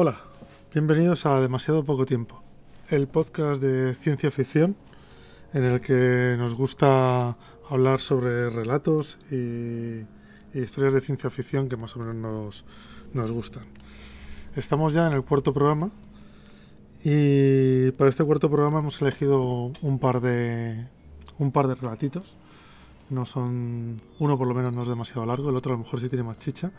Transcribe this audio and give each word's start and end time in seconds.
Hola, 0.00 0.20
bienvenidos 0.72 1.26
a 1.26 1.40
Demasiado 1.40 1.82
Poco 1.82 2.06
Tiempo, 2.06 2.40
el 2.88 3.08
podcast 3.08 3.60
de 3.60 3.94
ciencia 3.94 4.30
ficción 4.30 4.76
en 5.52 5.64
el 5.64 5.80
que 5.80 6.36
nos 6.38 6.54
gusta 6.54 7.36
hablar 7.68 8.00
sobre 8.00 8.48
relatos 8.48 9.18
y, 9.32 10.06
historias 10.56 10.94
de 10.94 11.00
ciencia 11.00 11.30
ficción 11.30 11.68
que 11.68 11.76
más 11.76 11.96
o 11.96 11.98
menos 11.98 12.14
nos, 12.14 12.64
nos 13.12 13.32
gustan. 13.32 13.64
Estamos 14.54 14.94
ya 14.94 15.04
en 15.08 15.14
el 15.14 15.24
cuarto 15.24 15.52
programa 15.52 15.90
y 17.02 17.90
para 17.90 18.08
este 18.08 18.22
cuarto 18.22 18.48
programa 18.48 18.78
hemos 18.78 19.02
elegido 19.02 19.72
un 19.82 19.98
par 19.98 20.20
de 20.20 20.86
un 21.40 21.50
par 21.50 21.66
de 21.66 21.74
relatitos. 21.74 22.36
No 23.10 23.26
son 23.26 24.00
uno 24.20 24.38
por 24.38 24.46
lo 24.46 24.54
menos 24.54 24.72
no 24.72 24.82
es 24.84 24.88
demasiado 24.88 25.26
largo, 25.26 25.50
el 25.50 25.56
otro 25.56 25.72
a 25.72 25.76
lo 25.76 25.82
mejor 25.82 25.98
sí 25.98 26.08
tiene 26.08 26.22
más 26.22 26.38
chicha. 26.38 26.70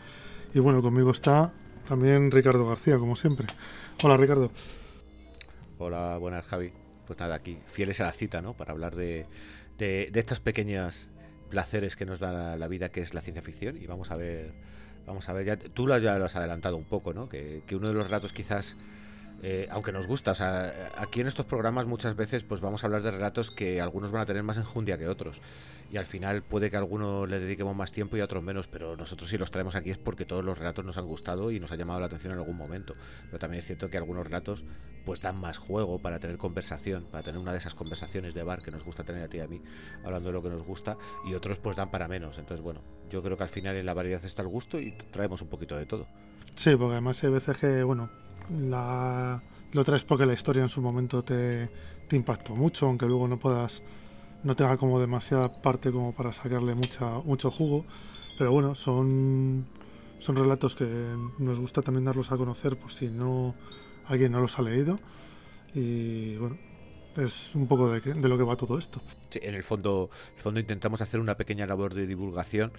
Y 0.54 0.58
bueno, 0.58 0.80
conmigo 0.80 1.10
está 1.10 1.52
también 1.90 2.30
Ricardo 2.30 2.64
García, 2.68 2.98
como 2.98 3.16
siempre. 3.16 3.48
Hola, 4.04 4.16
Ricardo. 4.16 4.52
Hola, 5.76 6.18
buenas, 6.18 6.46
Javi. 6.46 6.72
Pues 7.04 7.18
nada, 7.18 7.34
aquí, 7.34 7.58
fieles 7.66 8.00
a 8.00 8.04
la 8.04 8.12
cita, 8.12 8.40
¿no? 8.40 8.54
Para 8.54 8.70
hablar 8.70 8.94
de, 8.94 9.26
de, 9.76 10.08
estas 10.14 10.38
pequeñas 10.38 11.08
placeres 11.50 11.96
que 11.96 12.06
nos 12.06 12.20
da 12.20 12.56
la, 12.56 12.68
vida, 12.68 12.90
que 12.90 13.00
es 13.00 13.12
la 13.12 13.22
ciencia 13.22 13.42
ficción. 13.42 13.76
Y 13.76 13.88
vamos 13.88 14.12
a 14.12 14.16
ver, 14.16 14.52
vamos 15.04 15.28
a 15.28 15.32
ver, 15.32 15.44
ya, 15.44 15.56
tú 15.56 15.88
ya 15.98 16.16
lo 16.16 16.26
has 16.26 16.36
adelantado 16.36 16.76
un 16.76 16.84
poco, 16.84 17.12
¿no? 17.12 17.28
Que, 17.28 17.64
que 17.66 17.74
uno 17.74 17.88
de 17.88 17.94
los 17.94 18.04
relatos 18.04 18.32
quizás 18.32 18.76
eh, 19.42 19.68
aunque 19.70 19.92
nos 19.92 20.06
gusta, 20.06 20.32
aquí 20.96 21.20
en 21.20 21.26
estos 21.26 21.46
programas 21.46 21.86
muchas 21.86 22.14
veces 22.16 22.44
pues 22.44 22.60
vamos 22.60 22.84
a 22.84 22.86
hablar 22.86 23.02
de 23.02 23.10
relatos 23.10 23.50
que 23.50 23.80
algunos 23.80 24.12
van 24.12 24.22
a 24.22 24.26
tener 24.26 24.42
más 24.42 24.58
enjundia 24.58 24.98
que 24.98 25.08
otros 25.08 25.40
y 25.90 25.96
al 25.96 26.06
final 26.06 26.42
puede 26.42 26.70
que 26.70 26.76
a 26.76 26.78
algunos 26.78 27.28
le 27.28 27.40
dediquemos 27.40 27.74
más 27.74 27.90
tiempo 27.90 28.16
y 28.16 28.20
a 28.20 28.24
otros 28.24 28.42
menos, 28.42 28.68
pero 28.68 28.96
nosotros 28.96 29.28
si 29.28 29.38
los 29.38 29.50
traemos 29.50 29.74
aquí 29.74 29.90
es 29.90 29.98
porque 29.98 30.24
todos 30.24 30.44
los 30.44 30.56
relatos 30.56 30.84
nos 30.84 30.96
han 30.98 31.06
gustado 31.06 31.50
y 31.50 31.58
nos 31.58 31.72
ha 31.72 31.76
llamado 31.76 31.98
la 32.00 32.06
atención 32.06 32.32
en 32.32 32.38
algún 32.38 32.56
momento. 32.56 32.94
Pero 33.26 33.38
también 33.38 33.60
es 33.60 33.66
cierto 33.66 33.90
que 33.90 33.96
algunos 33.96 34.24
relatos 34.24 34.64
pues 35.04 35.20
dan 35.20 35.36
más 35.40 35.58
juego 35.58 35.98
para 35.98 36.18
tener 36.18 36.36
conversación, 36.36 37.06
para 37.10 37.24
tener 37.24 37.40
una 37.40 37.52
de 37.52 37.58
esas 37.58 37.74
conversaciones 37.74 38.34
de 38.34 38.42
bar 38.44 38.62
que 38.62 38.70
nos 38.70 38.84
gusta 38.84 39.02
tener 39.02 39.24
a 39.24 39.28
ti 39.28 39.38
y 39.38 39.40
a 39.40 39.48
mí, 39.48 39.60
hablando 40.04 40.28
de 40.28 40.32
lo 40.34 40.42
que 40.42 40.50
nos 40.50 40.62
gusta, 40.62 40.96
y 41.24 41.34
otros 41.34 41.58
pues 41.58 41.76
dan 41.76 41.90
para 41.90 42.06
menos. 42.06 42.38
Entonces, 42.38 42.62
bueno, 42.62 42.82
yo 43.08 43.22
creo 43.22 43.36
que 43.36 43.42
al 43.42 43.48
final 43.48 43.74
en 43.74 43.86
la 43.86 43.94
variedad 43.94 44.24
está 44.24 44.42
el 44.42 44.48
gusto 44.48 44.78
y 44.78 44.92
traemos 45.10 45.42
un 45.42 45.48
poquito 45.48 45.76
de 45.76 45.86
todo. 45.86 46.06
Sí, 46.54 46.76
porque 46.76 46.92
además 46.92 47.22
hay 47.24 47.30
veces 47.30 47.56
que, 47.56 47.82
bueno, 47.82 48.10
la, 48.50 49.42
lo 49.72 49.84
traes 49.84 50.04
porque 50.04 50.26
la 50.26 50.34
historia 50.34 50.62
en 50.62 50.68
su 50.68 50.80
momento 50.80 51.22
te, 51.22 51.68
te 52.08 52.16
impactó 52.16 52.54
mucho, 52.54 52.86
aunque 52.86 53.06
luego 53.06 53.28
no 53.28 53.38
puedas, 53.38 53.82
no 54.42 54.56
tenga 54.56 54.76
como 54.76 55.00
demasiada 55.00 55.54
parte 55.62 55.92
como 55.92 56.12
para 56.12 56.32
sacarle 56.32 56.74
mucha, 56.74 57.06
mucho 57.24 57.50
jugo. 57.50 57.84
Pero 58.38 58.52
bueno, 58.52 58.74
son, 58.74 59.66
son 60.18 60.36
relatos 60.36 60.74
que 60.74 60.86
nos 61.38 61.60
gusta 61.60 61.82
también 61.82 62.04
darlos 62.04 62.32
a 62.32 62.36
conocer 62.36 62.76
por 62.76 62.92
si 62.92 63.08
no 63.08 63.54
alguien 64.06 64.32
no 64.32 64.40
los 64.40 64.58
ha 64.58 64.62
leído. 64.62 64.98
Y 65.74 66.36
bueno, 66.36 66.58
es 67.16 67.54
un 67.54 67.68
poco 67.68 67.90
de, 67.90 68.00
de 68.00 68.28
lo 68.28 68.38
que 68.38 68.44
va 68.44 68.56
todo 68.56 68.78
esto. 68.78 69.00
Sí, 69.28 69.40
en 69.42 69.54
el 69.54 69.62
fondo, 69.62 70.10
en 70.30 70.36
el 70.36 70.42
fondo 70.42 70.60
intentamos 70.60 71.00
hacer 71.00 71.20
una 71.20 71.36
pequeña 71.36 71.66
labor 71.66 71.94
de 71.94 72.06
divulgación 72.06 72.72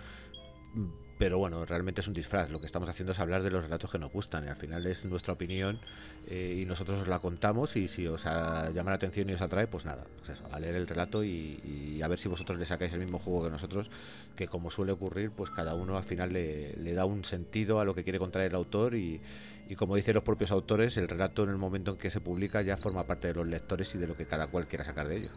pero 1.21 1.37
bueno, 1.37 1.63
realmente 1.67 2.01
es 2.01 2.07
un 2.07 2.15
disfraz. 2.15 2.49
Lo 2.49 2.59
que 2.59 2.65
estamos 2.65 2.89
haciendo 2.89 3.11
es 3.11 3.19
hablar 3.19 3.43
de 3.43 3.51
los 3.51 3.61
relatos 3.61 3.91
que 3.91 3.99
nos 3.99 4.11
gustan 4.11 4.43
y 4.43 4.47
al 4.47 4.55
final 4.55 4.83
es 4.87 5.05
nuestra 5.05 5.33
opinión 5.33 5.79
eh, 6.27 6.57
y 6.59 6.65
nosotros 6.65 7.03
os 7.03 7.07
la 7.07 7.19
contamos 7.19 7.75
y 7.75 7.87
si 7.87 8.07
os 8.07 8.23
llama 8.23 8.89
la 8.89 8.95
atención 8.95 9.29
y 9.29 9.33
os 9.33 9.41
atrae, 9.43 9.67
pues 9.67 9.85
nada, 9.85 10.03
pues 10.17 10.29
eso, 10.31 10.49
a 10.51 10.59
leer 10.59 10.73
el 10.73 10.87
relato 10.87 11.23
y, 11.23 12.01
a 12.03 12.07
ver 12.07 12.17
si 12.17 12.27
vosotros 12.27 12.57
le 12.57 12.65
sacáis 12.65 12.91
el 12.93 13.01
mismo 13.01 13.19
juego 13.19 13.43
que 13.43 13.51
nosotros, 13.51 13.91
que 14.35 14.47
como 14.47 14.71
suele 14.71 14.93
ocurrir, 14.93 15.29
pues 15.29 15.51
cada 15.51 15.75
uno 15.75 15.95
al 15.95 16.03
final 16.03 16.33
le, 16.33 16.93
da 16.95 17.05
un 17.05 17.23
sentido 17.23 17.79
a 17.79 17.85
lo 17.85 17.93
que 17.93 18.03
quiere 18.03 18.17
contar 18.17 18.41
el 18.41 18.55
autor 18.55 18.95
y, 18.95 19.21
y 19.69 19.75
como 19.75 19.95
dicen 19.95 20.15
los 20.15 20.23
propios 20.23 20.49
autores, 20.49 20.97
el 20.97 21.07
relato 21.07 21.43
en 21.43 21.51
el 21.51 21.57
momento 21.57 21.91
en 21.91 21.97
que 21.97 22.09
se 22.09 22.19
publica 22.19 22.63
ya 22.63 22.77
forma 22.77 23.05
parte 23.05 23.27
de 23.27 23.35
los 23.35 23.45
lectores 23.45 23.93
y 23.93 23.99
de 23.99 24.07
lo 24.07 24.17
que 24.17 24.25
cada 24.25 24.47
cual 24.47 24.65
quiera 24.65 24.83
sacar 24.83 25.07
de 25.07 25.17
ello. 25.17 25.29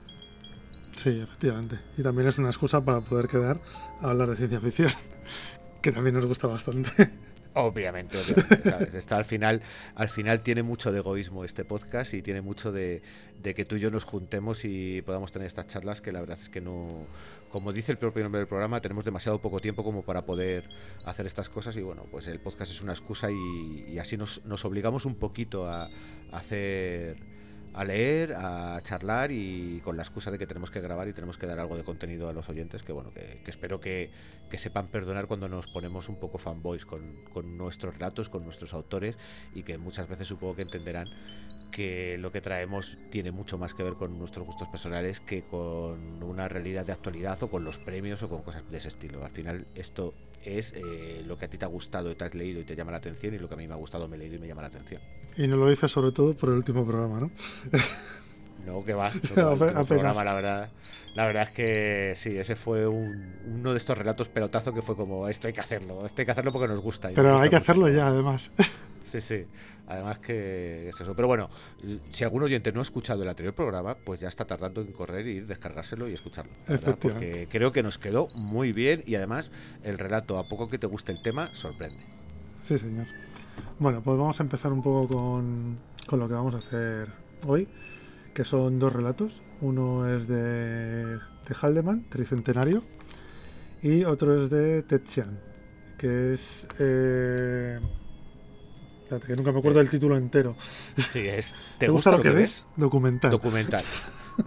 Sí, 0.93 1.11
efectivamente. 1.11 1.79
Y 1.99 2.03
también 2.03 2.29
es 2.29 2.39
una 2.39 2.49
excusa 2.49 2.81
para 2.81 3.03
poder 3.03 3.29
quedar 3.29 3.59
a 4.01 4.11
hablar 4.11 4.31
de 4.31 4.37
ciencia 4.37 4.61
ficción 4.61 4.91
que 5.85 5.93
también 5.93 6.15
nos 6.15 6.25
gusta 6.25 6.47
bastante. 6.47 6.91
Obviamente, 7.57 8.19
obviamente, 8.19 8.69
¿sabes? 8.69 8.95
Está 8.95 9.17
al 9.17 9.25
final, 9.25 9.63
al 9.95 10.09
final 10.09 10.41
tiene 10.41 10.65
mucho 10.65 10.91
de 10.91 10.99
egoísmo 10.99 11.45
este 11.45 11.65
podcast 11.65 12.13
y 12.15 12.21
tiene 12.21 12.41
mucho 12.41 12.73
de, 12.73 13.01
que 13.45 13.65
tú 13.65 13.77
y 13.77 13.81
yo 13.81 13.93
nos 13.93 14.03
juntemos 14.03 14.65
y 14.65 15.03
podamos 15.03 15.31
tener 15.31 15.47
estas 15.47 15.69
charlas 15.69 16.01
que 16.01 16.11
la 16.11 16.19
verdad 16.19 16.37
es 16.41 16.49
que 16.49 16.61
no, 16.61 17.07
como 17.53 17.73
dice 17.73 17.93
el 17.93 17.99
propio 17.99 18.25
nombre 18.25 18.41
del 18.41 18.49
programa, 18.49 18.81
tenemos 18.81 19.05
demasiado 19.05 19.39
poco 19.41 19.61
tiempo 19.61 19.85
como 19.85 20.03
para 20.03 20.23
poder 20.23 20.69
hacer 21.05 21.27
estas 21.27 21.49
cosas 21.49 21.77
y 21.77 21.83
bueno, 21.83 22.03
pues 22.11 22.27
el 22.27 22.41
podcast 22.41 22.73
es 22.73 22.81
una 22.81 22.93
excusa 22.93 23.29
y, 23.31 23.99
así 24.01 24.17
nos 24.17 24.65
obligamos 24.65 25.05
un 25.05 25.15
poquito 25.15 25.69
a 25.69 25.91
hacer 26.33 27.34
a 27.75 27.85
leer, 27.85 28.35
a 28.35 28.81
charlar 28.83 29.31
y 29.33 29.81
con 29.85 29.97
la 29.97 30.03
excusa 30.03 30.31
de 30.31 30.39
que 30.39 30.47
tenemos 30.47 30.71
que 30.71 30.81
grabar 30.81 31.09
y 31.09 31.13
tenemos 31.13 31.39
que 31.39 31.47
dar 31.47 31.59
algo 31.59 31.77
de 31.77 31.85
contenido 31.85 32.29
a 32.29 32.33
los 32.33 32.49
oyentes, 32.49 32.83
que 32.83 32.93
bueno, 32.93 33.11
que, 33.13 33.41
espero 33.47 33.81
que, 33.81 34.11
sepan 34.55 34.87
perdonar 34.87 35.27
cuando 35.27 35.49
nos 35.49 35.67
ponemos 35.67 36.09
un 36.09 36.15
poco 36.15 36.39
fanboys 36.39 36.87
con, 36.87 37.25
con 37.33 37.59
nuestros 37.59 37.95
relatos, 37.95 38.29
con 38.29 38.45
nuestros 38.45 38.73
autores 38.73 39.19
y 39.53 39.65
que 39.65 39.79
muchas 39.79 40.09
veces 40.09 40.29
supongo 40.29 40.55
que 40.55 40.63
entenderán 40.63 41.09
que 41.73 42.17
lo 42.19 42.31
que 42.31 42.41
traemos 42.41 42.97
tiene 43.11 43.33
mucho 43.33 43.59
más 43.59 43.75
que 43.75 43.83
ver 43.83 43.95
con 43.95 44.17
nuestros 44.17 44.47
gustos 44.47 44.69
personales 44.69 45.19
que 45.19 45.43
con 45.43 46.23
una 46.23 46.47
realidad 46.47 46.87
de 46.87 46.93
actualidad 46.93 47.43
o 47.43 47.51
con 47.51 47.65
los 47.65 47.79
premios 47.79 48.23
o 48.23 48.29
con 48.29 48.43
cosas 48.43 48.63
de 48.71 48.79
ese 48.79 48.87
estilo. 48.87 49.25
Al 49.25 49.33
final 49.33 49.67
esto 49.75 50.15
es 50.45 50.73
eh, 50.77 51.23
lo 51.27 51.37
que 51.39 51.47
a 51.47 51.49
ti 51.49 51.59
te 51.59 51.65
ha 51.65 51.69
gustado 51.69 52.11
y 52.11 52.15
te 52.15 52.25
has 52.25 52.35
leído 52.35 52.61
y 52.61 52.65
te 52.65 52.77
llama 52.77 52.93
la 52.93 52.99
atención 52.99 53.35
y 53.35 53.39
lo 53.39 53.49
que 53.49 53.55
a 53.55 53.57
mí 53.57 53.67
me 53.67 53.75
ha 53.75 53.77
gustado 53.77 54.09
me 54.09 54.17
he 54.17 54.19
leído 54.19 54.37
y 54.37 54.39
me 54.39 54.47
llama 54.47 54.63
la 54.63 54.69
atención. 54.69 55.01
Y 55.37 55.47
no 55.47 55.57
lo 55.57 55.69
dices 55.69 55.91
sobre 55.91 56.13
todo 56.13 56.35
por 56.35 56.51
el 56.51 56.57
último 56.57 56.87
programa, 56.87 57.21
¿no? 57.21 57.31
No, 58.65 58.83
que 58.83 58.95
va. 58.95 59.09
El 59.37 59.87
programa, 59.87 60.25
la 60.25 60.35
verdad, 60.35 60.71
la 61.15 61.27
verdad 61.27 61.43
es 61.43 61.51
que 61.51 62.13
sí, 62.17 62.39
ese 62.39 62.57
fue 62.57 62.87
uno 62.87 63.73
de 63.73 63.77
estos 63.77 63.97
relatos 63.99 64.29
pelotazo 64.29 64.73
que 64.73 64.81
fue 64.81 64.97
como 64.97 65.29
esto 65.29 65.49
hay 65.49 65.53
que 65.53 65.61
hacerlo, 65.61 66.07
esto 66.07 66.23
hay 66.23 66.27
que 66.27 66.33
hacerlo 66.33 66.53
porque 66.53 66.69
nos 66.69 66.81
gusta. 66.81 67.11
Pero 67.15 67.39
hay 67.39 67.51
que 67.51 67.57
hacerlo 67.57 67.89
ya, 67.89 68.09
además. 68.09 68.51
Sí, 69.15 69.21
sí. 69.21 69.47
Además 69.87 70.19
que 70.19 70.89
es 70.89 71.01
eso. 71.01 71.15
Pero 71.15 71.29
bueno, 71.29 71.49
si 72.09 72.25
algún 72.25 72.43
oyente 72.43 72.73
no 72.73 72.81
ha 72.81 72.83
escuchado 72.83 73.23
el 73.23 73.29
anterior 73.29 73.55
programa, 73.55 73.95
pues 73.95 74.19
ya 74.19 74.29
está 74.29 74.45
tardando 74.45 74.81
en 74.81 74.91
correr 74.93 75.27
y 75.29 75.31
ir, 75.37 75.47
descargárselo 75.47 76.09
y 76.09 76.15
escucharlo. 76.15 76.53
Porque 77.01 77.47
creo 77.49 77.71
que 77.71 77.85
nos 77.85 77.99
quedó 77.99 78.27
muy 78.35 78.73
bien 78.73 79.05
y 79.07 79.15
además 79.15 79.53
el 79.85 79.99
relato, 79.99 80.39
a 80.39 80.49
poco 80.49 80.69
que 80.69 80.79
te 80.79 80.89
guste 80.89 81.13
el 81.13 81.23
tema, 81.23 81.51
sorprende. 81.53 82.03
Sí, 82.63 82.77
señor. 82.77 83.07
Bueno, 83.79 84.03
pues 84.03 84.19
vamos 84.19 84.41
a 84.41 84.43
empezar 84.43 84.73
un 84.73 84.83
poco 84.83 85.15
con, 85.15 85.79
con 86.07 86.19
lo 86.19 86.27
que 86.27 86.35
vamos 86.35 86.55
a 86.55 86.59
hacer 86.59 87.09
hoy, 87.47 87.69
que 88.33 88.45
son 88.45 88.81
dos 88.81 88.93
relatos. 88.93 89.43
Uno 89.61 90.13
es 90.13 90.27
de, 90.27 91.05
de 91.15 91.55
Haldeman, 91.61 92.09
Tricentenario, 92.09 92.83
y 93.81 94.03
otro 94.05 94.43
es 94.43 94.51
de 94.51 94.83
Ted 94.83 95.03
Chiang, 95.05 95.39
que 95.99 96.35
es... 96.35 96.67
Eh, 96.81 97.79
que 99.21 99.37
nunca 99.37 99.53
me 99.53 99.59
acuerdo 99.59 99.79
del 99.79 99.91
título 99.91 100.17
entero. 100.17 100.57
Sí, 101.11 101.21
es. 101.21 101.55
¿Te, 101.79 101.89
gusta, 101.89 102.13
lo 102.13 102.23
que, 102.23 102.31
ves? 102.31 102.67
Documental. 102.77 103.31
Documental. 103.31 103.85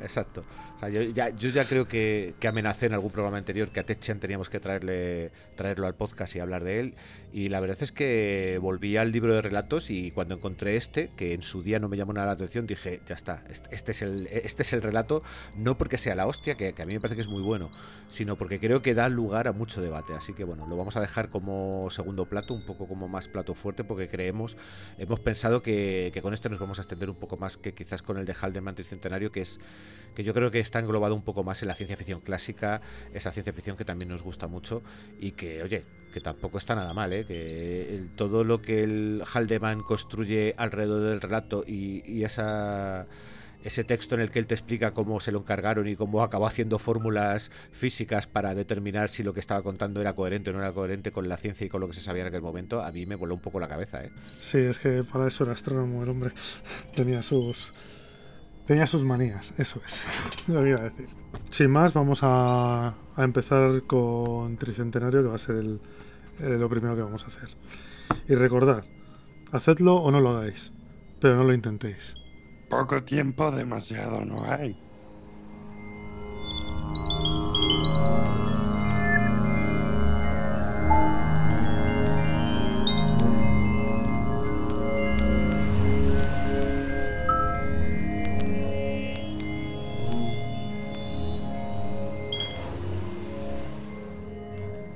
Exacto. 0.02 0.44
Yo, 0.82 1.02
ya, 1.02 1.30
yo 1.30 1.50
ya 1.50 1.66
creo 1.66 1.88
que, 1.88 2.36
que, 2.40 2.48
amenacé 2.48 2.86
en 2.86 2.94
algún 2.94 3.12
programa 3.12 3.38
anterior 3.38 3.70
que 3.70 3.80
a 3.80 3.86
Techen 3.86 4.20
teníamos 4.20 4.50
que 4.50 4.60
traerle 4.60 5.32
traerlo 5.58 5.88
al 5.88 5.96
podcast 5.96 6.36
y 6.36 6.40
hablar 6.40 6.64
de 6.64 6.80
él. 6.80 6.96
Y 7.34 7.50
la 7.50 7.60
verdad 7.60 7.78
es 7.82 7.92
que 7.92 8.58
volví 8.62 8.96
al 8.96 9.12
libro 9.12 9.34
de 9.34 9.42
relatos 9.42 9.90
y 9.90 10.12
cuando 10.12 10.36
encontré 10.36 10.78
este, 10.78 11.10
que 11.18 11.34
en 11.34 11.42
su 11.42 11.62
día 11.62 11.80
no 11.80 11.90
me 11.90 11.98
llamó 11.98 12.14
nada 12.14 12.28
la 12.28 12.34
atención, 12.34 12.66
dije, 12.66 13.02
ya 13.06 13.16
está, 13.16 13.44
este 13.70 13.92
es 13.92 14.02
el, 14.02 14.28
este 14.28 14.64
es 14.64 14.72
el 14.72 14.82
relato, 14.82 15.24
no 15.56 15.78
porque 15.78 15.98
sea 15.98 16.16
la 16.16 16.26
hostia, 16.26 16.56
que, 16.56 16.74
a 16.78 16.86
mí 16.86 16.94
me 16.94 17.02
parece 17.02 17.16
que 17.16 17.22
es 17.22 17.28
muy 17.28 17.42
bueno, 17.42 17.70
sino 18.10 18.38
porque 18.38 18.60
creo 18.60 18.82
que 18.82 18.94
da 18.94 19.10
lugar 19.10 19.48
a 19.48 19.52
mucho 19.52 19.82
debate. 19.82 20.14
Así 20.14 20.34
que 20.34 20.46
bueno, 20.46 20.68
lo 20.68 20.78
vamos 20.78 20.96
a 20.96 21.02
dejar 21.02 21.30
como 21.30 21.90
segundo 21.90 22.26
plato, 22.28 22.54
un 22.54 22.66
poco 22.66 22.88
como 22.88 23.10
más 23.10 23.28
plato 23.28 23.54
fuerte, 23.56 23.84
porque 23.84 24.08
creemos, 24.08 24.56
hemos 24.98 25.20
pensado 25.20 25.62
que, 25.62 26.12
que 26.14 26.22
con 26.22 26.34
este 26.34 26.50
nos 26.50 26.60
vamos 26.60 26.80
a 26.80 26.84
extender 26.84 27.10
un 27.10 27.18
poco 27.18 27.36
más 27.36 27.58
que 27.58 27.74
quizás 27.74 28.02
con 28.02 28.18
el 28.18 28.26
de 28.26 28.34
Haldeman 28.34 28.76
Tricentenario, 28.76 29.32
que 29.32 29.42
es 29.42 29.60
que 30.18 30.24
yo 30.24 30.34
creo 30.34 30.50
que 30.50 30.60
está 30.60 30.80
englobado 30.80 31.14
un 31.14 31.22
poco 31.22 31.44
más 31.44 31.62
en 31.62 31.68
la 31.68 31.76
ciencia 31.76 31.96
ficción 31.96 32.22
clásica, 32.22 32.82
esa 33.14 33.32
ciencia 33.32 33.54
ficción 33.54 33.78
que 33.78 33.86
también 33.86 34.10
nos 34.10 34.24
gusta 34.24 34.48
mucho 34.48 34.82
y 35.20 35.34
que, 35.34 35.62
oye, 35.62 35.84
que 36.12 36.20
tampoco 36.22 36.58
está 36.58 36.74
nada 36.74 36.92
mal, 36.92 37.14
¿eh? 37.14 37.24
que 37.24 38.08
todo 38.16 38.44
lo 38.44 38.60
que 38.60 38.82
el 38.82 39.22
Haldeman 39.32 39.84
construye 39.84 40.56
alrededor 40.58 41.04
del 41.04 41.22
relato 41.22 41.64
y, 41.68 42.24
esa 42.24 43.06
ese 43.64 43.84
texto 43.84 44.16
en 44.16 44.22
el 44.22 44.32
que 44.32 44.40
él 44.40 44.48
te 44.48 44.56
explica 44.56 44.92
cómo 44.92 45.20
se 45.20 45.32
lo 45.32 45.40
encargaron 45.40 45.88
y 45.88 45.96
cómo 45.96 46.24
acabó 46.24 46.48
haciendo 46.48 46.80
fórmulas 46.80 47.52
físicas 47.72 48.26
para 48.26 48.56
determinar 48.56 49.10
si 49.10 49.22
lo 49.22 49.36
que 49.36 49.40
estaba 49.40 49.62
contando 49.62 50.02
era 50.02 50.14
coherente 50.14 50.50
o 50.50 50.54
no 50.54 50.60
era 50.60 50.72
coherente 50.72 51.12
con 51.12 51.30
la 51.30 51.38
ciencia 51.38 51.66
y 51.68 51.70
con 51.70 51.82
lo 51.82 51.88
que 51.88 51.94
se 51.94 52.02
sabía 52.02 52.24
en 52.24 52.30
aquel 52.30 52.42
momento, 52.42 52.84
a 52.84 52.92
mí 52.92 53.06
me 53.06 53.14
voló 53.14 53.36
un 53.36 53.42
poco 53.42 53.60
la 53.60 53.68
cabeza. 53.68 54.04
¿eh? 54.04 54.10
Sí, 54.42 54.58
es 54.58 54.80
que 54.80 55.04
para 55.04 55.28
eso 55.28 55.44
era 55.44 55.54
astrónomo 55.54 56.02
el 56.02 56.10
hombre. 56.10 56.32
Tenía 56.96 57.22
sus, 57.22 57.72
Tenía 58.68 58.86
sus 58.86 59.06
manías, 59.06 59.54
eso 59.58 59.82
es. 59.88 60.02
lo 60.48 60.68
iba 60.68 60.80
a 60.80 60.84
decir. 60.84 61.08
Sin 61.52 61.72
más, 61.72 61.94
vamos 61.94 62.20
a, 62.22 62.96
empezar 63.18 63.84
con 63.84 64.58
Tricentenario, 64.58 65.24
que 65.24 65.30
va 65.30 65.36
a 65.36 65.40
ser 65.40 65.56
el, 65.56 65.80
lo 66.60 66.70
primero 66.70 66.96
que 66.96 67.02
vamos 67.02 67.24
a 67.24 67.28
hacer. 67.28 67.50
Y 68.28 68.36
recordad, 68.36 68.84
Hacedlo 69.52 69.96
o 69.96 70.12
no 70.12 70.20
lo 70.20 70.32
hagáis, 70.32 70.74
pero 71.22 71.38
no 71.38 71.46
lo 71.46 71.54
intentéis. 71.54 72.16
Poco 72.70 73.04
tiempo, 73.04 73.50
demasiado 73.50 74.26
no 74.26 74.44
hay. 74.44 74.78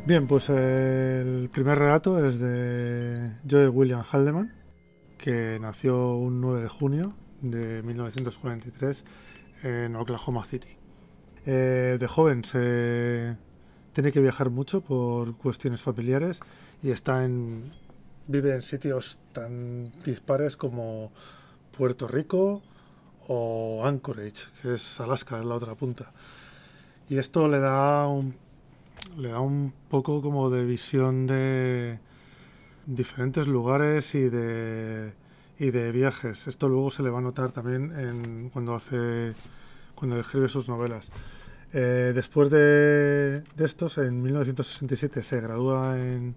Bien, 0.03 0.25
pues 0.27 0.49
el 0.49 1.47
primer 1.53 1.77
relato 1.77 2.25
es 2.25 2.39
de 2.39 3.33
Joe 3.49 3.69
William 3.69 4.01
Haldeman, 4.01 4.51
que 5.19 5.59
nació 5.61 6.15
un 6.15 6.41
9 6.41 6.63
de 6.63 6.69
junio 6.69 7.13
de 7.41 7.83
1943 7.83 9.05
en 9.61 9.95
Oklahoma 9.95 10.43
City. 10.43 10.69
Eh, 11.45 11.97
de 11.99 12.07
joven 12.07 12.43
se 12.43 13.37
tiene 13.93 14.11
que 14.11 14.19
viajar 14.19 14.49
mucho 14.49 14.81
por 14.81 15.37
cuestiones 15.37 15.83
familiares 15.83 16.39
y 16.81 16.89
está 16.89 17.23
en 17.23 17.71
vive 18.25 18.55
en 18.55 18.63
sitios 18.63 19.19
tan 19.33 19.91
dispares 20.03 20.57
como 20.57 21.11
Puerto 21.77 22.07
Rico 22.07 22.63
o 23.27 23.85
Anchorage, 23.85 24.47
que 24.63 24.75
es 24.75 24.99
Alaska, 24.99 25.37
en 25.37 25.47
la 25.47 25.55
otra 25.55 25.75
punta. 25.75 26.11
Y 27.07 27.17
esto 27.17 27.47
le 27.47 27.59
da 27.59 28.07
un 28.07 28.35
le 29.17 29.29
da 29.29 29.39
un 29.39 29.73
poco 29.89 30.21
como 30.21 30.49
de 30.49 30.65
visión 30.65 31.27
de 31.27 31.99
diferentes 32.85 33.47
lugares 33.47 34.15
y 34.15 34.29
de, 34.29 35.13
y 35.59 35.71
de 35.71 35.91
viajes. 35.91 36.47
Esto 36.47 36.69
luego 36.69 36.91
se 36.91 37.03
le 37.03 37.09
va 37.09 37.19
a 37.19 37.21
notar 37.21 37.51
también 37.51 38.49
cuando 38.53 38.75
hace 38.75 39.33
cuando 39.95 40.19
escribe 40.19 40.49
sus 40.49 40.67
novelas. 40.67 41.11
Eh, 41.73 42.11
después 42.15 42.49
de, 42.49 43.41
de, 43.55 43.65
estos, 43.65 43.99
en 43.99 44.21
1967 44.21 45.21
se 45.21 45.39
gradúa 45.39 45.99
en, 45.99 46.35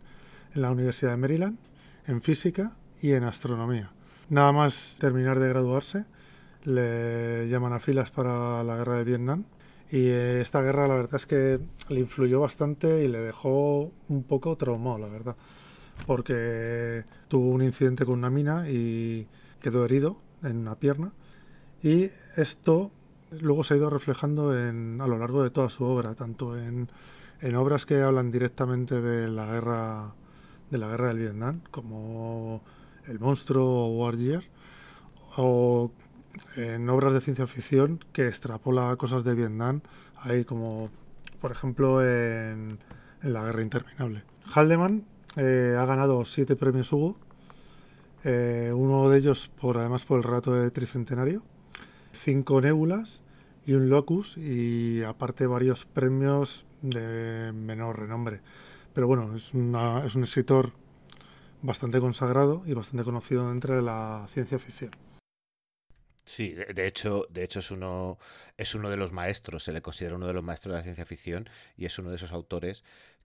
en 0.55 0.63
la 0.63 0.71
Universidad 0.71 1.13
de 1.13 1.17
Maryland 1.17 1.57
en 2.07 2.21
física 2.21 2.73
y 3.01 3.13
en 3.13 3.25
astronomía. 3.25 3.91
Nada 4.29 4.53
más 4.53 4.97
terminar 5.01 5.39
de 5.41 5.49
graduarse, 5.49 6.05
le 6.65 7.49
llaman 7.49 7.73
a 7.73 7.81
filas 7.81 8.11
para 8.11 8.63
la 8.63 8.77
guerra 8.77 8.99
de 8.99 9.05
Vietnam 9.05 9.45
y 9.95 10.09
esta 10.09 10.61
guerra 10.61 10.89
la 10.89 10.97
verdad 10.97 11.15
es 11.15 11.27
que 11.27 11.61
le 11.89 12.01
influyó 12.01 12.41
bastante 12.41 13.05
y 13.05 13.07
le 13.07 13.21
dejó 13.21 13.93
un 14.09 14.25
poco 14.25 14.57
traumado, 14.57 14.99
la 14.99 15.07
verdad. 15.07 15.37
Porque 16.05 17.05
tuvo 17.29 17.51
un 17.51 17.63
incidente 17.63 18.05
con 18.05 18.19
una 18.19 18.29
mina 18.29 18.69
y 18.69 19.29
quedó 19.63 19.85
herido 19.85 20.17
en 20.43 20.57
una 20.57 20.75
pierna. 20.75 21.13
Y 21.81 22.11
esto 22.37 22.91
luego 23.41 23.63
se 23.63 23.75
ha 23.75 23.77
ido 23.77 23.89
reflejando 23.89 24.59
en, 24.59 25.01
a 25.01 25.07
lo 25.07 25.17
largo 25.17 25.45
de 25.45 25.51
toda 25.51 25.71
su 25.71 25.85
obra, 25.85 26.17
tanto 26.17 26.59
en, 26.59 26.89
obras 27.55 27.87
que 27.87 28.03
hablan 28.03 28.33
directamente 28.33 29.01
de 29.01 29.29
la 29.29 29.47
guerra 29.47 30.13
de 30.73 30.79
la 30.79 30.89
guerra 30.89 31.09
del 31.09 31.19
Vietnam, 31.19 31.61
como 31.71 32.63
El 33.07 33.21
monstruo 33.21 33.65
o 33.65 33.99
War 33.99 34.17
o 35.37 35.93
en 36.57 36.89
obras 36.89 37.13
de 37.13 37.21
ciencia 37.21 37.47
ficción 37.47 38.01
que 38.13 38.29
extrapola 38.29 38.95
cosas 38.97 39.25
de 39.25 39.35
Vietnam, 39.35 39.81
hay 40.17 40.45
como, 40.45 40.91
por 41.41 41.53
ejemplo, 41.53 42.03
en, 42.03 42.79
La 43.23 43.43
Guerra 43.45 43.63
Interminable. 43.63 44.23
Haldeman 44.55 45.05
eh, 45.37 45.77
ha 45.79 45.85
ganado 45.85 46.25
siete 46.25 46.57
premios 46.57 46.93
Hugo, 46.93 47.17
eh, 48.25 48.73
uno 48.75 49.09
de 49.11 49.19
ellos 49.19 49.51
por 49.61 49.79
además 49.79 50.05
por 50.05 50.19
el 50.19 50.25
relato 50.25 50.55
de 50.55 50.71
Tricentenario, 50.71 51.43
cinco 52.13 52.61
Nébulas 52.61 53.23
y 53.67 53.73
un 53.73 53.89
Locus, 53.89 54.37
y 54.37 55.03
aparte 55.03 55.47
varios 55.47 55.87
premios 55.87 56.67
de 56.83 57.53
menor 57.53 57.99
renombre. 57.99 58.41
Pero 58.93 59.07
bueno, 59.07 59.35
es, 59.35 59.53
una, 59.55 60.05
un 60.15 60.23
escritor 60.23 60.73
bastante 61.63 61.99
consagrado 61.99 62.63
y 62.67 62.75
bastante 62.75 63.05
conocido 63.05 63.51
entre 63.51 63.83
la 63.83 64.27
ciencia 64.31 64.59
ficción. 64.59 64.91
Sí, 66.27 66.55
de, 66.55 66.87
hecho, 66.87 67.27
de 67.29 67.45
hecho 67.45 67.59
es 67.59 67.71
uno, 67.71 68.19
es 68.57 68.75
uno 68.75 68.89
de 68.89 68.97
los 68.97 69.13
maestros, 69.13 69.65
se 69.65 69.73
le 69.73 69.83
considera 69.83 70.17
uno 70.17 70.27
de 70.27 70.33
los 70.33 70.43
maestros 70.43 70.73
de 70.73 70.79
la 70.79 70.83
ciencia 70.83 71.05
ficción 71.05 71.49
y 71.77 71.85
es 71.85 71.99
uno 71.99 72.11
de 72.11 72.17
esos 72.17 72.33
autores 72.33 72.83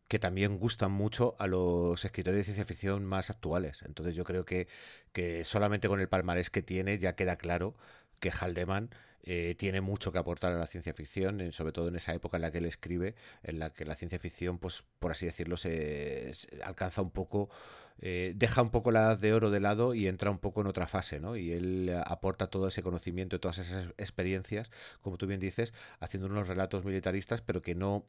que 0.10 0.20
también 0.20 0.58
gustan 0.58 0.92
mucho 0.92 1.36
a 1.40 1.48
los 1.48 2.04
escritores 2.04 2.40
de 2.40 2.44
ciencia 2.46 2.66
ficción 2.66 3.06
más 3.06 3.30
actuales. 3.30 3.84
Entonces 3.84 4.16
yo 4.16 4.24
creo 4.26 4.44
que, 4.44 4.68
que 5.14 5.46
solamente 5.46 5.88
con 5.88 6.00
el 6.02 6.10
palmarés 6.10 6.50
que 6.50 6.62
tiene 6.62 6.98
ya 6.98 7.16
queda 7.16 7.38
claro 7.38 7.76
que 8.20 8.32
Haldeman 8.32 8.90
eh, 9.24 9.56
tiene 9.58 9.82
mucho 9.82 10.12
que 10.12 10.18
aportar 10.18 10.52
a 10.54 10.58
la 10.58 10.68
ciencia 10.68 10.94
ficción, 10.94 11.54
sobre 11.54 11.72
todo 11.72 11.90
en 11.90 11.96
esa 11.96 12.14
época 12.14 12.38
en 12.38 12.42
la 12.42 12.52
que 12.52 12.58
él 12.58 12.66
escribe, 12.66 13.16
en 13.44 13.60
la 13.60 13.70
que 13.72 13.86
la 13.86 13.96
ciencia 13.96 14.18
ficción, 14.20 14.58
pues 14.58 14.84
por 15.00 15.12
así 15.12 15.26
decirlo, 15.26 15.58
se 15.58 16.32
alcanza 16.64 17.02
un 17.02 17.12
poco 17.12 17.50
eh, 18.02 18.34
deja 18.36 18.62
un 18.62 18.70
poco 18.70 18.92
la 18.92 19.02
edad 19.02 19.18
de 19.18 19.34
oro 19.34 19.50
de 19.50 19.60
lado 19.60 19.94
y 19.94 20.08
entra 20.08 20.32
un 20.32 20.38
poco 20.38 20.62
en 20.62 20.68
otra 20.68 20.88
fase, 20.88 21.20
¿no? 21.20 21.36
Y 21.36 21.52
él 21.52 21.94
aporta 22.06 22.48
todo 22.48 22.68
ese 22.68 22.82
conocimiento 22.82 23.36
y 23.36 23.40
todas 23.40 23.58
esas 23.58 23.88
experiencias, 23.98 24.72
como 25.02 25.18
tú 25.18 25.28
bien 25.28 25.40
dices, 25.40 25.74
haciendo 26.00 26.28
unos 26.28 26.48
relatos 26.48 26.86
militaristas, 26.86 27.42
pero 27.42 27.62
que 27.62 27.76
no, 27.76 28.06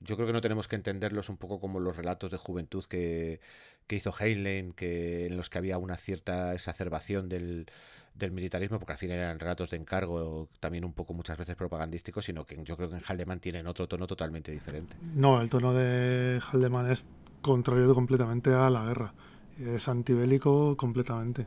yo 0.00 0.16
creo 0.16 0.28
que 0.28 0.32
no 0.32 0.40
tenemos 0.40 0.68
que 0.68 0.76
entenderlos 0.76 1.28
un 1.28 1.38
poco 1.38 1.58
como 1.58 1.80
los 1.80 1.96
relatos 1.96 2.30
de 2.30 2.36
juventud 2.36 2.84
que, 2.84 3.40
que 3.88 3.96
hizo 3.96 4.14
Heinlein, 4.18 4.72
que, 4.72 5.26
en 5.26 5.36
los 5.36 5.50
que 5.50 5.58
había 5.58 5.76
una 5.78 5.96
cierta 5.96 6.52
exacerbación 6.52 7.28
del, 7.28 7.66
del 8.14 8.30
militarismo, 8.30 8.78
porque 8.78 8.92
al 8.92 8.98
final 8.98 9.18
eran 9.18 9.40
relatos 9.40 9.70
de 9.70 9.76
encargo, 9.76 10.48
también 10.60 10.84
un 10.84 10.92
poco 10.92 11.14
muchas 11.14 11.36
veces 11.36 11.56
propagandísticos, 11.56 12.24
sino 12.24 12.44
que 12.44 12.62
yo 12.62 12.76
creo 12.76 12.90
que 12.90 12.96
en 12.96 13.02
Haldeman 13.02 13.40
tienen 13.40 13.66
otro 13.66 13.88
tono 13.88 14.06
totalmente 14.06 14.52
diferente. 14.52 14.96
No, 15.16 15.42
el 15.42 15.50
tono 15.50 15.74
de 15.74 16.40
Haldeman 16.40 16.92
es 16.92 17.06
contrario 17.40 17.92
completamente 17.92 18.50
a 18.50 18.70
la 18.70 18.84
guerra 18.84 19.14
es 19.60 19.88
antibélico 19.88 20.76
completamente. 20.76 21.46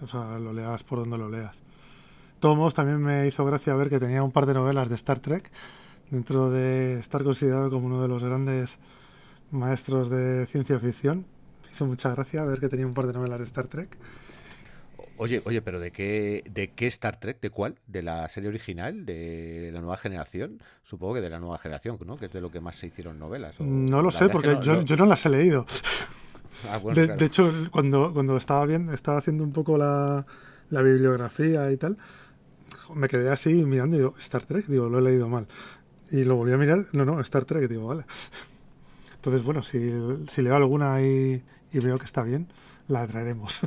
O 0.00 0.06
sea, 0.06 0.38
lo 0.38 0.52
leas 0.52 0.82
por 0.84 1.00
donde 1.00 1.18
lo 1.18 1.28
leas. 1.28 1.62
Tomos 2.40 2.74
también 2.74 3.02
me 3.02 3.26
hizo 3.26 3.44
gracia 3.44 3.74
ver 3.74 3.88
que 3.88 3.98
tenía 3.98 4.22
un 4.22 4.30
par 4.30 4.46
de 4.46 4.54
novelas 4.54 4.88
de 4.88 4.94
Star 4.94 5.20
Trek, 5.20 5.50
dentro 6.10 6.50
de 6.50 6.98
estar 6.98 7.24
considerado 7.24 7.70
como 7.70 7.86
uno 7.86 8.02
de 8.02 8.08
los 8.08 8.22
grandes 8.22 8.78
maestros 9.50 10.10
de 10.10 10.46
ciencia 10.46 10.78
ficción. 10.78 11.24
Me 11.64 11.72
hizo 11.72 11.86
mucha 11.86 12.10
gracia 12.10 12.44
ver 12.44 12.60
que 12.60 12.68
tenía 12.68 12.86
un 12.86 12.94
par 12.94 13.06
de 13.06 13.14
novelas 13.14 13.38
de 13.38 13.44
Star 13.46 13.68
Trek. 13.68 13.96
Oye, 15.18 15.40
oye, 15.46 15.62
pero 15.62 15.80
¿de 15.80 15.92
qué, 15.92 16.44
¿de 16.50 16.72
qué 16.72 16.86
Star 16.86 17.18
Trek? 17.18 17.40
¿De 17.40 17.48
cuál? 17.48 17.76
¿De 17.86 18.02
la 18.02 18.28
serie 18.28 18.50
original? 18.50 19.06
¿De 19.06 19.70
la 19.72 19.80
nueva 19.80 19.96
generación? 19.96 20.60
Supongo 20.84 21.14
que 21.14 21.20
de 21.22 21.30
la 21.30 21.40
nueva 21.40 21.56
generación, 21.56 21.98
¿no? 22.04 22.18
Que 22.18 22.26
es 22.26 22.32
de 22.32 22.42
lo 22.42 22.50
que 22.50 22.60
más 22.60 22.76
se 22.76 22.88
hicieron 22.88 23.18
novelas. 23.18 23.58
no 23.60 24.02
lo 24.02 24.10
sé, 24.10 24.28
porque 24.28 24.58
yo, 24.60 24.82
yo 24.82 24.96
no 24.96 25.06
las 25.06 25.24
he 25.24 25.30
leído. 25.30 25.64
Ah, 26.68 26.78
de, 26.78 27.24
hecho, 27.24 27.50
cuando, 27.70 28.12
cuando 28.12 28.36
estaba 28.36 28.64
bien, 28.66 28.90
estaba 28.90 29.18
haciendo 29.18 29.44
un 29.44 29.52
poco 29.52 29.76
la, 29.76 30.26
la, 30.70 30.82
bibliografía 30.82 31.70
y 31.70 31.76
tal, 31.76 31.96
me 32.94 33.08
quedé 33.08 33.30
así 33.30 33.52
mirando 33.64 33.96
y 33.96 33.98
digo, 34.00 34.14
Star 34.18 34.44
Trek, 34.44 34.66
digo, 34.66 34.88
lo 34.88 34.98
he 34.98 35.02
leído 35.02 35.28
mal. 35.28 35.46
Y 36.10 36.24
lo 36.24 36.36
volví 36.36 36.52
a 36.52 36.56
mirar, 36.56 36.86
no, 36.92 37.04
no, 37.04 37.20
Star 37.20 37.44
Trek, 37.44 37.68
digo, 37.68 37.86
vale. 37.86 38.04
Entonces, 39.16 39.42
bueno, 39.42 39.62
si, 39.62 39.92
si 40.28 40.42
leo 40.42 40.54
alguna 40.54 41.02
y, 41.02 41.42
y 41.72 41.78
veo 41.78 41.98
que 41.98 42.04
está 42.04 42.22
bien, 42.22 42.48
la 42.88 43.06
traeremos. 43.06 43.60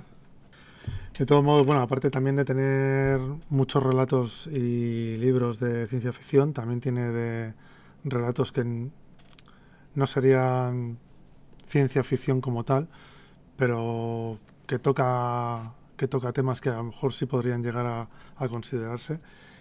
De 1.17 1.25
todos 1.25 1.43
modos, 1.43 1.67
bueno, 1.67 1.81
aparte 1.81 2.09
también 2.09 2.37
de 2.37 2.45
tener 2.45 3.19
muchos 3.49 3.83
relatos 3.83 4.47
y 4.47 5.17
libros 5.17 5.59
de 5.59 5.85
ciencia 5.87 6.13
ficción, 6.13 6.53
también 6.53 6.79
tiene 6.79 7.11
de 7.11 7.53
relatos 8.05 8.53
que 8.53 8.89
no 9.95 10.07
serían 10.07 10.97
ciencia 11.69 12.03
ficción 12.03 12.41
como 12.41 12.63
tal, 12.65 12.89
pero 13.55 14.39
que 14.67 14.79
toca, 14.79 15.73
que 15.95 16.07
toca 16.07 16.33
temas 16.33 16.59
que 16.61 16.69
a 16.69 16.77
lo 16.77 16.85
mejor 16.85 17.13
sí 17.13 17.25
podrían 17.25 17.63
llegar 17.63 17.85
a, 17.85 18.47
considerarse. 18.47 19.19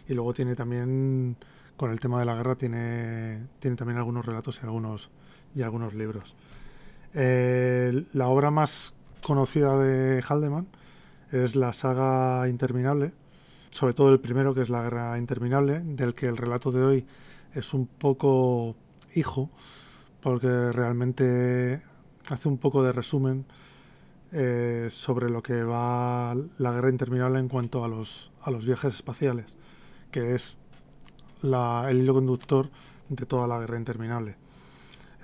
Y 0.08 0.14
luego 0.14 0.32
tiene 0.32 0.54
también, 0.54 1.36
con 1.76 1.90
el 1.90 2.00
tema 2.00 2.18
de 2.18 2.24
la 2.24 2.34
guerra, 2.34 2.56
tiene, 2.56 3.46
tiene 3.60 3.76
también 3.76 3.98
algunos 3.98 4.24
relatos 4.24 4.58
y 4.62 4.66
algunos, 4.66 5.10
y 5.54 5.62
algunos 5.62 5.94
libros. 5.94 6.34
Eh, 7.14 8.04
la 8.14 8.28
obra 8.28 8.50
más 8.50 8.94
conocida 9.22 9.78
de 9.78 10.22
Haldeman 10.22 10.66
es 11.32 11.56
la 11.56 11.72
saga 11.72 12.48
interminable, 12.48 13.12
sobre 13.70 13.92
todo 13.92 14.12
el 14.12 14.20
primero, 14.20 14.54
que 14.54 14.62
es 14.62 14.70
la 14.70 14.82
guerra 14.82 15.18
interminable, 15.18 15.80
del 15.80 16.14
que 16.14 16.26
el 16.26 16.36
relato 16.36 16.72
de 16.72 16.82
hoy 16.82 17.06
es 17.54 17.74
un 17.74 17.86
poco 17.86 18.76
hijo, 19.14 19.50
porque 20.20 20.72
realmente 20.72 21.82
hace 22.30 22.48
un 22.48 22.58
poco 22.58 22.82
de 22.82 22.92
resumen 22.92 23.44
eh, 24.32 24.88
sobre 24.90 25.30
lo 25.30 25.42
que 25.42 25.62
va 25.62 26.34
la 26.58 26.72
guerra 26.72 26.90
interminable 26.90 27.38
en 27.38 27.48
cuanto 27.48 27.84
a 27.84 27.88
los, 27.88 28.30
a 28.42 28.50
los 28.50 28.66
viajes 28.66 28.94
espaciales, 28.94 29.56
que 30.10 30.34
es 30.34 30.56
el 31.42 31.98
hilo 31.98 32.14
conductor 32.14 32.68
de 33.08 33.24
toda 33.24 33.46
la 33.46 33.58
guerra 33.58 33.78
interminable. 33.78 34.36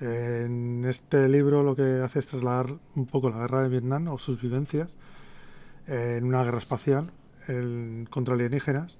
en 0.01 0.85
este 0.85 1.27
libro 1.29 1.61
lo 1.61 1.75
que 1.75 2.01
hace 2.01 2.19
es 2.19 2.27
trasladar 2.27 2.73
un 2.95 3.05
poco 3.05 3.29
la 3.29 3.39
guerra 3.39 3.63
de 3.63 3.69
Vietnam 3.69 4.07
o 4.07 4.17
sus 4.17 4.41
vivencias 4.41 4.95
en 5.87 6.23
una 6.23 6.43
guerra 6.43 6.57
espacial 6.57 7.11
contra 8.09 8.33
alienígenas, 8.33 8.97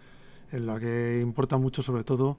en 0.52 0.68
la 0.68 0.80
que 0.80 1.20
importa 1.22 1.58
mucho 1.58 1.82
sobre 1.82 2.04
todo 2.04 2.38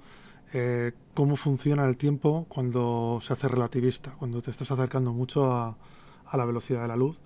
eh, 0.52 0.92
cómo 1.14 1.36
funciona 1.36 1.86
el 1.86 1.96
tiempo 1.96 2.46
cuando 2.48 3.18
se 3.22 3.32
hace 3.32 3.48
relativista, 3.48 4.12
cuando 4.18 4.42
te 4.42 4.50
estás 4.50 4.70
acercando 4.70 5.12
mucho 5.12 5.52
a, 5.52 5.76
a 6.26 6.36
la 6.36 6.44
velocidad 6.44 6.82
de 6.82 6.88
la 6.88 6.96
luz 6.96 7.20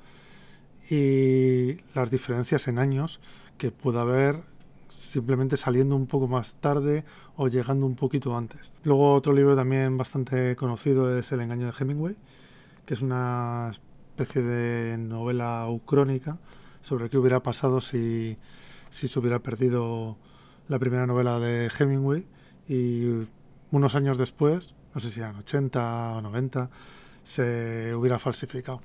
y 0.90 1.76
las 1.94 2.10
diferencias 2.10 2.66
en 2.68 2.78
años 2.78 3.20
que 3.58 3.70
puede 3.70 4.00
haber 4.00 4.42
simplemente 4.88 5.56
saliendo 5.56 5.96
un 5.96 6.06
poco 6.06 6.28
más 6.28 6.54
tarde 6.56 7.04
o 7.36 7.48
llegando 7.48 7.86
un 7.86 7.94
poquito 7.94 8.36
antes. 8.36 8.72
Luego 8.84 9.14
otro 9.14 9.32
libro 9.32 9.56
también 9.56 9.96
bastante 9.96 10.56
conocido 10.56 11.16
es 11.16 11.32
El 11.32 11.40
engaño 11.40 11.66
de 11.66 11.72
Hemingway, 11.78 12.16
que 12.84 12.94
es 12.94 13.02
una 13.02 13.70
especie 13.70 14.42
de 14.42 14.98
novela 14.98 15.66
ucrónica 15.68 16.38
sobre 16.82 17.08
qué 17.08 17.18
hubiera 17.18 17.42
pasado 17.42 17.80
si, 17.80 18.36
si 18.90 19.08
se 19.08 19.18
hubiera 19.18 19.38
perdido 19.38 20.16
la 20.68 20.78
primera 20.78 21.06
novela 21.06 21.38
de 21.38 21.70
Hemingway 21.78 22.26
y 22.70 23.26
unos 23.72 23.96
años 23.96 24.16
después, 24.16 24.76
no 24.94 25.00
sé 25.00 25.10
si 25.10 25.18
eran 25.18 25.34
80 25.34 26.12
o 26.18 26.20
90, 26.22 26.70
se 27.24 27.92
hubiera 27.96 28.20
falsificado. 28.20 28.80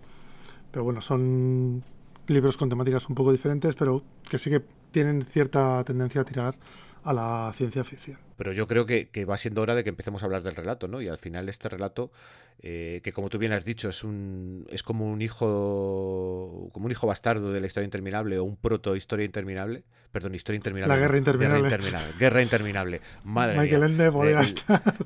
Pero 0.72 0.84
bueno, 0.84 1.02
son 1.02 1.84
libros 2.26 2.58
con 2.58 2.68
temáticas 2.68 3.08
un 3.08 3.14
poco 3.14 3.32
diferentes, 3.32 3.76
pero 3.76 4.02
que 4.28 4.40
sí 4.40 4.50
que 4.50 4.64
tienen 4.90 5.22
cierta 5.22 5.84
tendencia 5.84 6.22
a 6.22 6.26
tirar 6.26 6.56
a 7.04 7.14
la 7.14 7.54
ciencia 7.56 7.84
ficción. 7.84 8.25
Pero 8.38 8.52
yo 8.52 8.68
creo 8.68 8.86
que, 8.86 9.26
va 9.26 9.38
siendo 9.38 9.62
hora 9.62 9.76
de 9.76 9.84
que 9.84 9.90
empecemos 9.90 10.24
a 10.24 10.26
hablar 10.26 10.44
del 10.44 10.56
relato, 10.56 10.88
¿no? 10.88 11.02
Y 11.02 11.08
al 11.08 11.18
final 11.18 11.48
este 11.50 11.70
relato, 11.70 12.12
eh, 12.60 13.02
que 13.04 13.12
como 13.12 13.30
tú 13.30 13.38
bien 13.38 13.54
has 13.54 13.66
dicho, 13.66 13.90
es 13.90 14.04
un 14.04 14.68
es 14.70 14.84
como 14.84 15.10
un 15.10 15.22
hijo 15.22 16.70
como 16.74 16.86
un 16.86 16.92
hijo 16.92 17.08
bastardo 17.08 17.52
de 17.52 17.62
la 17.62 17.68
historia 17.68 17.86
interminable 17.86 18.38
o 18.40 18.44
un 18.44 18.58
proto 18.58 18.96
historia 18.96 19.26
interminable, 19.26 19.84
perdón, 20.12 20.36
historia 20.36 20.58
interminable. 20.58 20.94
La 20.94 21.00
guerra 21.00 21.18
interminable. 21.18 21.64
Guerra 21.64 21.76
interminable. 21.76 22.14
Guerra 22.20 22.42
interminable. 22.42 23.02
Madre 23.24 23.60
Michael 23.60 23.84
Ende 23.84 24.12
podía 24.12 24.42
eh, 24.42 24.56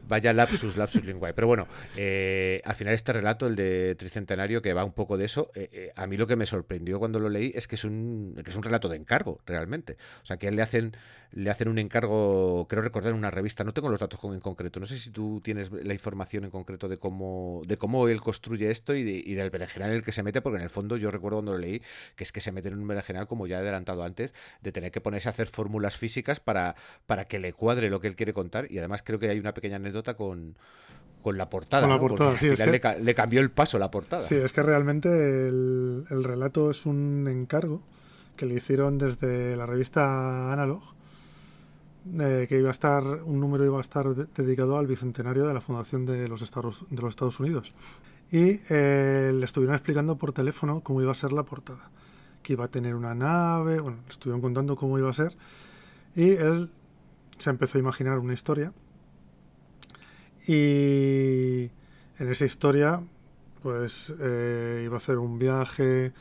Vaya 0.08 0.34
lapsus, 0.34 0.78
lapsus 0.78 1.06
linguae. 1.06 1.34
Pero 1.34 1.48
bueno, 1.48 1.68
eh, 1.96 2.62
al 2.66 2.76
final 2.76 2.94
este 2.94 3.14
relato, 3.14 3.48
el 3.48 3.56
de 3.56 3.96
Tricentenario, 3.96 4.62
que 4.62 4.74
va 4.74 4.84
un 4.84 4.94
poco 4.94 5.18
de 5.18 5.26
eso, 5.26 5.52
a 5.96 6.08
mí 6.08 6.18
lo 6.18 6.28
que 6.28 6.36
me 6.36 6.46
sorprendió 6.46 7.00
cuando 7.00 7.20
lo 7.20 7.30
leí 7.30 7.52
es 7.54 7.68
que 7.68 7.76
es 7.76 7.84
un 7.84 8.36
que 8.44 8.50
es 8.50 8.56
un 8.56 8.64
relato 8.64 8.90
de 8.90 8.98
encargo, 8.98 9.42
realmente. 9.46 9.98
O 10.24 10.26
sea, 10.26 10.38
que 10.38 10.48
a 10.48 10.50
él 10.50 10.56
le 10.56 10.62
hacen 10.62 10.96
le 11.32 11.50
hacen 11.50 11.68
un 11.68 11.78
encargo, 11.78 12.68
creo 12.68 12.82
recordar, 12.82 13.12
en 13.12 13.19
una 13.20 13.32
revista. 13.32 13.64
No 13.64 13.74
tengo 13.74 13.90
los 13.90 14.00
datos 14.00 14.20
en 14.24 14.40
concreto. 14.40 14.80
No 14.80 14.86
sé 14.86 14.98
si 14.98 15.12
tú 15.12 15.42
tienes 15.44 15.72
la 15.72 15.94
información 15.94 16.46
en 16.46 16.52
concreto 16.52 16.88
de 16.88 16.98
cómo, 16.98 17.62
de 17.66 17.78
cómo 17.78 18.08
él 18.08 18.22
construye 18.22 18.72
esto 18.72 18.96
y, 18.96 19.02
y 19.02 19.34
del 19.34 19.50
berenjenal 19.50 19.92
en 19.92 19.98
el 19.98 20.04
que 20.04 20.12
se 20.12 20.24
mete, 20.24 20.42
porque 20.42 20.58
en 20.58 20.64
el 20.64 20.70
fondo 20.70 20.98
yo 20.98 21.12
recuerdo 21.12 21.38
cuando 21.38 21.54
lo 21.54 21.60
leí 21.60 21.82
que 22.16 22.24
es 22.24 22.32
que 22.32 22.42
se 22.42 22.52
mete 22.52 22.70
en 22.70 22.80
un 22.80 22.88
berenjenal, 22.88 23.28
como 23.28 23.48
ya 23.48 23.58
he 23.58 23.60
adelantado 23.60 24.04
antes, 24.04 24.34
de 24.62 24.72
tener 24.72 24.92
que 24.92 25.02
ponerse 25.02 25.30
a 25.30 25.32
hacer 25.32 25.48
fórmulas 25.48 25.98
físicas 25.98 26.40
para, 26.40 26.76
para 27.06 27.26
que 27.26 27.40
le 27.40 27.54
cuadre 27.54 27.90
lo 27.90 28.00
que 28.00 28.08
él 28.08 28.16
quiere 28.16 28.34
contar. 28.34 28.72
Y 28.72 28.78
además 28.80 29.04
creo 29.04 29.20
que 29.20 29.30
hay 29.30 29.40
una 29.40 29.54
pequeña 29.54 29.76
anécdota 29.78 30.16
con 30.16 30.58
con 31.22 31.38
la 31.38 31.50
portada. 31.50 31.82
Con 31.84 31.92
la 31.92 32.00
portada, 32.00 32.38
sí, 32.38 32.50
le, 32.50 33.14
cambió 33.14 33.42
el 33.42 33.52
paso 33.52 33.78
la 33.78 33.92
portada. 33.92 34.24
Sí, 34.24 34.36
es 34.36 34.54
que 34.54 34.64
realmente 34.64 35.10
el, 35.10 36.06
el, 36.10 36.24
relato 36.24 36.72
es 36.72 36.86
un 36.86 37.28
encargo 37.30 37.82
que 38.38 38.46
le 38.46 38.56
hicieron 38.56 38.98
desde 38.98 39.58
la 39.58 39.66
revista 39.66 40.54
Analog 40.54 40.82
eh, 42.20 42.46
que 42.48 42.58
iba 42.58 42.70
a 42.70 42.72
estar, 42.72 43.04
un 43.04 43.40
número 43.40 43.66
iba 43.66 43.78
a 43.78 43.82
estar 43.82 44.14
dedicado 44.16 44.78
al 44.78 44.88
bicentenario 44.88 45.46
de 45.48 45.54
la 45.54 45.62
fundación 45.62 46.06
de 46.06 46.28
los 46.28 46.42
Estados, 46.42 46.86
de 46.90 47.02
los 47.02 47.10
Estados 47.10 47.40
Unidos. 47.40 47.74
Y 48.32 48.60
eh, 48.70 49.32
le 49.34 49.46
estuvieron 49.46 49.76
explicando 49.76 50.16
por 50.16 50.34
teléfono 50.34 50.82
cómo 50.82 51.02
iba 51.02 51.12
a 51.12 51.16
ser 51.16 51.32
la 51.34 51.44
portada. 51.44 51.90
Que 52.44 52.54
iba 52.54 52.66
a 52.66 52.68
tener 52.68 52.96
una 52.96 53.16
nave, 53.16 53.80
bueno, 53.80 53.98
le 54.06 54.10
estuvieron 54.10 54.42
contando 54.42 54.76
cómo 54.76 54.98
iba 54.98 55.10
a 55.10 55.14
ser. 55.14 55.36
Y 56.16 56.32
él 56.32 56.70
se 57.38 57.50
empezó 57.50 57.78
a 57.78 57.82
imaginar 57.82 58.20
una 58.20 58.34
historia. 58.34 58.72
Y 60.48 61.70
en 62.18 62.30
esa 62.30 62.46
historia, 62.46 63.02
pues 63.62 64.14
eh, 64.20 64.84
iba 64.86 64.96
a 64.96 64.98
hacer 64.98 65.18
un 65.18 65.40
viaje 65.40 66.14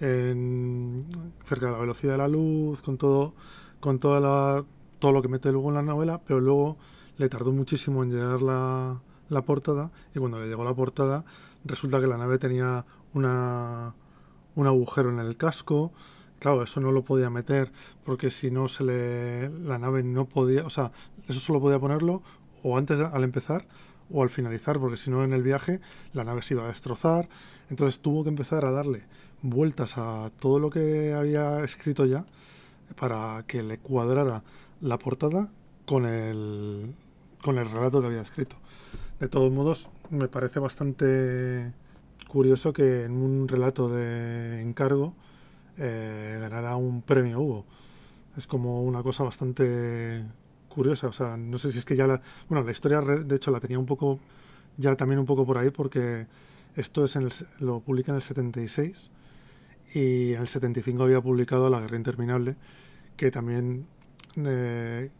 en, 0.00 1.06
cerca 1.44 1.66
de 1.66 1.72
la 1.72 1.78
velocidad 1.78 2.12
de 2.12 2.18
la 2.18 2.28
luz, 2.28 2.82
con 2.82 2.98
todo, 2.98 3.34
con 3.80 3.98
toda 3.98 4.20
la 4.20 4.64
todo 5.02 5.10
lo 5.10 5.20
que 5.20 5.26
mete 5.26 5.50
luego 5.50 5.70
en 5.70 5.74
la 5.74 5.82
novela, 5.82 6.20
pero 6.24 6.38
luego 6.38 6.76
le 7.18 7.28
tardó 7.28 7.50
muchísimo 7.50 8.04
en 8.04 8.12
llegar 8.12 8.40
la, 8.40 9.00
portada 9.44 9.90
y 10.14 10.20
cuando 10.20 10.38
le 10.38 10.46
llegó 10.46 10.62
la 10.62 10.74
portada 10.74 11.24
resulta 11.64 12.00
que 12.00 12.06
la 12.06 12.16
nave 12.16 12.38
tenía 12.38 12.84
una, 13.12 13.94
un 14.54 14.66
agujero 14.68 15.10
en 15.10 15.18
el 15.18 15.36
casco. 15.36 15.90
Claro, 16.38 16.62
eso 16.62 16.80
no 16.80 16.92
lo 16.92 17.02
podía 17.02 17.30
meter 17.30 17.72
porque 18.04 18.30
si 18.30 18.52
no 18.52 18.68
se 18.68 18.84
le 18.84 19.50
la 19.50 19.76
nave 19.76 20.04
no 20.04 20.26
podía, 20.26 20.64
o 20.64 20.70
sea, 20.70 20.92
eso 21.26 21.40
solo 21.40 21.60
podía 21.60 21.80
ponerlo 21.80 22.22
o 22.62 22.78
antes 22.78 23.00
al 23.00 23.24
empezar 23.24 23.66
o 24.08 24.22
al 24.22 24.30
finalizar, 24.30 24.78
porque 24.78 24.98
si 24.98 25.10
no 25.10 25.24
en 25.24 25.32
el 25.32 25.42
viaje 25.42 25.80
la 26.12 26.22
nave 26.22 26.42
se 26.42 26.54
iba 26.54 26.64
a 26.64 26.68
destrozar. 26.68 27.28
Entonces 27.70 27.98
tuvo 27.98 28.22
que 28.22 28.28
empezar 28.28 28.64
a 28.64 28.70
darle 28.70 29.02
vueltas 29.42 29.98
a 29.98 30.30
todo 30.38 30.60
lo 30.60 30.70
que 30.70 31.12
había 31.12 31.64
escrito 31.64 32.04
ya 32.04 32.24
para 32.94 33.42
que 33.48 33.64
le 33.64 33.78
cuadrara 33.78 34.44
la 34.82 34.98
portada 34.98 35.48
con 35.86 36.04
el, 36.04 36.94
con 37.42 37.58
el 37.58 37.70
relato 37.70 38.00
que 38.00 38.08
había 38.08 38.20
escrito. 38.20 38.56
De 39.20 39.28
todos 39.28 39.50
modos, 39.52 39.88
me 40.10 40.28
parece 40.28 40.60
bastante 40.60 41.72
curioso 42.28 42.72
que 42.72 43.04
en 43.04 43.12
un 43.12 43.48
relato 43.48 43.88
de 43.88 44.60
encargo 44.60 45.14
eh, 45.78 46.38
ganara 46.40 46.76
un 46.76 47.02
premio 47.02 47.40
Hugo. 47.40 47.64
Es 48.36 48.46
como 48.46 48.82
una 48.82 49.02
cosa 49.02 49.22
bastante 49.22 50.24
curiosa. 50.68 51.08
O 51.08 51.12
sea, 51.12 51.36
no 51.36 51.58
sé 51.58 51.72
si 51.72 51.78
es 51.78 51.84
que 51.84 51.96
ya 51.96 52.06
la. 52.06 52.20
Bueno, 52.48 52.64
la 52.64 52.72
historia, 52.72 53.00
de 53.00 53.36
hecho, 53.36 53.50
la 53.50 53.60
tenía 53.60 53.78
un 53.78 53.86
poco. 53.86 54.18
Ya 54.78 54.96
también 54.96 55.18
un 55.18 55.26
poco 55.26 55.44
por 55.44 55.58
ahí, 55.58 55.70
porque 55.70 56.26
esto 56.76 57.04
es 57.04 57.14
en 57.16 57.28
lo 57.60 57.80
publica 57.80 58.10
en 58.10 58.16
el 58.16 58.22
76 58.22 59.10
y 59.94 60.32
en 60.32 60.40
el 60.40 60.48
75 60.48 61.02
había 61.02 61.20
publicado 61.20 61.68
La 61.68 61.80
Guerra 61.80 61.96
Interminable, 61.98 62.56
que 63.16 63.30
también 63.30 63.86
eh, 64.36 65.10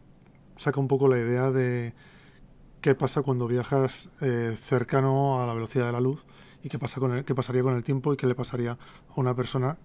saca 0.57 0.81
un 0.81 0.89
poco 0.89 1.09
la 1.09 1.19
idea 1.19 1.51
de 1.51 1.95
qué 2.81 2.95
pasa 2.95 3.23
cuando 3.23 3.47
viajas 3.47 4.11
eh, 4.21 4.57
cercano 4.63 5.41
a 5.41 5.47
la 5.47 5.55
velocidad 5.55 5.87
de 5.87 5.93
la 5.93 6.01
luz 6.01 6.25
y 6.63 6.69
qué, 6.69 6.79
pasa 6.79 7.01
con 7.01 7.13
el, 7.13 7.25
qué 7.25 7.35
pasaría 7.35 7.63
con 7.63 7.75
el 7.75 7.85
tiempo 7.85 8.13
y 8.13 8.17
qué 8.17 8.27
le 8.27 8.35
pasaría 8.35 8.73
a 8.73 8.79
una 9.17 9.35
persona 9.35 9.79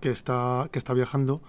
que 0.00 0.10
está, 0.10 0.68
que 0.72 0.78
está 0.78 0.94
viajando 0.94 1.40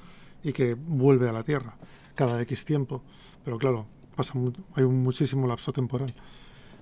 y 0.43 0.53
que 0.53 0.75
vuelve 0.75 1.29
a 1.29 1.31
la 1.31 1.43
Tierra 1.43 1.75
cada 2.15 2.41
X 2.41 2.65
tiempo. 2.65 3.03
Pero 3.43 3.57
claro, 3.57 3.87
pasa 4.15 4.33
hay 4.75 4.83
un 4.83 5.03
muchísimo 5.03 5.47
lapso 5.47 5.73
temporal. 5.73 6.13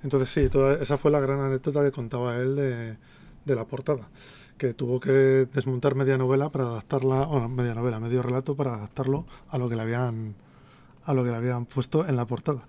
Entonces 0.03 0.29
sí, 0.29 0.50
toda, 0.50 0.81
esa 0.81 0.98
fue 0.98 1.12
la 1.12 1.20
gran 1.20 1.39
anécdota 1.39 1.84
que 1.84 1.91
contaba 1.91 2.38
él 2.38 2.55
de, 2.55 2.98
de 3.46 3.55
la 3.55 3.65
portada 3.65 4.10
que 4.62 4.75
tuvo 4.75 5.00
que 5.00 5.48
desmontar 5.51 5.96
media 5.96 6.20
novela 6.20 6.51
para 6.51 6.65
adaptarla, 6.65 7.22
o 7.25 7.50
media 7.50 7.74
novela, 7.74 7.98
medio 7.98 8.22
relato 8.22 8.53
para 8.53 8.75
adaptarlo 8.75 9.25
a 9.50 9.58
lo 9.58 9.65
que 9.68 9.75
le 9.75 9.82
habían 9.82 10.36
a 11.03 11.15
lo 11.15 11.24
que 11.24 11.32
le 11.32 11.38
habían 11.38 11.65
puesto 11.65 12.08
en 12.08 12.15
la 12.15 12.25
portada. 12.27 12.68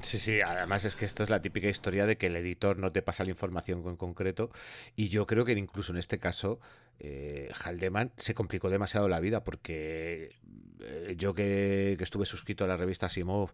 Sí, 0.00 0.18
sí, 0.18 0.40
además 0.40 0.84
es 0.84 0.96
que 0.96 1.04
esto 1.04 1.22
es 1.22 1.30
la 1.30 1.40
típica 1.40 1.68
historia 1.68 2.04
de 2.04 2.18
que 2.18 2.26
el 2.26 2.34
editor 2.34 2.78
no 2.78 2.90
te 2.90 3.00
pasa 3.00 3.22
la 3.22 3.30
información 3.30 3.86
en 3.86 3.94
concreto 3.94 4.50
y 4.96 5.08
yo 5.08 5.24
creo 5.24 5.44
que 5.44 5.52
incluso 5.52 5.92
en 5.92 5.98
este 5.98 6.18
caso 6.18 6.58
eh, 6.98 7.50
Haldeman 7.64 8.12
se 8.16 8.34
complicó 8.34 8.70
demasiado 8.70 9.08
la 9.08 9.20
vida 9.20 9.44
porque 9.44 10.36
eh, 10.84 11.14
yo 11.16 11.34
que, 11.34 11.96
estuve 12.00 12.26
suscrito 12.26 12.64
a 12.64 12.66
la 12.66 12.76
revista 12.76 13.08
Simov, 13.08 13.50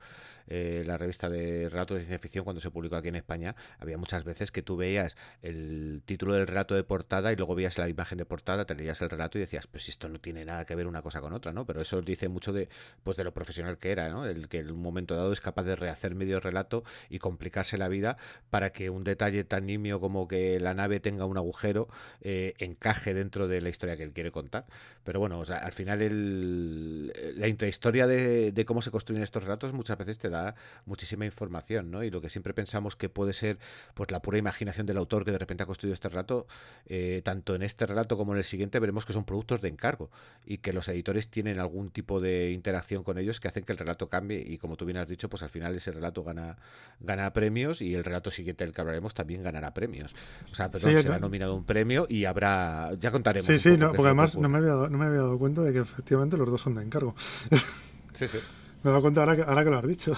eh, 0.46 0.82
la 0.86 0.96
revista 0.96 1.28
de 1.28 1.68
relatos 1.68 1.96
de 1.96 2.00
ciencia 2.00 2.18
ficción 2.18 2.44
cuando 2.44 2.60
se 2.60 2.70
publicó 2.70 2.96
aquí 2.96 3.08
en 3.08 3.16
España, 3.16 3.54
había 3.78 3.98
muchas 3.98 4.24
veces 4.24 4.50
que 4.50 4.62
tú 4.62 4.76
veías 4.76 5.16
el 5.42 6.02
título 6.04 6.34
del 6.34 6.46
relato 6.46 6.74
de 6.74 6.82
portada 6.82 7.32
y 7.32 7.36
luego 7.36 7.54
veías 7.54 7.78
la 7.78 7.88
imagen 7.88 8.18
de 8.18 8.24
portada, 8.24 8.64
te 8.64 8.74
leías 8.74 9.00
el 9.02 9.10
relato 9.10 9.38
y 9.38 9.42
decías, 9.42 9.66
pues 9.66 9.88
esto 9.88 10.08
no 10.08 10.18
tiene 10.18 10.44
nada 10.44 10.64
que 10.64 10.74
ver 10.74 10.86
una 10.86 11.02
cosa 11.02 11.20
con 11.20 11.32
otra, 11.32 11.52
¿no? 11.52 11.66
Pero 11.66 11.80
eso 11.82 12.00
dice 12.02 12.28
mucho 12.28 12.52
de, 12.52 12.68
pues 13.04 13.16
de 13.16 13.24
lo 13.24 13.32
profesional 13.32 13.78
que 13.78 13.92
era, 13.92 14.08
¿no? 14.08 14.26
El 14.26 14.48
que 14.48 14.58
en 14.58 14.70
un 14.70 14.82
momento 14.82 15.14
dado 15.14 15.32
es 15.32 15.40
capaz 15.40 15.64
de 15.64 15.76
rehacer 15.76 16.14
medio 16.14 16.40
relato 16.40 16.82
y 17.08 17.18
complicarse 17.18 17.78
la 17.78 17.88
vida 17.88 18.16
para 18.50 18.70
que 18.72 18.90
un 18.90 19.04
detalle 19.04 19.44
tan 19.44 19.66
nimio 19.66 20.00
como 20.00 20.26
que 20.26 20.58
la 20.58 20.74
nave 20.74 21.00
tenga 21.00 21.26
un 21.26 21.36
agujero 21.36 21.88
encaje 22.22 23.14
dentro 23.14 23.29
de 23.30 23.60
la 23.60 23.68
historia 23.68 23.96
que 23.96 24.02
él 24.02 24.12
quiere 24.12 24.30
contar. 24.30 24.66
Pero 25.04 25.20
bueno, 25.20 25.38
o 25.38 25.44
sea, 25.44 25.56
al 25.56 25.72
final 25.72 26.02
el, 26.02 27.12
la 27.36 27.48
intrahistoria 27.48 28.06
de, 28.06 28.52
de, 28.52 28.64
cómo 28.64 28.82
se 28.82 28.90
construyen 28.90 29.22
estos 29.22 29.42
relatos 29.42 29.72
muchas 29.72 29.96
veces 29.98 30.18
te 30.18 30.30
da 30.30 30.54
muchísima 30.86 31.24
información, 31.24 31.90
¿no? 31.90 32.02
Y 32.02 32.10
lo 32.10 32.20
que 32.20 32.28
siempre 32.28 32.54
pensamos 32.54 32.96
que 32.96 33.08
puede 33.08 33.32
ser 33.32 33.58
pues 33.94 34.10
la 34.10 34.20
pura 34.22 34.38
imaginación 34.38 34.86
del 34.86 34.96
autor 34.96 35.24
que 35.24 35.32
de 35.32 35.38
repente 35.38 35.62
ha 35.62 35.66
construido 35.66 35.94
este 35.94 36.08
relato, 36.08 36.46
eh, 36.86 37.22
tanto 37.24 37.54
en 37.54 37.62
este 37.62 37.86
relato 37.86 38.16
como 38.16 38.32
en 38.32 38.38
el 38.38 38.44
siguiente 38.44 38.78
veremos 38.78 39.04
que 39.06 39.12
son 39.12 39.24
productos 39.24 39.60
de 39.60 39.68
encargo 39.68 40.10
y 40.44 40.58
que 40.58 40.72
los 40.72 40.88
editores 40.88 41.28
tienen 41.28 41.58
algún 41.58 41.90
tipo 41.90 42.20
de 42.20 42.50
interacción 42.52 43.02
con 43.02 43.18
ellos 43.18 43.40
que 43.40 43.48
hacen 43.48 43.64
que 43.64 43.72
el 43.72 43.78
relato 43.78 44.08
cambie 44.08 44.42
y 44.44 44.58
como 44.58 44.76
tú 44.76 44.84
bien 44.84 44.98
has 44.98 45.08
dicho, 45.08 45.28
pues 45.28 45.42
al 45.42 45.50
final 45.50 45.74
ese 45.74 45.92
relato 45.92 46.24
gana, 46.24 46.56
gana 47.00 47.32
premios 47.32 47.80
y 47.82 47.94
el 47.94 48.04
relato 48.04 48.30
siguiente 48.30 48.64
del 48.64 48.72
que 48.72 48.80
hablaremos 48.80 49.14
también 49.14 49.42
ganará 49.42 49.72
premios. 49.74 50.14
O 50.50 50.54
sea, 50.54 50.70
perdón, 50.70 51.00
será 51.02 51.18
nominado 51.18 51.54
un 51.54 51.64
premio 51.64 52.06
y 52.08 52.24
habrá, 52.24 52.92
ya 52.98 53.10
contaremos. 53.20 53.46
Sí, 53.46 53.58
sí, 53.58 53.76
no, 53.76 53.88
porque 53.92 54.08
además 54.08 54.36
no 54.36 54.48
me, 54.48 54.58
había 54.58 54.70
dado, 54.70 54.88
no 54.88 54.98
me 54.98 55.04
había 55.06 55.18
dado 55.20 55.38
cuenta 55.38 55.62
de 55.62 55.72
que 55.72 55.78
efectivamente 55.80 56.36
los 56.36 56.48
dos 56.50 56.60
son 56.60 56.74
de 56.74 56.82
encargo. 56.82 57.14
Sí, 58.12 58.28
sí. 58.28 58.38
Me 58.82 58.90
he 58.90 58.92
dado 58.92 59.00
cuenta 59.02 59.20
ahora 59.20 59.36
que, 59.36 59.42
ahora 59.42 59.64
que 59.64 59.70
lo 59.70 59.78
has 59.78 59.86
dicho. 59.86 60.12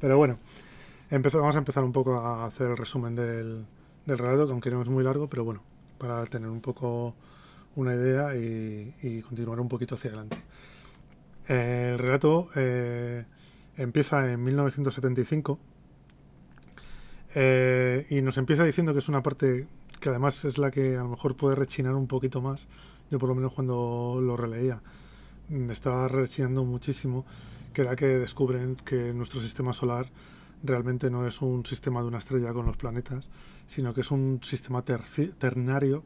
Pero 0.00 0.18
bueno, 0.18 0.38
empezó- 1.10 1.38
vamos 1.40 1.54
a 1.56 1.58
empezar 1.58 1.82
un 1.84 1.92
poco 1.92 2.16
a 2.20 2.44
hacer 2.46 2.68
el 2.70 2.76
resumen 2.76 3.14
del, 3.14 3.64
del 4.04 4.18
relato, 4.18 4.46
que 4.46 4.52
aunque 4.52 4.70
no 4.70 4.82
es 4.82 4.88
muy 4.88 5.02
largo, 5.04 5.28
pero 5.28 5.44
bueno, 5.44 5.62
para 5.98 6.24
tener 6.26 6.48
un 6.50 6.60
poco 6.60 7.14
una 7.76 7.94
idea 7.94 8.36
y, 8.36 8.92
y 9.02 9.22
continuar 9.22 9.60
un 9.60 9.68
poquito 9.68 9.94
hacia 9.94 10.08
adelante. 10.10 10.36
El 11.48 11.98
relato 11.98 12.48
eh, 12.56 13.24
empieza 13.76 14.30
en 14.30 14.42
1975 14.44 15.58
eh, 17.34 18.06
y 18.10 18.20
nos 18.22 18.36
empieza 18.38 18.64
diciendo 18.64 18.92
que 18.92 18.98
es 19.00 19.08
una 19.08 19.22
parte 19.22 19.66
que 20.04 20.10
además 20.10 20.44
es 20.44 20.58
la 20.58 20.70
que 20.70 20.98
a 20.98 21.02
lo 21.02 21.08
mejor 21.08 21.34
puede 21.34 21.56
rechinar 21.56 21.94
un 21.94 22.06
poquito 22.06 22.42
más. 22.42 22.68
Yo 23.10 23.18
por 23.18 23.30
lo 23.30 23.34
menos 23.34 23.54
cuando 23.54 24.18
lo 24.20 24.36
releía 24.36 24.82
me 25.48 25.72
estaba 25.72 26.08
rechinando 26.08 26.62
muchísimo, 26.62 27.24
que 27.72 27.80
era 27.80 27.96
que 27.96 28.04
descubren 28.04 28.76
que 28.76 29.14
nuestro 29.14 29.40
sistema 29.40 29.72
solar 29.72 30.10
realmente 30.62 31.08
no 31.08 31.26
es 31.26 31.40
un 31.40 31.64
sistema 31.64 32.02
de 32.02 32.08
una 32.08 32.18
estrella 32.18 32.52
con 32.52 32.66
los 32.66 32.76
planetas, 32.76 33.30
sino 33.66 33.94
que 33.94 34.02
es 34.02 34.10
un 34.10 34.40
sistema 34.42 34.84
ternario 34.84 36.04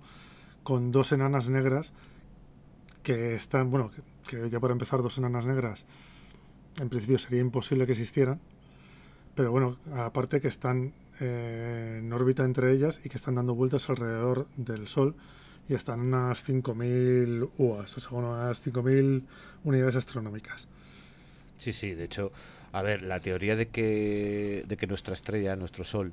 con 0.63 0.93
dos 0.93 1.11
enanas 1.11 1.49
negras 1.49 1.93
que 3.03 3.35
están, 3.35 3.69
bueno, 3.69 3.91
que 4.29 4.49
ya 4.49 4.61
para 4.61 4.75
empezar 4.75 5.03
dos 5.03 5.19
enanas 5.19 5.45
negras 5.45 5.87
en 6.81 6.89
principio 6.89 7.19
sería 7.19 7.41
imposible 7.41 7.85
que 7.85 7.93
existieran, 7.93 8.39
pero 9.35 9.51
bueno, 9.51 9.77
aparte 9.93 10.41
que 10.41 10.47
están 10.47 10.93
eh, 11.21 11.99
en 12.01 12.13
órbita 12.13 12.45
entre 12.45 12.73
ellas 12.73 13.05
y 13.05 13.09
que 13.09 13.17
están 13.17 13.35
dando 13.37 13.55
vueltas 13.55 13.89
alrededor 13.89 14.47
del 14.57 14.89
Sol 14.89 15.15
y 15.69 15.75
están 15.75 16.01
unas 16.01 16.49
5.000 16.49 17.51
UAS, 17.59 17.97
o 17.97 18.01
sea, 18.01 18.11
unas 18.13 18.67
5.000 18.67 19.23
unidades 19.65 19.97
astronómicas. 19.97 20.67
Sí, 21.59 21.73
sí, 21.73 21.93
de 21.93 22.05
hecho, 22.05 22.33
a 22.73 22.83
ver, 22.83 23.03
la 23.03 23.21
teoría 23.21 23.57
de 23.57 23.69
que, 23.69 24.65
de 24.67 24.77
que 24.77 24.87
nuestra 24.87 25.15
estrella, 25.15 25.57
nuestro 25.57 25.85
Sol, 25.85 26.13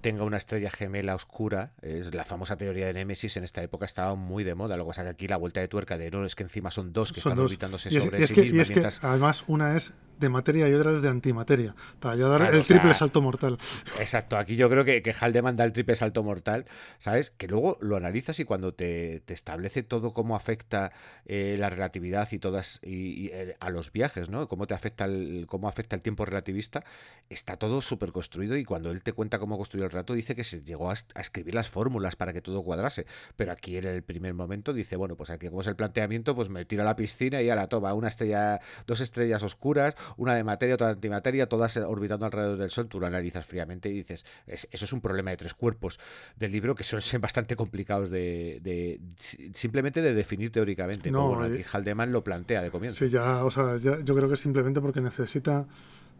tenga 0.00 0.24
una 0.24 0.36
estrella 0.36 0.70
gemela 0.70 1.14
oscura, 1.14 1.72
es 1.82 2.14
la 2.14 2.24
famosa 2.24 2.56
teoría 2.56 2.86
de 2.86 2.92
Némesis, 2.92 3.36
en 3.36 3.44
esta 3.44 3.62
época 3.62 3.84
estaba 3.86 4.14
muy 4.14 4.44
de 4.44 4.54
moda. 4.54 4.76
Lo 4.76 4.84
que 4.84 4.88
pasa 4.88 5.02
que 5.02 5.08
aquí 5.10 5.28
la 5.28 5.36
vuelta 5.36 5.60
de 5.60 5.68
tuerca 5.68 5.98
de 5.98 6.10
no, 6.10 6.24
es 6.24 6.34
que 6.34 6.44
encima 6.44 6.70
son 6.70 6.92
dos 6.92 7.12
que 7.12 7.20
Son 7.20 7.32
están 7.32 7.42
dos. 7.42 7.50
orbitándose 7.50 7.88
Y 7.92 8.00
sobre 8.00 8.22
es 8.22 8.28
sí 8.28 8.34
que, 8.34 8.40
y 8.42 8.44
mismas, 8.44 8.62
es 8.62 8.68
que 8.68 8.74
mientras- 8.74 9.04
además 9.04 9.44
una 9.48 9.76
es 9.76 9.92
de 10.18 10.28
materia 10.28 10.68
y 10.68 10.74
otra 10.74 10.92
es 10.94 11.00
de 11.00 11.08
antimateria, 11.08 11.76
para 12.00 12.16
ya 12.16 12.26
dar 12.26 12.40
Claro, 12.40 12.54
el 12.56 12.62
o 12.62 12.64
sea, 12.64 12.76
triple 12.76 12.94
salto 12.98 13.22
mortal. 13.22 13.56
Exacto, 14.00 14.36
aquí 14.36 14.56
yo 14.56 14.68
creo 14.68 14.84
que, 14.84 15.00
que 15.00 15.12
Haldeman 15.12 15.54
da 15.54 15.64
el 15.64 15.72
triple 15.72 15.94
salto 15.94 16.24
mortal, 16.24 16.64
¿sabes? 16.98 17.30
Que 17.30 17.46
luego 17.46 17.78
lo 17.80 17.96
analizas 17.96 18.40
y 18.40 18.44
cuando 18.44 18.74
te, 18.74 19.20
te 19.24 19.32
establece 19.34 19.84
todo 19.84 20.12
cómo 20.14 20.34
afecta 20.34 20.90
eh, 21.24 21.56
la 21.58 21.70
relatividad 21.70 22.28
y 22.32 22.38
todas 22.40 22.80
y, 22.82 23.26
y, 23.26 23.30
eh, 23.32 23.56
a 23.60 23.70
los 23.70 23.92
viajes, 23.92 24.28
¿no? 24.28 24.48
Cómo 24.48 24.66
te 24.66 24.74
afecta 24.74 25.04
el, 25.04 25.44
cómo 25.48 25.68
afecta 25.68 25.94
el 25.94 26.02
tiempo 26.02 26.24
relativista, 26.24 26.82
está 27.30 27.56
todo 27.56 27.80
súper 27.80 28.10
construido 28.10 28.56
y 28.56 28.64
cuando 28.64 28.90
él 28.90 29.04
te 29.04 29.12
cuenta 29.12 29.38
cómo 29.38 29.56
construyó 29.56 29.84
el 29.84 29.92
relato 29.98 30.14
dice 30.14 30.34
que 30.34 30.44
se 30.44 30.62
llegó 30.62 30.90
a, 30.90 30.94
escribir 30.94 31.54
las 31.54 31.68
fórmulas 31.68 32.16
para 32.16 32.32
que 32.32 32.40
todo 32.40 32.62
cuadrase, 32.62 33.06
pero 33.36 33.52
aquí 33.52 33.76
en 33.76 33.84
el 33.86 34.02
primer 34.02 34.34
momento 34.34 34.72
dice, 34.72 34.96
bueno, 34.96 35.16
pues 35.16 35.30
aquí 35.30 35.48
como 35.48 35.60
es 35.60 35.66
el 35.66 35.76
planteamiento, 35.76 36.34
pues 36.34 36.48
me 36.48 36.64
tiro 36.64 36.82
a 36.82 36.84
la 36.86 36.96
piscina 36.96 37.42
y 37.42 37.50
a 37.50 37.54
la 37.54 37.66
toma, 37.68 37.94
una 37.94 38.08
estrella, 38.08 38.60
dos 38.86 39.00
estrellas 39.00 39.42
oscuras, 39.42 39.94
una 40.16 40.34
de 40.34 40.44
materia, 40.44 40.74
otra 40.74 40.88
de 40.88 40.92
antimateria, 40.94 41.48
todas 41.48 41.76
orbitando 41.76 42.26
alrededor 42.26 42.58
del 42.58 42.70
Sol, 42.70 42.88
tú 42.88 43.00
lo 43.00 43.06
analizas 43.06 43.44
fríamente 43.46 43.88
y 43.88 43.92
dices, 43.92 44.24
"Es- 44.46 44.68
eso 44.70 44.84
es 44.84 44.92
un 44.92 45.00
problema 45.00 45.30
de 45.30 45.36
tres 45.36 45.54
cuerpos 45.54 45.98
del 46.36 46.52
libro 46.52 46.74
que 46.74 46.84
ser 46.84 47.00
bastante 47.18 47.56
complicados 47.56 48.10
de, 48.10 48.60
de- 48.62 49.00
si- 49.16 49.50
simplemente 49.54 50.00
de 50.02 50.14
definir 50.14 50.50
teóricamente. 50.50 51.10
No, 51.10 51.28
bueno, 51.28 51.48
y- 51.48 51.60
aquí 51.60 51.64
Haldeman 51.72 52.12
lo 52.12 52.22
plantea 52.24 52.62
de 52.62 52.70
comienzo. 52.70 53.04
Sí, 53.04 53.10
ya, 53.10 53.44
o 53.44 53.50
sea, 53.50 53.76
ya- 53.78 54.00
yo 54.04 54.14
creo 54.14 54.28
que 54.28 54.36
simplemente 54.36 54.80
porque 54.80 55.00
necesita 55.00 55.66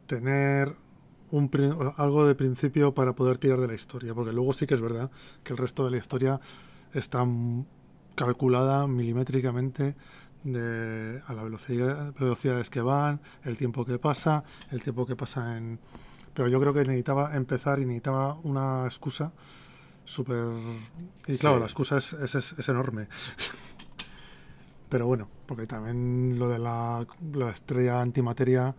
tener 0.06 0.74
un, 1.30 1.50
algo 1.96 2.26
de 2.26 2.34
principio 2.34 2.92
para 2.94 3.12
poder 3.14 3.38
tirar 3.38 3.60
de 3.60 3.66
la 3.68 3.74
historia, 3.74 4.14
porque 4.14 4.32
luego 4.32 4.52
sí 4.52 4.66
que 4.66 4.74
es 4.74 4.80
verdad 4.80 5.10
que 5.42 5.52
el 5.52 5.58
resto 5.58 5.84
de 5.84 5.90
la 5.90 5.96
historia 5.98 6.40
está 6.94 7.26
calculada 8.14 8.86
milimétricamente 8.86 9.94
de, 10.44 11.20
a 11.26 11.32
la 11.34 11.42
velocidad, 11.44 12.14
velocidades 12.14 12.70
que 12.70 12.80
van, 12.80 13.20
el 13.44 13.56
tiempo 13.58 13.84
que 13.84 13.98
pasa, 13.98 14.44
el 14.70 14.82
tiempo 14.82 15.04
que 15.06 15.16
pasa 15.16 15.56
en... 15.56 15.78
Pero 16.34 16.48
yo 16.48 16.60
creo 16.60 16.72
que 16.72 16.80
necesitaba 16.80 17.34
empezar 17.36 17.78
y 17.80 17.84
necesitaba 17.84 18.34
una 18.44 18.84
excusa 18.84 19.32
súper... 20.04 20.44
Y 21.26 21.36
claro, 21.36 21.56
Sí. 21.56 21.60
la 21.60 21.66
excusa 21.66 21.96
es, 21.98 22.12
es, 22.14 22.34
es- 22.36 22.54
es 22.58 22.68
enorme. 22.68 23.08
Pero 24.88 25.06
bueno, 25.06 25.28
porque 25.46 25.66
también 25.66 26.38
lo 26.38 26.48
de 26.48 26.58
la, 26.58 27.06
la 27.34 27.50
estrella 27.50 28.00
antimateria, 28.00 28.74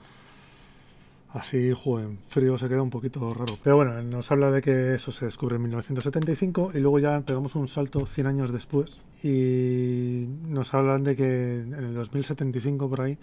así, 1.34 1.72
joder, 1.74 2.08
en 2.08 2.20
frío 2.28 2.58
se 2.58 2.68
queda 2.68 2.82
un 2.82 2.89
poquito 2.89 3.34
raro. 3.34 3.58
Pero 3.63 3.76
bueno, 3.76 4.02
nos 4.04 4.32
habla 4.32 4.52
de 4.52 4.62
que 4.62 4.96
eso 4.96 5.12
se 5.12 5.26
descubre 5.26 5.56
en 5.58 5.63
1975 5.63 6.72
y 6.74 6.80
luego 6.80 7.00
ya 7.00 7.22
pegamos 7.22 7.56
un 7.56 7.68
salto 7.68 8.06
100 8.06 8.28
años 8.28 8.52
después 8.52 9.00
y 9.24 10.26
nos 10.48 10.74
hablan 10.74 11.04
de 11.04 11.15
que 11.15 11.60
en 11.60 11.74
el 11.74 11.94
2075 11.94 12.89
por 12.89 13.02
ahí 13.02 13.18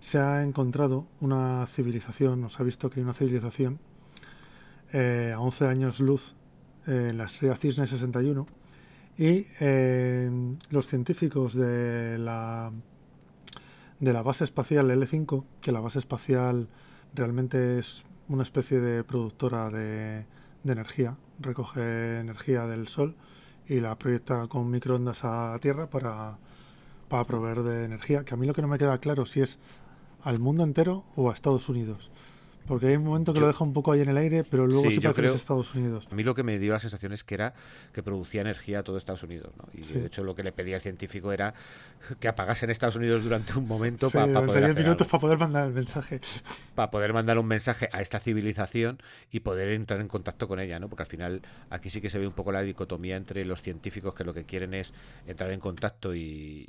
se 0.00 0.18
ha 0.18 0.42
encontrado 0.42 1.06
una 1.20 1.66
civilización, 1.66 2.40
nos 2.40 2.58
ha 2.60 2.64
visto 2.64 2.90
que 2.90 3.00
hay 3.00 3.04
una 3.04 3.14
civilización 3.14 3.78
eh, 4.92 5.32
a 5.34 5.40
11 5.40 5.66
años 5.66 6.00
luz 6.00 6.34
eh, 6.86 7.08
en 7.10 7.18
la 7.18 7.24
estrella 7.24 7.56
Cisne 7.56 7.86
61 7.86 8.46
y 9.18 9.46
eh, 9.60 10.30
los 10.70 10.86
científicos 10.86 11.54
de 11.54 12.18
la 12.18 12.72
de 14.00 14.12
la 14.12 14.22
base 14.22 14.42
espacial 14.42 14.90
L5, 14.90 15.44
que 15.60 15.70
la 15.70 15.78
base 15.78 16.00
espacial 16.00 16.66
realmente 17.14 17.78
es 17.78 18.04
una 18.28 18.42
especie 18.42 18.80
de 18.80 19.04
productora 19.04 19.70
de, 19.70 20.24
energía, 20.64 21.16
recoge 21.40 22.20
energía 22.20 22.66
del 22.66 22.88
Sol 22.88 23.14
y 23.68 23.80
la 23.80 23.98
proyecta 23.98 24.46
con 24.48 24.70
microondas 24.70 25.24
a 25.24 25.58
Tierra 25.60 25.88
para, 25.88 26.38
para 27.08 27.24
proveer 27.24 27.62
de 27.62 27.84
energía, 27.84 28.24
que 28.24 28.34
a 28.34 28.36
mí 28.36 28.46
lo 28.46 28.54
que 28.54 28.62
no 28.62 28.68
me 28.68 28.78
queda 28.78 28.98
claro 28.98 29.26
si 29.26 29.40
es 29.40 29.58
al 30.22 30.38
mundo 30.38 30.62
entero 30.62 31.04
o 31.16 31.30
a 31.30 31.34
Estados 31.34 31.68
Unidos. 31.68 32.10
Porque 32.66 32.86
hay 32.86 32.96
un 32.96 33.04
momento 33.04 33.32
que 33.32 33.40
Yo- 33.40 33.46
lo 33.46 33.52
deja 33.52 33.64
un 33.64 33.72
poco 33.72 33.92
ahí 33.92 34.00
en 34.02 34.08
el 34.08 34.16
aire, 34.16 34.44
pero 34.48 34.66
luego 34.66 34.82
Sí, 34.82 34.96
yo 34.96 35.00
parece 35.02 35.08
que 35.08 35.14
creo- 35.14 35.30
es 35.34 35.36
Estados 35.40 35.74
Unidos. 35.74 36.06
A 36.10 36.14
mí 36.14 36.22
lo 36.22 36.34
que 36.34 36.42
me 36.44 36.58
dio 36.58 36.72
la 36.72 36.78
sensación 36.78 37.12
es 37.12 37.24
que 37.24 37.34
era 37.34 37.54
que 37.92 38.02
producía 38.02 38.40
energía 38.40 38.78
a 38.80 38.82
todo 38.84 38.96
Estados 38.96 39.22
Unidos. 39.24 39.52
¿no? 39.58 39.64
Y 39.78 39.84
Sí. 39.84 39.94
de 39.98 40.06
hecho 40.06 40.22
lo 40.22 40.34
que 40.34 40.42
le 40.42 40.52
pedía 40.52 40.76
el 40.76 40.80
científico 40.82 41.32
era 41.32 41.54
que 42.20 42.28
apagase 42.28 42.64
en 42.64 42.70
Estados 42.70 42.96
Unidos 42.96 43.22
durante 43.24 43.56
un 43.58 43.66
momento 43.66 44.08
Sí, 44.08 44.14
para 44.14 44.26
durante 44.26 44.46
poder 44.46 44.62
10 44.64 44.70
hacer 44.72 44.84
minutos 44.84 45.06
algo. 45.06 45.10
para 45.10 45.20
poder 45.20 45.38
mandar 45.38 45.66
el 45.66 45.72
mensaje. 45.72 46.20
para 46.74 46.90
poder 46.90 47.12
mandar 47.12 47.38
un 47.38 47.46
mensaje 47.46 47.88
a 47.92 48.00
esta 48.00 48.20
civilización 48.20 48.98
y 49.30 49.40
poder 49.40 49.68
entrar 49.68 50.00
en 50.00 50.08
contacto 50.08 50.46
con 50.48 50.60
ella, 50.60 50.78
¿no? 50.78 50.88
Porque 50.88 51.02
al 51.02 51.08
final 51.08 51.42
aquí 51.70 51.90
sí 51.90 52.00
que 52.00 52.10
se 52.10 52.18
ve 52.18 52.26
un 52.26 52.32
poco 52.32 52.52
la 52.52 52.62
dicotomía 52.62 53.16
entre 53.16 53.44
los 53.44 53.60
científicos 53.62 54.14
que 54.14 54.24
lo 54.24 54.34
que 54.34 54.44
quieren 54.44 54.72
es 54.74 54.92
entrar 55.26 55.50
en 55.50 55.60
contacto 55.60 56.14
y, 56.14 56.20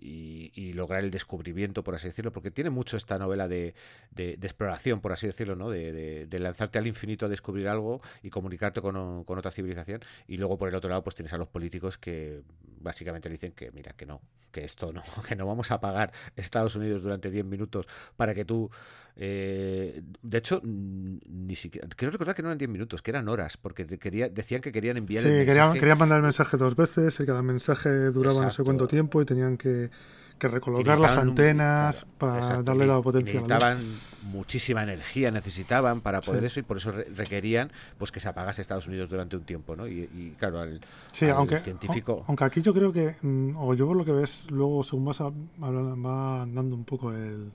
y- 0.02 0.52
y 0.56 0.74
lograr 0.74 1.04
el 1.04 1.12
descubrimiento, 1.12 1.84
por 1.84 1.96
así 1.96 2.08
decirlo, 2.08 2.32
porque 2.32 2.52
tiene 2.52 2.70
mucho 2.70 2.98
esta 2.98 3.18
novela 3.20 3.48
de, 3.48 3.74
de- 4.12 4.38
de 4.38 4.48
exploración, 4.48 5.00
por 5.02 5.12
así 5.12 5.28
decirlo, 5.28 5.56
¿no? 5.56 5.70
De, 5.70 5.83
de- 5.92 6.28
de 6.28 6.40
lanzarte 6.40 6.80
al 6.80 6.88
infinito 6.88 7.26
a 7.26 7.30
descubrir 7.30 7.68
algo 7.68 8.02
y 8.22 8.30
comunicarte 8.30 8.82
con, 8.82 9.24
con 9.24 9.38
otra 9.38 9.52
civilización. 9.52 10.02
Y 10.28 10.38
luego 10.38 10.58
por 10.58 10.70
el 10.70 10.76
otro 10.76 10.90
lado, 10.90 11.04
pues 11.04 11.16
tienes 11.16 11.34
a 11.34 11.38
los 11.38 11.48
políticos 11.48 11.98
que 11.98 12.44
básicamente 12.80 13.30
le 13.30 13.34
dicen 13.34 13.52
que, 13.54 13.72
mira, 13.72 13.94
que 13.94 14.06
no, 14.06 14.22
que 14.52 14.64
esto 14.64 14.92
no, 14.94 15.02
que 15.28 15.36
no 15.36 15.46
vamos 15.46 15.72
a 15.72 15.80
pagar 15.80 16.12
Estados 16.36 16.76
Unidos 16.76 17.04
durante 17.04 17.30
10 17.32 17.46
minutos 17.46 17.88
para 18.16 18.34
que 18.34 18.46
tú 18.46 18.70
eh, 19.16 20.02
de 20.24 20.38
hecho, 20.40 20.60
mm, 20.64 21.18
ni 21.28 21.56
siquiera. 21.56 21.88
Quiero 21.96 22.12
recordar 22.12 22.36
que 22.36 22.42
no 22.42 22.50
eran 22.50 22.58
10 22.58 22.70
minutos, 22.70 23.02
que 23.02 23.12
eran 23.12 23.28
horas, 23.30 23.58
porque 23.58 23.86
quería, 24.00 24.28
decían 24.30 24.60
que 24.62 24.72
querían 24.72 24.98
enviar 24.98 25.24
Sí, 25.24 25.30
el 25.30 25.36
querían, 25.46 25.56
mensaje. 25.58 25.80
querían 25.80 25.98
mandar 26.00 26.18
el 26.18 26.24
mensaje 26.24 26.58
dos 26.58 26.76
veces 26.76 27.20
y 27.20 27.26
cada 27.26 27.42
mensaje 27.44 27.90
duraba 28.12 28.42
no 28.42 28.52
sé 28.52 28.64
cuánto 28.64 28.88
tiempo 28.88 29.22
y 29.22 29.26
tenían 29.26 29.56
que, 29.58 29.92
que 30.40 30.48
recolocar 30.48 31.00
las 31.00 31.18
antenas 31.18 31.96
claro, 32.02 32.14
para 32.18 32.36
exacto, 32.38 32.64
darle 32.64 32.86
la 32.88 33.02
potencia. 33.02 33.34
necesitaban 33.34 33.80
muchísima 34.24 34.84
energía, 34.84 35.32
necesitaban 35.32 36.02
para 36.02 36.22
poder 36.22 36.42
Sí. 36.42 36.46
eso, 36.48 36.60
y 36.60 36.64
por 36.64 36.78
eso 36.78 36.92
re- 36.92 37.08
requerían 37.16 37.72
pues 37.98 38.12
que 38.12 38.20
se 38.20 38.28
apagase 38.28 38.62
Estados 38.62 38.88
Unidos 38.88 39.10
durante 39.10 39.36
un 39.38 39.44
tiempo, 39.44 39.76
¿no? 39.76 39.88
Y, 39.88 40.02
y, 40.14 40.36
claro, 40.38 40.60
al, 40.60 40.82
Sí, 41.12 41.26
al 41.26 41.32
aunque, 41.38 41.60
científico. 41.60 42.26
aunque 42.28 42.44
aquí 42.44 42.62
yo 42.62 42.74
creo 42.74 42.92
que, 42.92 43.16
mm, 43.22 43.56
o 43.58 43.74
yo 43.74 43.88
por 43.88 43.96
lo 43.96 44.04
que 44.06 44.12
ves, 44.12 44.48
luego 44.50 44.84
según 44.84 45.06
vas 45.06 45.22
a- 45.22 45.30
va 45.62 46.42
andando 46.44 46.76
un 46.76 46.84
poco 46.84 47.12
el, 47.14 47.52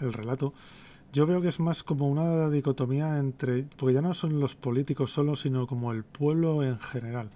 el 0.00 0.12
relato, 0.12 0.52
yo 1.12 1.26
veo 1.26 1.40
que 1.40 1.48
es 1.48 1.58
más 1.58 1.82
como 1.82 2.08
una 2.08 2.50
dicotomía 2.50 3.18
entre, 3.18 3.64
porque 3.76 3.94
ya 3.94 4.02
no 4.02 4.12
son 4.14 4.38
los 4.40 4.54
políticos 4.54 5.10
solo, 5.12 5.36
sino 5.36 5.66
como 5.66 5.92
el 5.92 6.04
pueblo 6.04 6.62
en 6.62 6.78
general. 6.78 7.30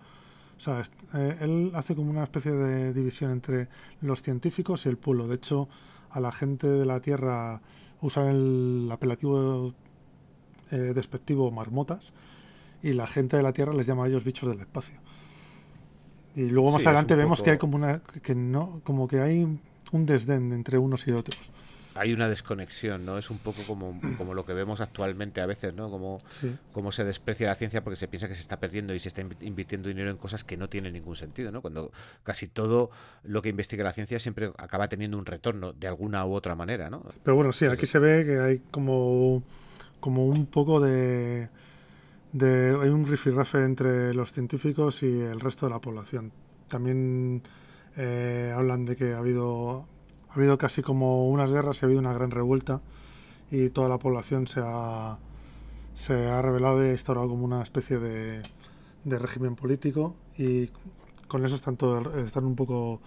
O 0.62 0.64
sea, 0.64 0.82
eh, 1.14 1.38
él 1.40 1.72
hace 1.74 1.96
como 1.96 2.10
una 2.10 2.22
especie 2.22 2.52
de 2.52 2.92
división 2.94 3.32
entre 3.32 3.66
los 4.00 4.22
científicos 4.22 4.86
y 4.86 4.90
el 4.90 4.96
pueblo. 4.96 5.26
De 5.26 5.34
hecho, 5.34 5.68
a 6.10 6.20
la 6.20 6.30
gente 6.30 6.68
de 6.68 6.86
la 6.86 7.00
Tierra 7.00 7.60
usan 8.00 8.28
el 8.28 8.88
apelativo 8.92 9.74
eh, 10.70 10.76
despectivo 10.94 11.50
marmotas 11.50 12.12
y 12.80 12.92
la 12.92 13.08
gente 13.08 13.36
de 13.36 13.42
la 13.42 13.52
Tierra 13.52 13.72
les 13.74 13.86
llama 13.88 14.04
a 14.04 14.08
ellos 14.08 14.22
bichos 14.22 14.48
del 14.48 14.60
espacio. 14.60 14.94
Y 16.36 16.42
luego 16.42 16.70
más 16.70 16.82
Sí, 16.82 16.86
adelante 16.88 17.16
vemos 17.16 17.38
poco- 17.40 17.44
que 17.44 17.50
hay 17.50 17.58
como 17.58 17.76
una 17.76 18.00
que 18.22 18.34
no 18.36 18.80
como 18.84 19.08
que 19.08 19.20
hay 19.20 19.42
un 19.92 20.06
desdén 20.06 20.52
entre 20.52 20.78
unos 20.78 21.06
y 21.08 21.12
otros. 21.12 21.38
Hay 21.94 22.12
una 22.14 22.28
desconexión, 22.28 23.04
¿no? 23.04 23.18
Es 23.18 23.28
un 23.30 23.38
poco 23.38 23.62
como, 23.66 24.00
como 24.16 24.32
lo 24.34 24.44
que 24.46 24.54
vemos 24.54 24.80
actualmente 24.80 25.40
a 25.40 25.46
veces, 25.46 25.74
¿no? 25.74 25.90
Como, 25.90 26.18
Sí. 26.30 26.54
como 26.72 26.90
se 26.92 27.04
desprecia 27.04 27.46
la 27.46 27.54
ciencia 27.54 27.84
porque 27.84 27.96
se 27.96 28.08
piensa 28.08 28.28
que 28.28 28.34
se 28.34 28.40
está 28.40 28.58
perdiendo 28.58 28.94
y 28.94 28.98
se 28.98 29.08
está 29.08 29.20
inv- 29.22 29.36
invirtiendo 29.42 29.88
dinero 29.88 30.10
en 30.10 30.16
cosas 30.16 30.42
que 30.44 30.56
no 30.56 30.68
tienen 30.68 30.94
ningún 30.94 31.16
sentido, 31.16 31.52
¿no? 31.52 31.60
Cuando 31.60 31.92
casi 32.24 32.48
todo 32.48 32.90
lo 33.24 33.42
que 33.42 33.50
investiga 33.50 33.84
la 33.84 33.92
ciencia 33.92 34.18
siempre 34.18 34.52
acaba 34.56 34.88
teniendo 34.88 35.18
un 35.18 35.26
retorno 35.26 35.72
de 35.72 35.86
alguna 35.86 36.24
u 36.24 36.32
otra 36.32 36.54
manera, 36.54 36.88
¿no? 36.88 37.02
Pero 37.22 37.36
bueno, 37.36 37.52
sí, 37.52 37.66
Sí, 37.66 37.70
aquí 37.70 37.86
sí. 37.86 37.92
se 37.92 37.98
ve 37.98 38.24
que 38.24 38.38
hay 38.38 38.58
como, 38.70 39.42
como 40.00 40.26
un 40.26 40.46
poco 40.46 40.80
de, 40.80 41.48
de... 42.32 42.78
Hay 42.80 42.88
un 42.88 43.06
rifirrafe 43.06 43.62
entre 43.64 44.14
los 44.14 44.32
científicos 44.32 45.02
y 45.02 45.20
el 45.20 45.40
resto 45.40 45.66
de 45.66 45.70
la 45.72 45.78
población. 45.80 46.32
También 46.68 47.42
eh, 47.96 48.50
hablan 48.56 48.86
de 48.86 48.96
que 48.96 49.12
ha 49.12 49.18
habido, 49.18 49.86
ha 50.32 50.34
habido 50.34 50.56
casi 50.56 50.82
como 50.82 51.28
unas 51.28 51.52
guerras 51.52 51.80
y 51.80 51.84
ha 51.84 51.86
habido 51.86 52.00
una 52.00 52.12
gran 52.14 52.30
revuelta 52.30 52.80
y 53.50 53.68
toda 53.68 53.88
la 53.88 53.98
población 53.98 54.46
se 54.46 54.60
ha, 54.64 55.18
se 55.94 56.26
ha 56.28 56.40
revelado 56.40 56.82
y 56.84 56.88
ha 56.88 56.92
instaurado 56.92 57.28
como 57.28 57.44
una 57.44 57.62
especie 57.62 57.98
de, 57.98 58.42
de 59.04 59.18
régimen 59.18 59.56
político 59.56 60.16
y 60.38 60.70
con 61.28 61.44
eso 61.44 61.54
están, 61.54 61.76
todo, 61.76 62.24
están 62.24 62.44
un 62.44 62.56
poco 62.56 63.00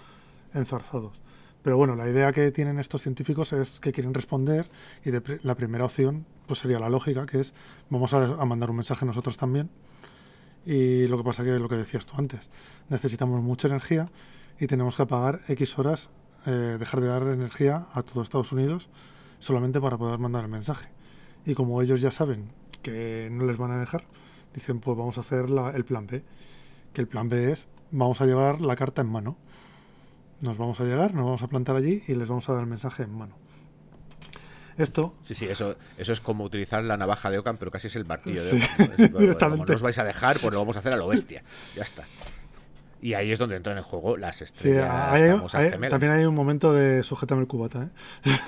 enzarzados. 0.54 1.22
Pero 1.64 1.78
bueno, 1.78 1.96
la 1.96 2.08
idea 2.08 2.32
que 2.32 2.52
tienen 2.52 2.78
estos 2.78 3.02
científicos 3.02 3.52
es 3.52 3.80
que 3.80 3.92
quieren 3.92 4.14
responder 4.14 4.70
y 5.04 5.10
la 5.42 5.56
primera 5.56 5.86
opción 5.86 6.28
pues 6.46 6.60
sería 6.60 6.78
la 6.78 6.90
lógica, 6.90 7.26
que 7.26 7.40
es 7.40 7.56
vamos 7.90 8.14
a, 8.14 8.24
a 8.24 8.46
mandar 8.46 8.70
un 8.70 8.76
mensaje 8.76 9.04
nosotros 9.04 9.38
también. 9.38 9.72
Y 10.64 11.08
lo 11.08 11.18
que 11.18 11.24
pasa 11.24 11.44
que 11.44 11.52
lo 11.58 11.68
que 11.68 11.76
decías 11.76 12.06
tú 12.06 12.14
antes, 12.18 12.52
necesitamos 12.90 13.42
mucha 13.42 13.68
energía 13.68 14.10
y 14.60 14.68
tenemos 14.68 14.96
que 14.96 15.04
apagar 15.04 15.42
X 15.48 15.78
horas, 15.80 16.10
eh, 16.46 16.78
dejar 16.80 17.02
de 17.02 17.08
dar 17.08 17.24
energía 17.24 17.86
a 17.94 18.02
todo 18.04 18.22
Estados 18.24 18.52
Unidos 18.52 18.90
solamente 19.40 19.80
para 19.82 19.98
poder 19.98 20.20
mandar 20.20 20.44
el 20.44 20.50
mensaje. 20.50 20.90
Y 21.46 21.54
como 21.54 21.82
ellos 21.82 22.02
ya 22.02 22.12
saben 22.12 22.50
que 22.82 23.30
no 23.32 23.46
les 23.46 23.58
van 23.58 23.72
a 23.72 23.78
dejar, 23.78 24.04
dicen 24.54 24.80
pues 24.80 24.98
vamos 24.98 25.18
a 25.18 25.22
hacer 25.22 25.50
la- 25.50 25.72
el 25.72 25.86
plan 25.86 26.08
B. 26.08 26.24
Que 26.94 27.02
el 27.02 27.08
plan 27.08 27.30
B 27.30 27.52
es 27.52 27.68
vamos 27.92 28.22
a 28.22 28.26
llevar 28.26 28.62
la 28.62 28.76
carta 28.76 29.02
en 29.02 29.08
mano. 29.10 29.38
Nos 30.42 30.58
vamos 30.58 30.80
a 30.80 30.84
llegar, 30.84 31.14
nos 31.14 31.24
vamos 31.26 31.42
a 31.44 31.48
plantar 31.48 31.76
allí 31.76 32.04
y 32.08 32.16
les 32.16 32.28
vamos 32.28 32.48
a 32.50 32.54
dar 32.54 32.62
el 32.62 32.68
mensaje 32.68 33.04
en 33.04 33.18
mano. 33.18 33.36
Esto, 34.78 35.16
Sí, 35.22 35.34
sí, 35.36 35.46
eso, 35.46 35.78
eso 35.98 36.12
es 36.12 36.20
como 36.20 36.44
utilizar 36.44 36.84
la 36.84 36.98
navaja 36.98 37.30
de 37.32 37.38
Ockham, 37.40 37.56
pero 37.58 37.72
casi 37.72 37.88
es 37.88 37.96
el 37.96 38.04
martillo 38.06 38.44
de 38.44 38.52
Sí, 38.52 38.58
Ockham. 38.62 38.88
¿no? 38.98 39.06
Es, 39.06 39.12
bueno, 39.14 39.38
como 39.40 39.66
no 39.66 39.74
os 39.74 39.82
vais 39.82 39.98
a 40.00 40.04
dejar, 40.04 40.38
pues 40.40 40.52
lo 40.54 40.60
vamos 40.60 40.76
a 40.76 40.80
hacer 40.80 40.92
a 40.92 40.98
lo 40.98 41.08
bestia. 41.08 41.44
Ya 41.78 41.84
está. 41.84 42.04
Y 43.02 43.14
ahí 43.14 43.32
es 43.32 43.40
donde 43.40 43.56
entran 43.56 43.78
en 43.78 43.84
juego 43.84 44.18
las 44.18 44.38
sí, 44.38 44.44
estrellas 44.46 44.90
hay- 44.90 45.30
famosas 45.30 45.74
hay- 45.74 45.90
también 45.90 46.12
hay 46.14 46.26
un 46.26 46.34
momento 46.36 46.74
de 46.74 47.04
sujétame 47.04 47.42
el 47.42 47.48
cubata. 47.48 47.84
¿eh? 47.84 47.90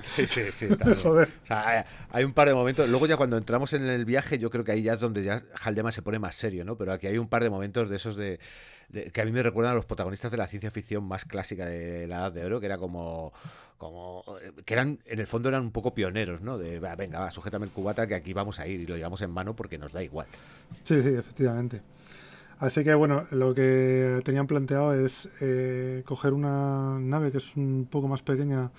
Sí, 0.00 0.26
sí, 0.26 0.42
sí. 0.50 0.68
Joder. 1.02 1.28
O 1.42 1.46
sea, 1.46 1.68
hay, 1.68 1.84
hay 2.10 2.24
un 2.24 2.32
par 2.32 2.48
de 2.48 2.54
momentos. 2.54 2.88
Luego 2.88 3.06
ya 3.06 3.16
cuando 3.16 3.36
entramos 3.36 3.72
en 3.74 3.84
el 3.84 4.04
viaje, 4.04 4.38
yo 4.38 4.50
creo 4.50 4.64
que 4.64 4.72
ahí 4.72 4.82
ya 4.82 4.94
es 4.94 5.00
donde 5.00 5.22
ya 5.22 5.40
Haldema 5.62 5.92
se 5.92 6.02
pone 6.02 6.18
más 6.18 6.34
serio, 6.34 6.64
¿no? 6.64 6.76
Pero 6.76 6.92
aquí 6.92 7.06
hay 7.06 7.16
un 7.18 7.28
par 7.28 7.42
de 7.42 7.48
momentos 7.50 7.88
de 7.90 7.96
esos 7.96 8.16
de, 8.16 8.40
de- 8.88 9.10
que 9.12 9.20
a 9.20 9.24
mí 9.24 9.30
me 9.30 9.42
recuerdan 9.42 9.72
a 9.72 9.74
los 9.76 9.84
protagonistas 9.84 10.30
de 10.30 10.36
la 10.38 10.46
ciencia 10.46 10.70
ficción 10.70 11.04
más 11.04 11.24
clásica 11.24 11.66
de 11.66 12.06
la 12.06 12.16
Edad 12.16 12.32
de 12.32 12.44
Oro, 12.44 12.60
que 12.60 12.66
era 12.66 12.76
como 12.78 13.32
como 13.78 14.24
que 14.64 14.72
eran 14.74 14.98
en 15.04 15.20
el 15.20 15.26
fondo 15.26 15.48
eran 15.48 15.62
un 15.62 15.70
poco 15.70 15.94
pioneros, 15.94 16.40
¿no? 16.40 16.58
De 16.58 16.80
"Va, 16.80 16.94
venga, 16.96 17.20
va, 17.20 17.30
sujétame 17.30 17.66
el 17.66 17.70
cubata 17.72 18.06
que 18.06 18.14
aquí 18.14 18.32
vamos 18.32 18.58
a 18.60 18.66
ir 18.66 18.80
y 18.80 18.86
lo 18.86 18.96
llevamos 18.96 19.20
en 19.22 19.30
mano 19.30 19.54
porque 19.54 19.78
nos 19.78 19.92
da 19.92 20.02
igual. 20.02 20.26
Sí, 20.84 21.02
sí, 21.02 21.08
efectivamente. 21.10 21.82
Así 22.64 22.82
que 22.82 22.94
bueno, 22.94 23.26
lo 23.30 23.54
que 23.54 24.22
tenían 24.24 24.46
planteado 24.46 24.94
es 24.94 25.28
eh, 25.42 26.02
coger 26.06 26.32
una 26.32 26.98
nave 26.98 27.30
que 27.30 27.36
es 27.36 27.56
un 27.56 27.86
poco 27.90 28.08
más 28.08 28.22
pequeña 28.22 28.70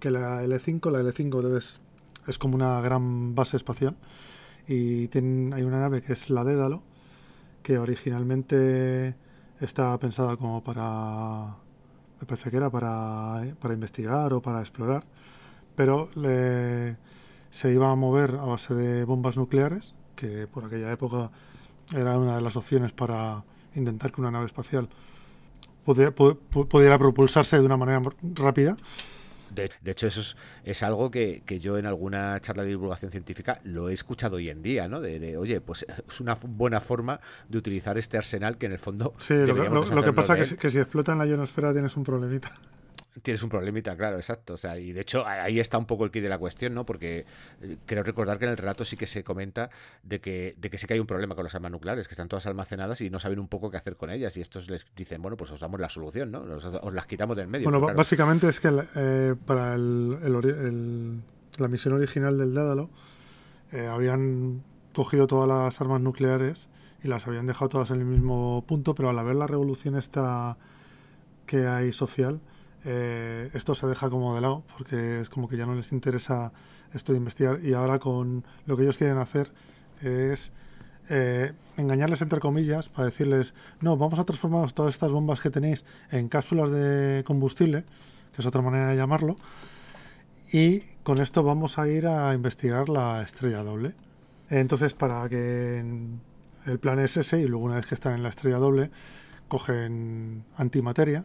que 0.00 0.10
la 0.10 0.42
L5. 0.42 0.90
La 0.90 1.02
L5 1.02 1.42
debes, 1.42 1.78
es 2.26 2.38
como 2.38 2.54
una 2.54 2.80
gran 2.80 3.34
base 3.34 3.58
espacial. 3.58 3.96
Y 4.66 5.10
hay 5.14 5.62
una 5.62 5.78
nave 5.78 6.00
que 6.00 6.14
es 6.14 6.30
la 6.30 6.42
Dédalo, 6.42 6.80
que 7.62 7.76
originalmente 7.76 9.14
está 9.60 9.98
pensada 9.98 10.38
como 10.38 10.64
para. 10.64 11.54
Me 12.22 12.26
parece 12.26 12.50
que 12.50 12.56
era 12.56 12.70
para, 12.70 13.42
para 13.60 13.74
investigar 13.74 14.32
o 14.32 14.40
para 14.40 14.60
explorar. 14.60 15.04
Pero 15.76 16.08
se 17.50 17.72
iba 17.74 17.90
a 17.90 17.94
mover 17.94 18.36
a 18.36 18.46
base 18.46 18.74
de 18.74 19.04
bombas 19.04 19.36
nucleares, 19.36 19.94
que 20.16 20.46
por 20.46 20.64
aquella 20.64 20.90
época 20.90 21.30
era 21.92 22.16
una 22.18 22.36
de 22.36 22.42
las 22.42 22.56
opciones 22.56 22.92
para 22.92 23.42
intentar 23.74 24.12
que 24.12 24.20
una 24.20 24.30
nave 24.30 24.46
espacial 24.46 24.88
pudiera, 25.84 26.14
pu- 26.14 26.38
pu- 26.52 26.66
pudiera 26.68 26.98
propulsarse 26.98 27.58
de 27.58 27.64
una 27.66 27.76
manera 27.76 28.00
rápida. 28.34 28.76
De, 29.54 29.70
de 29.82 29.90
hecho, 29.92 30.08
eso 30.08 30.20
es, 30.20 30.36
es 30.64 30.82
algo 30.82 31.10
que, 31.12 31.42
que 31.46 31.60
yo 31.60 31.78
en 31.78 31.86
alguna 31.86 32.40
charla 32.40 32.64
de 32.64 32.70
divulgación 32.70 33.12
científica 33.12 33.60
lo 33.62 33.88
he 33.88 33.92
escuchado 33.92 34.36
hoy 34.36 34.50
en 34.50 34.62
día, 34.62 34.88
¿no? 34.88 35.00
De, 35.00 35.20
de, 35.20 35.36
oye, 35.36 35.60
pues 35.60 35.86
es 36.08 36.20
una 36.20 36.34
buena 36.34 36.80
forma 36.80 37.20
de 37.48 37.58
utilizar 37.58 37.96
este 37.96 38.16
arsenal 38.18 38.58
que 38.58 38.66
en 38.66 38.72
el 38.72 38.78
fondo 38.80 39.14
Sí, 39.18 39.34
lo 39.34 39.40
que, 39.40 39.46
deberíamos 39.52 39.90
lo- 39.90 39.96
lo 39.96 40.02
que 40.02 40.06
deshacernos 40.10 40.14
pasa 40.16 40.34
de 40.34 40.40
que, 40.40 40.46
si- 40.46 40.56
que 40.56 40.70
si 40.70 40.78
explota 40.78 41.12
en 41.12 41.18
la 41.18 41.26
ionosfera 41.26 41.72
tienes 41.72 41.96
un 41.96 42.02
problemita. 42.02 42.52
Tienes 43.22 43.42
un 43.44 43.48
problemita, 43.48 43.96
claro, 43.96 44.16
exacto. 44.16 44.54
O 44.54 44.56
sea, 44.56 44.76
y 44.78 44.92
de 44.92 45.00
hecho 45.02 45.24
ahí 45.26 45.60
está 45.60 45.78
un 45.78 45.86
poco 45.86 46.04
el 46.04 46.10
quid 46.10 46.22
de 46.22 46.28
la 46.28 46.38
cuestión, 46.38 46.74
¿no? 46.74 46.84
Porque 46.84 47.24
eh, 47.62 47.76
creo 47.86 48.02
recordar 48.02 48.38
que 48.38 48.44
en 48.46 48.50
el 48.50 48.56
relato 48.56 48.84
sí 48.84 48.96
que 48.96 49.06
se 49.06 49.22
comenta 49.22 49.70
de 50.02 50.20
que, 50.20 50.56
de 50.58 50.68
que 50.70 50.78
sí 50.78 50.86
que 50.88 50.94
hay 50.94 51.00
un 51.00 51.06
problema 51.06 51.34
con 51.36 51.44
las 51.44 51.54
armas 51.54 51.70
nucleares, 51.70 52.08
que 52.08 52.14
están 52.14 52.26
todas 52.28 52.46
almacenadas 52.46 53.00
y 53.02 53.10
no 53.10 53.20
saben 53.20 53.38
un 53.38 53.46
poco 53.48 53.70
qué 53.70 53.76
hacer 53.76 53.96
con 53.96 54.10
ellas. 54.10 54.36
Y 54.36 54.40
estos 54.40 54.68
les 54.68 54.92
dicen, 54.96 55.22
bueno, 55.22 55.36
pues 55.36 55.50
os 55.52 55.60
damos 55.60 55.78
la 55.78 55.88
solución, 55.88 56.32
¿no? 56.32 56.40
Os, 56.40 56.64
os 56.64 56.94
las 56.94 57.06
quitamos 57.06 57.36
del 57.36 57.46
medio. 57.46 57.64
Bueno, 57.64 57.78
claro, 57.80 57.96
básicamente 57.96 58.48
es 58.48 58.58
que 58.58 58.68
el- 58.68 58.88
eh, 58.96 59.34
para 59.46 59.74
el- 59.74 60.18
el- 60.24 61.20
la 61.58 61.68
misión 61.68 61.94
original 61.94 62.36
del 62.36 62.52
Dédalo 62.52 62.90
eh, 63.70 63.86
habían 63.86 64.62
cogido 64.92 65.26
todas 65.28 65.48
las 65.48 65.80
armas 65.80 66.00
nucleares 66.00 66.68
y 67.04 67.08
las 67.08 67.26
habían 67.28 67.46
dejado 67.46 67.68
todas 67.68 67.90
en 67.90 67.98
el 68.00 68.06
mismo 68.06 68.64
punto, 68.66 68.94
pero 68.96 69.10
al 69.10 69.18
haber 69.20 69.36
la 69.36 69.46
revolución 69.46 69.96
esta 69.96 70.56
que 71.46 71.66
hay 71.66 71.92
social, 71.92 72.40
eh, 72.84 73.50
esto 73.54 73.74
se 73.74 73.86
deja 73.86 74.10
como 74.10 74.34
de 74.34 74.40
lado 74.40 74.62
porque 74.76 75.20
es 75.20 75.30
como 75.30 75.48
que 75.48 75.56
ya 75.56 75.66
no 75.66 75.74
les 75.74 75.92
interesa 75.92 76.52
esto 76.92 77.12
de 77.12 77.18
investigar 77.18 77.64
y 77.64 77.72
ahora 77.72 77.98
con 77.98 78.44
lo 78.66 78.76
que 78.76 78.82
ellos 78.82 78.98
quieren 78.98 79.18
hacer 79.18 79.52
es 80.02 80.52
eh, 81.08 81.52
engañarles 81.76 82.22
entre 82.22 82.40
comillas 82.40 82.88
para 82.88 83.06
decirles 83.06 83.54
no, 83.80 83.96
vamos 83.96 84.18
a 84.18 84.24
transformar 84.24 84.72
todas 84.72 84.94
estas 84.94 85.12
bombas 85.12 85.40
que 85.40 85.50
tenéis 85.50 85.84
en 86.10 86.28
cápsulas 86.28 86.70
de 86.70 87.22
combustible, 87.26 87.84
que 88.34 88.42
es 88.42 88.46
otra 88.46 88.62
manera 88.62 88.88
de 88.88 88.96
llamarlo, 88.96 89.36
y 90.52 90.80
con 91.02 91.20
esto 91.20 91.42
vamos 91.42 91.78
a 91.78 91.88
ir 91.88 92.06
a 92.06 92.32
investigar 92.32 92.88
la 92.88 93.22
estrella 93.22 93.62
doble. 93.62 93.94
Entonces, 94.50 94.94
para 94.94 95.28
que 95.28 95.84
el 96.66 96.78
plan 96.78 97.00
es 97.00 97.16
ese, 97.16 97.40
y 97.40 97.46
luego 97.46 97.64
una 97.64 97.76
vez 97.76 97.86
que 97.86 97.94
están 97.94 98.14
en 98.14 98.22
la 98.22 98.28
estrella 98.28 98.58
doble, 98.58 98.90
cogen 99.48 100.44
antimateria 100.56 101.24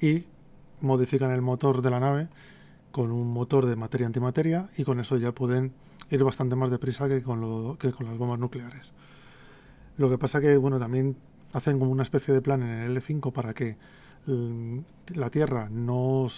y 0.00 0.24
modifican 0.80 1.30
el 1.30 1.42
motor 1.42 1.82
de 1.82 1.90
la 1.90 2.00
nave 2.00 2.28
con 2.90 3.12
un 3.12 3.32
motor 3.32 3.66
de 3.66 3.76
materia 3.76 4.06
antimateria 4.06 4.68
y 4.76 4.84
con 4.84 5.00
eso 5.00 5.16
ya 5.16 5.32
pueden 5.32 5.72
ir 6.10 6.24
bastante 6.24 6.56
más 6.56 6.70
deprisa 6.70 7.08
que 7.08 7.22
con, 7.22 7.76
que 7.76 7.92
con 7.92 8.06
las 8.06 8.18
bombas 8.18 8.38
nucleares. 8.38 8.92
Lo 9.96 10.10
que 10.10 10.18
pasa 10.18 10.40
que, 10.40 10.56
bueno, 10.56 10.78
también 10.78 11.16
hacen 11.52 11.78
como 11.78 11.90
una 11.90 12.02
especie 12.02 12.34
de 12.34 12.40
plan 12.40 12.62
en 12.62 12.68
el 12.68 12.96
L5 12.96 13.32
para 13.32 13.54
que 13.54 13.76
mm, 14.26 14.78
la 15.14 15.30
Tierra 15.30 15.68
no 15.70 16.28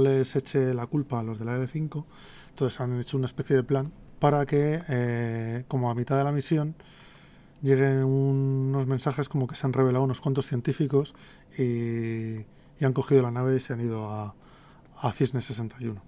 les 0.00 0.36
eche 0.36 0.74
la 0.74 0.86
culpa 0.86 1.20
a 1.20 1.22
los 1.22 1.38
de 1.38 1.44
la 1.44 1.58
L5. 1.58 2.04
Entonces 2.50 2.80
han 2.80 2.98
hecho 2.98 3.16
una 3.16 3.26
especie 3.26 3.56
de 3.56 3.62
plan 3.62 3.92
para 4.18 4.44
que, 4.46 4.82
eh, 4.88 5.64
como 5.68 5.90
a 5.90 5.94
mitad 5.94 6.16
de 6.18 6.24
la 6.24 6.32
misión, 6.32 6.74
lleguen 7.62 8.04
unos 8.04 8.86
mensajes 8.86 9.28
como 9.28 9.46
que 9.46 9.56
se 9.56 9.66
han 9.66 9.72
revelado 9.72 10.04
unos 10.04 10.20
cuantos 10.20 10.46
científicos 10.46 11.14
y, 11.58 12.44
y 12.80 12.84
han 12.86 12.92
cogido 12.94 13.22
la 13.22 13.30
nave 13.30 13.56
y 13.56 13.60
se 13.60 13.74
han 13.74 13.80
ido 13.80 14.10
a, 14.10 14.34
a 15.00 15.12
Cisne 15.12 15.40
61. 15.40 16.00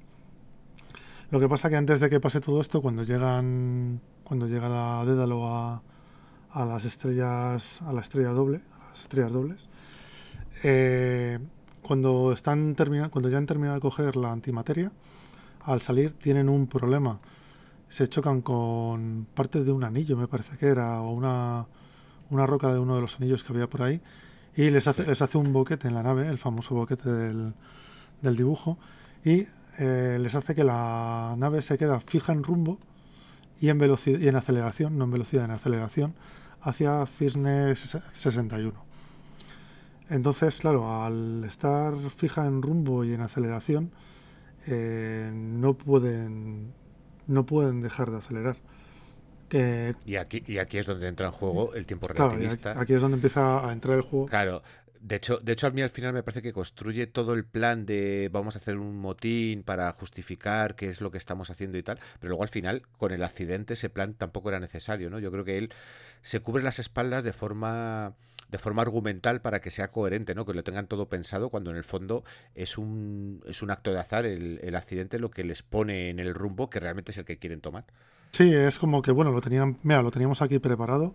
Lo 1.30 1.40
que 1.40 1.48
pasa 1.48 1.68
que 1.70 1.76
antes 1.76 2.00
de 2.00 2.10
que 2.10 2.18
pase 2.18 2.40
todo 2.40 2.60
esto, 2.60 2.82
cuando 2.82 3.04
llegan, 3.04 4.00
cuando 4.24 4.46
llega 4.46 4.68
la 4.68 5.04
Dédalo 5.04 5.46
a, 5.46 5.82
a 6.50 6.64
las 6.64 6.84
estrellas, 6.84 7.80
a 7.82 7.92
la 7.92 8.00
estrella 8.00 8.30
doble, 8.30 8.62
a 8.80 8.90
las 8.90 9.02
estrellas 9.02 9.32
dobles, 9.32 9.68
eh, 10.64 11.38
cuando 11.82 12.32
están 12.32 12.74
cuando 13.10 13.28
ya 13.28 13.38
han 13.38 13.46
terminado 13.46 13.74
de 13.74 13.80
coger 13.80 14.16
la 14.16 14.32
antimateria, 14.32 14.92
al 15.64 15.80
salir 15.80 16.12
tienen 16.12 16.48
un 16.48 16.66
problema. 16.66 17.20
Se 17.88 18.08
chocan 18.08 18.40
con 18.40 19.26
parte 19.34 19.64
de 19.64 19.72
un 19.72 19.84
anillo, 19.84 20.16
me 20.16 20.28
parece 20.28 20.56
que 20.56 20.66
era, 20.66 21.02
o 21.02 21.12
una, 21.12 21.66
una 22.30 22.46
roca 22.46 22.72
de 22.72 22.78
uno 22.78 22.94
de 22.94 23.02
los 23.02 23.16
anillos 23.16 23.44
que 23.44 23.52
había 23.52 23.68
por 23.68 23.82
ahí, 23.82 24.00
y 24.56 24.70
les 24.70 24.86
hace, 24.86 25.02
Sí. 25.02 25.08
les 25.08 25.22
hace 25.22 25.38
un 25.38 25.52
boquete 25.52 25.88
en 25.88 25.94
la 25.94 26.02
nave, 26.02 26.28
el 26.28 26.38
famoso 26.38 26.74
boquete 26.74 27.10
del, 27.10 27.54
del 28.20 28.36
dibujo, 28.36 28.78
y 29.24 29.46
eh, 29.78 30.18
les 30.20 30.34
hace 30.34 30.54
que 30.54 30.64
la 30.64 31.34
nave 31.38 31.62
se 31.62 31.78
queda 31.78 32.00
fija 32.00 32.32
en 32.32 32.42
rumbo 32.44 32.78
y 33.60 33.68
en 33.70 33.78
velocidad 33.78 34.18
y 34.18 34.28
en 34.28 34.36
aceleración, 34.36 34.98
no 34.98 35.04
en 35.04 35.10
velocidad, 35.12 35.44
en 35.46 35.52
aceleración, 35.52 36.14
hacia 36.60 37.06
Cisne 37.06 37.72
ses- 37.72 38.02
61. 38.12 38.72
Entonces, 40.10 40.58
claro, 40.58 41.02
al 41.02 41.42
estar 41.44 41.94
fija 42.16 42.46
en 42.46 42.60
rumbo 42.60 43.04
y 43.04 43.14
en 43.14 43.22
aceleración, 43.22 43.90
eh, 44.66 45.30
no 45.34 45.74
pueden 45.74 46.72
no 47.28 47.46
pueden 47.46 47.80
dejar 47.80 48.10
de 48.10 48.18
acelerar. 48.18 48.56
Que, 49.52 49.94
Y 50.06 50.16
aquí, 50.16 50.42
y 50.46 50.56
aquí 50.56 50.78
es 50.78 50.86
donde 50.86 51.08
entra 51.08 51.26
en 51.26 51.32
juego 51.32 51.74
el 51.74 51.84
tiempo 51.86 52.08
claro, 52.08 52.30
relativista. 52.30 52.70
aquí, 52.70 52.80
aquí 52.80 52.94
es 52.94 53.02
donde 53.02 53.16
empieza 53.16 53.68
a 53.68 53.70
entrar 53.70 53.96
el 53.96 54.02
juego. 54.02 54.24
Claro, 54.24 54.62
de 55.02 55.16
hecho, 55.16 55.38
de 55.38 55.52
hecho 55.52 55.66
a 55.66 55.70
mí 55.70 55.82
al 55.82 55.90
final 55.90 56.14
me 56.14 56.22
parece 56.22 56.40
que 56.40 56.54
construye 56.54 57.06
todo 57.06 57.34
el 57.34 57.44
plan 57.44 57.84
de 57.84 58.30
vamos 58.32 58.54
a 58.54 58.60
hacer 58.60 58.78
un 58.78 58.96
motín 58.96 59.62
para 59.62 59.92
justificar 59.92 60.74
qué 60.74 60.88
es 60.88 61.02
lo 61.02 61.10
que 61.10 61.18
estamos 61.18 61.50
haciendo 61.50 61.76
y 61.76 61.82
tal, 61.82 61.98
pero 62.18 62.30
luego 62.30 62.44
al 62.44 62.48
final 62.48 62.80
con 62.96 63.12
el 63.12 63.22
accidente 63.24 63.74
ese 63.74 63.90
plan 63.90 64.14
tampoco 64.14 64.48
era 64.48 64.58
necesario, 64.58 65.10
¿no? 65.10 65.18
Yo 65.18 65.30
creo 65.30 65.44
que 65.44 65.58
él 65.58 65.74
se 66.22 66.40
cubre 66.40 66.62
las 66.62 66.78
espaldas 66.78 67.24
de 67.24 67.34
forma 67.34 68.14
de 68.48 68.58
forma 68.58 68.82
argumental 68.82 69.42
para 69.42 69.60
que 69.60 69.70
sea 69.70 69.90
coherente, 69.90 70.34
¿no? 70.34 70.46
Que 70.46 70.54
lo 70.54 70.62
tengan 70.64 70.86
todo 70.86 71.08
pensado 71.10 71.50
cuando 71.50 71.70
en 71.70 71.76
el 71.76 71.84
fondo 71.84 72.24
es 72.54 72.78
un, 72.78 73.42
es 73.46 73.60
un 73.60 73.70
acto 73.70 73.92
de 73.92 73.98
azar 73.98 74.24
el, 74.24 74.60
el 74.62 74.76
accidente 74.76 75.18
lo 75.18 75.30
que 75.30 75.44
les 75.44 75.62
pone 75.62 76.10
en 76.10 76.20
el 76.20 76.34
rumbo 76.34 76.70
que 76.70 76.80
realmente 76.80 77.10
es 77.10 77.18
el 77.18 77.24
que 77.26 77.38
quieren 77.38 77.60
tomar. 77.60 77.84
Sí, 78.34 78.50
es 78.54 78.78
como 78.78 79.02
que, 79.02 79.12
bueno, 79.12 79.30
lo 79.30 79.42
tenían, 79.42 79.76
mira, 79.82 80.00
lo 80.00 80.10
teníamos 80.10 80.40
aquí 80.40 80.58
preparado, 80.58 81.12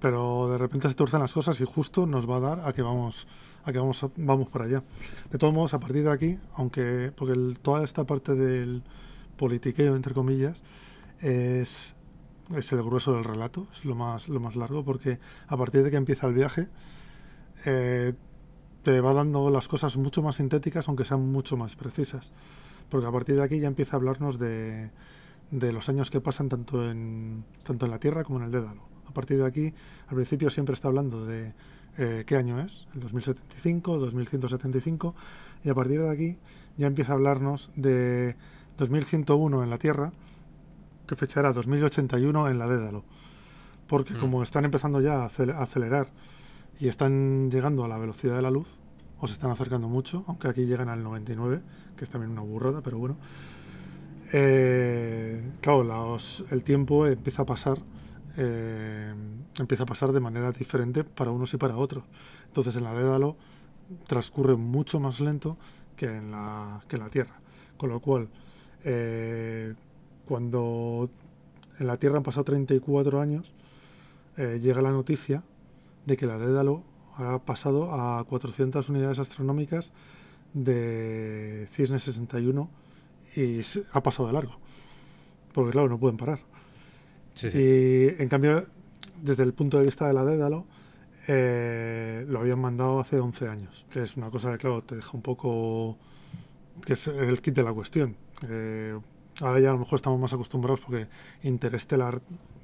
pero 0.00 0.48
de 0.48 0.56
repente 0.56 0.88
se 0.88 0.94
torcen 0.94 1.20
las 1.20 1.34
cosas 1.34 1.60
y 1.60 1.64
justo 1.66 2.06
nos 2.06 2.28
va 2.28 2.38
a 2.38 2.40
dar 2.40 2.60
a 2.66 2.72
que 2.72 2.80
vamos, 2.80 3.26
a 3.64 3.70
que 3.70 3.78
vamos, 3.78 4.06
vamos 4.16 4.48
por 4.48 4.62
allá. 4.62 4.82
De 5.30 5.36
todos 5.36 5.52
modos, 5.52 5.74
a 5.74 5.78
partir 5.78 6.04
de 6.04 6.10
aquí, 6.10 6.38
aunque, 6.54 7.12
porque 7.14 7.34
toda 7.60 7.84
esta 7.84 8.04
parte 8.04 8.34
del 8.34 8.82
politiqueo, 9.36 9.94
entre 9.94 10.14
comillas, 10.14 10.62
es, 11.20 11.94
es 12.56 12.72
el 12.72 12.82
grueso 12.82 13.12
del 13.12 13.24
relato, 13.24 13.66
es 13.70 13.84
lo 13.84 13.94
más, 13.94 14.30
lo 14.30 14.40
más 14.40 14.56
largo, 14.56 14.84
porque 14.84 15.18
a 15.48 15.58
partir 15.58 15.82
de 15.82 15.90
que 15.90 15.98
empieza 15.98 16.26
el 16.28 16.32
viaje, 16.32 16.68
eh, 17.66 18.14
te 18.82 19.02
va 19.02 19.12
dando 19.12 19.50
las 19.50 19.68
cosas 19.68 19.98
mucho 19.98 20.22
más 20.22 20.36
sintéticas, 20.36 20.88
aunque 20.88 21.04
sean 21.04 21.30
mucho 21.30 21.58
más 21.58 21.76
precisas. 21.76 22.32
Porque 22.88 23.06
a 23.06 23.12
partir 23.12 23.36
de 23.36 23.42
aquí 23.42 23.60
ya 23.60 23.68
empieza 23.68 23.96
a 23.96 23.98
hablarnos 23.98 24.38
de, 24.38 24.90
de 25.54 25.72
los 25.72 25.88
años 25.88 26.10
que 26.10 26.20
pasan 26.20 26.48
tanto 26.48 26.90
en, 26.90 27.44
tanto 27.62 27.84
en 27.86 27.92
la 27.92 27.98
Tierra 27.98 28.24
como 28.24 28.40
en 28.40 28.46
el 28.46 28.50
Dédalo. 28.50 28.82
A 29.06 29.12
partir 29.12 29.38
de 29.38 29.46
aquí, 29.46 29.72
al 30.08 30.16
principio 30.16 30.50
siempre 30.50 30.74
está 30.74 30.88
hablando 30.88 31.24
de 31.24 31.52
eh, 31.96 32.24
qué 32.26 32.36
año 32.36 32.60
es, 32.60 32.88
el 32.94 33.00
2075, 33.00 33.98
2175, 33.98 35.14
y 35.62 35.70
a 35.70 35.74
partir 35.74 36.02
de 36.02 36.10
aquí 36.10 36.36
ya 36.76 36.88
empieza 36.88 37.12
a 37.12 37.14
hablarnos 37.14 37.70
de 37.76 38.34
2101 38.78 39.62
en 39.62 39.70
la 39.70 39.78
Tierra, 39.78 40.12
que 41.06 41.14
fecha 41.14 41.40
era 41.40 41.52
2081 41.52 42.48
en 42.48 42.58
la 42.58 42.66
Dédalo. 42.66 43.04
Porque 43.86 44.14
Mm. 44.14 44.20
como 44.20 44.42
están 44.42 44.64
empezando 44.64 45.00
ya 45.00 45.22
a 45.22 45.26
acelerar 45.62 46.08
y 46.80 46.88
están 46.88 47.50
llegando 47.50 47.84
a 47.84 47.88
la 47.88 47.98
velocidad 47.98 48.34
de 48.34 48.42
la 48.42 48.50
luz, 48.50 48.80
o 49.20 49.28
se 49.28 49.34
están 49.34 49.52
acercando 49.52 49.88
mucho, 49.88 50.24
aunque 50.26 50.48
aquí 50.48 50.66
llegan 50.66 50.88
al 50.88 51.04
99, 51.04 51.60
que 51.96 52.04
es 52.04 52.10
también 52.10 52.32
una 52.32 52.42
burrada, 52.42 52.80
pero 52.80 52.98
bueno. 52.98 53.16
Eh, 54.36 55.40
claro, 55.60 56.16
el 56.50 56.64
tiempo 56.64 57.06
empieza 57.06 57.42
a 57.42 57.46
pasar 57.46 57.78
eh, 58.36 59.14
empieza 59.60 59.84
a 59.84 59.86
pasar 59.86 60.10
de 60.10 60.18
manera 60.18 60.50
diferente 60.50 61.04
para 61.04 61.30
unos 61.30 61.54
y 61.54 61.56
para 61.56 61.76
otros. 61.76 62.02
Entonces 62.48 62.74
en 62.74 62.82
la 62.82 62.94
Dédalo 62.94 63.36
transcurre 64.08 64.56
mucho 64.56 64.98
más 64.98 65.20
lento 65.20 65.56
que 65.96 66.06
en 66.06 66.32
la, 66.32 66.82
Tierra. 67.12 67.38
Con 67.76 67.90
lo 67.90 68.00
cual, 68.00 68.28
eh, 68.82 69.74
cuando 70.26 71.08
en 71.78 71.86
la 71.86 71.96
Tierra 71.98 72.16
han 72.16 72.24
pasado 72.24 72.42
34 72.42 73.20
años, 73.20 73.52
llega 74.36 74.82
la 74.82 74.90
noticia 74.90 75.44
de 76.06 76.16
que 76.16 76.26
la 76.26 76.38
Dédalo 76.38 76.82
ha 77.16 77.38
pasado 77.38 77.92
a 77.92 78.24
400 78.24 78.88
unidades 78.88 79.20
astronómicas 79.20 79.92
de 80.54 81.68
Cisne 81.70 82.00
61 82.00 82.68
y 83.36 83.62
se- 83.62 83.84
ha 83.92 84.02
pasado 84.02 84.26
de 84.28 84.34
largo. 84.34 84.56
Porque 85.52 85.72
claro, 85.72 85.88
no 85.88 85.98
pueden 85.98 86.16
parar. 86.16 86.40
Sí, 87.34 87.50
sí. 87.50 87.58
Y 87.58 88.22
en 88.22 88.28
cambio, 88.28 88.66
desde 89.22 89.42
el 89.42 89.52
punto 89.54 89.78
de 89.78 89.84
vista 89.84 90.06
de 90.06 90.14
la 90.14 90.24
Dédalo, 90.24 90.66
eh, 91.28 92.24
lo 92.28 92.40
habían 92.40 92.60
mandado 92.60 93.00
hace 93.00 93.18
11 93.18 93.48
años, 93.48 93.86
que 93.90 94.02
es 94.02 94.16
una 94.16 94.30
cosa 94.30 94.52
que, 94.52 94.58
claro, 94.58 94.82
te 94.82 94.96
deja 94.96 95.10
un 95.14 95.22
poco. 95.22 95.98
que 96.86 96.94
es 96.94 97.06
el 97.08 97.40
kit 97.40 97.54
de 97.54 97.62
la 97.62 97.72
cuestión. 97.72 98.16
Eh, 98.48 98.98
ahora 99.40 99.60
ya 99.60 99.70
a 99.70 99.72
lo 99.74 99.78
mejor 99.80 99.96
estamos 99.96 100.20
más 100.20 100.32
acostumbrados 100.32 100.80
porque 100.80 101.06
Interstellar 101.42 102.20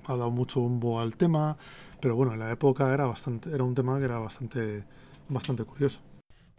ha 0.06 0.16
dado 0.16 0.30
mucho 0.30 0.60
bombo 0.60 1.00
al 1.00 1.16
tema, 1.16 1.56
pero 2.00 2.16
bueno, 2.16 2.32
en 2.32 2.40
la 2.40 2.50
época 2.50 2.92
era 2.92 3.06
bastante 3.06 3.50
era 3.54 3.62
un 3.64 3.74
tema 3.74 3.98
que 3.98 4.04
era 4.06 4.18
bastante 4.18 4.84
bastante 5.28 5.64
curioso. 5.64 6.00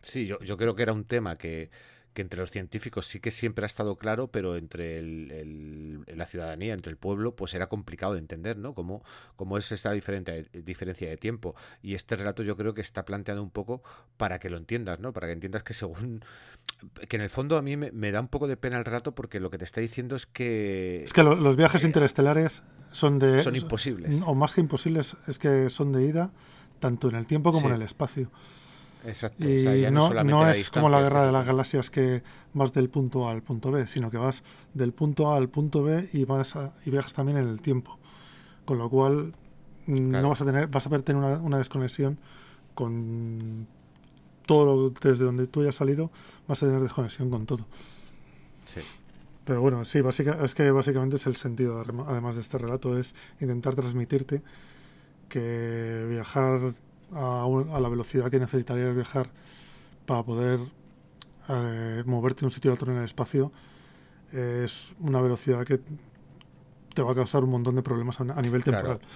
Sí, 0.02 0.26
yo, 0.28 0.40
yo 0.40 0.58
creo 0.58 0.76
que 0.76 0.84
era 0.84 0.94
un 0.94 1.04
tema 1.06 1.38
que, 1.38 1.70
que 2.14 2.22
entre 2.22 2.40
los 2.42 2.52
científicos 2.52 3.06
sí 3.06 3.20
que 3.20 3.32
siempre 3.32 3.64
ha 3.64 3.68
estado 3.68 3.96
claro, 3.96 4.28
pero 4.28 4.56
entre 4.56 5.00
el- 5.00 5.32
el- 5.32 6.18
la 6.18 6.26
ciudadanía, 6.26 6.74
entre 6.74 6.92
el 6.92 6.98
pueblo, 6.98 7.36
pues 7.36 7.54
era 7.54 7.68
complicado 7.70 8.14
de 8.14 8.20
entender, 8.20 8.58
¿no? 8.58 8.74
Cómo, 8.74 9.04
cómo 9.36 9.58
es 9.58 9.72
esta 9.72 9.92
diferente, 9.92 10.48
diferencia 10.54 11.10
de 11.10 11.18
tiempo. 11.18 11.56
Y 11.82 11.94
este 11.96 12.16
relato 12.16 12.44
yo 12.44 12.58
creo 12.58 12.74
que 12.74 12.82
está 12.82 13.06
planteando 13.06 13.42
un 13.44 13.50
poco 13.52 13.82
para 14.18 14.40
que 14.40 14.50
lo 14.50 14.58
entiendas, 14.58 15.00
¿no? 15.00 15.14
Para 15.14 15.28
que 15.28 15.34
entiendas 15.34 15.64
que 15.64 15.74
según... 15.74 16.22
Que 17.08 17.16
en 17.16 17.22
el 17.22 17.30
fondo 17.30 17.58
a 17.58 17.62
mí 17.62 17.78
me, 17.78 17.92
me 17.92 18.12
da 18.12 18.20
un 18.22 18.28
poco 18.28 18.48
de 18.48 18.58
pena 18.58 18.78
el 18.78 18.86
relato 18.86 19.14
porque 19.16 19.40
lo 19.40 19.50
que 19.50 19.58
te 19.58 19.66
está 19.66 19.82
diciendo 19.82 20.16
es 20.16 20.26
que... 20.26 21.04
Es 21.04 21.14
que 21.14 21.24
lo- 21.24 21.36
los 21.36 21.56
viajes 21.56 21.84
eh, 21.84 21.88
interestelares 21.88 22.62
son 22.92 23.20
de 23.20 23.42
son 23.42 23.56
imposibles. 23.56 24.22
o 24.26 24.36
más 24.36 24.54
que 24.54 24.62
imposibles, 24.62 25.16
es 25.28 25.40
que 25.40 25.70
son 25.70 25.92
de 25.92 26.04
ida 26.06 26.32
tanto 26.80 27.10
en 27.10 27.16
el 27.16 27.28
tiempo 27.28 27.52
como 27.52 27.62
Sí. 27.62 27.68
en 27.68 27.74
el 27.74 27.82
espacio. 27.84 28.32
Exacto. 29.06 29.48
Y 29.50 29.58
o 29.58 29.60
sea, 29.62 29.76
ya 29.76 29.92
no, 29.92 30.14
no 30.24 30.48
es 30.50 30.70
como 30.70 30.90
la 30.90 31.02
guerra 31.02 31.26
de 31.26 31.32
las 31.32 31.46
galaxias 31.46 31.90
que 31.90 32.22
vas 32.54 32.72
del 32.74 32.90
punto 32.90 33.28
A 33.28 33.32
al 33.32 33.42
punto 33.42 33.72
B, 33.72 33.88
sino 33.88 34.12
que 34.12 34.18
vas 34.18 34.44
del 34.74 34.94
punto 34.94 35.32
A 35.32 35.38
al 35.38 35.50
punto 35.50 35.84
B 35.84 36.10
y 36.14 36.26
vas 36.26 36.56
a- 36.56 36.74
y 36.86 36.92
viajas 36.92 37.14
también 37.14 37.38
en 37.38 37.48
el 37.48 37.62
tiempo. 37.62 37.98
Con 38.66 38.78
lo 38.78 38.90
cual 38.90 39.34
mm, 39.88 40.10
Claro. 40.10 40.22
no 40.24 40.30
vas 40.30 40.42
a 40.42 40.46
tener, 40.46 40.68
vas 40.68 40.86
a 40.86 40.90
poder 40.90 41.02
tener 41.04 41.22
una, 41.24 41.38
una 41.38 41.58
desconexión 41.58 42.20
con 42.76 43.68
todo 44.46 44.66
lo, 44.66 44.90
desde 44.90 45.26
donde 45.26 45.48
tú 45.48 45.62
hayas 45.62 45.76
salido, 45.76 46.12
vas 46.48 46.62
a 46.62 46.66
tener 46.68 46.82
desconexión 46.82 47.30
con 47.30 47.46
todo. 47.46 47.66
Sí. 48.66 48.82
Pero 49.46 49.62
bueno, 49.62 49.84
sí, 49.86 50.02
básica, 50.02 50.38
es 50.44 50.54
que 50.54 50.70
básicamente 50.72 51.16
es 51.16 51.26
el 51.26 51.36
sentido, 51.36 51.84
adem- 51.84 52.06
además 52.08 52.36
de 52.36 52.42
este 52.42 52.58
relato, 52.60 52.98
es 53.00 53.16
intentar 53.40 53.74
transmitirte 53.76 54.42
que 55.30 56.06
viajar 56.10 56.74
a, 57.14 57.44
a 57.44 57.80
la 57.80 57.90
velocidad 57.90 58.30
que 58.30 58.40
necesitarías 58.40 58.96
viajar 58.96 59.30
para 60.06 60.24
poder 60.24 60.60
eh, 61.50 62.04
moverte 62.06 62.42
de 62.42 62.46
un 62.46 62.52
sitio 62.52 62.72
a 62.72 62.74
otro 62.76 62.92
en 62.92 63.00
el 63.00 63.06
espacio 63.06 63.52
es 64.32 64.94
una 65.00 65.22
velocidad 65.22 65.66
que 65.66 65.82
te 66.94 67.02
va 67.02 67.12
a 67.12 67.16
causar 67.16 67.44
un 67.44 67.50
montón 67.50 67.76
de 67.76 67.82
problemas 67.82 68.20
a, 68.20 68.24
a 68.24 68.42
nivel 68.42 68.64
temporal. 68.64 69.00
Claro, 69.00 69.14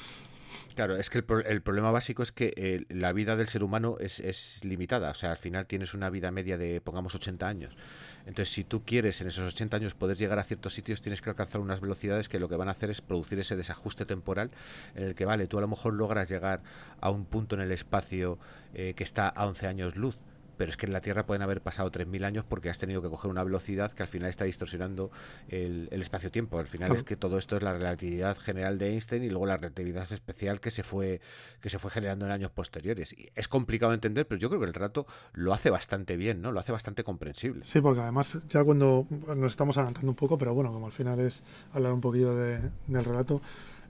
es 0.98 1.10
que 1.10 1.20
el, 1.20 1.26
el 1.48 1.62
problema 1.62 1.92
básico 1.92 2.24
es 2.24 2.32
que 2.32 2.54
eh, 2.56 2.86
la 2.90 3.14
vida 3.14 3.36
del 3.36 3.48
ser 3.48 3.64
humano 3.64 3.98
es, 4.00 4.20
es 4.20 4.64
limitada. 4.64 5.12
O 5.12 5.14
sea, 5.14 5.32
al 5.32 5.38
final 5.38 5.66
tienes 5.66 5.94
una 5.94 6.10
vida 6.10 6.32
media 6.32 6.58
de, 6.58 6.82
pongamos, 6.82 7.16
80 7.16 7.48
años. 7.48 7.78
Entonces, 8.26 8.54
si 8.54 8.64
tú 8.64 8.84
quieres 8.84 9.22
en 9.22 9.28
esos 9.28 9.54
80 9.54 9.78
años 9.78 9.96
poder 9.96 10.18
llegar 10.18 10.40
a 10.40 10.44
ciertos 10.44 10.74
sitios, 10.74 11.02
tienes 11.02 11.22
que 11.22 11.30
alcanzar 11.30 11.62
unas 11.62 11.80
velocidades 11.80 12.28
que 12.28 12.40
lo 12.40 12.50
que 12.50 12.56
van 12.56 12.68
a 12.68 12.72
hacer 12.72 12.90
es 12.90 13.02
producir 13.02 13.40
ese 13.40 13.56
desajuste 13.56 14.06
temporal 14.06 14.52
en 14.96 15.04
el 15.04 15.16
que, 15.16 15.26
vale, 15.26 15.48
tú 15.48 15.58
a 15.58 15.62
lo 15.62 15.68
mejor 15.68 15.94
logras 15.94 16.30
llegar 16.30 16.62
a 17.02 17.10
un 17.10 17.26
punto 17.26 17.56
en 17.56 17.62
el 17.62 17.72
espacio 17.72 18.40
eh, 18.74 18.94
que 18.96 19.04
está 19.04 19.30
a 19.30 19.46
11 19.46 19.68
años 19.68 19.96
luz. 19.96 20.18
Pero 20.58 20.70
es 20.70 20.78
que 20.78 20.86
en 20.86 20.94
la 20.94 21.02
Tierra 21.02 21.26
pueden 21.26 21.42
haber 21.42 21.62
pasado 21.62 21.92
3.000 21.92 22.24
años 22.26 22.46
porque 22.48 22.70
has 22.70 22.78
tenido 22.80 23.02
que 23.02 23.10
coger 23.10 23.30
una 23.32 23.44
velocidad 23.44 23.92
que 23.92 24.04
al 24.04 24.10
final 24.10 24.30
está 24.30 24.46
distorsionando 24.46 25.12
el, 25.50 25.88
el 25.92 26.02
espacio-tiempo. 26.02 26.60
Al 26.60 26.68
final 26.68 26.88
Claro. 26.88 27.00
es 27.00 27.04
que 27.04 27.16
todo 27.16 27.38
esto 27.38 27.58
es 27.58 27.64
la 27.64 27.74
relatividad 27.74 28.38
general 28.38 28.78
de 28.78 28.92
Einstein 28.92 29.24
y 29.24 29.30
luego 29.30 29.46
la 29.46 29.58
relatividad 29.58 30.12
especial 30.12 30.60
que 30.60 30.72
se 30.72 30.84
fue 30.84 31.22
que 31.62 31.70
se 31.70 31.80
fue 31.80 31.92
generando 31.92 32.26
en 32.26 32.32
años 32.32 32.52
posteriores. 32.52 33.14
Y 33.14 33.30
es 33.36 33.48
complicado 33.48 33.92
de 33.92 33.96
entender, 33.96 34.28
pero 34.28 34.40
yo 34.40 34.50
creo 34.50 34.60
que 34.62 34.68
el 34.68 34.74
relato 34.74 35.06
lo 35.34 35.54
hace 35.54 35.70
bastante 35.70 36.18
bien, 36.18 36.42
¿no? 36.42 36.52
Lo 36.52 36.60
hace 36.60 36.72
bastante 36.72 37.04
comprensible. 37.04 37.64
Sí, 37.64 37.82
porque 37.82 38.02
además 38.02 38.38
ya 38.50 38.64
cuando 38.64 39.08
nos 39.36 39.52
estamos 39.52 39.78
adelantando 39.78 40.10
un 40.12 40.16
poco, 40.16 40.38
pero 40.38 40.54
bueno, 40.54 40.72
como 40.72 40.86
al 40.86 40.92
final 40.92 41.20
es 41.20 41.44
hablar 41.74 41.94
un 41.94 42.02
poquillo 42.02 42.36
de- 42.36 42.60
del 42.88 43.04
relato, 43.06 43.42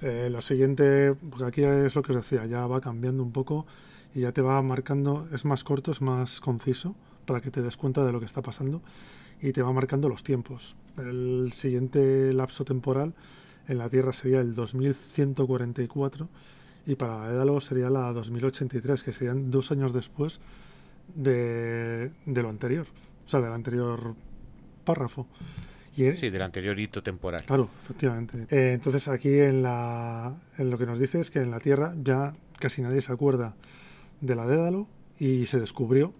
eh, 0.02 0.30
lo 0.32 0.42
siguiente, 0.42 1.14
porque 1.30 1.46
aquí 1.46 1.64
es 1.64 1.96
lo 1.96 2.02
que 2.04 2.12
os 2.12 2.18
decía, 2.18 2.46
ya 2.46 2.66
va 2.68 2.82
cambiando 2.82 3.24
un 3.24 3.32
poco 3.32 3.66
y 4.16 4.22
ya 4.22 4.32
te 4.32 4.42
va 4.42 4.60
marcando, 4.62 5.28
es 5.34 5.44
más 5.44 5.64
corto, 5.66 5.92
es 5.92 6.02
más 6.02 6.40
conciso, 6.40 6.96
para 7.26 7.42
que 7.42 7.52
te 7.52 7.62
des 7.62 7.76
cuenta 7.76 8.04
de 8.06 8.14
lo 8.14 8.20
que 8.22 8.26
está 8.26 8.42
pasando 8.42 8.82
y 9.42 9.52
te 9.52 9.62
va 9.62 9.74
marcando 9.74 10.08
los 10.08 10.24
tiempos. 10.24 10.76
El 10.98 11.52
siguiente 11.54 12.32
lapso 12.32 12.64
temporal 12.64 13.14
en 13.68 13.78
la 13.78 13.90
Tierra 13.90 14.14
sería 14.14 14.40
el 14.40 14.56
2144 14.56 16.30
y 16.88 16.96
para 16.96 17.30
Édalo 17.30 17.60
sería 17.60 17.90
la 17.90 18.14
2083, 18.14 19.04
que 19.04 19.12
serían 19.12 19.52
dos 19.52 19.72
años 19.72 19.92
después 19.92 20.40
de, 21.14 22.12
de 22.26 22.42
lo 22.42 22.50
anterior, 22.50 22.88
o 23.26 23.30
sea, 23.30 23.42
del 23.42 23.52
anterior 23.52 24.16
párrafo. 24.86 25.28
Y, 25.98 26.14
Sí, 26.14 26.30
del 26.30 26.42
anterior 26.42 26.80
hito 26.80 27.04
temporal. 27.04 27.44
Claro, 27.44 27.70
efectivamente. 27.84 28.48
Eh, 28.50 28.74
entonces 28.74 29.08
aquí 29.10 29.40
en, 29.40 29.62
la, 29.62 30.36
en 30.58 30.70
lo 30.70 30.78
que 30.78 30.86
nos 30.86 31.00
dice 31.00 31.20
es 31.20 31.32
que 31.32 31.40
en 31.40 31.52
la 31.52 31.60
Tierra 31.60 31.94
ya 32.02 32.34
casi 32.60 32.82
nadie 32.82 33.02
se 33.02 33.12
acuerda 33.12 33.56
de 34.22 34.36
la 34.36 34.48
Dédalo 34.48 34.88
y 35.20 35.46
se 35.46 35.60
descubrió 35.60 36.14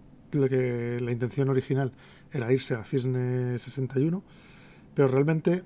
que 0.50 1.00
la 1.02 1.12
intención 1.12 1.50
original 1.50 1.94
era 2.32 2.52
irse 2.52 2.76
a 2.76 2.84
Cisne 2.84 3.58
61, 3.58 4.22
pero 4.94 5.08
realmente 5.08 5.64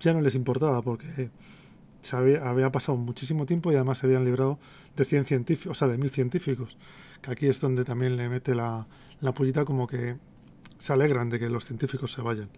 ya 0.00 0.12
no 0.12 0.20
les 0.20 0.34
importaba 0.34 0.82
porque 0.82 1.30
se 2.02 2.16
había, 2.16 2.70
pasado 2.70 2.96
muchísimo 2.96 3.46
tiempo 3.46 3.72
y 3.72 3.74
además 3.74 3.98
se 3.98 4.06
habían 4.06 4.24
librado 4.24 4.58
de 4.96 5.04
100 5.04 5.24
científicos, 5.24 5.72
o 5.72 5.74
sea, 5.74 5.88
de 5.88 5.98
mil 5.98 6.10
científicos, 6.10 6.76
que 7.22 7.32
aquí 7.32 7.46
es 7.46 7.60
donde 7.60 7.84
también 7.84 8.16
le 8.16 8.28
mete 8.28 8.54
la, 8.54 8.86
la 9.20 9.32
pullita 9.32 9.64
como 9.64 9.86
que 9.86 10.16
se 10.78 10.92
alegran 10.92 11.30
de 11.30 11.38
que 11.38 11.48
los 11.48 11.64
científicos 11.64 12.12
se 12.12 12.22
vayan. 12.22 12.48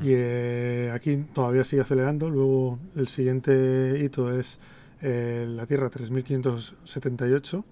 Y 0.00 0.12
eh, 0.12 0.90
aquí 0.94 1.26
todavía 1.34 1.62
sigue 1.62 1.82
acelerando. 1.82 2.30
Luego 2.30 2.78
el 2.96 3.06
siguiente 3.08 4.00
hito 4.02 4.34
es 4.34 4.58
eh, 5.02 5.46
la 5.48 5.66
Tierra 5.66 5.90
3578. 5.90 7.64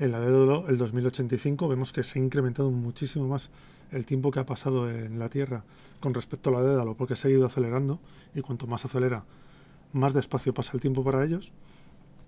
En 0.00 0.12
la 0.12 0.20
Dédalo, 0.20 0.68
el 0.68 0.76
2085, 0.76 1.68
vemos 1.68 1.92
que 1.92 2.02
se 2.02 2.18
ha 2.18 2.22
incrementado 2.22 2.70
muchísimo 2.70 3.28
más 3.28 3.50
el 3.92 4.06
tiempo 4.06 4.30
que 4.30 4.40
ha 4.40 4.46
pasado 4.46 4.90
en 4.90 5.18
la 5.18 5.28
Tierra 5.28 5.62
con 6.00 6.14
respecto 6.14 6.50
a 6.50 6.54
la 6.54 6.62
Dédalo, 6.62 6.94
porque 6.94 7.16
se 7.16 7.28
ha 7.28 7.30
ido 7.30 7.46
acelerando 7.46 8.00
y 8.34 8.40
cuanto 8.40 8.66
más 8.66 8.84
acelera, 8.84 9.24
más 9.92 10.12
despacio 10.12 10.52
pasa 10.52 10.72
el 10.74 10.80
tiempo 10.80 11.04
para 11.04 11.24
ellos. 11.24 11.52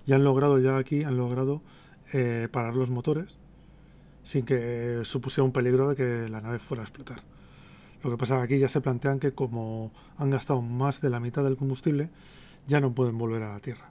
Y 0.07 0.13
han 0.13 0.23
logrado 0.23 0.59
ya 0.61 0.79
aquí, 0.79 1.03
han 1.03 1.17
logrado 1.17 1.63
eh, 2.13 2.49
parar 2.53 2.77
los 2.77 2.91
motores 2.91 3.37
sin 4.27 4.45
que 4.45 5.01
supusiera 5.05 5.45
un 5.45 5.53
peligro 5.53 5.89
de 5.89 5.97
que 5.97 6.29
la 6.29 6.41
nave 6.41 6.59
fuera 6.59 6.83
a 6.83 6.87
explotar. 6.87 7.23
Lo 8.03 8.11
que 8.11 8.17
pasa 8.17 8.35
es 8.35 8.41
que 8.41 8.55
aquí 8.55 8.61
ya 8.61 8.69
se 8.69 8.81
plantean 8.81 9.21
que 9.21 9.33
como 9.33 9.93
han 10.19 10.31
gastado 10.31 10.61
más 10.63 11.01
de 11.01 11.11
la 11.11 11.21
mitad 11.21 11.45
del 11.45 11.57
combustible, 11.57 12.11
ya 12.67 12.81
no 12.81 12.93
pueden 12.93 13.17
volver 13.19 13.43
a 13.45 13.53
la 13.53 13.61
Tierra, 13.61 13.91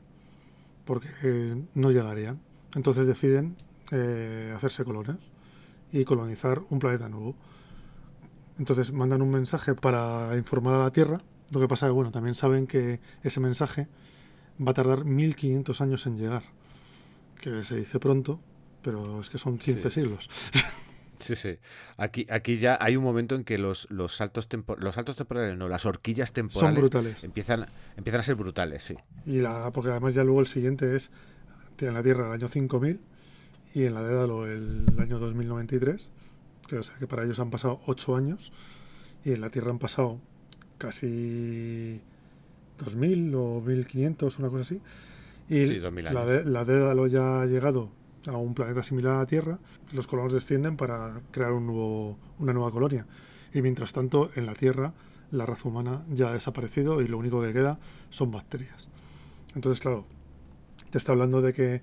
porque 0.85 1.09
eh, 1.23 1.55
no 1.73 1.91
llegarían. 1.91 2.39
Entonces 2.75 3.05
deciden 3.05 3.55
eh, 3.91 4.53
hacerse 4.55 4.83
colones 4.83 5.17
y 5.91 6.05
colonizar 6.05 6.61
un 6.69 6.79
planeta 6.79 7.09
nuevo. 7.09 7.35
Entonces 8.57 8.91
mandan 8.91 9.21
un 9.21 9.31
mensaje 9.31 9.75
para 9.75 10.35
informar 10.37 10.75
a 10.75 10.83
la 10.83 10.91
Tierra. 10.91 11.19
Lo 11.51 11.59
que 11.59 11.67
pasa 11.67 11.85
es 11.85 11.89
que 11.89 11.93
bueno, 11.93 12.11
también 12.11 12.35
saben 12.35 12.67
que 12.67 12.99
ese 13.23 13.39
mensaje 13.39 13.87
va 14.65 14.71
a 14.71 14.73
tardar 14.73 15.05
1500 15.05 15.81
años 15.81 16.05
en 16.07 16.17
llegar, 16.17 16.43
que 17.41 17.63
se 17.63 17.75
dice 17.75 17.99
pronto, 17.99 18.39
pero 18.81 19.19
es 19.19 19.29
que 19.29 19.37
son 19.37 19.57
15 19.57 19.91
siglos. 19.91 20.29
Sí, 21.25 21.35
sí. 21.35 21.57
Aquí, 21.97 22.27
aquí 22.29 22.57
ya 22.57 22.77
hay 22.79 22.95
un 22.95 23.03
momento 23.03 23.33
en 23.33 23.43
que 23.43 23.57
los, 23.57 23.89
los 23.89 24.15
saltos 24.15 24.47
los 24.77 24.95
saltos 24.95 25.15
temporales, 25.15 25.57
no, 25.57 25.67
las 25.67 25.85
horquillas 25.85 26.33
temporales 26.33 26.75
son 26.75 26.81
brutales. 26.81 27.23
Empiezan, 27.23 27.65
empiezan 27.97 28.19
a 28.19 28.23
ser 28.23 28.35
brutales, 28.35 28.83
sí. 28.83 28.95
Y 29.25 29.39
la, 29.39 29.71
porque 29.71 29.89
además 29.89 30.13
ya 30.13 30.23
luego 30.23 30.41
el 30.41 30.47
siguiente 30.47 30.95
es 30.95 31.09
en 31.79 31.93
la 31.93 32.03
Tierra 32.03 32.27
el 32.27 32.33
año 32.33 32.47
5000 32.47 32.99
y 33.73 33.83
en 33.83 33.93
la 33.93 34.03
Dédalo 34.03 34.45
el 34.45 34.85
año 34.99 35.17
2093, 35.17 36.09
que, 36.67 36.77
o 36.77 36.83
sea 36.83 36.95
que 36.97 37.07
para 37.07 37.23
ellos 37.23 37.39
han 37.39 37.49
pasado 37.49 37.81
8 37.87 38.15
años 38.15 38.51
y 39.23 39.33
en 39.33 39.41
la 39.41 39.49
Tierra 39.49 39.71
han 39.71 39.79
pasado 39.79 40.19
casi 40.77 41.99
2000 42.77 43.33
o 43.35 43.61
1500, 43.61 44.39
una 44.39 44.49
cosa 44.49 44.61
así. 44.61 44.81
Y 45.49 45.65
sí, 45.65 45.79
2000 45.79 46.07
años. 46.07 46.45
La, 46.45 46.51
la 46.51 46.65
Dédalo 46.65 47.07
ya 47.07 47.41
ha 47.41 47.45
llegado 47.47 47.89
a 48.27 48.37
un 48.37 48.53
planeta 48.53 48.83
similar 48.83 49.15
a 49.15 49.19
la 49.19 49.25
Tierra, 49.25 49.59
los 49.91 50.07
colonos 50.07 50.33
descienden 50.33 50.77
para 50.77 51.21
crear 51.31 51.51
una 51.51 52.53
nueva 52.53 52.71
colonia. 52.71 53.05
Y 53.53 53.61
mientras 53.61 53.93
tanto, 53.93 54.29
en 54.35 54.45
la 54.45 54.53
Tierra, 54.53 54.93
la 55.31 55.45
raza 55.45 55.67
humana 55.69 56.03
ya 56.09 56.29
ha 56.29 56.33
desaparecido 56.33 57.01
y 57.01 57.07
lo 57.07 57.17
único 57.17 57.41
que 57.41 57.53
queda 57.53 57.79
son 58.09 58.31
bacterias. 58.31 58.87
Entonces, 59.55 59.79
claro, 59.79 60.05
te 60.91 60.97
está 60.97 61.11
hablando 61.11 61.41
de 61.41 61.53
que 61.53 61.81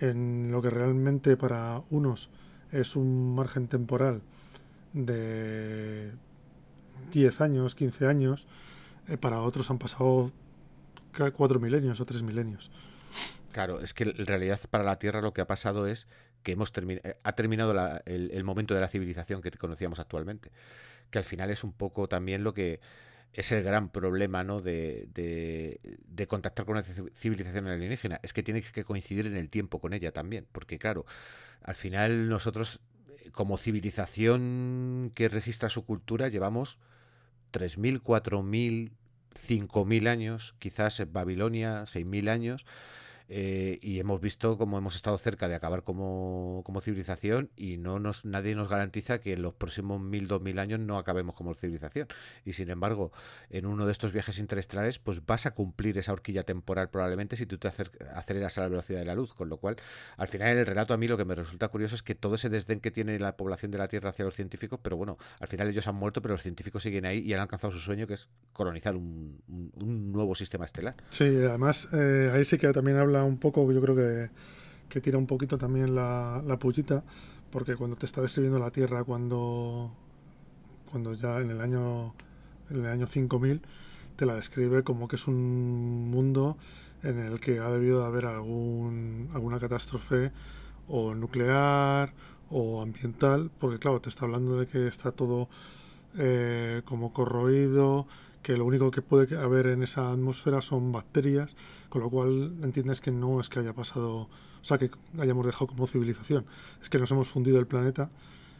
en 0.00 0.50
lo 0.50 0.62
que 0.62 0.70
realmente 0.70 1.36
para 1.36 1.82
unos 1.90 2.30
es 2.70 2.96
un 2.96 3.34
margen 3.34 3.68
temporal 3.68 4.22
de 4.92 6.12
10 7.12 7.40
años, 7.40 7.74
15 7.74 8.06
años, 8.06 8.46
eh, 9.08 9.16
para 9.16 9.40
otros 9.40 9.70
han 9.70 9.78
pasado 9.78 10.30
4 11.36 11.60
milenios 11.60 12.00
o 12.00 12.06
3 12.06 12.22
milenios. 12.22 12.70
Claro, 13.52 13.80
es 13.80 13.94
que 13.94 14.04
en 14.04 14.26
realidad 14.26 14.60
para 14.70 14.84
la 14.84 14.98
Tierra 14.98 15.20
lo 15.20 15.32
que 15.32 15.40
ha 15.40 15.46
pasado 15.46 15.86
es 15.86 16.06
que 16.42 16.52
hemos 16.52 16.72
eh, 16.76 17.18
ha 17.22 17.32
terminado 17.32 17.74
el, 18.04 18.44
momento 18.44 18.74
de 18.74 18.80
la 18.80 18.88
civilización 18.88 19.42
que 19.42 19.50
conocíamos 19.52 19.98
actualmente. 19.98 20.50
Que 21.10 21.18
al 21.18 21.24
final 21.24 21.50
es 21.50 21.64
un 21.64 21.72
poco 21.72 22.08
también 22.08 22.44
lo 22.44 22.54
que 22.54 22.80
es 23.32 23.52
el 23.52 23.62
gran 23.62 23.90
problema 23.90 24.44
¿no? 24.44 24.60
de, 24.60 25.08
de, 25.14 26.26
contactar 26.26 26.66
con 26.66 26.76
una 26.76 26.84
civilización 26.84 27.66
alienígena. 27.66 28.20
Es 28.22 28.32
que 28.32 28.42
tiene 28.42 28.62
que 28.62 28.84
coincidir 28.84 29.26
en 29.26 29.36
el 29.36 29.48
tiempo 29.48 29.80
con 29.80 29.94
ella 29.94 30.12
también. 30.12 30.46
Porque 30.52 30.78
claro, 30.78 31.06
al 31.62 31.74
final 31.74 32.28
nosotros 32.28 32.80
eh, 33.08 33.30
como 33.30 33.56
civilización 33.56 35.12
que 35.14 35.28
registra 35.28 35.68
su 35.68 35.84
cultura 35.84 36.28
llevamos 36.28 36.78
3.000, 37.52 38.02
4.000, 38.02 38.92
5.000 39.48 40.08
años, 40.08 40.54
quizás 40.58 41.00
en 41.00 41.12
Babilonia 41.12 41.82
6.000 41.82 42.28
años 42.28 42.66
eh, 43.30 43.78
y 43.82 44.00
hemos 44.00 44.20
visto 44.20 44.56
cómo 44.56 44.78
hemos 44.78 44.96
estado 44.96 45.18
cerca 45.18 45.48
de 45.48 45.54
acabar 45.54 45.82
como, 45.84 46.62
civilización 46.82 47.50
y 47.56 47.76
no 47.76 47.98
nos 47.98 48.24
nadie 48.24 48.54
nos 48.54 48.68
garantiza 48.68 49.20
que 49.20 49.32
en 49.32 49.42
los 49.42 49.52
próximos 49.52 50.00
mil, 50.00 50.28
dos 50.28 50.40
mil 50.40 50.58
años 50.58 50.80
no 50.80 50.96
acabemos 50.96 51.34
como 51.34 51.54
civilización. 51.54 52.08
Y 52.44 52.54
sin 52.54 52.70
embargo, 52.70 53.12
en 53.50 53.66
uno 53.66 53.84
de 53.84 53.92
estos 53.92 54.12
viajes 54.12 54.38
interestelares, 54.38 54.98
pues 54.98 55.24
vas 55.26 55.46
a 55.46 55.54
cumplir 55.54 55.98
esa 55.98 56.12
horquilla 56.12 56.44
temporal 56.44 56.88
probablemente 56.90 57.36
si 57.36 57.46
tú 57.46 57.58
te 57.58 57.68
aceleras 57.68 58.58
a 58.58 58.62
la 58.62 58.68
velocidad 58.68 59.00
de 59.00 59.04
la 59.04 59.14
luz. 59.14 59.34
Con 59.34 59.48
lo 59.48 59.58
cual, 59.58 59.76
al 60.16 60.28
final 60.28 60.48
en 60.48 60.58
el 60.58 60.66
relato 60.66 60.94
a 60.94 60.96
mí 60.96 61.08
lo 61.08 61.16
que 61.16 61.24
me 61.24 61.34
resulta 61.34 61.68
curioso 61.68 61.94
es 61.94 62.02
que 62.02 62.14
todo 62.14 62.36
ese 62.36 62.48
desdén 62.48 62.80
que 62.80 62.90
tiene 62.90 63.18
la 63.18 63.36
población 63.36 63.70
de 63.70 63.78
la 63.78 63.88
Tierra 63.88 64.10
hacia 64.10 64.24
los 64.24 64.34
científicos, 64.34 64.80
pero 64.82 64.96
bueno, 64.96 65.18
al 65.40 65.48
final 65.48 65.68
ellos 65.68 65.86
han 65.86 65.96
muerto, 65.96 66.22
pero 66.22 66.34
los 66.34 66.42
científicos 66.42 66.82
siguen 66.82 67.04
ahí 67.04 67.18
y 67.18 67.32
han 67.34 67.40
alcanzado 67.40 67.72
su 67.72 67.80
sueño, 67.80 68.06
que 68.06 68.14
es 68.14 68.30
colonizar 68.52 68.96
un, 68.96 69.42
nuevo 69.76 70.34
sistema 70.34 70.64
estelar. 70.64 70.96
Sí, 71.10 71.24
además 71.24 71.88
eh, 71.92 72.30
ahí 72.32 72.44
sí 72.44 72.56
que 72.56 72.72
también 72.72 72.96
habla 72.96 73.17
un 73.24 73.38
poco, 73.38 73.70
yo 73.72 73.80
creo 73.80 73.96
que, 73.96 74.30
que 74.88 75.00
tira 75.00 75.18
un 75.18 75.26
poquito 75.26 75.58
también 75.58 75.94
la, 75.94 76.42
la 76.46 76.58
porque 77.50 77.76
cuando 77.76 77.96
te 77.96 78.06
está 78.06 78.20
describiendo 78.20 78.58
la 78.58 78.70
Tierra, 78.70 79.04
cuando, 79.04 79.90
cuando 80.90 81.14
ya 81.14 81.40
en 81.40 81.50
el 81.50 81.60
año 81.60 82.14
en 82.70 82.84
el 82.84 82.86
año 82.86 83.06
5000 83.06 83.62
te 84.16 84.26
la 84.26 84.34
describe 84.34 84.82
como 84.82 85.08
que 85.08 85.16
es 85.16 85.26
un 85.28 86.10
mundo 86.10 86.56
en 87.02 87.18
el 87.18 87.40
que 87.40 87.60
ha 87.60 87.70
debido 87.70 88.00
de 88.00 88.06
haber 88.06 88.26
algún, 88.26 89.30
alguna 89.32 89.60
catástrofe 89.60 90.32
o 90.88 91.14
nuclear 91.14 92.12
o 92.50 92.82
ambiental, 92.82 93.50
porque 93.58 93.78
claro, 93.78 94.00
te 94.00 94.08
está 94.08 94.24
hablando 94.24 94.58
de 94.58 94.66
que 94.66 94.88
está 94.88 95.12
todo 95.12 95.48
eh, 96.18 96.82
como 96.84 97.12
corroído, 97.12 98.06
que 98.42 98.56
lo 98.56 98.64
único 98.64 98.90
que 98.90 99.02
puede 99.02 99.36
haber 99.36 99.66
en 99.66 99.82
esa 99.82 100.10
atmósfera 100.10 100.62
son 100.62 100.92
bacterias, 100.92 101.56
con 101.88 102.02
lo 102.02 102.10
cual 102.10 102.56
entiendes 102.62 103.00
que 103.00 103.10
no 103.10 103.40
es 103.40 103.48
que 103.48 103.60
haya 103.60 103.72
pasado, 103.72 104.22
o 104.22 104.28
sea, 104.62 104.78
que 104.78 104.90
hayamos 105.18 105.46
dejado 105.46 105.68
como 105.68 105.86
civilización, 105.86 106.46
es 106.82 106.88
que 106.88 106.98
nos 106.98 107.10
hemos 107.10 107.28
fundido 107.28 107.58
el 107.58 107.66
planeta 107.66 108.10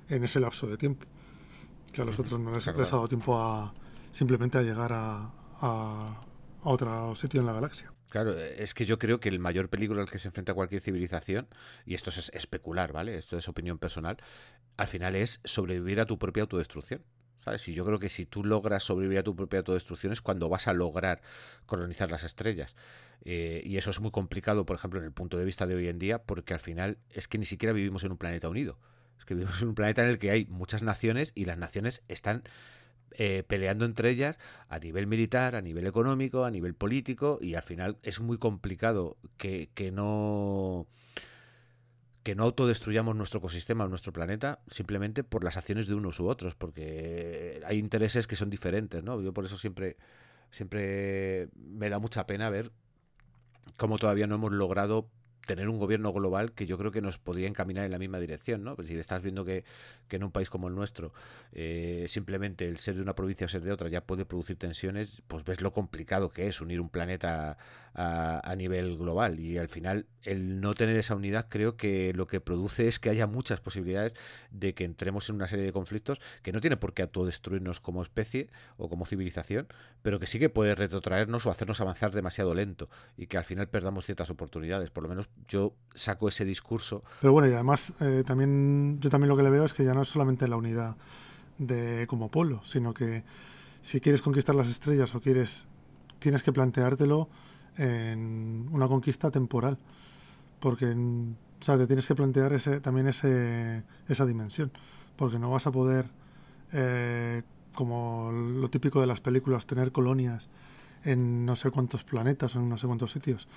en 0.09 0.25
ese 0.25 0.41
lapso 0.41 0.67
de 0.67 0.77
tiempo, 0.77 1.07
que 1.93 2.03
a 2.03 2.05
los 2.05 2.19
otros 2.19 2.41
no 2.41 2.53
les, 2.53 2.67
ha 2.69 2.73
dado 2.73 3.09
tiempo 3.09 3.39
a 3.39 3.73
simplemente 4.13 4.59
a 4.59 4.63
llegar 4.63 4.93
a, 4.93 5.31
a, 5.61 6.21
otro 6.65 7.15
sitio 7.15 7.41
en 7.41 7.47
la 7.47 7.53
galaxia. 7.53 7.93
Claro, 8.09 8.39
es 8.39 8.73
que 8.73 8.87
yo 8.87 8.99
creo 8.99 9.21
que 9.21 9.29
el 9.29 9.39
mayor 9.39 9.69
peligro 9.69 10.01
al 10.01 10.11
que 10.11 10.19
se 10.19 10.29
enfrenta 10.29 10.55
cualquier 10.55 10.81
civilización, 10.81 11.47
y 11.85 11.95
esto 11.95 12.09
es 12.11 12.31
especular, 12.35 12.93
¿vale? 12.93 13.17
Esto 13.17 13.37
es 13.37 13.49
opinión 13.49 13.79
personal, 13.79 14.17
al 14.77 14.87
final 14.87 15.15
es 15.15 15.41
sobrevivir 15.45 16.01
a 16.01 16.07
tu 16.07 16.19
propia 16.19 16.43
autodestrucción. 16.43 17.03
¿Sabes? 17.39 17.67
Y 17.69 17.75
yo 17.75 17.85
creo 17.85 17.99
que 17.99 18.09
si 18.09 18.27
tú 18.27 18.45
logras 18.45 18.83
sobrevivir 18.83 19.19
a 19.19 19.23
tu 19.23 19.35
propia 19.35 19.61
autodestrucción 19.61 20.13
es 20.13 20.21
cuando 20.21 20.49
vas 20.49 20.69
a 20.69 20.73
lograr 20.73 21.23
colonizar 21.67 22.11
las 22.11 22.25
estrellas. 22.25 22.77
Eh, 23.25 23.63
y 23.65 23.77
eso 23.77 23.91
es 23.91 24.01
muy 24.01 24.11
complicado, 24.11 24.67
por 24.67 24.77
ejemplo, 24.77 24.99
en 25.01 25.07
el 25.07 25.13
punto 25.13 25.39
de 25.39 25.45
vista 25.45 25.67
de 25.67 25.75
hoy 25.75 25.89
en 25.89 25.99
día, 25.99 26.23
porque 26.23 26.55
al 26.55 26.61
final 26.61 26.99
es 27.11 27.29
que 27.29 27.39
ni 27.39 27.45
siquiera 27.45 27.73
vivimos 27.73 28.05
en 28.05 28.13
un 28.13 28.19
planeta 28.19 28.49
unido. 28.49 28.79
Es 29.19 29.25
que 29.25 29.35
vivimos 29.35 29.63
en 29.63 29.69
un 29.69 29.75
planeta 29.75 30.03
en 30.03 30.09
el 30.09 30.19
que 30.19 30.31
hay 30.31 30.47
muchas 30.47 30.83
naciones 30.83 31.33
y 31.35 31.45
las 31.45 31.59
naciones 31.59 32.03
están 32.09 32.43
eh, 33.13 33.45
peleando 33.47 33.85
entre 33.85 34.11
ellas 34.11 34.39
a 34.69 34.79
nivel 34.79 35.07
militar, 35.07 35.55
a 35.57 35.63
nivel 35.63 35.87
económico, 35.87 36.45
a 36.45 36.51
nivel 36.51 36.75
político, 36.75 37.39
y 37.41 37.55
al 37.55 37.63
final 37.63 37.99
es 38.03 38.21
muy 38.21 38.39
complicado 38.39 39.17
que, 39.37 39.71
que 39.75 39.91
no 39.91 40.87
que 42.29 42.35
no 42.35 42.45
autodestruyamos 42.45 43.17
nuestro 43.17 43.39
ecosistema 43.41 43.87
o 43.87 43.89
nuestro 43.89 44.13
planeta 44.13 44.61
simplemente 44.67 45.25
por 45.25 45.45
las 45.45 45.57
acciones 45.57 45.87
de 45.87 45.95
unos 45.95 46.21
u 46.21 46.29
otros, 46.29 46.55
porque 46.55 47.63
hay 47.65 47.79
intereses 47.79 48.27
que 48.27 48.37
son 48.37 48.51
diferentes, 48.51 49.03
¿no? 49.03 49.19
Yo 49.23 49.33
por 49.33 49.47
eso 49.47 49.57
siempre, 49.57 49.97
siempre 50.51 51.49
me 51.57 51.89
da 51.89 51.99
mucha 51.99 52.27
pena 52.27 52.51
ver 52.51 52.71
cómo 53.79 53.97
todavía 53.97 54.27
no 54.27 54.35
hemos 54.35 54.53
logrado 54.53 55.09
tener 55.49 55.71
un 55.71 55.79
gobierno 55.79 56.13
global 56.13 56.53
que 56.53 56.67
yo 56.67 56.77
creo 56.77 56.93
que 56.93 57.01
nos 57.01 57.17
podría 57.17 57.49
encaminar 57.49 57.87
en 57.87 57.91
la 57.91 57.99
misma 57.99 58.21
dirección, 58.21 58.63
¿no? 58.63 58.77
Pues 58.77 58.89
si 58.89 58.95
estás 58.95 59.23
viendo 59.23 59.47
que, 59.47 59.65
en 60.11 60.23
un 60.23 60.31
país 60.31 60.51
como 60.51 60.69
el 60.69 60.75
nuestro 60.75 61.13
eh, 61.53 62.05
simplemente 62.09 62.69
el 62.69 62.79
ser 62.79 62.97
de 62.97 63.03
una 63.03 63.15
provincia 63.15 63.47
o 63.47 63.49
ser 63.49 63.63
de 63.63 63.73
otra 63.73 63.89
ya 63.89 64.03
puede 64.03 64.27
producir 64.27 64.57
tensiones, 64.57 65.23
pues 65.27 65.45
ves 65.45 65.63
lo 65.63 65.73
complicado 65.73 66.29
que 66.29 66.49
es 66.49 66.61
unir 66.61 66.81
un 66.81 66.91
planeta 66.91 67.57
a, 67.95 68.55
nivel 68.57 68.97
global 68.97 69.41
y 69.41 69.59
al 69.59 69.69
final 69.69 70.07
el 70.23 70.61
no 70.61 70.75
tener 70.75 70.97
esa 70.97 71.17
unidad 71.17 71.47
creo 71.49 71.77
que 71.77 72.13
lo 72.15 72.27
que 72.27 72.41
produce 72.41 72.87
es 72.87 72.99
que 72.99 73.11
haya 73.11 73.27
muchas 73.27 73.61
posibilidades 73.61 74.15
de 74.51 74.75
que 74.75 74.85
entremos 74.85 75.29
en 75.29 75.37
una 75.37 75.49
serie 75.49 75.65
de 75.65 75.73
conflictos 75.73 76.21
que 76.43 76.53
no 76.53 76.61
tiene 76.61 76.77
por 76.77 76.95
qué 76.95 77.03
autodestruirnos 77.03 77.81
como 77.81 78.03
especie 78.03 78.51
o 78.77 78.89
como 78.89 79.07
civilización, 79.07 79.67
pero 80.03 80.21
que 80.21 80.27
sí 80.27 80.39
que 80.39 80.49
puede 80.49 80.75
retrotraernos 80.75 81.47
o 81.47 81.51
hacernos 81.51 81.81
avanzar 81.81 82.13
demasiado 82.13 82.55
lento 82.55 82.89
y 83.17 83.27
que 83.27 83.39
al 83.39 83.45
final 83.45 83.69
perdamos 83.69 84.07
ciertas 84.07 84.31
oportunidades, 84.31 84.91
por 84.91 85.03
lo 85.03 85.09
menos 85.09 85.29
yo 85.47 85.75
saco 85.95 86.29
ese 86.29 86.45
discurso. 86.45 87.03
Pero 87.21 87.33
bueno, 87.33 87.49
y 87.49 87.53
además 87.53 87.95
eh, 88.01 88.23
también 88.27 88.99
yo 89.01 89.11
también 89.11 89.29
lo 89.29 89.37
que 89.37 89.43
le 89.43 89.51
veo 89.51 89.65
es 89.65 89.75
que 89.75 89.85
ya 89.85 89.95
no 89.95 90.03
es 90.03 90.09
solamente 90.09 90.49
la 90.49 90.57
unidad 90.57 90.97
de 91.59 92.07
como 92.07 92.31
pueblo, 92.31 92.61
sino 92.65 92.95
que 92.95 93.25
si 93.83 94.01
quieres 94.01 94.23
conquistar 94.23 94.55
las 94.55 94.69
estrellas 94.69 95.15
o 95.15 95.21
quieres 95.21 95.67
tienes 96.19 96.43
que 96.43 96.53
planteártelo 96.53 97.29
en 97.77 98.69
una 98.73 98.89
conquista 98.89 99.31
temporal, 99.31 99.79
porque 100.61 100.87
o 101.61 101.65
sea, 101.65 101.77
te 101.77 101.87
tienes 101.87 102.07
que 102.07 102.15
plantear 102.15 102.53
ese, 102.53 102.81
también 102.81 103.09
ese, 103.09 103.83
esa 104.09 104.27
dimensión, 104.27 104.71
porque 105.17 105.39
no 105.39 105.51
vas 105.51 105.67
a 105.67 105.73
poder, 105.73 106.07
eh, 106.73 107.43
como 107.75 108.31
lo 108.33 108.69
típico 108.71 109.01
de 109.01 109.07
las 109.07 109.21
películas, 109.21 109.67
tener 109.67 109.93
colonias 109.93 110.49
en 111.05 111.47
no 111.47 111.57
sé 111.57 111.71
cuántos 111.71 112.05
planetas 112.05 112.55
o 112.57 112.61
en 112.61 112.69
no 112.69 112.79
sé 112.79 112.87
cuántos 112.87 113.13
sitios, 113.13 113.49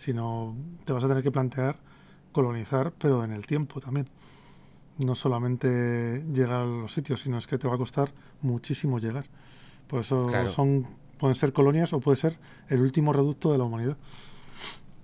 sino 0.00 0.56
te 0.84 0.94
vas 0.94 1.04
a 1.04 1.08
tener 1.08 1.22
que 1.22 1.30
plantear 1.30 1.76
colonizar, 2.32 2.92
pero 2.92 3.22
en 3.22 3.32
el 3.32 3.46
tiempo 3.46 3.80
también. 3.80 4.06
No 4.98 5.14
solamente 5.14 6.22
llegar 6.32 6.62
a 6.62 6.64
los 6.64 6.92
sitios, 6.92 7.20
sino 7.20 7.38
es 7.38 7.46
que 7.46 7.58
te 7.58 7.68
va 7.68 7.74
a 7.74 7.78
costar 7.78 8.12
muchísimo 8.40 8.98
llegar. 8.98 9.26
Por 9.86 10.00
eso 10.00 10.30
son, 10.48 10.86
pueden 11.18 11.34
ser 11.34 11.52
colonias 11.52 11.92
o 11.92 12.00
puede 12.00 12.16
ser 12.16 12.38
el 12.68 12.80
último 12.80 13.12
reducto 13.12 13.52
de 13.52 13.58
la 13.58 13.64
humanidad. 13.64 13.96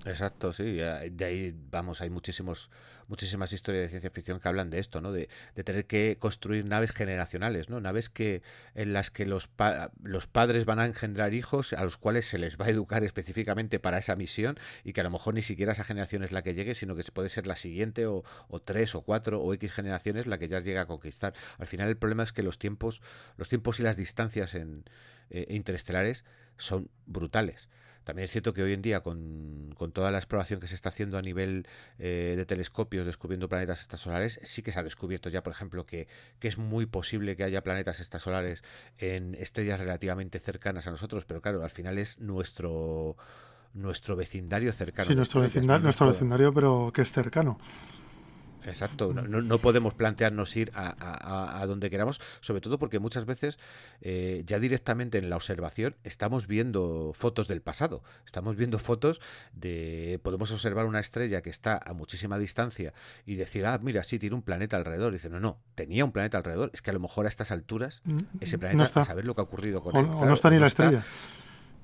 Exacto, 0.04 0.52
sí. 0.52 0.64
De 0.64 1.24
ahí, 1.24 1.54
vamos, 1.70 2.00
hay 2.00 2.10
muchísimos, 2.10 2.70
muchísimas 3.08 3.52
historias 3.52 3.84
de 3.84 3.88
ciencia 3.88 4.10
ficción 4.10 4.40
que 4.40 4.48
hablan 4.48 4.70
de 4.70 4.78
esto, 4.78 5.00
¿no? 5.00 5.12
De, 5.12 5.28
tener 5.64 5.86
que 5.86 6.16
construir 6.18 6.64
naves 6.64 6.92
generacionales, 6.92 7.68
¿no? 7.68 7.80
Naves 7.80 8.08
que 8.10 8.42
en 8.74 8.92
las 8.92 9.10
que 9.10 9.26
los, 9.26 9.48
los 10.02 10.26
padres 10.26 10.64
van 10.64 10.78
a 10.78 10.86
engendrar 10.86 11.34
hijos 11.34 11.72
a 11.72 11.84
los 11.84 11.96
cuales 11.96 12.26
se 12.26 12.38
les 12.38 12.56
va 12.56 12.66
a 12.66 12.70
educar 12.70 13.04
específicamente 13.04 13.78
para 13.78 13.98
esa 13.98 14.16
misión 14.16 14.58
y 14.84 14.92
que 14.92 15.00
a 15.00 15.04
lo 15.04 15.10
mejor 15.10 15.34
ni 15.34 15.42
siquiera 15.42 15.72
esa 15.72 15.84
generación 15.84 16.22
es 16.22 16.32
la 16.32 16.42
que 16.42 16.54
llegue, 16.54 16.74
sino 16.74 16.94
que 16.94 17.02
puede 17.12 17.28
ser 17.28 17.46
la 17.46 17.56
siguiente 17.56 18.06
o, 18.06 18.24
o 18.48 18.60
tres 18.60 18.94
o 18.94 19.02
cuatro 19.02 19.40
o 19.40 19.54
X 19.54 19.72
generaciones 19.72 20.26
la 20.26 20.38
que 20.38 20.48
ya 20.48 20.60
llega 20.60 20.82
a 20.82 20.86
conquistar. 20.86 21.34
Al 21.58 21.66
final 21.66 21.88
el 21.88 21.96
problema 21.96 22.22
es 22.22 22.32
que 22.32 22.42
los 22.42 22.58
tiempos, 22.58 23.02
los 23.36 23.48
tiempos 23.48 23.80
y 23.80 23.82
las 23.82 23.96
distancias 23.96 24.54
en, 24.54 24.84
eh, 25.30 25.46
interestelares 25.50 26.24
son 26.56 26.88
brutales. 27.06 27.68
También 28.06 28.26
es 28.26 28.30
cierto 28.30 28.54
que 28.54 28.62
hoy 28.62 28.72
en 28.72 28.82
día, 28.82 29.00
con, 29.00 29.74
toda 29.92 30.12
la 30.12 30.18
exploración 30.18 30.60
que 30.60 30.68
se 30.68 30.76
está 30.76 30.90
haciendo 30.90 31.18
a 31.18 31.22
nivel 31.22 31.66
eh, 31.98 32.34
de 32.36 32.46
telescopios 32.46 33.04
descubriendo 33.04 33.48
planetas 33.48 33.80
extrasolares, 33.80 34.38
sí 34.44 34.62
que 34.62 34.70
se 34.70 34.78
ha 34.78 34.84
descubierto 34.84 35.28
ya, 35.28 35.42
por 35.42 35.52
ejemplo, 35.52 35.86
que, 35.86 36.06
que, 36.38 36.46
es 36.46 36.56
muy 36.56 36.86
posible 36.86 37.34
que 37.34 37.42
haya 37.42 37.64
planetas 37.64 37.98
extrasolares 37.98 38.62
en 38.98 39.34
estrellas 39.34 39.80
relativamente 39.80 40.38
cercanas 40.38 40.86
a 40.86 40.92
nosotros, 40.92 41.24
pero 41.24 41.42
claro, 41.42 41.64
al 41.64 41.70
final 41.70 41.98
es 41.98 42.20
nuestro 42.20 43.16
nuestro 43.74 44.14
vecindario 44.14 44.72
cercano. 44.72 45.08
Sí, 45.08 45.16
nuestro 45.16 45.40
vecindario, 45.40 45.82
nuestro 45.82 46.06
vecindario, 46.06 46.54
pero 46.54 46.92
que 46.94 47.02
es 47.02 47.10
cercano. 47.10 47.58
Exacto, 48.66 49.12
no, 49.12 49.58
podemos 49.58 49.94
plantearnos 49.94 50.56
ir 50.56 50.72
a, 50.74 51.64
donde 51.66 51.90
queramos, 51.90 52.20
sobre 52.40 52.60
todo 52.60 52.78
porque 52.78 52.98
muchas 52.98 53.24
veces 53.24 53.58
eh, 54.00 54.42
ya 54.46 54.58
directamente 54.58 55.18
en 55.18 55.30
la 55.30 55.36
observación 55.36 55.96
estamos 56.04 56.46
viendo 56.46 57.12
fotos 57.14 57.48
del 57.48 57.62
pasado, 57.62 58.02
estamos 58.24 58.56
viendo 58.56 58.78
fotos 58.78 59.20
de, 59.52 60.20
podemos 60.22 60.50
observar 60.50 60.86
una 60.86 61.00
estrella 61.00 61.42
que 61.42 61.50
está 61.50 61.80
a 61.84 61.92
muchísima 61.94 62.38
distancia 62.38 62.92
y 63.24 63.36
decir, 63.36 63.66
ah, 63.66 63.78
mira, 63.82 64.02
sí, 64.02 64.18
tiene 64.18 64.36
un 64.36 64.42
planeta 64.42 64.76
alrededor, 64.76 65.12
y 65.12 65.16
dice, 65.16 65.30
no, 65.30 65.40
no, 65.40 65.58
tenía 65.74 66.04
un 66.04 66.12
planeta 66.12 66.38
alrededor, 66.38 66.70
es 66.72 66.82
que 66.82 66.90
a 66.90 66.94
lo 66.94 67.00
mejor 67.00 67.26
a 67.26 67.28
estas 67.28 67.50
alturas 67.50 68.02
mm, 68.04 68.18
ese 68.40 68.58
planeta, 68.58 69.00
a 69.00 69.04
saber 69.04 69.24
lo 69.24 69.34
que 69.34 69.40
ha 69.40 69.44
ocurrido 69.44 69.82
con 69.82 69.96
él. 69.96 70.06
O 70.06 70.26
no 70.26 70.34
está 70.34 70.50
ni 70.50 70.58
la 70.58 70.66
estrella. 70.66 71.02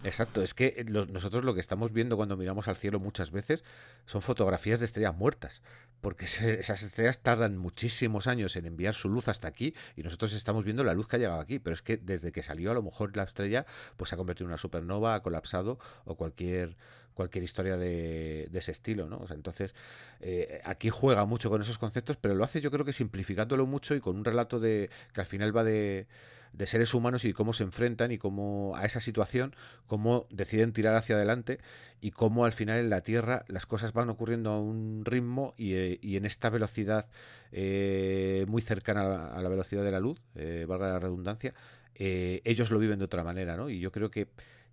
Exacto, 0.04 0.42
es 0.42 0.52
que 0.52 0.84
nosotros 1.10 1.44
lo 1.44 1.54
que 1.54 1.60
estamos 1.60 1.92
viendo 1.92 2.16
cuando 2.16 2.36
miramos 2.36 2.66
al 2.66 2.74
cielo 2.74 2.98
muchas 2.98 3.30
veces 3.30 3.62
son 4.04 4.20
fotografías 4.20 4.80
de 4.80 4.86
estrellas 4.86 5.14
muertas, 5.14 5.62
porque 6.00 6.24
esas 6.24 6.82
estrellas 6.82 7.20
tardan 7.20 7.56
muchísimos 7.56 8.26
años 8.26 8.56
en 8.56 8.66
enviar 8.66 8.94
su 8.94 9.08
luz 9.08 9.28
hasta 9.28 9.46
aquí 9.46 9.74
y 9.94 10.02
nosotros 10.02 10.32
estamos 10.32 10.64
viendo 10.64 10.82
la 10.82 10.94
luz 10.94 11.06
que 11.06 11.16
ha 11.16 11.18
llegado 11.20 11.40
aquí, 11.40 11.60
pero 11.60 11.74
es 11.74 11.82
que 11.82 11.98
desde 11.98 12.32
que 12.32 12.42
salió 12.42 12.72
a 12.72 12.74
lo 12.74 12.82
mejor 12.82 13.16
la 13.16 13.22
estrella 13.22 13.64
pues 13.96 14.08
se 14.08 14.16
ha 14.16 14.18
convertido 14.18 14.46
en 14.46 14.50
una 14.50 14.58
supernova, 14.58 15.14
ha 15.14 15.22
colapsado 15.22 15.78
o 16.04 16.16
cualquier 16.16 16.76
cualquier 17.14 17.44
historia 17.44 17.76
de, 17.76 18.48
ese 18.54 18.72
estilo, 18.72 19.06
¿no? 19.06 19.22
entonces, 19.30 19.74
eh, 20.20 20.62
aquí 20.64 20.88
juega 20.88 21.26
mucho 21.26 21.50
con 21.50 21.60
esos 21.60 21.76
conceptos, 21.76 22.16
pero 22.16 22.34
lo 22.34 22.42
hace 22.42 22.62
yo 22.62 22.70
creo 22.70 22.86
que 22.86 22.94
simplificándolo 22.94 23.66
mucho 23.66 23.94
y 23.94 24.00
con 24.00 24.16
un 24.16 24.24
relato 24.24 24.58
de 24.58 24.88
que 25.12 25.20
al 25.20 25.26
final 25.26 25.54
va 25.54 25.62
de 25.62 26.06
de 26.52 26.66
seres 26.66 26.94
humanos 26.94 27.24
y 27.24 27.32
cómo 27.32 27.52
se 27.52 27.62
enfrentan 27.64 28.12
y 28.12 28.18
cómo 28.18 28.74
a 28.76 28.84
esa 28.84 29.00
situación, 29.00 29.54
cómo 29.86 30.26
deciden 30.30 30.72
tirar 30.72 30.94
hacia 30.94 31.16
adelante 31.16 31.58
y 32.00 32.10
cómo 32.10 32.44
al 32.44 32.52
final 32.52 32.78
en 32.78 32.90
la 32.90 33.00
Tierra 33.00 33.44
las 33.48 33.66
cosas 33.66 33.92
van 33.92 34.10
ocurriendo 34.10 34.50
a 34.50 34.60
un 34.60 35.04
ritmo 35.04 35.54
y, 35.56 35.74
eh, 35.74 35.98
en 36.02 36.24
esta 36.24 36.50
velocidad 36.50 37.08
eh, 37.52 38.44
muy 38.48 38.62
cercana 38.62 39.32
a 39.32 39.42
la, 39.42 39.48
velocidad 39.48 39.84
de 39.84 39.92
la 39.92 40.00
luz, 40.00 40.20
eh, 40.34 40.66
valga 40.68 40.88
la 40.88 40.98
redundancia, 40.98 41.54
ellos 41.94 42.70
lo 42.72 42.80
viven 42.80 42.98
de 42.98 43.04
otra 43.04 43.22
manera, 43.22 43.56
¿no? 43.56 43.70
Y 43.70 43.78
yo 43.78 43.92
creo 43.92 44.10
que 44.10 44.26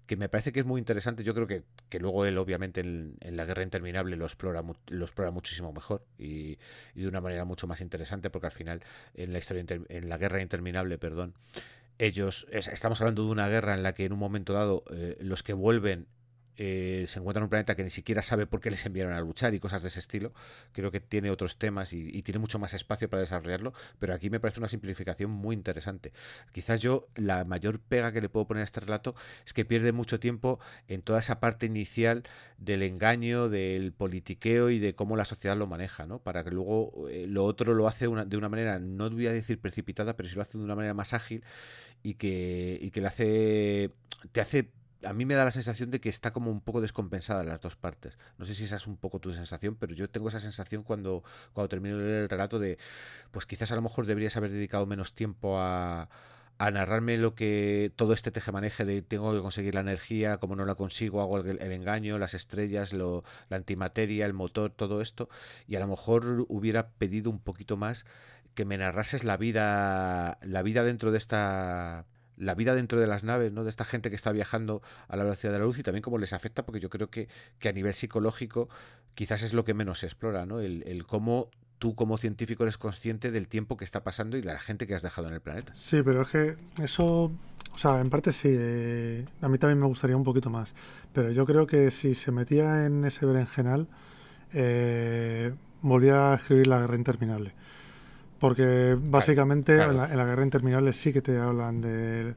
que 0.10 0.18
me 0.18 0.28
parece 0.28 0.52
que 0.52 0.62
es 0.62 0.66
muy 0.66 0.80
interesante. 0.80 1.24
Yo 1.24 1.36
creo 1.36 1.46
que, 1.46 1.62
que 1.88 2.00
luego 2.00 2.26
él, 2.26 2.40
obviamente, 2.40 2.82
en, 2.82 3.16
la 3.22 3.46
guerra 3.46 3.62
interminable 3.62 4.16
lo 4.16 4.26
explora, 4.26 4.64
lo 4.88 5.06
explora 5.06 5.30
muchísimo 5.30 5.72
mejor 5.72 6.04
y, 6.18 6.58
y, 6.96 7.02
de 7.04 7.08
una 7.08 7.22
manera 7.22 7.46
mucho 7.46 7.68
más 7.68 7.80
interesante, 7.80 8.32
porque 8.32 8.48
al 8.48 8.52
final, 8.52 8.82
en 9.14 9.32
la 9.34 9.38
historia 9.38 9.64
en 9.70 10.10
la 10.10 10.18
guerra 10.18 10.42
interminable, 10.42 10.98
perdón, 10.98 11.36
ellos 12.00 12.48
estamos 12.50 13.00
hablando 13.02 13.24
de 13.24 13.30
una 13.30 13.50
guerra 13.50 13.76
en 13.76 13.84
la 13.84 13.94
que 13.94 14.06
en 14.06 14.14
un 14.14 14.18
momento 14.18 14.54
dado 14.54 14.84
eh, 14.90 15.16
los 15.20 15.44
que 15.44 15.54
vuelven 15.54 16.08
eh, 16.62 17.06
se 17.08 17.20
encuentra 17.20 17.40
en 17.40 17.44
un 17.46 17.50
planeta 17.50 17.74
que 17.74 17.86
ni 17.86 17.90
siquiera 17.90 18.22
sabe 18.22 18.46
por 18.46 18.60
qué 18.60 18.70
les 18.70 18.86
enviaron 18.86 19.14
a 19.14 19.22
luchar 19.22 19.54
y 19.54 19.62
cosas 19.62 19.82
de 19.82 19.88
ese 19.88 20.02
estilo. 20.02 20.34
Creo 20.74 20.92
que 20.92 21.00
tiene 21.00 21.32
otros 21.32 21.58
temas 21.58 21.94
y, 21.94 22.22
tiene 22.22 22.38
mucho 22.38 22.60
más 22.60 22.74
espacio 22.74 23.10
para 23.10 23.22
desarrollarlo, 23.22 23.72
pero 23.98 24.14
aquí 24.14 24.30
me 24.30 24.42
parece 24.42 24.60
una 24.60 24.68
simplificación 24.68 25.32
muy 25.32 25.56
interesante. 25.56 26.12
Quizás 26.52 26.82
yo 26.82 27.08
la 27.16 27.46
mayor 27.46 27.80
pega 27.80 28.12
que 28.12 28.20
le 28.20 28.28
puedo 28.28 28.46
poner 28.46 28.62
a 28.62 28.66
este 28.66 28.82
relato 28.82 29.16
es 29.46 29.54
que 29.54 29.64
pierde 29.64 29.94
mucho 29.94 30.20
tiempo 30.20 30.60
en 30.90 31.02
toda 31.02 31.20
esa 31.20 31.40
parte 31.40 31.66
inicial 31.66 32.24
del 32.58 32.84
engaño, 32.84 33.48
del 33.48 33.94
politiqueo 33.94 34.70
y 34.70 34.80
de 34.80 34.96
cómo 34.96 35.16
la 35.16 35.24
sociedad 35.24 35.56
lo 35.56 35.66
maneja, 35.66 36.08
¿no? 36.08 36.20
Para 36.20 36.44
que 36.44 36.52
luego 36.52 37.08
eh, 37.10 37.26
lo 37.26 37.46
otro 37.46 37.74
lo 37.74 37.88
hace 37.88 38.08
de 38.10 38.38
una 38.38 38.50
manera, 38.50 38.80
no 38.80 39.10
voy 39.10 39.28
a 39.28 39.32
decir 39.32 39.62
precipitada, 39.62 40.18
pero 40.18 40.28
sí 40.28 40.36
lo 40.36 40.42
hace 40.42 40.58
de 40.58 40.66
una 40.66 40.76
manera 40.76 40.94
más 40.94 41.14
ágil 41.14 41.42
y 42.04 42.16
que, 42.16 42.78
y 42.82 42.92
que 42.92 43.00
le 43.00 43.08
hace, 43.08 43.92
te 44.34 44.42
hace 44.42 44.72
a 45.04 45.14
mí 45.14 45.26
me 45.26 45.36
da 45.36 45.46
la 45.46 45.52
sensación 45.52 45.90
de 45.90 46.00
que 46.00 46.10
está 46.10 46.32
como 46.32 46.52
un 46.52 46.62
poco 46.62 46.82
descompensada 46.82 47.44
las 47.44 47.62
dos 47.62 47.76
partes. 47.76 48.18
No 48.38 48.46
sé 48.46 48.54
si 48.54 48.66
esa 48.66 48.76
es 48.76 48.88
un 48.88 48.98
poco 48.98 49.20
tu 49.20 49.32
sensación, 49.32 49.76
pero 49.76 49.94
yo 49.94 50.10
tengo 50.10 50.30
esa 50.30 50.40
sensación 50.40 50.84
cuando, 50.84 51.24
cuando 51.54 51.70
termino 51.70 51.98
de 51.98 52.04
leer 52.04 52.22
el 52.24 52.30
relato 52.30 52.60
de, 52.60 52.78
pues 53.32 53.46
quizás 53.46 53.72
a 53.72 53.76
lo 53.76 53.82
mejor 53.82 54.06
deberías 54.06 54.36
haber 54.38 54.52
dedicado 54.52 54.86
menos 54.86 55.14
tiempo 55.14 55.60
a, 55.60 56.10
a 56.60 56.72
narrarme 56.72 57.18
lo 57.18 57.36
que 57.36 57.92
todo 57.96 58.14
este 58.14 58.32
tejemaneje 58.32 58.84
de 58.84 59.02
tengo 59.02 59.34
que 59.34 59.40
conseguir 59.40 59.76
la 59.76 59.82
energía, 59.82 60.38
como 60.38 60.58
no 60.58 60.66
la 60.66 60.76
consigo, 60.76 61.22
hago 61.22 61.40
el, 61.40 61.72
engaño, 61.72 62.20
las 62.20 62.34
estrellas, 62.34 62.92
lo, 62.92 63.24
la 63.48 63.56
antimateria, 63.58 64.26
el 64.26 64.34
motor, 64.34 64.72
todo 64.72 65.02
esto, 65.02 65.30
y 65.68 65.78
a 65.78 65.80
lo 65.80 65.88
mejor 65.88 66.46
hubiera 66.50 66.90
pedido 66.90 67.32
un 67.32 67.40
poquito 67.40 67.78
más 67.78 68.06
que 68.56 68.66
me 68.66 68.78
narrases 68.78 69.24
la 69.24 69.38
vida, 69.38 70.38
la 70.42 70.62
vida 70.62 70.84
dentro 70.84 71.12
de 71.12 71.18
esta 71.18 72.06
la 72.40 72.56
vida 72.56 72.74
dentro 72.74 73.00
de 73.00 73.06
las 73.06 73.24
naves, 73.24 73.52
¿no? 73.52 73.64
De 73.64 73.70
esta 73.70 73.86
gente 73.86 74.10
que 74.10 74.16
está 74.16 74.32
viajando 74.32 74.82
a 75.08 75.16
la 75.16 75.24
velocidad 75.24 75.54
de 75.54 75.60
la 75.60 75.66
luz 75.66 75.78
y 75.78 75.84
también 75.84 76.02
cómo 76.02 76.18
les 76.18 76.34
afecta, 76.34 76.66
porque 76.66 76.80
yo 76.80 76.90
creo 76.90 77.10
que, 77.10 77.28
que 77.60 77.70
a 77.70 77.74
nivel 77.74 77.94
psicológico 77.94 78.70
quizás 79.14 79.44
es 79.44 79.54
lo 79.54 79.66
que 79.66 79.74
menos 79.74 80.00
se 80.00 80.08
explora, 80.08 80.46
¿no? 80.46 80.60
El, 80.60 80.84
el 80.88 81.06
cómo 81.06 81.52
tú 81.80 81.96
como 81.96 82.18
científico 82.18 82.64
eres 82.64 82.78
consciente 82.78 83.32
del 83.32 83.48
tiempo 83.48 83.78
que 83.78 83.86
está 83.86 84.04
pasando 84.04 84.38
y 84.38 84.42
de 84.42 84.48
la 84.48 84.60
gente 84.60 84.86
que 84.86 84.96
has 84.96 85.02
dejado 85.02 85.28
en 85.28 85.34
el 85.34 85.42
planeta. 85.42 85.74
Sí, 85.76 86.02
pero 86.04 86.22
es 86.22 86.28
que 86.28 86.56
eso, 86.84 87.32
o 87.74 87.78
sea, 87.78 88.02
en 88.02 88.10
parte 88.10 88.32
sí, 88.32 88.50
eh, 88.52 89.26
a 89.42 89.48
mí 89.48 89.58
también 89.58 89.80
me 89.80 89.88
gustaría 89.88 90.16
un 90.16 90.24
poquito 90.24 90.50
más, 90.50 90.76
pero 91.14 91.32
yo 91.32 91.46
creo 91.46 91.66
que 91.68 91.90
si 91.92 92.16
se 92.16 92.32
metía 92.32 92.86
en 92.86 93.06
ese 93.06 93.26
berenjenal, 93.26 93.88
eh, 94.54 95.54
volvía 95.82 96.34
a 96.34 96.36
escribir 96.36 96.68
La 96.68 96.80
Guerra 96.80 96.96
Interminable. 96.96 97.54
Porque 98.40 98.98
básicamente 99.00 99.74
En, 99.82 99.98
la, 99.98 100.08
Guerra 100.08 100.44
Interminable 100.44 100.94
sí 100.94 101.12
que 101.12 101.22
te 101.22 101.38
hablan 101.38 101.82
de, 101.82 102.36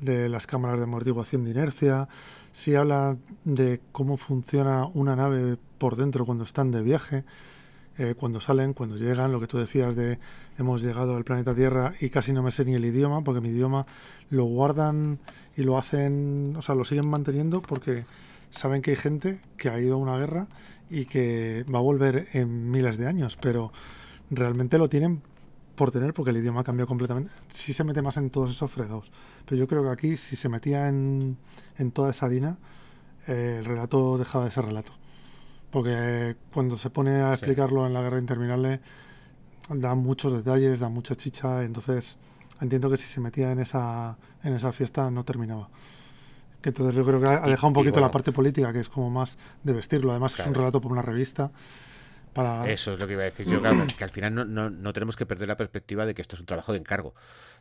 de 0.00 0.28
las 0.28 0.46
cámaras 0.46 0.78
de 0.78 0.84
amortiguación 0.84 1.44
de 1.44 1.50
inercia, 1.50 2.08
sí 2.52 2.74
habla 2.74 3.16
de 3.44 3.80
cómo 3.92 4.16
funciona 4.16 4.86
una 4.94 5.16
nave 5.16 5.56
por 5.78 5.96
dentro 5.96 6.24
cuando 6.24 6.44
están 6.44 6.70
de 6.70 6.82
viaje, 6.82 7.24
eh, 7.98 8.14
cuando 8.16 8.40
salen, 8.40 8.72
cuando 8.72 8.96
llegan, 8.96 9.30
lo 9.30 9.40
que 9.40 9.46
tú 9.46 9.58
decías 9.58 9.94
de 9.94 10.18
hemos 10.58 10.82
llegado 10.82 11.16
al 11.16 11.24
planeta 11.24 11.54
Tierra 11.54 11.92
y 12.00 12.08
casi 12.08 12.32
no 12.32 12.42
me 12.42 12.50
sé 12.50 12.64
ni 12.64 12.74
el 12.74 12.84
idioma, 12.84 13.22
porque 13.22 13.40
mi 13.40 13.50
idioma 13.50 13.86
lo 14.30 14.44
guardan 14.44 15.18
y 15.56 15.64
lo 15.64 15.76
hacen, 15.76 16.54
o 16.56 16.62
sea, 16.62 16.74
lo 16.74 16.84
siguen 16.84 17.10
manteniendo 17.10 17.60
porque 17.60 18.04
saben 18.48 18.80
que 18.80 18.92
hay 18.92 18.96
gente 18.96 19.40
que 19.56 19.68
ha 19.68 19.78
ido 19.78 19.94
a 19.94 19.98
una 19.98 20.16
guerra 20.16 20.46
y 20.88 21.04
que 21.04 21.64
va 21.72 21.78
a 21.78 21.82
volver 21.82 22.28
en 22.32 22.70
miles 22.70 22.96
de 22.96 23.06
años, 23.06 23.36
pero 23.36 23.72
realmente 24.30 24.78
lo 24.78 24.88
tienen 24.88 25.20
por 25.80 25.90
tener 25.90 26.12
porque 26.12 26.30
el 26.30 26.36
idioma 26.36 26.62
cambió 26.62 26.86
completamente. 26.86 27.30
Sí 27.48 27.72
se 27.72 27.84
mete 27.84 28.02
más 28.02 28.18
en 28.18 28.28
todos 28.28 28.50
esos 28.50 28.70
fregados, 28.70 29.10
pero 29.46 29.56
yo 29.56 29.66
creo 29.66 29.82
que 29.82 29.88
aquí 29.88 30.14
si 30.18 30.36
se 30.36 30.50
metía 30.50 30.90
en, 30.90 31.38
en 31.78 31.90
toda 31.90 32.10
esa 32.10 32.26
harina, 32.26 32.58
eh, 33.26 33.56
el 33.60 33.64
relato 33.64 34.18
dejaba 34.18 34.44
de 34.44 34.50
ser 34.50 34.66
relato. 34.66 34.92
Porque 35.70 36.36
cuando 36.52 36.76
se 36.76 36.90
pone 36.90 37.22
a 37.22 37.32
explicarlo 37.32 37.86
en 37.86 37.94
la 37.94 38.02
guerra 38.02 38.18
interminable, 38.18 38.80
da 39.70 39.94
muchos 39.94 40.34
detalles, 40.34 40.80
da 40.80 40.90
mucha 40.90 41.14
chicha, 41.14 41.64
entonces 41.64 42.18
entiendo 42.60 42.90
que 42.90 42.98
si 42.98 43.06
se 43.06 43.20
metía 43.20 43.50
en 43.50 43.60
esa, 43.60 44.18
en 44.44 44.52
esa 44.52 44.72
fiesta 44.72 45.10
no 45.10 45.24
terminaba. 45.24 45.70
Que 46.60 46.68
entonces 46.68 46.94
yo 46.94 47.06
creo 47.06 47.20
que 47.20 47.26
ha 47.26 47.46
dejado 47.46 47.68
un 47.68 47.72
poquito 47.72 48.00
la 48.00 48.10
parte 48.10 48.32
política, 48.32 48.70
que 48.70 48.80
es 48.80 48.90
como 48.90 49.08
más 49.08 49.38
de 49.64 49.72
vestirlo. 49.72 50.10
Además 50.10 50.38
es 50.38 50.46
un 50.46 50.52
relato 50.52 50.78
por 50.78 50.92
una 50.92 51.00
revista. 51.00 51.50
Eso 52.66 52.92
es 52.92 53.00
lo 53.00 53.06
que 53.06 53.14
iba 53.14 53.22
a 53.22 53.26
decir 53.26 53.46
yo, 53.46 53.60
claro, 53.60 53.86
que 53.96 54.04
al 54.04 54.10
final 54.10 54.34
no, 54.34 54.44
no, 54.44 54.70
no 54.70 54.92
tenemos 54.92 55.16
que 55.16 55.26
perder 55.26 55.48
la 55.48 55.56
perspectiva 55.56 56.06
de 56.06 56.14
que 56.14 56.22
esto 56.22 56.36
es 56.36 56.40
un 56.40 56.46
trabajo 56.46 56.72
de 56.72 56.78
encargo, 56.78 57.14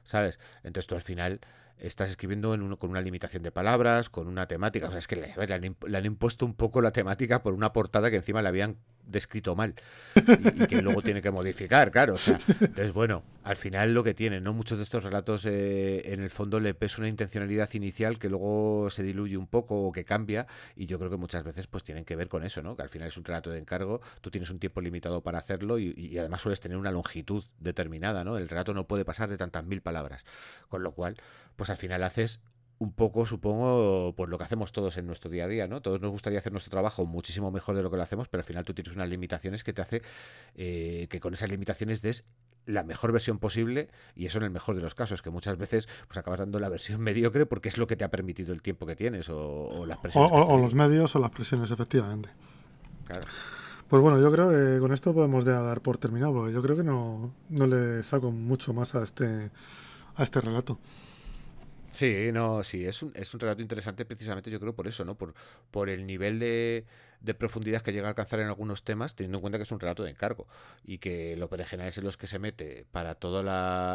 ¿sabes? 0.03 0.39
Entonces 0.63 0.87
tú 0.87 0.95
al 0.95 1.01
final 1.01 1.39
estás 1.79 2.09
escribiendo 2.09 2.53
en 2.53 2.61
uno, 2.61 2.77
con 2.77 2.89
una 2.89 3.01
limitación 3.01 3.43
de 3.43 3.51
palabras, 3.51 4.09
con 4.09 4.27
una 4.27 4.47
temática. 4.47 4.87
O 4.87 4.91
sea, 4.91 4.99
es 4.99 5.07
que 5.07 5.15
le, 5.15 5.47
le, 5.47 5.97
han, 5.97 6.05
impuesto 6.05 6.45
un 6.45 6.53
poco 6.53 6.81
la 6.81 6.91
temática 6.91 7.41
por 7.41 7.53
una 7.53 7.73
portada 7.73 8.09
que 8.09 8.17
encima 8.17 8.41
le 8.41 8.49
habían 8.49 8.77
descrito 9.09 9.55
mal 9.55 9.73
y, 10.15 10.67
que 10.67 10.81
luego 10.81 11.01
tiene 11.01 11.21
que 11.21 11.31
modificar, 11.31 11.89
claro. 11.91 12.13
O 12.13 12.17
sea, 12.17 12.39
entonces, 12.47 12.93
bueno, 12.93 13.23
al 13.43 13.55
final 13.55 13.93
lo 13.93 14.03
que 14.03 14.13
tiene, 14.13 14.39
¿no? 14.39 14.53
Muchos 14.53 14.77
de 14.77 14.83
estos 14.83 15.03
relatos 15.03 15.45
eh, 15.45 16.13
en 16.13 16.21
el 16.21 16.29
fondo 16.29 16.59
le 16.59 16.73
pesa 16.75 16.97
una 16.99 17.09
intencionalidad 17.09 17.73
inicial 17.73 18.19
que 18.19 18.29
luego 18.29 18.89
se 18.91 19.01
diluye 19.01 19.37
un 19.37 19.47
poco 19.47 19.81
o 19.81 19.91
que 19.91 20.05
cambia 20.05 20.45
y 20.75 20.85
yo 20.85 20.99
creo 20.99 21.09
que 21.09 21.17
muchas 21.17 21.43
veces 21.43 21.65
pues 21.65 21.83
tienen 21.83 22.05
que 22.05 22.15
ver 22.15 22.27
con 22.27 22.43
eso, 22.43 22.61
¿no? 22.61 22.75
Que 22.75 22.83
al 22.83 22.89
final 22.89 23.07
es 23.07 23.17
un 23.17 23.23
relato 23.23 23.49
de 23.49 23.59
encargo, 23.59 24.01
tú 24.21 24.29
tienes 24.29 24.49
un 24.51 24.59
tiempo 24.59 24.81
limitado 24.81 25.21
para 25.21 25.39
hacerlo 25.39 25.79
y 25.79 26.17
además 26.17 26.41
sueles 26.41 26.59
tener 26.59 26.77
una 26.77 26.91
longitud 26.91 27.43
determinada, 27.59 28.23
¿no? 28.23 28.37
El 28.37 28.47
relato 28.47 28.73
no 28.73 28.87
puede 28.87 29.05
pasar 29.05 29.29
de 29.29 29.37
tantas 29.37 29.65
mil 29.65 29.81
palabras, 29.81 30.25
con 30.67 30.83
lo 30.83 30.91
cual 30.91 31.17
pues 31.59 31.69
al 31.69 31.75
final 31.75 32.03
haces 32.03 32.39
un 32.77 32.93
poco, 32.93 33.25
supongo, 33.25 34.13
pues 34.15 34.29
lo 34.29 34.37
que 34.37 34.45
hacemos 34.45 34.71
todos 34.71 34.97
en 34.97 35.05
nuestro 35.05 35.29
día 35.29 35.43
a 35.43 35.47
día, 35.49 35.67
¿no? 35.67 35.81
Todos 35.81 35.99
nos 35.99 36.09
gustaría 36.09 36.39
hacer 36.39 36.53
nuestro 36.53 36.71
trabajo 36.71 37.05
muchísimo 37.05 37.51
mejor 37.51 37.75
de 37.75 37.83
lo 37.83 37.91
que 37.91 37.97
lo 37.97 38.03
hacemos, 38.03 38.29
pero 38.29 38.39
al 38.39 38.45
final 38.45 38.63
tú 38.63 38.73
tienes 38.73 38.95
unas 38.95 39.09
limitaciones 39.09 39.65
que 39.65 39.73
te 39.73 39.81
hace 39.81 40.01
eh, 40.55 41.07
que 41.09 41.19
con 41.19 41.33
esas 41.33 41.49
limitaciones 41.49 42.01
des 42.01 42.25
la 42.65 42.83
mejor 42.83 43.11
versión 43.11 43.37
posible 43.37 43.89
y 44.15 44.27
eso 44.27 44.37
en 44.37 44.45
el 44.45 44.51
mejor 44.51 44.75
de 44.75 44.81
los 44.81 44.95
casos, 44.95 45.21
que 45.21 45.29
muchas 45.29 45.57
veces 45.57 45.89
pues 46.07 46.17
acabas 46.17 46.39
dando 46.39 46.61
la 46.61 46.69
versión 46.69 47.01
mediocre 47.01 47.45
porque 47.45 47.67
es 47.67 47.77
lo 47.77 47.87
que 47.87 47.97
te 47.97 48.05
ha 48.05 48.09
permitido 48.11 48.53
el 48.53 48.61
tiempo 48.61 48.85
que 48.85 48.95
tienes 48.95 49.27
o, 49.29 49.85
las 49.85 49.97
presiones. 49.97 50.31
O, 50.31 50.57
los 50.57 50.73
medios 50.73 51.13
o 51.17 51.19
las 51.19 51.31
presiones, 51.31 51.69
efectivamente. 51.71 52.29
Claro. 53.03 53.27
Pues 53.89 54.01
bueno, 54.01 54.21
yo 54.21 54.31
creo 54.31 54.51
que 54.51 54.79
con 54.79 54.93
esto 54.93 55.13
podemos 55.13 55.43
ya 55.43 55.59
dar 55.61 55.81
por 55.81 55.97
terminado, 55.97 56.31
porque 56.31 56.53
yo 56.53 56.61
creo 56.61 56.77
que 56.77 56.83
no, 56.83 57.33
no 57.49 57.67
le 57.67 58.03
saco 58.03 58.31
mucho 58.31 58.71
más 58.71 58.95
a 58.95 59.03
este, 59.03 59.51
a 60.15 60.23
este 60.23 60.39
relato. 60.39 60.79
Sí, 61.91 62.29
no, 62.31 62.63
sí, 62.63 62.85
es 62.85 63.01
un, 63.01 63.11
es 63.15 63.33
un 63.33 63.39
relato 63.39 63.61
interesante 63.61 64.05
precisamente 64.05 64.51
yo 64.51 64.59
creo 64.59 64.75
por 64.75 64.87
eso, 64.87 65.03
¿no? 65.05 65.15
Por, 65.15 65.33
por 65.71 65.89
el 65.89 66.05
nivel 66.05 66.39
de, 66.39 66.85
de 67.21 67.33
profundidad 67.33 67.81
que 67.81 67.91
llega 67.91 68.07
a 68.07 68.09
alcanzar 68.09 68.39
en 68.39 68.47
algunos 68.47 68.83
temas, 68.83 69.15
teniendo 69.15 69.37
en 69.37 69.41
cuenta 69.41 69.57
que 69.57 69.63
es 69.63 69.71
un 69.71 69.79
relato 69.79 70.03
de 70.03 70.11
encargo 70.11 70.47
y 70.85 70.99
que 70.99 71.35
lo 71.35 71.49
general 71.49 71.87
es 71.87 71.97
en 71.97 72.05
los 72.05 72.15
que 72.15 72.27
se 72.27 72.39
mete 72.39 72.85
para 72.91 73.15
todos 73.15 73.43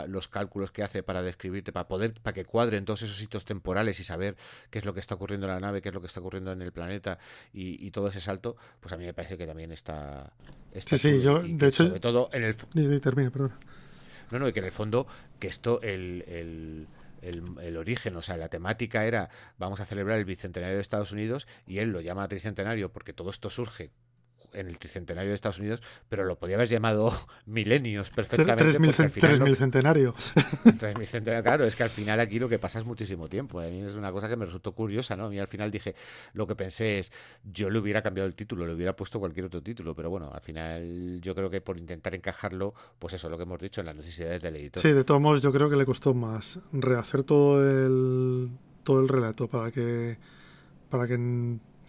los 0.09 0.28
cálculos 0.28 0.70
que 0.70 0.82
hace 0.82 1.03
para 1.03 1.22
describirte, 1.22 1.72
para 1.72 1.88
poder, 1.88 2.14
para 2.20 2.34
que 2.34 2.45
cuadren 2.45 2.84
todos 2.84 3.03
esos 3.03 3.20
hitos 3.20 3.45
temporales 3.45 3.99
y 4.01 4.05
saber 4.05 4.36
qué 4.70 4.78
es 4.78 4.84
lo 4.84 4.92
que 4.92 5.01
está 5.01 5.14
ocurriendo 5.14 5.47
en 5.47 5.55
la 5.55 5.61
nave, 5.61 5.80
qué 5.80 5.88
es 5.88 5.95
lo 5.95 6.01
que 6.01 6.09
está 6.09 6.20
ocurriendo 6.20 6.53
en 6.53 6.62
el 6.62 6.72
planeta 6.72 7.18
y, 7.53 7.90
todo 7.95 8.09
ese 8.09 8.20
salto, 8.20 8.57
pues 8.80 8.92
a 8.92 8.97
mí 8.97 9.05
me 9.05 9.14
parece 9.14 9.38
que 9.38 9.47
también 9.47 9.70
está... 9.70 10.32
sí, 10.74 10.99
sí, 10.99 11.20
yo, 11.20 11.40
de 11.40 11.68
hecho... 11.68 11.86
Sobre 11.86 12.01
todo 12.01 12.28
en 12.32 12.42
el... 12.42 13.01
Termina, 13.01 13.30
perdón. 13.30 13.53
No, 14.32 14.40
no, 14.40 14.49
y 14.49 14.53
que 14.53 14.59
en 14.59 14.64
el 14.64 14.72
fondo, 14.72 15.07
que 15.38 15.47
esto, 15.47 15.80
el 15.80 16.24
el, 16.26 16.88
origen, 17.76 18.16
o 18.16 18.22
sea, 18.22 18.36
la 18.36 18.48
temática 18.48 19.04
era 19.04 19.30
vamos 19.58 19.80
a 19.80 19.86
celebrar 19.86 20.18
el 20.18 20.24
bicentenario 20.24 20.76
de 20.76 20.82
Estados 20.82 21.12
Unidos 21.12 21.46
y 21.66 21.78
él 21.78 21.90
lo 21.90 22.00
llama 22.00 22.28
tricentenario 22.28 22.92
porque 22.92 23.12
todo 23.12 23.30
esto 23.30 23.50
surge 23.50 23.90
en 24.55 24.68
el 24.68 24.78
tricentenario 24.78 25.30
de 25.30 25.34
Estados 25.34 25.59
Unidos, 25.59 25.82
pero 26.09 26.24
lo 26.24 26.36
podía 26.36 26.57
haber 26.57 26.68
llamado 26.68 27.12
milenios 27.46 28.11
perfectamente. 28.11 28.64
Tres, 28.64 28.80
mil, 28.80 28.94
tres 28.94 29.40
mil 29.40 29.57
centenario. 29.57 30.14
Tres 30.78 30.96
mil 30.96 31.07
centenario, 31.07 31.42
claro, 31.42 31.64
es 31.64 31.76
que 31.76 31.82
al 31.82 31.90
final 31.90 32.20
aquí 32.20 32.38
lo 32.38 32.48
que 32.48 32.59
pasa 32.59 32.78
es 32.78 32.84
muchísimo 32.84 33.28
tiempo. 33.28 33.61
A 33.61 33.64
mí 33.64 33.80
es 33.80 33.94
una 33.94 34.12
cosa 34.12 34.28
que 34.28 34.36
me 34.36 34.44
resultó 34.44 34.72
curiosa, 34.72 35.16
¿no? 35.16 35.32
Y 35.32 35.38
al 35.38 35.48
final 35.48 35.70
dije, 35.70 35.94
lo 36.32 36.46
que 36.46 36.55
pensé 36.55 36.98
es, 36.98 37.12
yo 37.44 37.70
le 37.70 37.78
hubiera 37.78 38.02
cambiado 38.02 38.26
el 38.26 38.34
título, 38.34 38.66
le 38.66 38.74
hubiera 38.74 38.94
puesto 38.96 39.18
cualquier 39.18 39.46
otro 39.46 39.62
título, 39.62 39.94
pero 39.94 40.11
bueno, 40.11 40.30
al 40.32 40.40
final 40.40 41.20
yo 41.20 41.34
creo 41.34 41.50
que 41.50 41.61
por 41.61 41.78
intentar 41.78 42.14
encajarlo, 42.14 42.74
pues 42.98 43.14
eso, 43.14 43.28
lo 43.28 43.36
que 43.36 43.44
hemos 43.44 43.59
dicho, 43.61 43.80
en 43.80 43.86
las 43.86 43.96
necesidades 43.96 44.42
del 44.42 44.57
editor. 44.57 44.82
Sí, 44.82 44.92
de 44.92 45.05
todos 45.05 45.20
modos 45.20 45.42
yo 45.42 45.52
creo 45.52 45.68
que 45.68 45.76
le 45.76 45.84
costó 45.84 46.14
más 46.14 46.59
rehacer 46.72 47.24
todo 47.24 47.62
el, 47.62 48.50
todo 48.82 49.00
el 49.00 49.09
relato 49.09 49.48
para 49.48 49.70
que, 49.70 50.18
para 50.90 51.07
que 51.07 51.14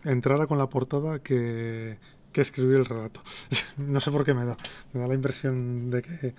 entrara 0.03 0.47
con 0.47 0.57
la 0.57 0.70
portada 0.70 1.20
que 1.20 1.97
que 2.36 2.41
escribir 2.41 2.75
el 2.75 2.86
relato. 2.86 3.21
no 3.77 4.01
sé 4.01 4.11
por 4.11 4.25
qué 4.25 4.33
me 4.33 4.43
da. 4.43 4.57
Me 4.91 4.99
da 4.99 5.07
la 5.07 5.13
impresión 5.13 5.89
de 5.89 6.01
que 6.01 6.36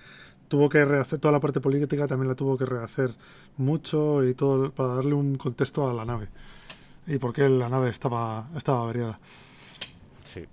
tuvo 0.47 0.69
que 0.69 0.85
rehacer 0.85 1.17
toda 1.19 1.31
la 1.31 1.39
parte 1.39 1.59
política, 1.59 2.05
también 2.05 2.29
la 2.29 2.35
tuvo 2.35 2.55
que 2.55 2.65
rehacer 2.65 3.15
mucho 3.57 4.23
y 4.23 4.35
todo 4.35 4.71
para 4.71 4.93
darle 4.93 5.15
un 5.15 5.37
contexto 5.37 5.89
a 5.89 5.93
la 5.93 6.05
nave. 6.05 6.29
Y 7.07 7.17
por 7.17 7.33
qué 7.33 7.49
la 7.49 7.67
nave 7.67 7.89
estaba, 7.89 8.47
estaba 8.55 8.83
averiada. 8.83 9.19
Sí, 10.23 10.45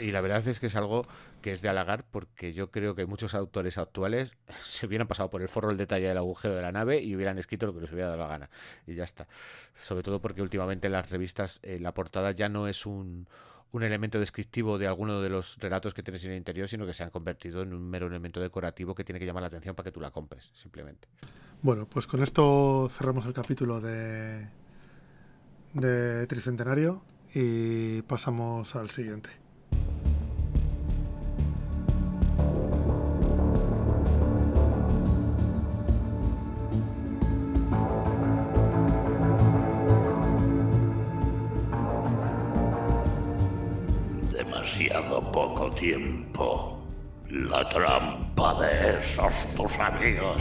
y 0.00 0.12
la 0.12 0.20
verdad 0.20 0.46
es 0.46 0.60
que 0.60 0.68
es 0.68 0.76
algo 0.76 1.04
que 1.42 1.52
es 1.52 1.60
de 1.60 1.68
halagar 1.68 2.04
porque 2.08 2.52
yo 2.52 2.70
creo 2.70 2.94
que 2.94 3.04
muchos 3.04 3.34
autores 3.34 3.78
actuales 3.78 4.36
se 4.62 4.86
hubieran 4.86 5.08
pasado 5.08 5.28
por 5.28 5.42
el 5.42 5.48
forro 5.48 5.70
el 5.72 5.76
detalle 5.76 6.06
del 6.06 6.18
agujero 6.18 6.54
de 6.54 6.62
la 6.62 6.70
nave 6.70 7.02
y 7.02 7.16
hubieran 7.16 7.36
escrito 7.38 7.66
lo 7.66 7.74
que 7.74 7.80
les 7.80 7.90
hubiera 7.90 8.10
dado 8.10 8.20
la 8.20 8.28
gana. 8.28 8.50
Y 8.86 8.94
ya 8.94 9.02
está. 9.02 9.26
Sobre 9.82 10.04
todo 10.04 10.20
porque 10.20 10.40
últimamente 10.40 10.86
en 10.86 10.92
las 10.92 11.10
revistas 11.10 11.58
eh, 11.64 11.80
la 11.80 11.92
portada 11.94 12.30
ya 12.30 12.48
no 12.48 12.68
es 12.68 12.86
un, 12.86 13.26
un 13.72 13.82
elemento 13.82 14.18
descriptivo 14.18 14.78
de 14.78 14.86
alguno 14.86 15.20
de 15.20 15.28
los 15.28 15.58
relatos 15.58 15.94
que 15.94 16.02
tienes 16.02 16.24
en 16.24 16.32
el 16.32 16.36
interior, 16.38 16.68
sino 16.68 16.86
que 16.86 16.94
se 16.94 17.02
han 17.02 17.10
convertido 17.10 17.62
en 17.62 17.74
un 17.74 17.88
mero 17.88 18.06
elemento 18.06 18.40
decorativo 18.40 18.94
que 18.94 19.04
tiene 19.04 19.18
que 19.18 19.26
llamar 19.26 19.42
la 19.42 19.48
atención 19.48 19.74
para 19.74 19.84
que 19.84 19.92
tú 19.92 20.00
la 20.00 20.10
compres, 20.10 20.50
simplemente. 20.54 21.08
Bueno, 21.60 21.86
pues 21.86 22.06
con 22.06 22.22
esto 22.22 22.88
cerramos 22.90 23.26
el 23.26 23.34
capítulo 23.34 23.80
de, 23.80 24.48
de 25.74 26.26
Tricentenario 26.26 27.02
y 27.34 28.02
pasamos 28.02 28.74
al 28.74 28.90
siguiente. 28.90 29.30
Poco 45.38 45.70
tiempo. 45.70 46.82
La 47.30 47.62
trampa 47.68 48.60
de 48.60 48.98
esos 48.98 49.46
tus 49.54 49.78
amigos. 49.78 50.36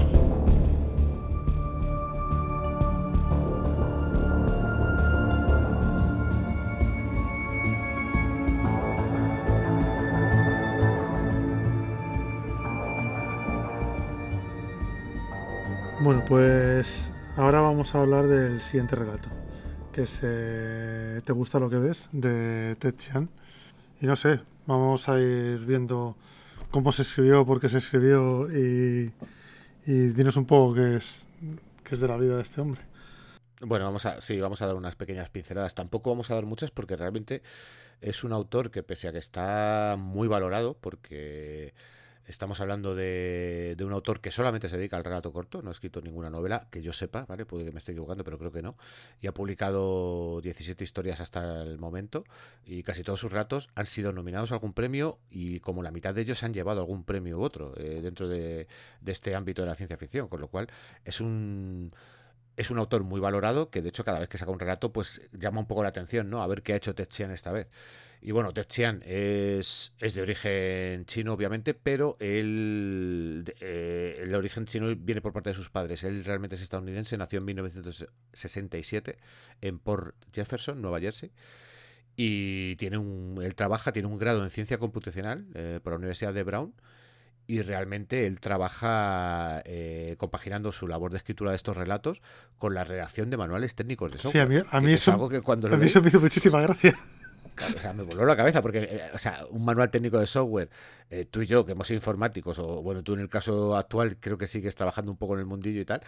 Bueno, 15.99 16.23
pues 16.27 17.11
ahora 17.35 17.61
vamos 17.61 17.93
a 17.93 17.99
hablar 17.99 18.25
del 18.25 18.61
siguiente 18.61 18.95
relato, 18.95 19.29
que 19.93 20.03
es 20.03 20.19
eh, 20.23 21.21
¿Te 21.23 21.33
gusta 21.33 21.59
lo 21.59 21.69
que 21.69 21.77
ves? 21.77 22.09
de 22.11 22.75
Ted. 22.79 22.95
Y 24.01 24.07
no 24.07 24.15
sé, 24.15 24.39
vamos 24.67 25.09
a 25.09 25.19
ir 25.19 25.59
viendo 25.65 26.15
cómo 26.69 26.91
se 26.91 27.01
escribió, 27.01 27.45
por 27.45 27.59
qué 27.59 27.69
se 27.69 27.79
escribió 27.79 28.51
y, 28.51 29.11
y 29.85 29.93
dinos 30.09 30.37
un 30.37 30.45
poco 30.45 30.75
qué 30.75 30.97
es, 30.97 31.27
qué 31.83 31.95
es 31.95 32.01
de 32.01 32.07
la 32.07 32.17
vida 32.17 32.35
de 32.35 32.43
este 32.43 32.61
hombre. 32.61 32.81
Bueno, 33.61 33.85
vamos 33.85 34.05
a, 34.05 34.21
sí, 34.21 34.39
vamos 34.39 34.61
a 34.61 34.67
dar 34.67 34.75
unas 34.75 34.95
pequeñas 34.95 35.29
pinceladas. 35.29 35.73
Tampoco 35.73 36.11
vamos 36.11 36.29
a 36.29 36.35
dar 36.35 36.45
muchas 36.45 36.69
porque 36.69 36.95
realmente 36.95 37.41
es 38.01 38.23
un 38.23 38.31
autor 38.31 38.69
que 38.69 38.83
pese 38.83 39.07
a 39.07 39.11
que 39.11 39.17
está 39.17 39.95
muy 39.97 40.27
valorado, 40.27 40.75
porque 40.75 41.73
Estamos 42.27 42.59
hablando 42.59 42.93
de, 42.93 43.75
de, 43.77 43.85
un 43.85 43.93
autor 43.93 44.19
que 44.19 44.31
solamente 44.31 44.67
se 44.67 44.75
dedica 44.75 44.97
al 44.97 45.05
relato 45.05 45.31
corto, 45.31 45.61
no 45.61 45.69
ha 45.69 45.71
escrito 45.71 46.01
ninguna 46.01 46.29
novela, 46.29 46.67
que 46.69 46.81
yo 46.81 46.91
sepa, 46.91 47.25
¿vale? 47.25 47.45
Puede 47.45 47.63
que 47.63 47.71
me 47.71 47.77
esté 47.77 47.93
equivocando, 47.93 48.25
pero 48.25 48.37
creo 48.37 48.51
que 48.51 48.61
no. 48.61 48.75
Y 49.21 49.27
ha 49.27 49.33
publicado 49.33 50.41
17 50.41 50.83
historias 50.83 51.21
hasta 51.21 51.63
el 51.63 51.79
momento 51.79 52.25
y 52.65 52.83
casi 52.83 53.03
todos 53.03 53.21
sus 53.21 53.31
relatos 53.31 53.69
han 53.75 53.85
sido 53.85 54.11
nominados 54.11 54.51
a 54.51 54.55
algún 54.55 54.73
premio 54.73 55.19
y 55.31 55.61
como 55.61 55.83
la 55.83 55.91
mitad 55.91 56.13
de 56.13 56.21
ellos 56.21 56.43
han 56.43 56.53
llevado 56.53 56.81
algún 56.81 57.05
premio 57.05 57.39
u 57.39 57.43
otro 57.43 57.73
eh, 57.77 58.01
dentro 58.01 58.27
de, 58.27 58.67
de 58.99 59.11
este 59.13 59.33
ámbito 59.33 59.61
de 59.61 59.69
la 59.69 59.75
ciencia 59.75 59.95
ficción, 59.95 60.27
con 60.27 60.41
lo 60.41 60.49
cual 60.49 60.67
es 61.05 61.21
un 61.21 61.93
es 62.57 62.71
un 62.71 62.79
autor 62.79 63.03
muy 63.03 63.21
valorado 63.21 63.69
que 63.69 63.81
de 63.81 63.89
hecho 63.89 64.03
cada 64.03 64.19
vez 64.19 64.27
que 64.27 64.37
saca 64.37 64.51
un 64.51 64.59
relato 64.59 64.91
pues 64.91 65.21
llama 65.31 65.59
un 65.61 65.67
poco 65.67 65.83
la 65.83 65.89
atención, 65.89 66.29
¿no? 66.29 66.41
A 66.41 66.47
ver 66.47 66.63
qué 66.63 66.73
ha 66.73 66.75
hecho 66.75 66.93
Ted 66.93 67.07
Chiang 67.07 67.31
esta 67.31 67.51
vez. 67.51 67.67
Y 68.21 68.31
bueno, 68.31 68.53
Ted 68.53 68.65
Chiang 68.65 69.01
es, 69.05 69.93
es 69.99 70.13
de 70.13 70.21
origen 70.21 71.05
chino, 71.05 71.33
obviamente, 71.33 71.73
pero 71.73 72.17
él, 72.19 73.53
eh, 73.59 74.19
el 74.23 74.33
origen 74.33 74.65
chino 74.65 74.93
viene 74.95 75.21
por 75.21 75.33
parte 75.33 75.51
de 75.51 75.55
sus 75.55 75.69
padres. 75.69 76.03
Él 76.03 76.23
realmente 76.25 76.55
es 76.55 76.61
estadounidense, 76.61 77.17
nació 77.17 77.39
en 77.39 77.45
1967 77.45 79.17
en 79.61 79.79
Port 79.79 80.15
Jefferson, 80.33 80.81
Nueva 80.81 80.99
Jersey. 80.99 81.31
Y 82.15 82.75
tiene 82.77 82.97
un, 82.97 83.39
él 83.43 83.53
trabaja, 83.53 83.91
tiene 83.91 84.07
un 84.07 84.17
grado 84.17 84.43
en 84.43 84.49
ciencia 84.49 84.79
computacional 84.79 85.45
eh, 85.53 85.79
por 85.83 85.93
la 85.93 85.97
Universidad 85.97 86.33
de 86.33 86.43
Brown 86.43 86.73
y 87.47 87.61
realmente 87.61 88.27
él 88.27 88.39
trabaja 88.41 89.61
eh, 89.65 90.15
compaginando 90.17 90.71
su 90.73 90.87
labor 90.87 91.11
de 91.11 91.17
escritura 91.17 91.51
de 91.51 91.55
estos 91.55 91.77
relatos 91.77 92.21
con 92.57 92.73
la 92.73 92.83
redacción 92.83 93.29
de 93.29 93.37
manuales 93.37 93.73
técnicos 93.73 94.11
de 94.11 94.17
software. 94.17 94.47
Sí, 94.47 94.53
a 94.53 94.61
mí, 94.63 94.67
a 94.69 94.81
mí 94.81 94.93
eso, 94.93 95.13
algo 95.13 95.29
que 95.29 95.41
cuando 95.41 95.73
a 95.73 95.77
mí 95.77 95.85
eso 95.85 96.01
me 96.01 96.09
hizo 96.09 96.19
muchísima 96.19 96.59
gracia. 96.61 96.99
O 97.75 97.79
sea, 97.79 97.93
me 97.93 98.03
voló 98.03 98.25
la 98.25 98.35
cabeza 98.35 98.61
porque, 98.61 98.79
eh, 98.79 99.01
o 99.13 99.17
sea, 99.17 99.45
un 99.49 99.65
manual 99.65 99.89
técnico 99.89 100.19
de 100.19 100.27
software, 100.27 100.69
eh, 101.09 101.25
tú 101.25 101.41
y 101.41 101.45
yo, 101.47 101.65
que 101.65 101.71
hemos 101.71 101.87
sido 101.87 101.97
informáticos, 101.97 102.59
o 102.59 102.81
bueno, 102.81 103.03
tú 103.03 103.13
en 103.13 103.21
el 103.21 103.29
caso 103.29 103.75
actual 103.75 104.17
creo 104.19 104.37
que 104.37 104.47
sigues 104.47 104.75
trabajando 104.75 105.11
un 105.11 105.17
poco 105.17 105.33
en 105.33 105.39
el 105.39 105.45
mundillo 105.45 105.81
y 105.81 105.85
tal, 105.85 106.01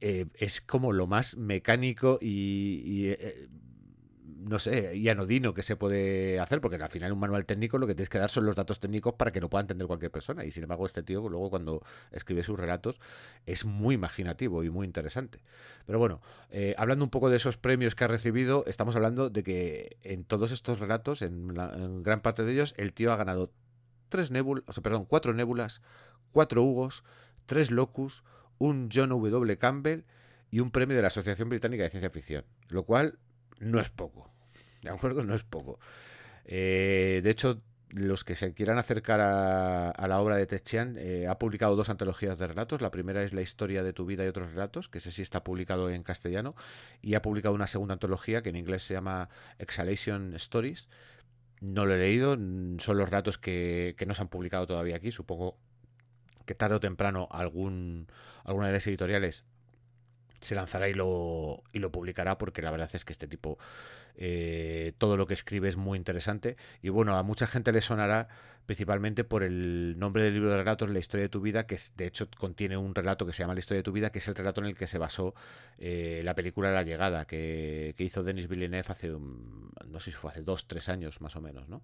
eh, 0.00 0.26
es 0.34 0.60
como 0.60 0.92
lo 0.92 1.06
más 1.06 1.36
mecánico 1.36 2.18
y, 2.20 3.08
no 4.44 4.58
sé, 4.58 4.96
y 4.96 5.08
anodino 5.08 5.54
que 5.54 5.62
se 5.62 5.76
puede 5.76 6.38
hacer, 6.38 6.60
porque 6.60 6.76
al 6.76 6.90
final 6.90 7.12
un 7.12 7.18
manual 7.18 7.46
técnico 7.46 7.78
lo 7.78 7.86
que 7.86 7.94
tienes 7.94 8.08
que 8.08 8.18
dar 8.18 8.30
son 8.30 8.44
los 8.44 8.54
datos 8.54 8.78
técnicos 8.80 9.14
para 9.14 9.32
que 9.32 9.40
lo 9.40 9.48
pueda 9.48 9.62
entender 9.62 9.86
cualquier 9.86 10.10
persona. 10.10 10.44
Y 10.44 10.50
sin 10.50 10.62
embargo, 10.64 10.86
este 10.86 11.02
tío, 11.02 11.28
luego 11.28 11.50
cuando 11.50 11.82
escribe 12.12 12.42
sus 12.42 12.58
relatos, 12.58 13.00
es 13.46 13.64
muy 13.64 13.94
imaginativo 13.94 14.62
y 14.62 14.70
muy 14.70 14.86
interesante. 14.86 15.40
Pero 15.86 15.98
bueno, 15.98 16.20
eh, 16.50 16.74
hablando 16.76 17.04
un 17.04 17.10
poco 17.10 17.30
de 17.30 17.36
esos 17.36 17.56
premios 17.56 17.94
que 17.94 18.04
ha 18.04 18.08
recibido, 18.08 18.64
estamos 18.66 18.96
hablando 18.96 19.30
de 19.30 19.42
que 19.42 19.96
en 20.02 20.24
todos 20.24 20.52
estos 20.52 20.78
relatos, 20.78 21.22
en, 21.22 21.54
la, 21.54 21.68
gran 21.76 22.20
parte 22.20 22.44
de 22.44 22.52
ellos, 22.52 22.74
el 22.76 22.92
tío 22.92 23.12
ha 23.12 23.16
ganado 23.16 23.50
tres 24.08 24.30
nébulas, 24.30 24.64
o 24.66 24.72
sea, 24.72 24.82
perdón, 24.82 25.06
cuatro 25.06 25.32
nébulas, 25.32 25.80
cuatro 26.32 26.62
Hugos, 26.62 27.02
tres 27.46 27.70
Locus, 27.70 28.24
un 28.58 28.88
John 28.92 29.08
W. 29.08 29.58
Campbell 29.58 30.04
y 30.50 30.60
un 30.60 30.70
premio 30.70 30.96
de 30.96 31.02
la 31.02 31.08
Asociación 31.08 31.48
Británica 31.48 31.82
de 31.82 31.90
Ciencia 31.90 32.10
Ficción, 32.10 32.44
lo 32.68 32.84
cual 32.84 33.18
no 33.58 33.80
es 33.80 33.90
poco. 33.90 34.33
¿De 34.84 34.90
acuerdo? 34.90 35.24
No 35.24 35.34
es 35.34 35.42
poco. 35.42 35.80
Eh, 36.44 37.22
de 37.24 37.30
hecho, 37.30 37.62
los 37.88 38.22
que 38.22 38.34
se 38.34 38.52
quieran 38.52 38.76
acercar 38.76 39.18
a, 39.22 40.06
la 40.06 40.20
obra 40.20 40.36
de 40.36 40.44
Techian, 40.44 40.96
eh, 40.98 41.26
ha 41.26 41.38
publicado 41.38 41.74
dos 41.74 41.88
antologías 41.88 42.38
de 42.38 42.46
relatos. 42.46 42.82
La 42.82 42.90
primera 42.90 43.22
es 43.22 43.32
La 43.32 43.40
historia 43.40 43.82
de 43.82 43.94
tu 43.94 44.04
vida 44.04 44.24
y 44.24 44.28
otros 44.28 44.50
relatos, 44.50 44.90
que 44.90 44.98
ese 44.98 45.10
sí 45.10 45.22
está 45.22 45.42
publicado 45.42 45.88
en 45.88 46.02
castellano, 46.02 46.54
y 47.00 47.14
ha 47.14 47.22
publicado 47.22 47.54
una 47.54 47.66
segunda 47.66 47.94
antología 47.94 48.42
que 48.42 48.50
en 48.50 48.56
inglés 48.56 48.82
se 48.82 48.92
llama 48.92 49.30
Exhalation 49.58 50.34
Stories. 50.34 50.90
No 51.62 51.86
lo 51.86 51.94
he 51.94 51.98
leído, 51.98 52.34
son 52.34 52.98
los 52.98 53.08
relatos 53.08 53.38
que, 53.38 53.94
que 53.96 54.04
no 54.04 54.14
se 54.14 54.20
han 54.20 54.28
publicado 54.28 54.66
todavía 54.66 54.96
aquí. 54.96 55.12
Supongo 55.12 55.56
que 56.44 56.54
tarde 56.54 56.76
o 56.76 56.80
temprano 56.80 57.26
algún, 57.30 58.08
alguna 58.44 58.66
de 58.66 58.74
las 58.74 58.86
editoriales 58.86 59.44
se 60.44 60.54
lanzará 60.54 60.88
y 60.88 60.94
lo, 60.94 61.62
y 61.72 61.78
lo 61.78 61.90
publicará 61.90 62.38
porque 62.38 62.62
la 62.62 62.70
verdad 62.70 62.90
es 62.92 63.04
que 63.04 63.12
este 63.12 63.26
tipo 63.26 63.58
eh, 64.16 64.92
todo 64.98 65.16
lo 65.16 65.26
que 65.26 65.34
escribe 65.34 65.68
es 65.68 65.76
muy 65.76 65.98
interesante. 65.98 66.56
Y 66.82 66.90
bueno 66.90 67.16
a 67.16 67.22
mucha 67.22 67.46
gente 67.46 67.72
le 67.72 67.80
sonará 67.80 68.28
principalmente 68.66 69.24
por 69.24 69.42
el 69.42 69.98
nombre 69.98 70.24
del 70.24 70.34
libro 70.34 70.50
de 70.50 70.56
relatos 70.56 70.88
La 70.88 70.98
historia 70.98 71.24
de 71.24 71.28
tu 71.28 71.40
vida 71.40 71.66
que 71.66 71.74
es, 71.74 71.92
de 71.96 72.06
hecho 72.06 72.28
contiene 72.38 72.76
un 72.76 72.94
relato 72.94 73.26
que 73.26 73.32
se 73.32 73.42
llama 73.42 73.54
La 73.54 73.60
historia 73.60 73.80
de 73.80 73.84
tu 73.84 73.92
vida 73.92 74.10
que 74.10 74.18
es 74.18 74.28
el 74.28 74.34
relato 74.34 74.60
en 74.60 74.68
el 74.68 74.74
que 74.74 74.86
se 74.86 74.98
basó 74.98 75.34
eh, 75.78 76.22
la 76.24 76.34
película 76.34 76.72
La 76.72 76.82
llegada 76.82 77.26
que, 77.26 77.94
que, 77.96 78.04
hizo 78.04 78.22
Denis 78.22 78.48
Villeneuve 78.48 78.86
hace 78.88 79.12
un, 79.12 79.70
no 79.86 80.00
sé 80.00 80.10
si 80.10 80.16
fue 80.16 80.30
hace 80.30 80.42
dos 80.42 80.66
tres 80.66 80.88
años 80.88 81.20
más 81.20 81.36
o 81.36 81.40
menos 81.40 81.68
¿no? 81.68 81.82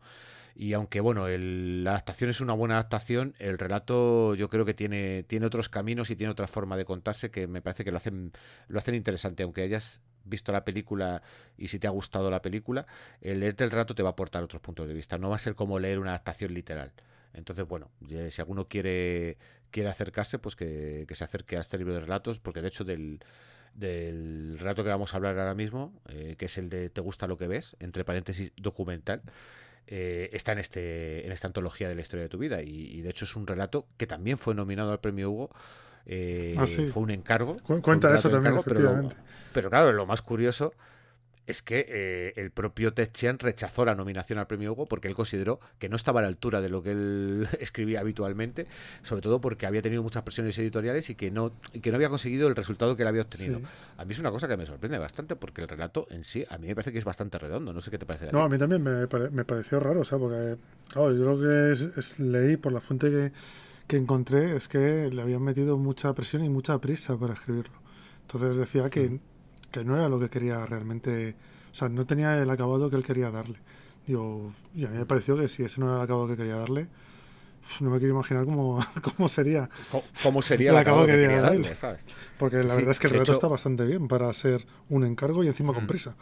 y 0.55 0.73
aunque 0.73 1.01
bueno 1.01 1.29
el, 1.29 1.85
la 1.85 1.91
adaptación 1.91 2.31
es 2.31 2.41
una 2.41 2.55
buena 2.55 2.75
adaptación 2.75 3.35
el 3.39 3.59
relato 3.59 4.35
yo 4.35 4.49
creo 4.49 4.65
que 4.65 4.75
tiene 4.75 5.23
tiene 5.25 5.47
otros 5.47 5.69
caminos 5.69 6.11
y 6.11 6.17
tiene 6.17 6.31
otra 6.31 6.49
forma 6.49 6.77
de 6.77 6.85
contarse 6.85 7.31
que 7.31 7.47
me 7.47 7.63
parece 7.63 7.85
que 7.85 7.91
lo 7.91 7.99
hacen 7.99 8.33
lo 8.69 8.79
hacen 8.79 8.95
interesante 8.95 9.43
aunque 9.43 9.63
hayas 9.63 10.03
visto 10.25 10.53
la 10.53 10.65
película 10.65 11.23
y 11.57 11.69
si 11.69 11.79
te 11.79 11.87
ha 11.87 11.91
gustado 11.91 12.31
la 12.31 12.43
película, 12.43 12.87
el 13.21 13.41
leerte 13.41 13.65
el 13.65 13.71
relato 13.71 13.95
te 13.95 14.03
va 14.03 14.11
a 14.11 14.13
aportar 14.13 14.43
otros 14.43 14.63
puntos 14.63 14.87
de 14.89 14.95
vista. 14.95 15.19
No 15.19 15.31
va 15.31 15.37
a 15.37 15.39
ser 15.39 15.55
como 15.55 15.79
leer 15.79 15.99
una 15.99 16.11
adaptación 16.11 16.55
literal. 16.55 16.93
Entonces, 17.33 17.67
bueno, 17.67 17.91
si 18.29 18.41
alguno 18.41 18.67
quiere, 18.67 19.39
quiere 19.71 19.89
acercarse, 19.89 20.39
pues 20.39 20.57
que, 20.57 21.05
que 21.07 21.15
se 21.15 21.25
acerque 21.25 21.57
a 21.57 21.61
este 21.61 21.79
libro 21.79 21.95
de 21.95 22.01
relatos, 22.01 22.41
porque 22.41 22.61
de 22.61 22.69
hecho 22.69 22.85
del, 22.85 23.21
del 23.75 24.59
relato 24.59 24.83
que 24.85 24.91
vamos 24.91 25.13
a 25.15 25.17
hablar 25.17 25.39
ahora 25.39 25.55
mismo, 25.55 25.93
eh, 26.09 26.35
que 26.39 26.47
es 26.47 26.59
el 26.59 26.69
de 26.69 26.91
Te 26.91 27.01
gusta 27.01 27.27
lo 27.27 27.37
que 27.39 27.49
ves, 27.49 27.77
entre 27.81 28.05
paréntesis 28.05 28.53
documental, 28.57 29.23
eh, 29.87 30.31
está 30.33 30.53
en, 30.53 30.59
este, 30.59 31.27
en 31.27 31.33
esta 31.33 31.47
antología 31.47 31.89
de 31.89 31.95
la 31.95 32.01
historia 32.01 32.25
de 32.25 32.29
tu 32.29 32.39
vida. 32.39 32.63
Y, 32.63 33.01
de 33.01 33.11
hecho 33.11 33.25
es 33.25 33.37
un 33.37 33.47
relato 33.47 33.87
que 33.97 34.07
también 34.07 34.39
fue 34.39 34.55
nominado 34.55 34.93
al 34.93 35.01
premio 35.01 35.31
Hugo 35.31 35.51
eh, 36.07 36.55
Ah, 36.59 36.67
sí. 36.67 36.87
fue 36.89 37.03
un 37.03 37.11
encargo. 37.11 37.57
Cu- 37.63 37.81
Cuenta 37.83 38.09
un 38.09 38.17
eso 38.17 38.29
también, 38.31 38.55
encargo, 38.55 38.65
pero, 38.69 39.03
lo- 39.03 39.13
pero 39.53 39.71
claro, 39.71 39.93
lo 39.93 40.07
más 40.07 40.23
curioso 40.23 40.73
es 41.47 41.63
que 41.63 41.85
eh, 41.89 42.33
el 42.37 42.53
propio 42.53 42.93
Ted 42.95 43.09
Chiang 43.13 43.39
rechazó 43.41 43.85
la 43.85 43.97
nominación 43.97 44.39
al 44.39 44.47
premio 44.47 44.73
Hugo 44.73 44.87
porque 44.87 45.09
él 45.09 45.15
consideró 45.17 45.59
que 45.81 45.89
no 45.89 45.97
estaba 45.97 46.21
a 46.21 46.23
la 46.23 46.29
altura 46.29 46.61
de 46.61 46.69
lo 46.69 46.81
que 46.81 46.93
él 46.93 47.49
escribía 47.61 47.99
habitualmente, 48.01 48.69
sobre 49.03 49.21
todo 49.23 49.41
porque 49.41 49.67
había 49.67 49.83
tenido 49.83 50.01
muchas 50.05 50.23
presiones 50.23 50.57
editoriales 50.61 51.11
y 51.11 51.17
que 51.17 51.33
no, 51.33 51.51
y 51.73 51.81
que 51.81 51.91
no 51.91 51.97
había 51.97 52.09
conseguido 52.09 52.47
el 52.47 52.55
resultado 52.55 52.95
que 52.95 53.03
él 53.03 53.09
había 53.09 53.23
obtenido. 53.23 53.59
Sí. 53.59 53.65
A 53.99 54.05
mí 54.05 54.13
es 54.13 54.21
una 54.21 54.31
cosa 54.31 54.47
que 54.47 54.57
me 54.57 54.65
sorprende 54.65 54.99
bastante 54.99 55.35
porque 55.35 55.63
el 55.63 55.69
relato 55.69 56.07
en 56.11 56.23
sí 56.23 56.45
a 56.49 56.57
mí 56.59 56.69
me 56.69 56.75
parece 56.77 56.93
que 56.93 56.99
es 56.99 57.05
bastante 57.05 57.37
redondo, 57.39 57.73
no 57.73 57.81
sé 57.81 57.91
qué 57.91 57.99
te 57.99 58.07
parece. 58.07 58.31
No, 58.31 58.43
a 58.43 58.49
mí 58.49 58.57
también 58.57 58.83
me, 58.85 59.09
pare- 59.09 59.31
me 59.31 59.45
pareció 59.45 59.81
raro, 59.81 60.03
o 60.03 60.05
sea, 60.05 60.19
porque 60.19 60.57
claro, 60.89 61.13
yo 61.13 61.35
lo 61.35 61.41
que 61.41 61.73
es- 61.73 61.97
es- 61.97 62.21
leí 62.21 62.57
por 62.59 62.73
la 62.73 62.81
fuente 62.81 63.11
que, 63.11 63.33
que 63.91 63.97
encontré 63.97 64.57
es 64.57 64.69
que 64.69 65.11
le 65.13 65.21
habían 65.21 65.43
metido 65.43 65.77
mucha 65.77 66.13
presión 66.15 66.45
y 66.45 66.49
mucha 66.49 66.79
prisa 66.79 67.17
para 67.17 67.35
escribirlo. 67.35 67.75
Entonces 68.23 68.57
decía 68.57 68.89
que, 68.89 69.19
que 69.73 69.83
no 69.85 69.97
era 69.97 70.09
lo 70.09 70.21
que 70.21 70.31
quería 70.31 70.65
realmente, 70.65 71.35
o 71.73 71.75
sea, 71.75 71.89
no 71.89 72.07
tenía 72.07 72.41
el 72.41 72.49
acabado 72.49 72.89
que 72.89 72.95
él 72.95 73.03
quería 73.03 73.33
darle. 73.33 73.59
Digo, 74.07 74.53
y 74.77 74.85
a 74.85 74.89
mí 74.91 74.97
me 74.97 75.07
pareció 75.07 75.37
que 75.37 75.49
si 75.49 75.65
ese 75.65 75.81
no 75.81 75.87
era 75.89 75.97
el 75.97 76.03
acabado 76.03 76.29
que 76.29 76.37
quería 76.37 76.55
darle, 76.57 76.87
no 77.81 77.91
me 77.91 77.99
quiero 77.99 78.15
imaginar 78.15 78.45
cómo, 78.45 78.79
cómo 79.17 79.29
sería. 79.29 79.69
¿Cómo, 79.91 80.05
cómo 80.23 80.41
sería 80.41 80.71
El 80.71 80.77
acabado 80.77 81.07
que 81.07 81.13
que 81.13 81.19
quería 81.23 81.41
darle, 81.43 81.75
¿sabes? 81.75 82.07
Porque 82.39 82.59
la 82.59 82.63
Sí, 82.63 82.77
verdad 82.77 82.91
es 82.93 82.99
que 83.01 83.07
el 83.09 83.17
hecho- 83.17 83.33
está 83.33 83.49
bastante 83.49 83.85
bien 83.87 84.07
para 84.07 84.33
ser 84.35 84.65
un 84.89 85.03
encargo 85.05 85.43
y 85.43 85.49
encima 85.49 85.73
con 85.73 85.79
Ujú. 85.83 85.89
prisa. 85.89 86.15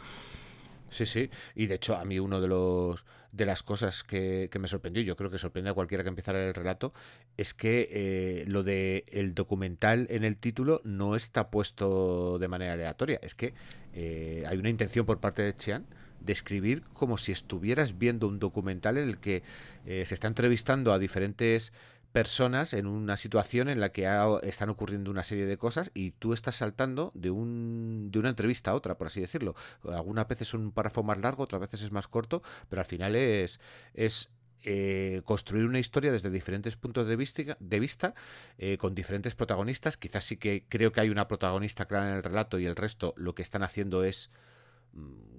Sí, 0.89 1.05
sí. 1.05 1.29
Y 1.53 1.67
de 1.67 1.75
hecho, 1.75 1.95
a 1.95 2.03
mí 2.03 2.17
uno 2.17 2.41
de 2.41 2.47
los 2.47 3.05
de 3.31 3.45
las 3.45 3.63
cosas 3.63 4.03
que, 4.03 4.49
que 4.51 4.59
me 4.59 4.67
sorprendió, 4.67 5.03
yo 5.03 5.15
creo 5.15 5.29
que 5.29 5.37
sorprende 5.37 5.69
a 5.69 5.73
cualquiera 5.73 6.03
que 6.03 6.09
empezara 6.09 6.47
el 6.47 6.53
relato, 6.53 6.93
es 7.37 7.53
que 7.53 7.89
eh, 7.91 8.45
lo 8.47 8.63
de 8.63 9.05
el 9.07 9.33
documental 9.35 10.07
en 10.09 10.23
el 10.23 10.35
título 10.37 10.81
no 10.83 11.15
está 11.15 11.49
puesto 11.49 12.39
de 12.39 12.47
manera 12.47 12.73
aleatoria. 12.73 13.19
Es 13.21 13.35
que 13.35 13.53
eh, 13.93 14.43
hay 14.47 14.57
una 14.57 14.69
intención 14.69 15.05
por 15.05 15.19
parte 15.19 15.41
de 15.41 15.55
Chian 15.55 15.85
de 16.19 16.33
escribir 16.33 16.83
como 16.93 17.17
si 17.17 17.31
estuvieras 17.31 17.97
viendo 17.97 18.27
un 18.27 18.39
documental 18.39 18.97
en 18.97 19.07
el 19.07 19.17
que 19.19 19.43
eh, 19.85 20.03
se 20.05 20.13
está 20.13 20.27
entrevistando 20.27 20.91
a 20.91 20.99
diferentes 20.99 21.71
personas 22.11 22.73
en 22.73 22.87
una 22.87 23.17
situación 23.17 23.69
en 23.69 23.79
la 23.79 23.89
que 23.91 24.07
están 24.43 24.69
ocurriendo 24.69 25.11
una 25.11 25.23
serie 25.23 25.45
de 25.45 25.57
cosas 25.57 25.91
y 25.93 26.11
tú 26.11 26.33
estás 26.33 26.55
saltando 26.55 27.11
de 27.13 27.29
un 27.31 28.09
de 28.11 28.19
una 28.19 28.29
entrevista 28.29 28.71
a 28.71 28.75
otra, 28.75 28.97
por 28.97 29.07
así 29.07 29.21
decirlo. 29.21 29.55
Algunas 29.83 30.27
veces 30.27 30.49
es 30.49 30.53
un 30.53 30.71
párrafo 30.71 31.03
más 31.03 31.19
largo, 31.19 31.43
otras 31.43 31.61
veces 31.61 31.83
es 31.83 31.91
más 31.91 32.07
corto, 32.07 32.41
pero 32.69 32.81
al 32.81 32.85
final 32.85 33.15
es 33.15 33.59
es 33.93 34.29
eh, 34.63 35.21
construir 35.23 35.65
una 35.65 35.79
historia 35.79 36.11
desde 36.11 36.29
diferentes 36.29 36.75
puntos 36.75 37.07
de 37.07 37.15
vista, 37.15 37.57
de 37.59 37.79
vista 37.79 38.13
eh, 38.57 38.77
con 38.77 38.93
diferentes 38.93 39.35
protagonistas. 39.35 39.95
Quizás 39.97 40.25
sí 40.25 40.37
que 40.37 40.65
creo 40.67 40.91
que 40.91 41.01
hay 41.01 41.09
una 41.09 41.27
protagonista 41.27 41.85
clara 41.85 42.09
en 42.09 42.15
el 42.17 42.23
relato 42.23 42.59
y 42.59 42.65
el 42.65 42.75
resto 42.75 43.13
lo 43.15 43.35
que 43.35 43.41
están 43.41 43.63
haciendo 43.63 44.03
es 44.03 44.31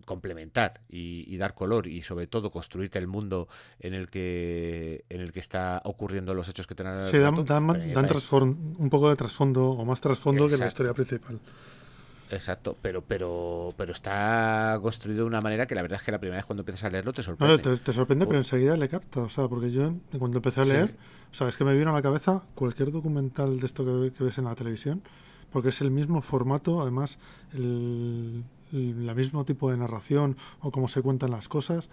complementar 0.05 0.80
y, 0.88 1.24
y 1.32 1.36
dar 1.36 1.55
color 1.55 1.86
y 1.86 2.03
sobre 2.03 2.26
todo 2.26 2.51
construirte 2.51 2.98
el 2.98 3.07
mundo 3.07 3.46
en 3.78 3.94
el 3.94 4.09
que 4.09 5.05
en 5.09 5.20
el 5.20 5.30
que 5.32 5.38
está 5.40 5.80
ocurriendo 5.84 6.34
los 6.34 6.48
hechos 6.48 6.66
que 6.66 6.74
tienen 6.74 7.05
Sí, 7.07 7.18
dan, 7.18 7.44
dan- 7.44 7.66
dan 7.68 8.07
trasfon- 8.09 8.74
un 8.78 8.90
poco 8.90 9.09
de 9.09 9.16
trasfondo 9.16 9.68
o 9.70 9.84
más 9.84 10.01
trasfondo 10.01 10.48
que 10.48 10.57
la 10.57 10.66
historia 10.66 10.92
principal. 10.94 11.38
Exacto, 12.32 12.76
pero, 12.80 13.03
pero, 13.03 13.70
pero 13.76 13.92
está 13.92 14.78
construido 14.80 15.22
de 15.22 15.26
una 15.26 15.40
manera 15.40 15.66
que 15.66 15.74
la 15.74 15.82
verdad 15.82 15.98
es 15.98 16.05
que 16.05 16.12
la 16.12 16.18
primera 16.20 16.36
vez 16.38 16.46
cuando 16.46 16.61
empiezas 16.62 16.84
a 16.84 16.90
leerlo 16.90 17.12
te 17.12 17.24
sorprende. 17.24 17.59
te, 17.59 17.76
te 17.76 17.92
sorprende, 17.92 18.24
pero 18.26 18.38
enseguida 18.38 18.76
le 18.76 18.88
capta. 18.88 19.20
O 19.20 19.28
sea, 19.28 19.48
porque 19.48 19.72
yo 19.72 19.94
cuando 20.18 20.38
empecé 20.38 20.61
a 20.61 20.64
Sí. 20.64 20.70
leer, 20.70 20.94
o 21.30 21.34
sea, 21.34 21.48
es 21.48 21.57
que 21.57 21.64
me 21.64 21.74
vino 21.76 21.90
a 21.90 21.92
la 21.92 22.03
cabeza 22.03 22.40
cualquier 22.55 22.92
documental 22.92 23.59
de 23.59 23.66
esto 23.66 23.84
que, 23.84 24.12
que 24.12 24.22
ves 24.22 24.38
en 24.38 24.44
la 24.44 24.55
televisión, 24.55 25.03
porque 25.53 25.70
es 25.70 25.80
el 25.80 25.90
mismo 25.90 26.22
formato, 26.22 26.80
además, 26.80 27.18
el, 27.53 28.44
el 28.72 29.06
la 29.06 29.14
mismo 29.14 29.44
tipo 29.44 29.70
de 29.70 29.76
narración 29.76 30.36
o 30.60 30.70
cómo 30.70 30.88
se 30.88 31.02
cuentan 31.02 31.30
las 31.30 31.48
cosas. 31.48 31.88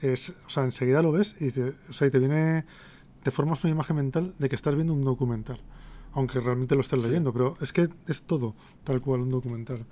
Es, 0.00 0.30
o 0.46 0.48
sea, 0.48 0.64
enseguida 0.64 1.02
lo 1.02 1.10
ves 1.12 1.34
y 1.40 1.50
te, 1.50 1.74
o 1.88 1.92
sea, 1.92 2.06
y 2.08 2.10
te 2.10 2.18
viene, 2.18 2.64
te 3.22 3.30
formas 3.30 3.64
una 3.64 3.72
imagen 3.72 3.96
mental 3.96 4.34
de 4.38 4.48
que 4.48 4.54
estás 4.56 4.74
viendo 4.74 4.92
un 4.92 5.04
documental, 5.04 5.60
aunque 6.12 6.38
realmente 6.40 6.74
lo 6.74 6.82
estés 6.82 7.02
Sí. 7.02 7.08
leyendo, 7.08 7.32
pero 7.32 7.56
es 7.60 7.72
que 7.72 7.88
es 8.06 8.22
todo 8.22 8.54
tal 8.84 9.00
cual 9.00 9.20
un 9.22 9.30
documental. 9.30 9.84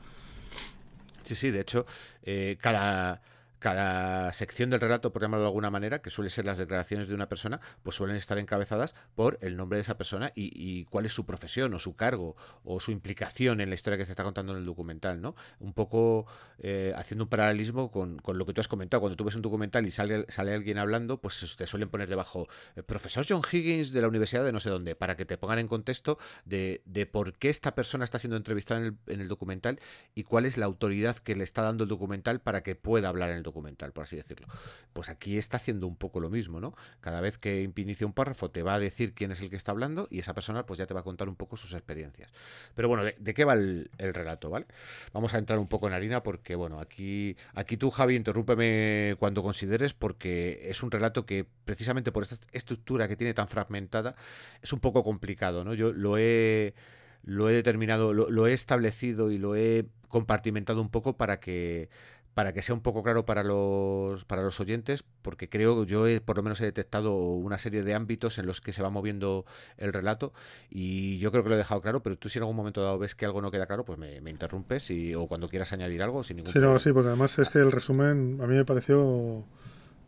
Sí, 1.25 1.35
sí, 1.35 1.51
de 1.51 1.61
hecho, 1.61 1.87
eh, 2.23 2.57
cada, 2.61 3.21
cada 3.59 4.33
sección 4.33 4.71
del 4.71 4.81
relato, 4.81 5.13
por 5.13 5.23
llamarlo 5.23 5.45
de 5.45 5.49
alguna 5.49 5.71
manera, 5.71 6.01
que 6.01 6.11
suele 6.11 6.31
ser 6.31 6.45
las 6.45 6.59
declaraciones 6.59 7.09
de 7.09 7.15
una 7.15 7.29
persona, 7.29 7.61
pues 7.83 7.97
suelen 7.97 8.17
estar 8.17 8.39
encabezadas 8.39 8.95
por 9.15 9.39
el 9.41 9.57
nombre 9.57 9.77
de 9.77 9.83
esa 9.83 9.97
persona 9.97 10.33
y, 10.35 10.85
cuál 10.85 11.07
es 11.07 11.13
su 11.13 11.25
profesión 11.25 11.73
o 11.75 11.79
su 11.79 11.97
cargo 11.97 12.37
o 12.65 12.81
su 12.81 12.91
implicación 12.91 13.61
en 13.61 13.69
la 13.69 13.75
historia 13.75 13.97
que 13.97 14.05
se 14.05 14.13
está 14.13 14.25
contando 14.25 14.53
en 14.53 14.59
el 14.59 14.67
documental, 14.67 15.21
¿no? 15.21 15.35
Un 15.59 15.73
poco 15.73 16.27
eh, 16.59 16.93
haciendo 16.97 17.25
un 17.25 17.31
paralelismo 17.31 17.91
con, 17.91 18.19
con 18.19 18.39
lo 18.39 18.47
que 18.47 18.53
tú 18.53 18.61
has 18.61 18.69
comentado. 18.69 19.01
Cuando 19.01 19.17
tú 19.17 19.25
ves 19.25 19.37
un 19.37 19.43
documental 19.43 19.87
y 19.87 19.91
sale, 19.91 20.27
sale 20.29 20.55
alguien 20.55 20.79
hablando, 20.79 21.21
pues 21.21 21.57
te 21.57 21.67
suelen 21.67 21.89
poner 21.89 22.09
debajo 22.09 22.47
eh, 22.77 22.83
profesor 22.83 23.25
John 23.29 23.43
Higgins 23.51 23.93
de 23.93 24.01
la 24.01 24.09
Universidad 24.09 24.45
de 24.45 24.53
no 24.53 24.61
sé 24.61 24.71
dónde, 24.71 24.95
para 24.95 25.17
que 25.17 25.25
te 25.25 25.39
pongan 25.39 25.59
en 25.59 25.69
contexto 25.69 26.19
de, 26.45 26.83
de 26.85 27.07
por 27.07 27.35
qué 27.35 27.49
esta 27.49 27.75
persona 27.75 28.05
está 28.05 28.19
siendo 28.19 28.37
entrevistada 28.37 28.81
en 28.81 28.87
el, 28.87 28.97
en 29.07 29.21
el 29.21 29.29
documental 29.29 29.81
y 30.15 30.25
cuál 30.25 30.47
es 30.47 30.59
la 30.59 30.67
autoridad 30.67 31.17
que 31.17 31.35
le 31.37 31.45
está 31.45 31.63
dando 31.63 31.85
el 31.85 31.91
documental 31.91 32.41
para 32.41 32.63
que 32.63 32.75
pueda 32.75 33.09
hablar 33.09 33.31
en 33.31 33.37
el 33.37 33.43
documental, 33.47 33.93
por 33.93 34.03
así 34.03 34.17
decirlo. 34.17 34.47
Pues 34.93 35.09
aquí 35.09 35.39
está 35.39 35.57
haciendo 35.57 35.87
un 35.87 35.97
poco 35.97 36.21
lo 36.21 36.29
mismo, 36.29 36.61
¿no? 36.61 36.75
Cada 37.01 37.23
vez 37.23 37.39
que 37.39 37.63
inicia 37.63 38.07
un 38.07 38.13
párrafo 38.13 38.51
te 38.51 38.63
va 38.63 38.75
a 38.75 38.79
decir 38.79 39.15
quién 39.15 39.33
es 39.33 39.41
el 39.41 39.49
que 39.49 39.57
está 39.57 39.73
hablando 39.73 40.07
y 40.11 40.19
esa 40.19 40.35
persona 40.35 40.67
pues 40.67 40.79
ya 40.79 40.87
te 40.87 40.93
va 40.93 41.01
a 41.01 41.03
contar 41.03 41.29
un 41.29 41.37
poco 41.37 41.57
sus 41.57 41.73
experiencias. 41.73 42.31
Pero 42.75 42.89
bueno, 42.89 43.05
¿de, 43.05 43.35
qué 43.35 43.45
va 43.45 43.55
el, 43.55 43.91
el 43.97 44.13
relato, 44.13 44.51
¿vale? 44.51 44.67
Vamos 45.15 45.33
a 45.33 45.39
entrar 45.39 45.59
un 45.59 45.69
poco 45.69 45.87
en 45.87 45.95
harina 45.95 46.23
porque, 46.23 46.55
bueno, 46.55 46.81
aquí, 46.81 47.37
aquí 47.55 47.77
tú, 47.77 47.91
Javi, 47.91 48.17
interrúpeme 48.17 49.17
cuando 49.19 49.43
consideres 49.43 49.95
porque 49.95 50.69
es 50.69 50.83
un 50.83 50.91
relato 50.91 51.25
que 51.25 51.47
precisamente 51.65 52.13
por 52.13 52.25
esta 52.25 52.37
estructura 52.53 53.09
que 53.09 53.17
tiene 53.17 53.35
tan 53.35 53.49
fragmentada 53.49 54.15
es 54.63 54.73
un 54.73 54.81
poco 54.81 55.03
complicado, 55.03 55.65
¿no? 55.65 55.75
Yo 55.75 55.93
lo 55.93 56.19
he 56.19 56.75
lo 57.23 57.51
he 57.51 57.53
determinado, 57.55 58.13
lo 58.13 58.47
he 58.47 58.53
establecido 58.53 59.33
y 59.33 59.39
lo 59.39 59.57
he 59.57 59.87
compartimentado 60.09 60.81
un 60.81 60.89
poco 60.89 61.17
para 61.17 61.41
que 61.41 61.89
para 62.37 62.53
que 62.53 62.61
sea 62.63 62.75
un 62.75 62.83
poco 62.83 63.03
claro 63.03 63.25
para 63.25 63.43
los 63.43 64.25
para 64.27 64.43
los 64.43 64.61
oyentes, 64.61 65.05
porque 65.23 65.49
creo 65.49 65.85
yo 65.85 66.07
he, 66.07 66.21
por 66.21 66.37
lo 66.37 66.43
menos 66.43 66.61
he 66.61 66.67
detectado 66.67 67.17
una 67.17 67.57
serie 67.59 67.83
de 67.83 67.95
ámbitos 67.95 68.39
en 68.39 68.45
los 68.47 68.61
que 68.61 68.73
se 68.73 68.83
va 68.83 68.91
moviendo 68.91 69.47
el 69.79 69.93
relato 69.93 70.35
y 70.71 71.19
yo 71.19 71.31
creo 71.33 71.43
que 71.43 71.49
lo 71.49 71.55
he 71.55 71.59
dejado 71.59 71.81
claro, 71.81 72.03
pero 72.03 72.19
tú 72.19 72.29
si 72.29 72.39
en 72.39 72.43
algún 72.43 72.57
momento 72.57 72.83
dado 72.83 72.99
ves 72.99 73.15
que 73.15 73.25
algo 73.25 73.41
no 73.41 73.51
queda 73.51 73.67
claro, 73.67 73.85
pues 73.87 73.99
me, 73.99 74.21
me 74.21 74.31
interrumpes 74.31 74.91
y, 74.91 75.15
o 75.15 75.27
cuando 75.29 75.49
quieras 75.49 75.73
añadir 75.73 76.03
algo 76.03 76.23
sin 76.23 76.37
ningún 76.37 76.53
Sí, 76.53 76.59
no, 76.59 76.65
problema. 76.65 76.79
sí, 76.79 76.93
porque 76.93 77.09
además 77.09 77.39
es 77.39 77.49
que 77.49 77.59
el 77.59 77.73
resumen 77.73 78.39
a 78.43 78.47
mí 78.47 78.55
me 78.55 78.65
pareció 78.67 79.45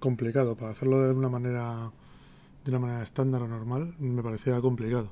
complicado. 0.01 0.57
Para 0.57 0.73
hacerlo 0.73 1.03
de 1.03 1.13
una 1.13 1.29
manera 1.31 1.91
de 2.65 2.71
una 2.71 2.81
manera 2.81 3.03
estándar 3.03 3.43
o 3.43 3.49
normal, 3.49 3.95
me 3.99 4.23
parecía 4.23 4.61
complicado. 4.61 5.11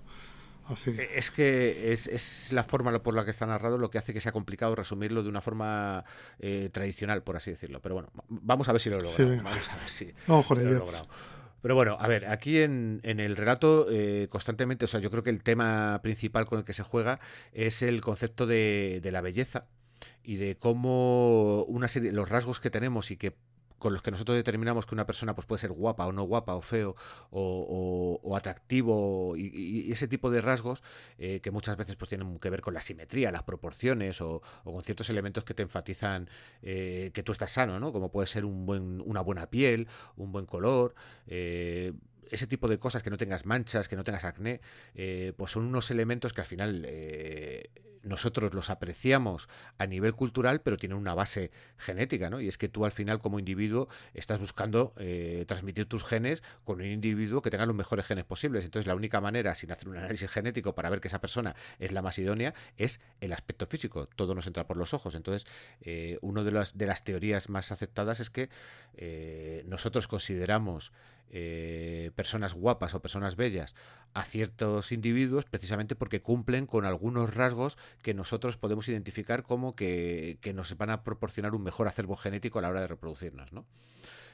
Así 0.68 0.92
que, 0.92 1.02
Eh, 1.02 1.10
Es 1.14 1.30
que 1.30 1.92
es, 1.92 2.06
es 2.06 2.52
la 2.52 2.64
forma 2.64 2.96
por 3.02 3.14
la 3.14 3.24
que 3.24 3.30
está 3.30 3.46
narrado 3.46 3.78
lo 3.78 3.90
que 3.90 3.98
hace 3.98 4.12
que 4.12 4.20
sea 4.20 4.32
complicado 4.32 4.74
resumirlo 4.74 5.22
de 5.22 5.28
una 5.28 5.40
forma 5.40 6.04
eh, 6.38 6.70
tradicional, 6.72 7.22
por 7.22 7.36
así 7.36 7.50
decirlo. 7.50 7.80
Pero 7.80 7.94
bueno, 7.94 8.10
vamos 8.28 8.68
a 8.68 8.72
ver 8.72 8.80
si 8.80 8.90
lo 8.90 8.96
he 8.96 9.02
logrado. 9.02 9.36
vamos 9.42 9.68
a 9.70 9.76
ver 9.76 9.88
si, 9.88 10.12
no, 10.28 10.42
joder, 10.42 10.64
lo 10.64 10.70
he 10.70 10.78
logrado. 10.78 11.08
Pero 11.62 11.74
bueno, 11.74 11.96
a 11.98 12.06
ver, 12.06 12.26
aquí 12.26 12.58
en, 12.58 13.00
en 13.02 13.18
el 13.18 13.34
relato 13.36 13.88
eh, 13.90 14.28
constantemente, 14.30 14.84
o 14.84 14.88
sea, 14.88 15.00
yo 15.00 15.10
creo 15.10 15.22
que 15.24 15.30
el 15.30 15.42
tema 15.42 15.98
principal 16.02 16.46
con 16.46 16.58
el 16.60 16.64
que 16.64 16.72
se 16.72 16.82
juega 16.84 17.18
es 17.52 17.82
el 17.82 18.02
concepto 18.02 18.46
de, 18.46 19.00
de 19.02 19.10
la 19.10 19.20
belleza 19.20 19.66
y 20.22 20.36
de 20.36 20.56
cómo 20.56 21.64
una 21.64 21.88
serie, 21.88 22.12
los 22.12 22.28
rasgos 22.28 22.60
que 22.60 22.70
tenemos 22.70 23.10
y 23.10 23.16
que 23.16 23.34
con 23.78 23.92
los 23.92 24.02
que 24.02 24.10
nosotros 24.10 24.36
determinamos 24.36 24.86
que 24.86 24.94
una 24.94 25.06
persona 25.06 25.34
pues, 25.34 25.46
puede 25.46 25.60
ser 25.60 25.72
guapa 25.72 26.06
o 26.06 26.12
no 26.12 26.22
guapa, 26.24 26.54
o 26.54 26.60
feo, 26.60 26.96
o, 27.30 28.20
o- 28.22 28.36
atractivo, 28.36 29.34
y, 29.36 29.90
ese 29.92 30.08
tipo 30.08 30.30
de 30.30 30.40
rasgos 30.40 30.82
eh, 31.18 31.40
que 31.40 31.50
muchas 31.50 31.76
veces 31.76 31.96
pues, 31.96 32.08
tienen 32.08 32.38
que 32.38 32.50
ver 32.50 32.60
con 32.60 32.74
la 32.74 32.80
simetría, 32.80 33.30
las 33.32 33.42
proporciones, 33.42 34.20
o, 34.20 34.42
o 34.64 34.72
con 34.72 34.82
ciertos 34.82 35.10
elementos 35.10 35.44
que 35.44 35.54
te 35.54 35.62
enfatizan 35.62 36.28
eh, 36.62 37.10
que 37.14 37.22
tú 37.22 37.32
estás 37.32 37.50
sano, 37.52 37.78
¿no? 37.80 37.92
Como 37.92 38.10
puede 38.10 38.26
ser 38.26 38.44
un 38.44 38.66
buen, 38.66 39.00
una 39.04 39.20
buena 39.20 39.48
piel, 39.50 39.88
un 40.16 40.32
buen 40.32 40.46
color, 40.46 40.94
eh, 41.26 41.92
ese 42.30 42.46
tipo 42.46 42.66
de 42.68 42.78
cosas, 42.78 43.02
que 43.02 43.10
no 43.10 43.16
tengas 43.16 43.46
manchas, 43.46 43.88
que 43.88 43.94
no 43.96 44.02
tengas 44.04 44.24
acné, 44.24 44.60
eh, 44.94 45.32
pues 45.36 45.52
son 45.52 45.64
unos 45.64 45.90
elementos 45.90 46.32
que 46.32 46.40
al 46.40 46.46
final 46.46 46.84
eh, 46.88 47.70
nosotros 48.06 48.54
los 48.54 48.70
apreciamos 48.70 49.48
a 49.78 49.86
nivel 49.86 50.14
cultural, 50.14 50.60
pero 50.60 50.76
tienen 50.76 50.96
una 50.96 51.14
base 51.14 51.50
genética, 51.76 52.30
¿no? 52.30 52.40
Y 52.40 52.48
es 52.48 52.56
que 52.56 52.68
tú 52.68 52.84
al 52.84 52.92
final 52.92 53.18
como 53.18 53.38
individuo 53.38 53.88
estás 54.14 54.38
buscando 54.38 54.94
eh, 54.96 55.44
transmitir 55.46 55.86
tus 55.86 56.04
genes 56.04 56.42
con 56.64 56.80
un 56.80 56.86
individuo 56.86 57.42
que 57.42 57.50
tenga 57.50 57.66
los 57.66 57.74
mejores 57.74 58.06
genes 58.06 58.24
posibles. 58.24 58.64
Entonces 58.64 58.86
la 58.86 58.94
única 58.94 59.20
manera, 59.20 59.54
sin 59.54 59.72
hacer 59.72 59.88
un 59.88 59.96
análisis 59.96 60.30
genético 60.30 60.74
para 60.74 60.88
ver 60.88 61.00
que 61.00 61.08
esa 61.08 61.20
persona 61.20 61.56
es 61.78 61.92
la 61.92 62.00
más 62.00 62.18
idónea, 62.18 62.54
es 62.76 63.00
el 63.20 63.32
aspecto 63.32 63.66
físico. 63.66 64.06
Todo 64.06 64.34
nos 64.34 64.46
entra 64.46 64.66
por 64.66 64.76
los 64.76 64.94
ojos. 64.94 65.14
Entonces, 65.14 65.46
eh, 65.80 66.18
una 66.22 66.42
de 66.42 66.52
las, 66.52 66.78
de 66.78 66.86
las 66.86 67.02
teorías 67.02 67.48
más 67.48 67.72
aceptadas 67.72 68.20
es 68.20 68.30
que 68.30 68.48
eh, 68.96 69.64
nosotros 69.66 70.06
consideramos 70.06 70.92
eh, 71.30 72.10
personas 72.14 72.54
guapas 72.54 72.94
o 72.94 73.02
personas 73.02 73.36
bellas 73.36 73.74
a 74.14 74.24
ciertos 74.24 74.92
individuos 74.92 75.44
precisamente 75.44 75.96
porque 75.96 76.22
cumplen 76.22 76.66
con 76.66 76.84
algunos 76.84 77.34
rasgos 77.34 77.76
que 78.02 78.14
nosotros 78.14 78.56
podemos 78.56 78.88
identificar 78.88 79.42
como 79.42 79.74
que, 79.74 80.38
que 80.40 80.52
nos 80.52 80.76
van 80.76 80.90
a 80.90 81.02
proporcionar 81.02 81.54
un 81.54 81.62
mejor 81.62 81.88
acervo 81.88 82.16
genético 82.16 82.58
a 82.58 82.62
la 82.62 82.70
hora 82.70 82.80
de 82.80 82.86
reproducirnos, 82.86 83.52
¿no? 83.52 83.66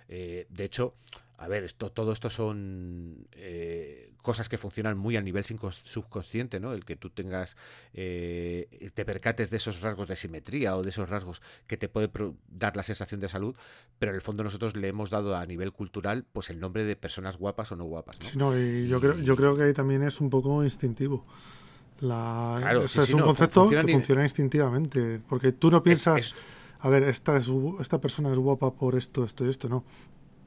Eh, 0.08 0.46
de 0.50 0.64
hecho, 0.64 0.94
a 1.38 1.48
ver, 1.48 1.64
esto, 1.64 1.90
todo 1.90 2.12
esto 2.12 2.28
son 2.28 3.26
eh, 3.32 4.11
cosas 4.22 4.48
que 4.48 4.56
funcionan 4.56 4.96
muy 4.96 5.16
a 5.16 5.20
nivel 5.20 5.44
subconsciente, 5.44 6.60
¿no? 6.60 6.72
El 6.72 6.84
que 6.84 6.96
tú 6.96 7.10
tengas, 7.10 7.56
eh, 7.92 8.90
te 8.94 9.04
percates 9.04 9.50
de 9.50 9.56
esos 9.58 9.80
rasgos 9.80 10.08
de 10.08 10.16
simetría 10.16 10.76
o 10.76 10.82
de 10.82 10.88
esos 10.88 11.08
rasgos 11.08 11.42
que 11.66 11.76
te 11.76 11.88
puede 11.88 12.10
dar 12.48 12.76
la 12.76 12.82
sensación 12.82 13.20
de 13.20 13.28
salud, 13.28 13.54
pero 13.98 14.12
en 14.12 14.16
el 14.16 14.22
fondo 14.22 14.42
nosotros 14.44 14.76
le 14.76 14.88
hemos 14.88 15.10
dado 15.10 15.36
a 15.36 15.44
nivel 15.44 15.72
cultural, 15.72 16.24
pues 16.32 16.48
el 16.50 16.60
nombre 16.60 16.84
de 16.84 16.96
personas 16.96 17.36
guapas 17.36 17.72
o 17.72 17.76
no 17.76 17.84
guapas, 17.84 18.18
¿no? 18.20 18.24
Sí, 18.26 18.38
no, 18.38 18.58
y 18.58 18.88
yo 18.88 19.00
creo, 19.00 19.18
yo 19.18 19.36
creo 19.36 19.56
que 19.56 19.64
ahí 19.64 19.72
también 19.74 20.02
es 20.02 20.20
un 20.20 20.30
poco 20.30 20.62
instintivo. 20.64 21.26
La, 22.00 22.56
Claro, 22.58 22.80
o 22.80 22.88
sí, 22.88 22.94
sea, 22.94 23.02
sí, 23.04 23.10
es 23.10 23.14
un 23.14 23.20
no, 23.20 23.26
concepto 23.26 23.60
funciona 23.62 23.84
que 23.84 23.92
funciona 23.92 24.22
instintivamente. 24.24 25.20
Porque 25.28 25.52
tú 25.52 25.70
no 25.70 25.82
piensas, 25.82 26.20
es- 26.20 26.34
a 26.80 26.88
ver, 26.88 27.04
esta, 27.04 27.36
es, 27.36 27.48
esta 27.80 28.00
persona 28.00 28.32
es 28.32 28.38
guapa 28.38 28.72
por 28.74 28.96
esto, 28.96 29.24
esto 29.24 29.46
y 29.46 29.50
esto. 29.50 29.68
No. 29.68 29.84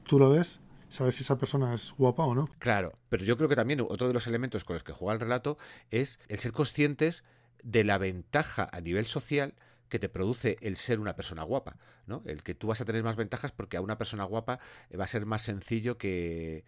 Tú 0.04 0.18
lo 0.18 0.30
ves, 0.30 0.60
sabes 0.88 1.16
si 1.16 1.22
esa 1.22 1.38
persona 1.38 1.74
es 1.74 1.92
guapa 1.92 2.24
o 2.24 2.34
no. 2.34 2.48
Claro, 2.58 2.98
pero 3.08 3.24
yo 3.24 3.36
creo 3.36 3.48
que 3.48 3.56
también 3.56 3.80
otro 3.80 4.08
de 4.08 4.14
los 4.14 4.26
elementos 4.26 4.64
con 4.64 4.74
los 4.74 4.84
que 4.84 4.92
juega 4.92 5.14
el 5.14 5.20
relato 5.20 5.58
es 5.90 6.18
el 6.28 6.38
ser 6.38 6.52
conscientes 6.52 7.24
de 7.62 7.84
la 7.84 7.98
ventaja 7.98 8.68
a 8.72 8.80
nivel 8.80 9.06
social 9.06 9.54
que 9.88 9.98
te 9.98 10.08
produce 10.08 10.56
el 10.60 10.76
ser 10.76 10.98
una 10.98 11.14
persona 11.14 11.42
guapa, 11.42 11.76
¿no? 12.06 12.22
El 12.26 12.42
que 12.42 12.54
tú 12.54 12.68
vas 12.68 12.80
a 12.80 12.84
tener 12.84 13.02
más 13.02 13.16
ventajas 13.16 13.52
porque 13.52 13.76
a 13.76 13.80
una 13.80 13.98
persona 13.98 14.24
guapa 14.24 14.58
va 14.98 15.04
a 15.04 15.08
ser 15.08 15.26
más 15.26 15.42
sencillo 15.42 15.96
que, 15.96 16.64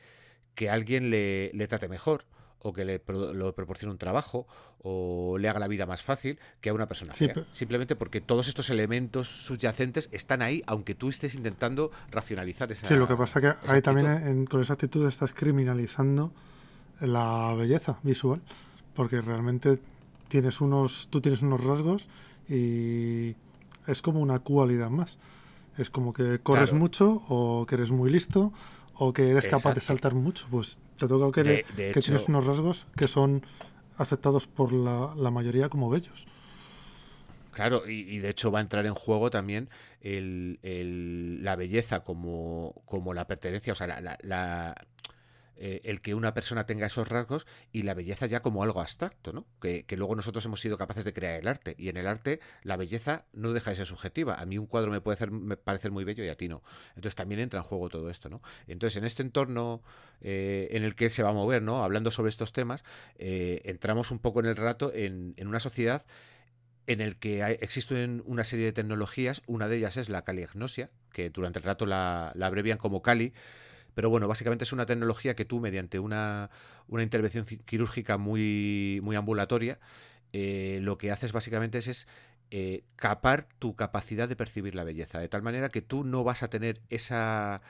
que 0.55 0.71
alguien 0.71 1.11
le, 1.11 1.51
le 1.53 1.69
trate 1.69 1.89
mejor 1.89 2.25
o 2.61 2.73
que 2.73 2.85
le 2.85 2.99
pro- 2.99 3.33
lo 3.33 3.55
proporcione 3.55 3.93
un 3.93 3.99
trabajo 3.99 4.47
o 4.83 5.39
le 5.39 5.49
haga 5.49 5.59
la 5.61 5.69
vida 5.69 5.87
más 5.87 6.03
fácil 6.03 6.39
que 6.61 6.71
a 6.71 6.75
una 6.75 6.87
persona 6.87 7.15
Sí, 7.15 7.29
fea. 7.29 7.45
Simplemente 7.53 7.95
porque 7.97 8.21
todos 8.21 8.49
estos 8.49 8.71
elementos 8.71 9.29
subyacentes 9.29 10.09
están 10.13 10.43
ahí, 10.43 10.63
aunque 10.67 10.95
tú 10.95 11.09
estés 11.09 11.35
intentando 11.35 11.91
racionalizar 12.11 12.71
esa 12.73 12.87
Sí, 12.87 12.95
lo 12.97 13.07
que 13.09 13.17
pasa 13.17 13.41
que 13.41 13.49
esa 13.65 13.75
ahí 13.75 13.83
también 13.83 14.09
en- 14.11 14.47
con 14.47 14.61
esa 14.61 14.73
actitud 14.75 15.07
estás 15.07 15.33
criminalizando 15.33 16.33
la 17.01 17.55
belleza 17.57 17.99
visual. 18.03 18.41
Porque 18.95 19.21
realmente 19.21 19.79
tienes 20.29 20.61
unos, 20.61 21.07
tú 21.11 21.21
tienes 21.21 21.43
unos 21.43 21.63
rasgos 21.63 22.09
y 22.49 23.37
es 23.87 24.03
como 24.03 24.21
una 24.21 24.41
cualidad 24.41 24.91
más. 24.91 25.19
Es 25.77 25.91
como 25.91 26.13
que 26.13 26.41
corres 26.41 26.71
Claro. 26.71 26.81
mucho 26.83 27.23
o 27.29 27.65
que 27.67 27.77
eres 27.77 27.93
muy 27.93 28.11
listo 28.11 28.53
o 28.99 29.13
que 29.13 29.31
eres 29.31 29.45
capaz 29.51 29.75
de 29.75 29.81
saltar 29.81 30.15
mucho. 30.15 30.47
Pues 30.51 30.79
te 30.99 31.07
toca 31.09 31.31
que, 31.33 31.49
De- 31.49 31.65
de 31.77 31.93
que 31.93 32.01
tienes 32.01 32.29
unos 32.29 32.45
rasgos 32.47 32.87
que 32.97 33.09
son 33.09 33.45
aceptados 33.97 34.47
por 34.47 34.73
la, 34.73 35.15
la 35.17 35.31
mayoría 35.31 35.69
como 35.69 35.89
bellos. 35.91 36.27
Claro, 37.53 37.83
y, 37.89 38.03
y 38.15 38.19
de 38.19 38.31
hecho 38.31 38.53
va 38.53 38.61
a 38.61 38.63
entrar 38.63 38.87
en 38.87 38.95
juego 38.95 39.31
también 39.31 39.69
el, 40.01 40.61
el- 40.63 41.43
la 41.43 41.57
belleza 41.57 42.01
como, 42.01 42.75
como 42.85 43.15
la 43.15 43.27
pertenencia, 43.27 43.73
o 43.73 43.77
sea, 43.77 43.87
la, 43.89 44.01
la- 44.01 44.19
la- 44.23 44.87
eh, 45.61 45.81
el 45.83 46.01
que 46.01 46.15
una 46.15 46.35
persona 46.35 46.67
tenga 46.67 46.87
esos 46.87 47.09
rasgos 47.09 47.45
y 47.73 47.83
la 47.83 47.95
belleza 47.95 48.27
ya 48.27 48.43
como 48.43 48.63
algo 48.63 48.81
abstracto, 48.81 49.33
¿no? 49.33 49.45
Que, 49.61 49.85
luego 49.97 50.15
nosotros 50.15 50.45
hemos 50.45 50.61
sido 50.61 50.79
capaces 50.79 51.05
de 51.05 51.13
crear 51.13 51.41
el 51.41 51.49
arte. 51.49 51.75
Y 51.77 51.89
en 51.89 51.97
el 51.97 52.07
arte 52.07 52.39
la 52.63 52.77
belleza 52.77 53.27
no 53.33 53.53
deja 53.53 53.71
de 53.71 53.77
ser 53.77 53.87
subjetiva. 53.87 54.35
A 54.35 54.47
mí 54.47 54.57
un 54.57 54.67
cuadro 54.67 54.93
me 54.93 55.01
puede 55.01 55.15
hacer, 55.15 55.33
me 55.33 55.57
parecer 55.57 55.91
muy 55.91 56.05
bello 56.05 56.23
y 56.23 56.29
a 56.29 56.37
ti 56.37 56.49
no. 56.49 56.63
Entonces 56.91 57.17
también 57.17 57.41
entra 57.41 57.59
en 57.59 57.65
juego 57.65 57.89
todo 57.89 58.09
esto, 58.09 58.29
¿no? 58.29 58.41
Entonces 58.69 58.97
en 58.99 59.05
este 59.05 59.23
entorno 59.23 59.83
eh, 60.21 60.69
en 60.71 60.85
el 60.85 60.95
que 60.95 61.11
se 61.11 61.25
va 61.25 61.31
a 61.31 61.35
mover, 61.35 61.61
¿no? 61.61 61.83
Hablando 61.83 62.13
sobre 62.13 62.29
estos 62.29 62.53
temas, 62.53 62.85
eh, 63.19 63.61
entramos 63.65 64.13
un 64.13 64.21
poco 64.21 64.39
en 64.39 64.47
el 64.47 64.57
rato 64.57 64.93
en, 64.95 65.35
una 65.41 65.59
sociedad 65.59 66.07
en 66.87 67.01
el 67.01 67.17
que 67.17 67.43
hay, 67.43 67.59
existen 67.61 68.23
una 68.27 68.45
serie 68.45 68.67
de 68.67 68.73
tecnologías, 68.73 69.43
una 69.47 69.67
de 69.67 69.77
ellas 69.79 69.97
es 69.97 70.09
la 70.09 70.23
caliagnosia, 70.23 70.91
que 71.13 71.31
durante 71.31 71.59
el 71.59 71.65
rato 71.65 71.85
la 71.85 72.33
abrevian 72.41 72.79
como 72.79 73.03
Cali, 73.03 73.35
pero 73.99 74.11
bueno, 74.11 74.29
básicamente 74.29 74.63
es 74.63 74.73
una 74.73 74.87
tecnología 74.87 75.35
que 75.35 75.45
tú, 75.45 75.59
mediante 75.59 75.99
una, 75.99 76.51
una 76.87 77.03
intervención 77.03 77.45
quirúrgica 77.45 78.17
muy, 78.17 79.01
muy 79.03 79.17
ambulatoria, 79.17 79.81
eh, 80.33 80.79
lo 80.83 80.99
que 80.99 81.11
haces 81.11 81.33
básicamente 81.33 81.79
es, 81.79 82.07
eh, 82.53 82.85
capar 82.95 83.49
tu 83.59 83.75
capacidad 83.75 84.29
de 84.29 84.37
percibir 84.37 84.77
la 84.77 84.85
belleza, 84.85 85.19
de 85.19 85.29
tal 85.29 85.43
manera 85.43 85.71
que 85.71 85.83
tú 85.83 86.05
no 86.05 86.23
vas 86.23 86.45
a 86.45 86.49
tener 86.49 86.81
esa. 86.91 87.61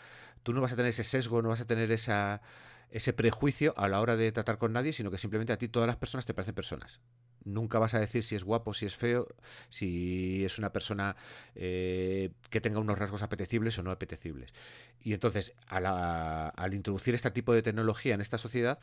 Tú 0.43 0.53
no 0.53 0.61
vas 0.61 0.75
a 0.75 0.77
tener 0.77 0.91
ese 0.91 1.03
sesgo, 1.03 1.41
no 1.41 1.49
vas 1.49 1.63
a 1.63 1.67
tener 1.67 1.91
esa, 1.93 2.43
ese 2.91 3.15
prejuicio 3.15 3.73
a 3.79 3.89
la 3.89 3.99
hora 3.99 4.15
de 4.17 4.31
tratar 4.31 4.59
con 4.59 4.75
nadie, 4.75 4.93
sino 4.93 5.11
que 5.11 5.17
simplemente 5.17 5.55
a 5.55 5.57
ti 5.57 5.69
todas 5.69 5.87
las 5.87 5.97
personas 5.97 6.27
te 6.27 6.35
parecen 6.35 6.55
personas 6.55 7.01
nunca 7.45 7.79
vas 7.79 7.95
a 7.95 7.99
decir 7.99 8.23
si 8.23 8.35
es 8.35 8.45
guapo, 8.45 8.75
si 8.75 8.87
es 8.87 8.97
feo, 8.97 9.27
si 9.69 10.45
es 10.45 10.59
una 10.59 10.73
persona 10.73 11.17
eh, 11.55 12.31
que 12.51 12.61
tenga 12.61 12.79
unos 12.79 12.99
rasgos 12.99 13.23
apetecibles 13.23 13.79
o 13.79 13.83
no 13.83 13.91
apetecibles. 13.91 14.55
Y 15.03 15.15
entonces, 15.15 15.53
a 15.67 16.49
al 16.49 16.75
introducir 16.75 17.15
este 17.15 17.31
tipo 17.31 17.55
de 17.55 17.63
tecnología 17.63 18.15
en 18.15 18.21
esta 18.21 18.39
sociedad, 18.39 18.79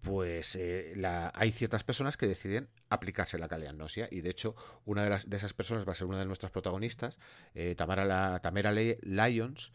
pues 0.00 0.54
eh, 0.56 0.92
la, 0.96 1.32
hay 1.34 1.50
ciertas 1.50 1.84
personas 1.84 2.16
que 2.16 2.26
deciden 2.26 2.68
aplicarse 2.88 3.38
la 3.38 3.48
caleagnosia 3.48 4.08
y 4.10 4.20
de 4.20 4.30
hecho 4.30 4.54
una 4.84 5.02
de, 5.02 5.10
las, 5.10 5.28
de 5.28 5.36
esas 5.36 5.52
personas 5.54 5.86
va 5.86 5.92
a 5.92 5.94
ser 5.94 6.06
una 6.06 6.20
de 6.20 6.24
nuestras 6.24 6.52
protagonistas, 6.52 7.18
eh, 7.54 7.74
Tamara, 7.74 8.04
la, 8.04 8.38
Tamara 8.40 8.72
Lyons, 8.72 9.72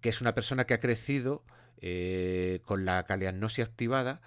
que 0.00 0.08
es 0.08 0.20
una 0.20 0.34
persona 0.34 0.64
que 0.64 0.74
ha 0.74 0.80
crecido 0.80 1.44
eh, 1.80 2.60
con 2.64 2.84
la 2.84 3.04
caleagnosia 3.06 3.64
activada 3.64 4.20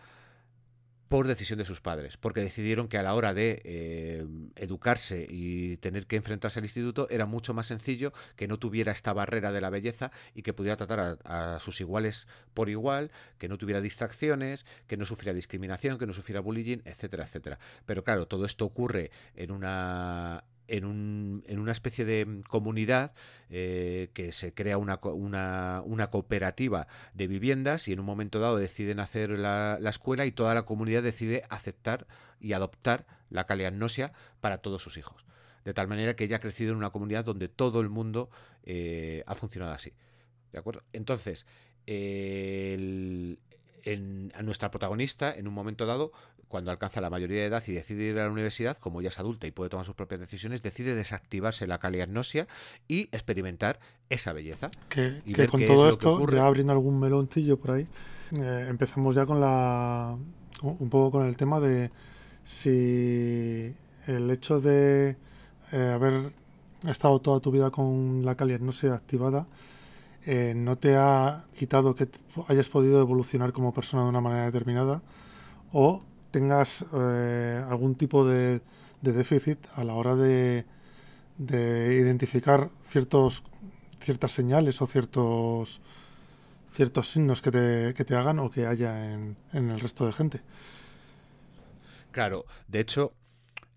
por 1.12 1.28
decisión 1.28 1.60
de 1.60 1.66
sus 1.66 1.82
padres, 1.82 2.16
porque 2.16 2.40
decidieron 2.40 2.88
que 2.88 2.98
a 2.98 3.04
la 3.04 3.14
hora 3.16 3.34
de 3.34 3.62
eh, 3.66 4.26
educarse 4.56 5.28
y 5.30 5.76
tener 5.76 6.08
que 6.08 6.16
enfrentarse 6.16 6.60
al 6.60 6.64
instituto 6.64 7.10
era 7.10 7.26
mucho 7.26 7.54
más 7.54 7.68
sencillo 7.68 8.14
que 8.38 8.48
no 8.48 8.58
tuviera 8.58 8.94
esta 8.94 9.12
barrera 9.12 9.52
de 9.52 9.60
la 9.60 9.70
belleza 9.70 10.10
y 10.34 10.42
que 10.42 10.54
pudiera 10.54 10.78
tratar 10.78 11.20
a, 11.26 11.56
a, 11.56 11.60
sus 11.60 11.82
iguales 11.82 12.30
por 12.54 12.70
igual, 12.70 13.12
que 13.40 13.50
no 13.50 13.58
tuviera 13.58 13.82
distracciones, 13.82 14.66
que 14.88 14.96
no 14.96 15.04
sufriera 15.04 15.36
discriminación, 15.36 15.98
que 15.98 16.08
no 16.08 16.14
sufriera 16.14 16.40
bullying, 16.40 16.78
etcétera, 16.86 17.26
etcétera. 17.26 17.60
Pero 17.86 18.06
claro, 18.06 18.26
todo 18.26 18.46
esto 18.46 18.64
ocurre 18.64 19.12
en 19.36 19.52
una 19.52 20.46
en, 20.68 20.86
un, 20.86 21.44
en, 21.48 21.60
una 21.60 21.72
especie 21.72 22.06
de 22.06 22.42
comunidad 22.48 23.14
eh, 23.50 24.10
que 24.14 24.32
se 24.32 24.54
crea 24.54 24.78
una, 24.78 25.00
una, 25.04 26.08
cooperativa 26.10 26.88
de 27.14 27.28
viviendas 27.28 27.88
y 27.88 27.94
en 27.94 28.00
un 28.00 28.06
momento 28.06 28.40
dado 28.40 28.58
deciden 28.58 29.00
hacer 29.00 29.32
la, 29.32 29.78
la, 29.80 29.90
escuela 29.90 30.26
y 30.26 30.32
toda 30.32 30.54
la 30.54 30.64
comunidad 30.64 31.04
decide 31.04 31.44
aceptar 31.50 32.08
y 32.40 32.54
adoptar 32.54 33.06
la 33.30 33.46
caleagnosia 33.46 34.14
para 34.40 34.60
todos 34.60 34.82
sus 34.82 34.98
hijos. 34.98 35.26
De 35.66 35.74
tal 35.74 35.88
manera 35.88 36.16
que 36.16 36.24
ella 36.24 36.38
ha 36.38 36.40
crecido 36.40 36.72
en 36.72 36.78
una 36.78 36.90
comunidad 36.90 37.26
donde 37.26 37.48
todo 37.48 37.82
el 37.82 37.90
mundo 37.90 38.30
eh, 38.64 39.24
ha 39.28 39.36
funcionado 39.36 39.74
así. 39.74 39.94
¿De 40.52 40.60
acuerdo? 40.60 40.84
Entonces, 40.92 41.46
el, 41.86 43.40
en, 43.84 44.32
a 44.36 44.44
nuestra 44.44 44.72
protagonista, 44.72 45.34
en 45.34 45.48
un 45.48 45.54
momento 45.54 45.86
dado, 45.86 46.12
cuando 46.52 46.70
alcanza 46.70 47.02
la 47.02 47.10
mayoría 47.10 47.42
de 47.42 47.46
edad 47.48 47.64
y 47.66 47.72
decide 47.72 48.04
ir 48.04 48.20
a 48.20 48.26
la 48.26 48.32
universidad, 48.32 48.78
como 48.78 49.02
ya 49.02 49.08
es 49.08 49.20
adulta 49.20 49.48
y 49.48 49.52
puede 49.52 49.70
tomar 49.70 49.86
sus 49.86 49.96
propias 49.96 50.20
decisiones, 50.20 50.62
decide 50.62 50.94
desactivarse 50.94 51.66
la 51.66 51.80
caliagnosia 51.80 52.48
y 52.88 53.04
experimentar 53.12 53.80
esa 54.10 54.34
belleza. 54.34 54.70
Que, 54.90 55.22
que 55.34 55.48
con 55.48 55.66
todo 55.66 55.90
esto, 55.90 56.28
ya 56.30 56.46
abriendo 56.46 56.74
algún 56.74 57.00
meloncillo 57.00 57.58
por 57.58 57.72
ahí, 57.72 57.88
eh, 58.40 58.68
empezamos 58.70 59.16
ya 59.16 59.26
con 59.26 59.40
la. 59.40 60.16
un 60.62 60.90
poco 60.90 61.18
con 61.18 61.26
el 61.26 61.36
tema 61.36 61.60
de 61.60 61.90
si 62.44 63.74
el 64.08 64.30
hecho 64.30 64.60
de 64.60 65.16
eh, 65.72 65.92
haber 65.94 66.34
estado 66.88 67.20
toda 67.20 67.40
tu 67.40 67.52
vida 67.52 67.72
con 67.72 68.26
la 68.26 68.36
caliagnosia 68.36 68.94
activada 68.94 69.48
eh, 70.26 70.54
no 70.56 70.78
te 70.78 70.96
ha 70.96 71.46
quitado 71.58 71.96
que 71.96 72.08
hayas 72.48 72.70
podido 72.70 73.02
evolucionar 73.02 73.54
como 73.54 73.74
persona 73.74 74.04
de 74.04 74.10
una 74.10 74.22
manera 74.22 74.46
determinada 74.46 75.02
o 75.74 76.02
tengas 76.32 76.86
eh, 76.94 77.64
algún 77.70 77.96
tipo 77.96 78.26
de, 78.26 78.62
de, 79.02 79.12
déficit 79.12 79.60
a 79.76 79.84
la 79.84 79.94
hora 79.94 80.16
de, 80.16 80.66
de, 81.38 81.96
identificar 81.96 82.70
ciertos 82.84 83.44
ciertas 84.00 84.32
señales 84.32 84.82
o 84.82 84.88
ciertos 84.88 85.82
ciertos 86.74 87.12
signos 87.12 87.42
que 87.42 87.52
te, 87.52 87.94
que 87.94 88.06
te 88.06 88.16
hagan 88.16 88.40
o 88.40 88.50
que 88.50 88.66
haya 88.66 89.14
en, 89.14 89.36
el 89.54 89.80
resto 89.80 90.06
de 90.06 90.14
gente. 90.14 90.42
Claro, 92.12 92.46
de 92.68 92.80
hecho, 92.80 93.14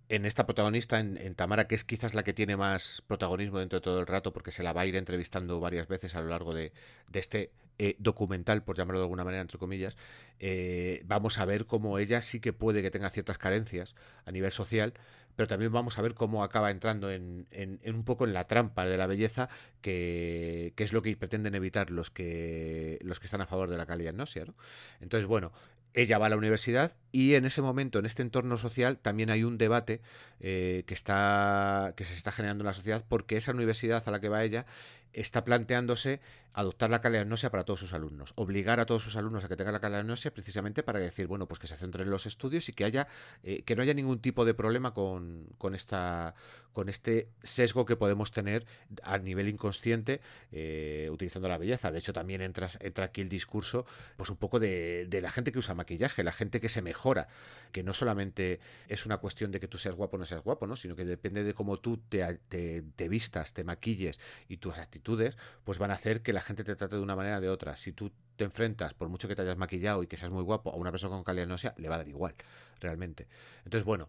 en 0.08 0.24
esta 0.24 0.46
protagonista, 0.46 1.00
en, 1.00 1.16
en, 1.16 1.34
Tamara, 1.34 1.66
que 1.66 1.74
es 1.74 1.84
quizás 1.84 2.14
la 2.14 2.22
que 2.22 2.32
tiene 2.32 2.56
más 2.56 3.02
protagonismo 3.06 3.58
dentro 3.58 3.80
de 3.80 3.82
todo 3.82 3.98
el 4.00 4.06
rato, 4.06 4.32
porque 4.32 4.52
se 4.52 4.62
la 4.62 4.72
va 4.72 4.82
a 4.82 4.86
ir 4.86 4.94
entrevistando 4.94 5.58
varias 5.58 5.88
veces 5.88 6.14
a 6.14 6.20
lo 6.20 6.28
largo 6.28 6.54
de, 6.54 6.72
de 7.08 7.18
este 7.18 7.50
eh, 7.78 7.96
documental, 7.98 8.62
por 8.62 8.76
llamarlo 8.76 9.00
de 9.00 9.04
alguna 9.04 9.24
manera, 9.24 9.42
entre 9.42 9.58
comillas, 9.58 9.96
eh, 10.38 11.02
vamos 11.06 11.38
a 11.38 11.44
ver 11.44 11.66
cómo 11.66 11.98
ella 11.98 12.20
sí 12.20 12.40
que 12.40 12.52
puede 12.52 12.82
que 12.82 12.90
tenga 12.90 13.10
ciertas 13.10 13.38
carencias 13.38 13.94
a 14.24 14.30
nivel 14.30 14.52
social, 14.52 14.94
pero 15.36 15.48
también 15.48 15.72
vamos 15.72 15.98
a 15.98 16.02
ver 16.02 16.14
cómo 16.14 16.44
acaba 16.44 16.70
entrando 16.70 17.10
en, 17.10 17.46
en, 17.50 17.80
un 17.84 18.04
poco 18.04 18.24
en 18.24 18.32
la 18.32 18.44
trampa 18.44 18.86
de 18.86 18.96
la 18.96 19.06
belleza, 19.06 19.48
que, 19.80 20.72
es 20.76 20.92
lo 20.92 21.02
que 21.02 21.16
pretenden 21.16 21.54
evitar 21.54 21.90
los 21.90 22.10
que, 22.10 22.98
los 23.02 23.18
que 23.18 23.26
están 23.26 23.40
a 23.40 23.46
favor 23.46 23.68
de 23.70 23.76
la 23.76 23.86
caliagnosia. 23.86 24.44
¿no? 24.44 24.54
Entonces, 25.00 25.26
bueno, 25.26 25.52
ella 25.94 26.18
va 26.18 26.26
a 26.26 26.28
la 26.28 26.36
universidad 26.36 26.96
y 27.12 27.34
en 27.34 27.44
ese 27.44 27.62
momento, 27.62 27.98
en 27.98 28.06
este 28.06 28.22
entorno 28.22 28.58
social, 28.58 28.98
también 28.98 29.30
hay 29.30 29.44
un 29.44 29.58
debate 29.58 30.00
eh, 30.40 30.84
que, 30.86 30.94
está, 30.94 31.94
que 31.96 32.04
se 32.04 32.14
está 32.14 32.32
generando 32.32 32.62
en 32.62 32.66
la 32.66 32.74
sociedad 32.74 33.04
porque 33.08 33.36
esa 33.36 33.52
universidad 33.52 34.02
a 34.06 34.10
la 34.10 34.20
que 34.20 34.28
va 34.28 34.44
ella 34.44 34.66
está 35.12 35.44
planteándose 35.44 36.20
adoptar 36.54 36.88
la 36.88 37.00
caleagnosia 37.00 37.50
para 37.50 37.64
todos 37.64 37.80
sus 37.80 37.92
alumnos, 37.92 38.32
obligar 38.36 38.78
a 38.78 38.86
todos 38.86 39.02
sus 39.02 39.16
alumnos 39.16 39.44
a 39.44 39.48
que 39.48 39.56
tengan 39.56 39.74
la 39.74 39.80
caleagnosia 39.80 40.32
precisamente 40.32 40.84
para 40.84 41.00
decir, 41.00 41.26
bueno, 41.26 41.46
pues 41.48 41.58
que 41.58 41.66
se 41.66 41.76
centren 41.76 42.06
en 42.06 42.10
los 42.10 42.26
estudios 42.26 42.68
y 42.68 42.72
que 42.72 42.84
haya 42.84 43.08
eh, 43.42 43.62
que 43.64 43.74
no 43.74 43.82
haya 43.82 43.92
ningún 43.92 44.20
tipo 44.20 44.44
de 44.44 44.54
problema 44.54 44.94
con, 44.94 45.48
con, 45.58 45.74
esta 45.74 46.34
con 46.72 46.88
este 46.88 47.28
sesgo 47.42 47.84
que 47.84 47.96
podemos 47.96 48.30
tener 48.30 48.66
a 49.02 49.18
nivel 49.18 49.48
inconsciente 49.48 50.20
eh, 50.52 51.08
utilizando 51.10 51.48
la 51.48 51.58
belleza. 51.58 51.90
De 51.90 51.98
hecho, 51.98 52.12
también 52.12 52.40
entra, 52.40 52.68
entra 52.80 53.06
aquí 53.06 53.20
el 53.20 53.28
discurso, 53.28 53.84
pues 54.16 54.30
un 54.30 54.36
poco 54.36 54.60
de, 54.60 55.06
de, 55.08 55.20
la 55.20 55.32
gente 55.32 55.50
que 55.50 55.58
usa 55.58 55.74
maquillaje, 55.74 56.22
la 56.22 56.32
gente 56.32 56.60
que 56.60 56.68
se 56.68 56.82
mejora, 56.82 57.26
que 57.72 57.82
no 57.82 57.92
solamente 57.92 58.60
es 58.88 59.06
una 59.06 59.18
cuestión 59.18 59.50
de 59.50 59.58
que 59.58 59.66
tú 59.66 59.76
seas 59.76 59.96
guapo 59.96 60.16
o 60.16 60.18
no 60.20 60.24
seas 60.24 60.42
guapo, 60.42 60.68
¿no? 60.68 60.76
sino 60.76 60.94
que 60.94 61.04
depende 61.04 61.42
de 61.42 61.52
cómo 61.52 61.78
tú 61.78 61.96
te, 61.96 62.38
te, 62.48 62.84
te 62.94 63.08
vistas, 63.08 63.54
te 63.54 63.64
maquilles 63.64 64.20
y 64.48 64.58
tus 64.58 64.78
actitudes, 64.78 65.36
pues 65.64 65.78
van 65.78 65.90
a 65.90 65.94
hacer 65.94 66.22
que 66.22 66.32
la 66.32 66.43
gente 66.44 66.64
te 66.64 66.76
trate 66.76 66.96
de 66.96 67.02
una 67.02 67.16
manera 67.16 67.38
o 67.38 67.40
de 67.40 67.48
otra. 67.48 67.76
Si 67.76 67.92
tú 67.92 68.12
te 68.36 68.44
enfrentas, 68.44 68.94
por 68.94 69.08
mucho 69.08 69.28
que 69.28 69.34
te 69.34 69.42
hayas 69.42 69.56
maquillado 69.56 70.02
y 70.02 70.06
que 70.06 70.16
seas 70.16 70.30
muy 70.30 70.42
guapo, 70.42 70.70
a 70.70 70.76
una 70.76 70.90
persona 70.90 71.14
con 71.14 71.24
caliagnosia, 71.24 71.74
le 71.76 71.88
va 71.88 71.96
a 71.96 71.98
dar 71.98 72.08
igual, 72.08 72.34
realmente. 72.80 73.26
Entonces, 73.64 73.84
bueno, 73.84 74.08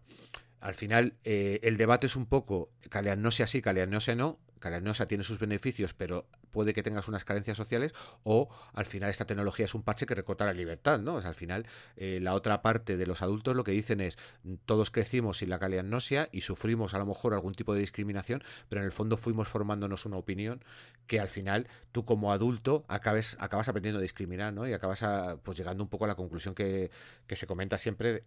al 0.60 0.74
final 0.74 1.14
eh, 1.24 1.60
el 1.62 1.76
debate 1.76 2.06
es 2.06 2.16
un 2.16 2.26
poco 2.26 2.70
caliagnosia 2.88 3.46
sí, 3.46 3.62
caliagnosia 3.62 4.14
no. 4.14 4.38
Caliagnosia 4.66 5.06
tiene 5.06 5.24
sus 5.24 5.38
beneficios, 5.38 5.94
pero 5.94 6.26
puede 6.50 6.74
que 6.74 6.82
tengas 6.82 7.08
unas 7.08 7.24
carencias 7.24 7.56
sociales 7.56 7.94
o 8.24 8.48
al 8.72 8.86
final 8.86 9.10
esta 9.10 9.24
tecnología 9.26 9.64
es 9.64 9.74
un 9.74 9.82
parche 9.82 10.06
que 10.06 10.14
recorta 10.14 10.44
la 10.44 10.52
libertad, 10.52 10.98
¿no? 10.98 11.14
O 11.14 11.20
sea, 11.20 11.28
al 11.30 11.34
final 11.34 11.66
eh, 11.96 12.18
la 12.20 12.34
otra 12.34 12.62
parte 12.62 12.96
de 12.96 13.06
los 13.06 13.22
adultos 13.22 13.54
lo 13.54 13.64
que 13.64 13.72
dicen 13.72 14.00
es 14.00 14.18
todos 14.64 14.90
crecimos 14.90 15.38
sin 15.38 15.50
la 15.50 15.58
caliagnosia 15.58 16.28
y 16.32 16.40
sufrimos 16.40 16.94
a 16.94 16.98
lo 16.98 17.06
mejor 17.06 17.34
algún 17.34 17.54
tipo 17.54 17.74
de 17.74 17.80
discriminación, 17.80 18.42
pero 18.68 18.80
en 18.80 18.86
el 18.86 18.92
fondo 18.92 19.16
fuimos 19.16 19.48
formándonos 19.48 20.04
una 20.06 20.16
opinión 20.16 20.64
que 21.06 21.20
al 21.20 21.28
final 21.28 21.68
tú 21.92 22.04
como 22.04 22.32
adulto 22.32 22.84
acabes, 22.88 23.36
acabas 23.40 23.68
aprendiendo 23.68 23.98
a 23.98 24.02
discriminar, 24.02 24.52
¿no? 24.52 24.66
Y 24.66 24.72
acabas 24.72 25.04
pues 25.42 25.56
llegando 25.56 25.84
un 25.84 25.88
poco 25.88 26.04
a 26.04 26.08
la 26.08 26.14
conclusión 26.14 26.54
que, 26.54 26.90
que 27.26 27.36
se 27.36 27.46
comenta 27.46 27.78
siempre 27.78 28.24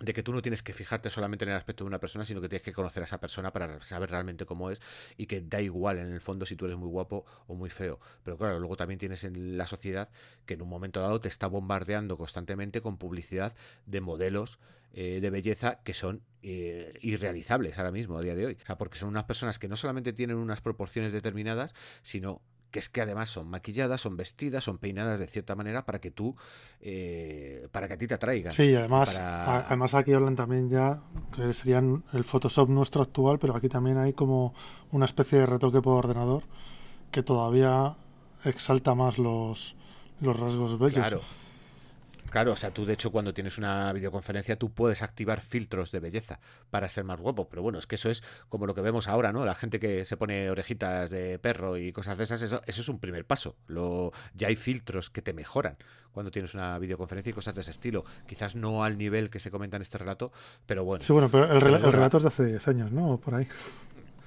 de 0.00 0.12
que 0.12 0.22
tú 0.22 0.32
no 0.32 0.42
tienes 0.42 0.62
que 0.62 0.72
fijarte 0.72 1.10
solamente 1.10 1.44
en 1.44 1.50
el 1.50 1.56
aspecto 1.56 1.84
de 1.84 1.88
una 1.88 1.98
persona, 1.98 2.24
sino 2.24 2.40
que 2.40 2.48
tienes 2.48 2.64
que 2.64 2.72
conocer 2.72 3.02
a 3.02 3.04
esa 3.04 3.20
persona 3.20 3.52
para 3.52 3.80
saber 3.82 4.10
realmente 4.10 4.46
cómo 4.46 4.70
es 4.70 4.80
y 5.16 5.26
que 5.26 5.40
da 5.42 5.60
igual 5.60 5.98
en 5.98 6.12
el 6.12 6.20
fondo 6.20 6.46
si 6.46 6.56
tú 6.56 6.64
eres 6.64 6.78
muy 6.78 6.88
guapo 6.88 7.24
o 7.46 7.54
muy 7.54 7.70
feo. 7.70 8.00
Pero 8.22 8.38
claro, 8.38 8.58
luego 8.58 8.76
también 8.76 8.98
tienes 8.98 9.24
en 9.24 9.58
la 9.58 9.66
sociedad 9.66 10.08
que 10.46 10.54
en 10.54 10.62
un 10.62 10.68
momento 10.68 11.00
dado 11.00 11.20
te 11.20 11.28
está 11.28 11.46
bombardeando 11.46 12.16
constantemente 12.16 12.80
con 12.80 12.96
publicidad 12.96 13.54
de 13.86 14.00
modelos 14.00 14.58
eh, 14.94 15.20
de 15.20 15.30
belleza 15.30 15.80
que 15.84 15.94
son 15.94 16.22
eh, 16.42 16.98
irrealizables 17.00 17.78
ahora 17.78 17.92
mismo, 17.92 18.18
a 18.18 18.22
día 18.22 18.34
de 18.34 18.46
hoy. 18.46 18.58
O 18.60 18.66
sea, 18.66 18.76
porque 18.76 18.98
son 18.98 19.10
unas 19.10 19.24
personas 19.24 19.58
que 19.58 19.68
no 19.68 19.76
solamente 19.76 20.12
tienen 20.12 20.36
unas 20.36 20.60
proporciones 20.60 21.12
determinadas, 21.12 21.74
sino 22.02 22.42
que 22.72 22.80
es 22.80 22.88
que 22.88 23.00
además 23.02 23.28
son 23.30 23.48
maquilladas, 23.48 24.00
son 24.00 24.16
vestidas, 24.16 24.64
son 24.64 24.78
peinadas 24.78 25.20
de 25.20 25.26
cierta 25.28 25.54
manera 25.54 25.84
para 25.84 26.00
que 26.00 26.10
tú, 26.10 26.34
eh, 26.80 27.68
para 27.70 27.86
que 27.86 27.94
a 27.94 27.98
ti 27.98 28.06
te 28.08 28.14
atraigan. 28.14 28.50
Sí, 28.52 28.74
además, 28.74 29.10
Para- 29.14 29.44
a- 29.44 29.66
además 29.66 29.94
aquí 29.94 30.12
hablan 30.12 30.34
también 30.34 30.68
ya 30.68 31.00
que 31.36 31.52
serían 31.52 32.02
el 32.12 32.24
Photoshop 32.24 32.68
nuestro 32.70 33.02
actual, 33.02 33.38
pero 33.38 33.54
aquí 33.54 33.68
también 33.68 33.98
hay 33.98 34.12
como 34.14 34.54
una 34.90 35.04
especie 35.04 35.38
de 35.38 35.46
retoque 35.46 35.80
por 35.80 35.98
ordenador 36.04 36.42
que 37.12 37.22
todavía 37.22 37.94
exalta 38.44 38.94
más 38.94 39.18
los, 39.18 39.76
los 40.20 40.38
rasgos 40.40 40.78
bellos. 40.78 40.94
Claro. 40.98 41.20
Claro, 42.32 42.52
o 42.52 42.56
sea, 42.56 42.70
tú 42.70 42.86
de 42.86 42.94
hecho 42.94 43.12
cuando 43.12 43.34
tienes 43.34 43.58
una 43.58 43.92
videoconferencia 43.92 44.56
tú 44.56 44.72
puedes 44.72 45.02
activar 45.02 45.42
filtros 45.42 45.92
de 45.92 46.00
belleza 46.00 46.40
para 46.70 46.88
ser 46.88 47.04
más 47.04 47.20
guapo, 47.20 47.46
pero 47.46 47.60
bueno, 47.62 47.78
es 47.78 47.86
que 47.86 47.96
eso 47.96 48.08
es 48.08 48.22
como 48.48 48.66
lo 48.66 48.74
que 48.74 48.80
vemos 48.80 49.06
ahora, 49.06 49.32
¿no? 49.32 49.44
La 49.44 49.54
gente 49.54 49.78
que 49.78 50.06
se 50.06 50.16
pone 50.16 50.50
orejitas 50.50 51.10
de 51.10 51.38
perro 51.38 51.76
y 51.76 51.92
cosas 51.92 52.16
de 52.16 52.24
esas, 52.24 52.40
eso, 52.40 52.62
eso 52.66 52.80
es 52.80 52.88
un 52.88 52.98
primer 52.98 53.26
paso. 53.26 53.56
Lo, 53.66 54.12
ya 54.34 54.48
hay 54.48 54.56
filtros 54.56 55.10
que 55.10 55.20
te 55.20 55.34
mejoran 55.34 55.76
cuando 56.10 56.30
tienes 56.30 56.54
una 56.54 56.78
videoconferencia 56.78 57.30
y 57.30 57.34
cosas 57.34 57.54
de 57.54 57.60
ese 57.60 57.70
estilo. 57.70 58.04
Quizás 58.26 58.56
no 58.56 58.82
al 58.82 58.96
nivel 58.96 59.28
que 59.28 59.38
se 59.38 59.50
comenta 59.50 59.76
en 59.76 59.82
este 59.82 59.98
relato, 59.98 60.32
pero 60.64 60.84
bueno. 60.84 61.04
Sí, 61.04 61.12
bueno, 61.12 61.28
pero 61.28 61.44
el, 61.44 61.62
el 61.84 61.92
relato 61.92 62.16
es 62.16 62.22
de 62.22 62.28
hace 62.30 62.46
10 62.46 62.68
años, 62.68 62.92
¿no? 62.92 63.18
Por 63.18 63.34
ahí. 63.34 63.46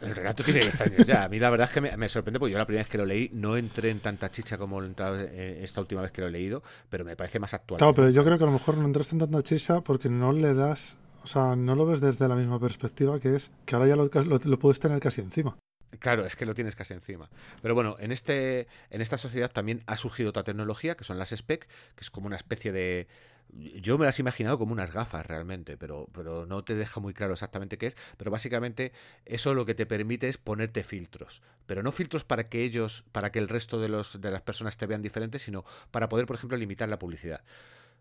El 0.06 0.16
relato 0.16 0.44
tiene 0.44 0.60
10 0.62 0.82
años 0.82 1.08
ya. 1.08 1.24
A 1.24 1.30
mí 1.30 1.40
la 1.40 1.50
verdad 1.50 1.68
es 1.68 1.74
que 1.74 1.82
me, 1.82 1.96
me 1.98 2.08
sorprende 2.10 2.40
porque 2.40 2.52
yo 2.54 2.58
la 2.58 2.66
primera 2.66 2.84
vez 2.84 2.90
que 2.92 2.98
lo 2.98 3.06
leí 3.06 3.30
no 3.34 3.58
entré 3.58 3.90
en 3.90 4.00
tanta 4.00 4.30
chicha 4.32 4.58
como 4.58 4.82
he 4.82 4.86
entrado 4.86 5.20
eh, 5.20 5.60
esta 5.64 5.82
última 5.82 6.02
vez 6.02 6.12
que 6.12 6.22
lo 6.22 6.28
he 6.28 6.32
leído, 6.32 6.64
pero 6.90 7.04
me 7.06 7.16
parece 7.16 7.40
más 7.40 7.54
actual. 7.54 7.80
Claro, 7.80 7.94
pero 7.96 8.10
yo 8.10 8.24
creo 8.24 8.38
que 8.38 8.44
a 8.44 8.48
lo 8.48 8.54
mejor 8.54 8.78
no 8.78 8.86
entraste 8.86 9.16
en 9.16 9.20
tanta 9.20 9.42
chisa 9.44 9.82
porque 9.82 10.10
no 10.10 10.32
le 10.34 10.54
das, 10.54 10.98
o 11.24 11.28
sea, 11.28 11.56
no 11.56 11.76
lo 11.76 11.86
ves 11.86 12.02
desde 12.02 12.28
la 12.28 12.36
misma 12.36 12.60
perspectiva 12.60 13.20
que 13.20 13.36
es 13.36 13.52
que 13.66 13.76
ahora 13.76 13.88
ya 13.88 13.96
lo, 13.96 14.06
lo- 14.06 14.40
lo 14.44 14.60
puedes 14.60 14.80
tener 14.80 15.00
casi 15.00 15.22
encima. 15.22 15.58
Claro, 16.00 16.26
es 16.26 16.36
que 16.36 16.46
lo 16.46 16.54
tienes 16.54 16.76
casi 16.76 16.94
encima. 16.94 17.30
Pero 17.62 17.74
bueno, 17.74 17.96
en, 18.00 18.12
este, 18.12 18.68
en 18.90 19.00
esta 19.02 19.18
sociedad 19.18 19.50
también 19.50 19.82
ha 19.88 19.96
surgido 19.96 20.32
otra 20.32 20.44
tecnología, 20.44 20.96
que 20.96 21.06
son 21.06 21.18
las 21.18 21.30
SPEC, 21.30 21.68
que 21.68 22.02
es 22.02 22.12
como 22.12 22.28
una 22.28 22.36
especie 22.36 22.74
de... 22.74 23.08
Yo 23.50 23.98
me 23.98 24.06
las 24.06 24.20
he 24.20 24.22
imaginado 24.22 24.58
como 24.58 24.74
unas 24.74 24.92
gafas 24.92 25.26
realmente, 25.26 25.78
pero, 25.78 26.10
pero 26.12 26.46
no 26.46 26.64
te 26.64 26.76
deja 26.76 27.00
muy 27.00 27.14
claro 27.14 27.34
exactamente 27.34 27.78
qué 27.78 27.88
es. 27.88 27.98
Pero 28.18 28.32
básicamente 28.32 28.92
eso 29.26 29.54
lo 29.54 29.66
que 29.66 29.76
te 29.76 29.86
permite 29.86 30.28
es 30.28 30.38
ponerte 30.38 30.84
filtros. 30.84 31.42
Pero 31.66 31.82
no 31.84 31.92
filtros 31.92 32.24
para 32.24 32.50
que 32.50 32.64
ellos, 32.64 33.06
para 33.12 33.32
que 33.32 33.40
el 33.40 33.48
resto 33.48 33.80
de, 33.80 33.90
los, 33.90 34.20
de 34.20 34.32
las 34.32 34.42
personas 34.42 34.78
te 34.78 34.88
vean 34.88 35.02
diferentes, 35.02 35.42
sino 35.42 35.64
para 35.92 36.10
poder, 36.10 36.26
por 36.26 36.36
ejemplo, 36.36 36.58
limitar 36.58 36.90
la 36.90 37.00
publicidad. 37.00 37.44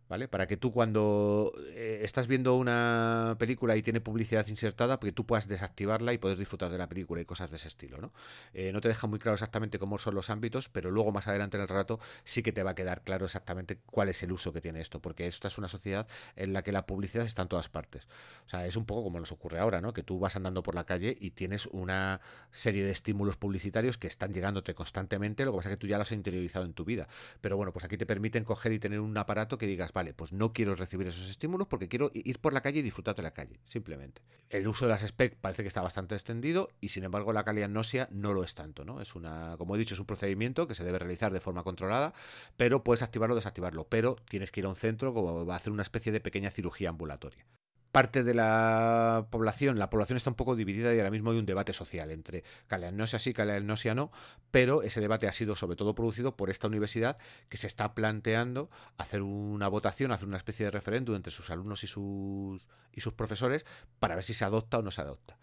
¿Vale? 0.08 0.28
Para 0.28 0.46
que 0.46 0.56
tú 0.56 0.70
cuando 0.70 1.52
eh, 1.70 2.00
estás 2.02 2.28
viendo 2.28 2.54
una 2.54 3.36
película 3.38 3.74
y 3.76 3.82
tiene 3.82 4.00
publicidad 4.00 4.46
insertada, 4.48 5.00
porque 5.00 5.12
tú 5.12 5.24
puedas 5.24 5.48
desactivarla 5.48 6.12
y 6.12 6.18
poder 6.18 6.36
disfrutar 6.36 6.70
de 6.70 6.76
la 6.76 6.88
película 6.88 7.22
y 7.22 7.24
cosas 7.24 7.50
de 7.50 7.56
ese 7.56 7.68
estilo, 7.68 7.98
¿no? 7.98 8.12
Eh, 8.52 8.70
no 8.72 8.80
te 8.80 8.88
deja 8.88 9.06
muy 9.06 9.18
claro 9.18 9.34
exactamente 9.34 9.78
cómo 9.78 9.98
son 9.98 10.14
los 10.14 10.28
ámbitos, 10.28 10.68
pero 10.68 10.90
luego 10.90 11.10
más 11.10 11.26
adelante 11.26 11.56
en 11.56 11.62
el 11.62 11.68
relato 11.68 12.00
sí 12.24 12.42
que 12.42 12.52
te 12.52 12.62
va 12.62 12.72
a 12.72 12.74
quedar 12.74 13.02
claro 13.02 13.24
exactamente 13.24 13.78
cuál 13.86 14.10
es 14.10 14.22
el 14.22 14.32
uso 14.32 14.52
que 14.52 14.60
tiene 14.60 14.80
esto, 14.80 15.00
porque 15.00 15.26
esta 15.26 15.48
es 15.48 15.56
una 15.56 15.68
sociedad 15.68 16.06
en 16.36 16.52
la 16.52 16.62
que 16.62 16.72
la 16.72 16.84
publicidad 16.84 17.24
está 17.24 17.42
en 17.42 17.48
todas 17.48 17.70
partes. 17.70 18.06
O 18.46 18.48
sea, 18.50 18.66
es 18.66 18.76
un 18.76 18.84
poco 18.84 19.04
como 19.04 19.18
nos 19.20 19.32
ocurre 19.32 19.58
ahora, 19.58 19.80
¿no? 19.80 19.94
Que 19.94 20.02
tú 20.02 20.18
vas 20.18 20.36
andando 20.36 20.62
por 20.62 20.74
la 20.74 20.84
calle 20.84 21.16
y 21.18 21.30
tienes 21.30 21.66
una 21.66 22.20
serie 22.50 22.84
de 22.84 22.90
estímulos 22.90 23.36
publicitarios 23.36 23.96
que 23.96 24.06
están 24.06 24.32
llegándote 24.32 24.74
constantemente, 24.74 25.44
lo 25.46 25.52
que 25.52 25.56
pasa 25.56 25.70
es 25.70 25.76
que 25.76 25.80
tú 25.80 25.86
ya 25.86 25.96
los 25.96 26.08
has 26.08 26.12
interiorizado 26.12 26.66
en 26.66 26.74
tu 26.74 26.84
vida. 26.84 27.08
Pero 27.40 27.56
bueno, 27.56 27.72
pues 27.72 27.84
aquí 27.86 27.96
te 27.96 28.04
permiten 28.04 28.44
coger 28.44 28.72
y 28.72 28.78
tener 28.78 29.00
un 29.00 29.16
aparato 29.16 29.56
que 29.56 29.66
digas, 29.66 29.92
vale, 29.94 30.12
pues 30.12 30.32
no 30.32 30.52
quiero 30.52 30.74
recibir 30.74 31.06
esos 31.06 31.30
estímulos 31.30 31.68
porque 31.68 31.88
quiero 31.88 32.10
ir 32.12 32.40
por 32.40 32.52
la 32.52 32.60
calle 32.60 32.80
y 32.80 32.82
disfrutar 32.82 33.14
de 33.14 33.22
la 33.22 33.32
calle, 33.32 33.60
simplemente. 33.64 34.20
El 34.50 34.66
uso 34.68 34.84
de 34.84 34.90
las 34.90 35.00
SPEC 35.00 35.36
parece 35.36 35.62
que 35.62 35.68
está 35.68 35.80
bastante 35.80 36.14
extendido 36.14 36.68
y 36.80 36.88
sin 36.88 37.04
embargo 37.04 37.32
la 37.32 37.44
calianosia 37.44 38.08
no 38.10 38.34
lo 38.34 38.42
es 38.42 38.54
tanto, 38.54 38.84
¿no? 38.84 39.00
Es 39.00 39.14
una, 39.14 39.56
como 39.56 39.76
he 39.76 39.78
dicho, 39.78 39.94
es 39.94 40.00
un 40.00 40.06
procedimiento 40.06 40.66
que 40.66 40.74
se 40.74 40.84
debe 40.84 40.98
realizar 40.98 41.32
de 41.32 41.40
forma 41.40 41.62
controlada, 41.62 42.12
pero 42.56 42.84
puedes 42.84 43.02
activarlo 43.02 43.34
o 43.34 43.36
desactivarlo, 43.36 43.86
pero 43.88 44.16
tienes 44.28 44.50
que 44.50 44.60
ir 44.60 44.66
a 44.66 44.70
un 44.70 44.76
centro 44.76 45.14
como 45.14 45.46
va 45.46 45.54
a 45.54 45.56
hacer 45.56 45.72
una 45.72 45.82
especie 45.82 46.12
de 46.12 46.20
pequeña 46.20 46.50
cirugía 46.50 46.90
ambulatoria 46.90 47.46
parte 47.94 48.24
de 48.24 48.34
la 48.34 49.28
población, 49.30 49.78
la 49.78 49.88
población 49.88 50.16
está 50.16 50.28
un 50.28 50.34
poco 50.34 50.56
dividida 50.56 50.92
y 50.92 50.98
ahora 50.98 51.12
mismo 51.12 51.30
hay 51.30 51.38
un 51.38 51.46
debate 51.46 51.72
social 51.72 52.10
entre 52.10 52.42
caleanosia 52.66 53.20
sí, 53.20 53.32
caleanosia 53.32 53.94
no, 53.94 54.10
pero 54.50 54.82
ese 54.82 55.00
debate 55.00 55.28
ha 55.28 55.32
sido 55.32 55.54
sobre 55.54 55.76
todo 55.76 55.94
producido 55.94 56.36
por 56.36 56.50
esta 56.50 56.66
universidad 56.66 57.18
que 57.48 57.56
se 57.56 57.68
está 57.68 57.94
planteando 57.94 58.68
hacer 58.98 59.22
una 59.22 59.68
votación, 59.68 60.10
hacer 60.10 60.26
una 60.26 60.38
especie 60.38 60.64
de 60.64 60.72
referéndum 60.72 61.14
entre 61.14 61.30
sus 61.30 61.50
alumnos 61.50 61.84
y 61.84 61.86
sus, 61.86 62.68
y 62.92 63.00
sus 63.00 63.12
profesores 63.12 63.64
para 64.00 64.16
ver 64.16 64.24
si 64.24 64.34
se 64.34 64.44
adopta 64.44 64.78
o 64.78 64.82
no 64.82 64.90
se 64.90 65.00
adopta. 65.00 65.38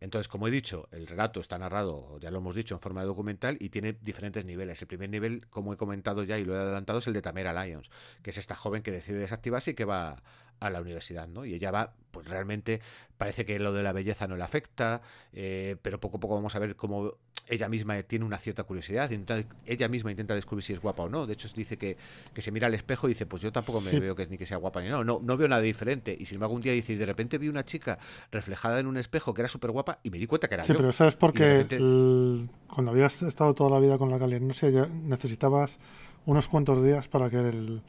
Entonces, 0.00 0.28
como 0.28 0.48
he 0.48 0.50
dicho, 0.50 0.88
el 0.90 1.06
relato 1.06 1.40
está 1.40 1.58
narrado, 1.58 2.18
ya 2.18 2.30
lo 2.30 2.38
hemos 2.38 2.54
dicho, 2.54 2.74
en 2.74 2.80
forma 2.80 3.00
de 3.00 3.06
documental 3.06 3.56
y 3.60 3.70
tiene 3.70 3.96
diferentes 4.02 4.44
niveles. 4.44 4.82
El 4.82 4.88
primer 4.88 5.08
nivel, 5.08 5.46
como 5.48 5.72
he 5.72 5.76
comentado 5.76 6.24
ya 6.24 6.38
y 6.38 6.44
lo 6.44 6.54
he 6.54 6.58
adelantado, 6.58 6.98
es 6.98 7.06
el 7.06 7.14
de 7.14 7.22
Tamera 7.22 7.52
Lyons, 7.52 7.90
que 8.22 8.30
es 8.30 8.38
esta 8.38 8.54
joven 8.54 8.82
que 8.82 8.90
decide 8.90 9.18
desactivarse 9.18 9.70
y 9.70 9.74
que 9.74 9.84
va 9.86 10.22
a 10.64 10.70
la 10.70 10.80
universidad, 10.80 11.28
¿no? 11.28 11.44
Y 11.44 11.54
ella 11.54 11.70
va, 11.70 11.92
pues 12.10 12.28
realmente 12.28 12.80
parece 13.18 13.44
que 13.44 13.58
lo 13.58 13.72
de 13.72 13.82
la 13.82 13.92
belleza 13.92 14.26
no 14.26 14.36
le 14.36 14.42
afecta, 14.44 15.02
eh, 15.32 15.76
pero 15.82 16.00
poco 16.00 16.16
a 16.16 16.20
poco 16.20 16.34
vamos 16.34 16.54
a 16.56 16.58
ver 16.58 16.76
cómo 16.76 17.12
ella 17.46 17.68
misma 17.68 18.02
tiene 18.04 18.24
una 18.24 18.38
cierta 18.38 18.64
curiosidad, 18.64 19.10
intenta- 19.10 19.44
ella 19.66 19.88
misma 19.88 20.10
intenta 20.10 20.34
descubrir 20.34 20.62
si 20.62 20.72
es 20.72 20.80
guapa 20.80 21.02
o 21.02 21.08
no. 21.10 21.26
De 21.26 21.34
hecho, 21.34 21.46
dice 21.54 21.76
que, 21.76 21.98
que 22.32 22.40
se 22.40 22.50
mira 22.50 22.68
al 22.68 22.74
espejo 22.74 23.06
y 23.06 23.10
dice, 23.10 23.26
pues 23.26 23.42
yo 23.42 23.52
tampoco 23.52 23.80
me 23.82 23.90
Sí. 23.90 23.98
veo 23.98 24.16
que 24.16 24.26
ni 24.26 24.38
que 24.38 24.46
sea 24.46 24.56
guapa 24.56 24.80
ni 24.80 24.88
no, 24.88 25.04
no, 25.04 25.20
no 25.22 25.36
veo 25.36 25.46
nada 25.48 25.60
diferente. 25.60 26.16
Y 26.18 26.24
sin 26.24 26.36
embargo, 26.36 26.54
un 26.54 26.62
día 26.62 26.72
dice, 26.72 26.94
y 26.94 26.96
de 26.96 27.04
repente 27.04 27.36
vi 27.36 27.48
una 27.48 27.64
chica 27.64 27.98
reflejada 28.32 28.80
en 28.80 28.86
un 28.86 28.96
espejo 28.96 29.34
que 29.34 29.42
era 29.42 29.48
súper 29.48 29.72
guapa 29.72 29.98
y 30.02 30.10
me 30.10 30.18
di 30.18 30.26
cuenta 30.26 30.48
que 30.48 30.54
era 30.54 30.64
Sí, 30.64 30.72
yo. 30.72 30.78
pero 30.78 30.88
eso 30.88 31.06
es 31.06 31.16
porque 31.16 31.46
repente- 31.46 31.76
el- 31.76 32.48
cuando 32.68 32.92
habías 32.92 33.20
estado 33.22 33.52
toda 33.54 33.68
la 33.70 33.78
vida 33.78 33.98
con 33.98 34.10
la 34.10 34.18
calianosia 34.18 34.70
ya 34.70 34.86
necesitabas 34.86 35.78
unos 36.24 36.48
cuantos 36.48 36.82
días 36.82 37.08
para 37.08 37.28
que 37.28 37.36
el, 37.36 37.82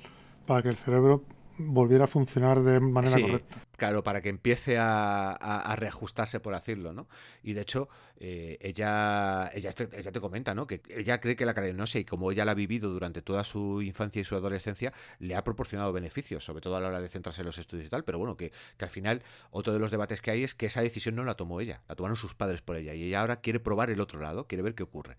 para 0.46 0.62
que 0.64 0.70
el 0.70 0.76
cerebro 0.76 1.24
volviera 1.58 2.04
a 2.06 2.08
funcionar 2.08 2.62
de 2.64 2.80
manera 2.80 3.16
Sí, 3.18 3.22
correcta. 3.22 3.56
Claro, 3.78 4.04
para 4.04 4.22
que 4.22 4.30
empiece 4.30 4.78
a, 4.78 5.32
a- 5.32 5.62
a 5.72 5.76
reajustarse, 5.76 6.40
por 6.40 6.54
decirlo, 6.56 6.94
¿no? 6.94 7.08
Y 7.44 7.54
de 7.54 7.62
hecho, 7.62 7.90
eh, 8.18 8.58
ella, 8.62 9.50
ella, 9.54 9.72
te, 9.74 9.90
ella 10.00 10.12
te 10.12 10.22
comenta, 10.22 10.54
¿no? 10.56 10.66
Que 10.68 10.82
ella 10.90 11.20
cree 11.20 11.36
que 11.36 11.46
la 11.46 11.54
caleanosia, 11.54 12.00
y 12.00 12.06
como 12.06 12.32
ella 12.32 12.46
la 12.46 12.52
ha 12.52 12.56
vivido 12.56 12.90
durante 12.90 13.22
toda 13.22 13.44
su 13.44 13.82
infancia 13.82 14.22
y 14.22 14.24
su 14.24 14.36
adolescencia, 14.36 14.94
le 15.20 15.36
ha 15.36 15.44
proporcionado 15.44 15.92
beneficios, 15.92 16.46
sobre 16.46 16.62
todo 16.62 16.78
a 16.78 16.82
la 16.82 16.88
hora 16.88 17.02
de 17.02 17.10
centrarse 17.10 17.42
en 17.42 17.48
los 17.48 17.58
estudios 17.58 17.88
y 17.88 17.90
tal. 17.90 18.04
Pero 18.06 18.18
bueno, 18.18 18.38
que, 18.38 18.52
que 18.78 18.86
al 18.86 18.92
final, 18.92 19.22
otro 19.52 19.74
de 19.74 19.80
los 19.80 19.92
debates 19.92 20.22
que 20.22 20.32
hay 20.32 20.44
es 20.44 20.56
que 20.56 20.68
esa 20.68 20.82
decisión 20.82 21.16
no 21.16 21.24
la 21.24 21.36
tomó 21.36 21.60
ella, 21.60 21.82
la 21.90 21.96
tomaron 21.96 22.16
sus 22.16 22.34
padres 22.34 22.62
por 22.62 22.78
ella. 22.78 22.94
Y 22.94 23.04
ella 23.04 23.22
ahora 23.22 23.42
quiere 23.42 23.60
probar 23.60 23.90
el 23.90 24.00
otro 24.00 24.20
lado, 24.20 24.48
quiere 24.48 24.62
ver 24.64 24.76
qué 24.76 24.84
ocurre 24.84 25.18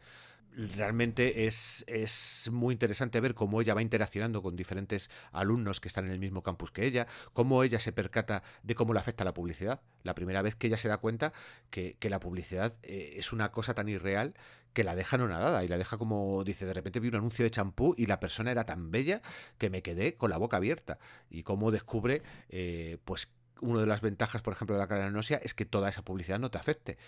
realmente 0.57 1.47
es, 1.47 1.85
es 1.87 2.49
muy 2.51 2.73
interesante 2.73 3.21
ver 3.21 3.35
cómo 3.35 3.61
ella 3.61 3.75
va 3.75 3.83
interaccionando 3.83 4.43
con 4.43 4.57
diferentes 4.57 5.11
alumnos 5.33 5.81
que 5.81 5.89
están 5.89 6.07
en 6.07 6.13
el 6.13 6.19
mismo 6.19 6.43
campus 6.43 6.71
que 6.71 6.87
ella, 6.87 7.07
cómo 7.33 7.63
ella 7.63 7.79
se 7.79 7.93
percata 7.93 8.43
de 8.63 8.75
cómo 8.75 8.95
le 8.95 9.01
afecta 9.01 9.25
la 9.25 9.35
publicidad. 9.35 9.81
La 10.03 10.15
primera 10.15 10.43
vez 10.43 10.55
que 10.55 10.69
ella 10.69 10.79
se 10.79 10.89
da 10.89 10.97
cuenta 10.99 11.33
que, 11.71 11.97
que 11.99 12.11
la 12.11 12.21
publicidad 12.21 12.75
eh, 12.83 13.15
es 13.17 13.33
una 13.33 13.53
cosa 13.53 13.75
tan 13.75 13.89
irreal 13.89 14.35
que 14.73 14.85
la 14.85 14.95
deja 14.95 15.17
no 15.17 15.27
nadada 15.29 15.65
y 15.65 15.69
la 15.69 15.79
deja 15.79 15.97
como 15.97 16.45
dice, 16.45 16.67
de 16.67 16.75
repente 16.75 17.01
vi 17.01 17.09
un 17.09 17.17
anuncio 17.17 17.45
de 17.45 17.51
champú 17.51 17.95
y 17.97 18.07
la 18.07 18.21
persona 18.21 18.51
era 18.51 18.65
tan 18.65 18.91
bella 18.91 19.23
que 19.57 19.71
me 19.71 19.83
quedé 19.83 20.17
con 20.17 20.31
la 20.31 20.37
boca 20.37 20.59
abierta. 20.59 20.99
Y 21.31 21.45
cómo 21.45 21.71
descubre, 21.71 22.23
eh, 22.51 22.99
pues, 23.05 23.33
una 23.61 23.81
de 23.81 23.87
las 23.87 24.03
ventajas, 24.03 24.43
por 24.43 24.53
ejemplo, 24.53 24.77
de 24.77 24.81
la 24.81 24.87
caleanosia 24.87 25.39
es 25.39 25.55
que 25.55 25.65
toda 25.65 25.89
esa 25.89 26.03
publicidad 26.03 26.39
no 26.39 26.51
te 26.51 26.59
afecte. 26.59 26.99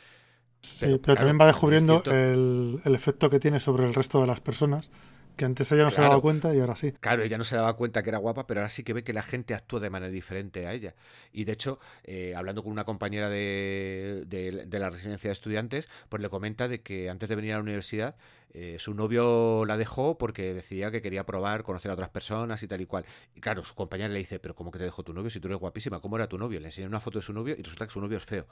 Sí, 0.60 0.86
Pero, 0.86 1.00
pero, 1.00 1.16
claro, 1.16 1.16
también 1.16 1.40
va 1.40 1.46
es 1.46 1.52
descubriendo 1.52 2.02
el, 2.06 2.80
el 2.84 2.94
efecto 2.94 3.30
que 3.30 3.40
tiene 3.40 3.60
sobre 3.60 3.84
el 3.86 3.94
resto 3.94 4.20
de 4.20 4.26
las 4.26 4.40
personas, 4.40 4.90
que 5.36 5.44
antes 5.44 5.70
ella 5.72 5.84
no 5.84 5.90
se 5.90 5.96
Claro. 5.96 6.10
daba 6.10 6.20
cuenta 6.20 6.54
y 6.54 6.60
ahora 6.60 6.76
sí. 6.76 6.92
Claro, 7.00 7.22
ella 7.22 7.38
no 7.38 7.44
se 7.44 7.54
daba 7.56 7.74
cuenta 7.76 8.02
que 8.02 8.10
era 8.10 8.18
guapa, 8.18 8.46
pero 8.48 8.60
ahora 8.60 8.70
sí 8.70 8.82
que 8.82 8.92
ve 8.92 9.04
que 9.04 9.12
la 9.12 9.22
gente 9.22 9.54
actúa 9.54 9.78
de 9.80 9.88
manera 9.90 10.10
diferente 10.10 10.66
a 10.66 10.72
ella. 10.72 10.96
Y 11.32 11.44
de 11.44 11.52
hecho, 11.52 11.78
eh, 12.04 12.34
hablando 12.36 12.62
con 12.64 12.72
una 12.72 12.84
compañera 12.84 13.28
de, 13.28 14.24
de- 14.26 14.66
de 14.66 14.78
la 14.80 14.90
residencia 14.90 15.28
de 15.28 15.32
estudiantes, 15.32 15.88
pues 16.08 16.20
le 16.22 16.28
comenta 16.28 16.66
de 16.66 16.82
que 16.82 17.08
antes 17.08 17.28
de 17.28 17.36
venir 17.36 17.52
a 17.52 17.56
la 17.56 17.62
universidad, 17.62 18.16
eh, 18.52 18.76
su 18.80 18.94
novio 18.94 19.64
la 19.66 19.76
dejó 19.76 20.18
porque 20.18 20.54
decía 20.54 20.90
que 20.90 21.00
quería 21.02 21.24
probar, 21.24 21.62
conocer 21.62 21.90
a 21.90 21.94
otras 21.94 22.08
personas 22.10 22.62
y 22.64 22.68
tal 22.68 22.80
y 22.80 22.86
cual. 22.86 23.04
Y 23.34 23.40
claro, 23.40 23.62
su 23.64 23.74
compañera 23.76 24.08
le 24.12 24.18
dice, 24.18 24.40
pero 24.40 24.56
¿cómo 24.56 24.72
que 24.72 24.78
te 24.78 24.84
dejó 24.84 25.04
tu 25.04 25.14
novio 25.14 25.30
si 25.30 25.38
tú 25.40 25.46
eres 25.48 25.60
guapísima? 25.60 26.00
¿Cómo 26.00 26.16
era 26.16 26.26
tu 26.28 26.36
novio? 26.38 26.58
Le 26.60 26.66
enseña 26.66 26.88
una 26.88 27.00
foto 27.00 27.20
de 27.20 27.22
su 27.24 27.32
novio 27.32 27.54
y 27.56 27.62
resulta 27.62 27.86
que 27.86 27.92
su 27.92 28.00
novio 28.00 28.18
es 28.18 28.24
feo. 28.24 28.46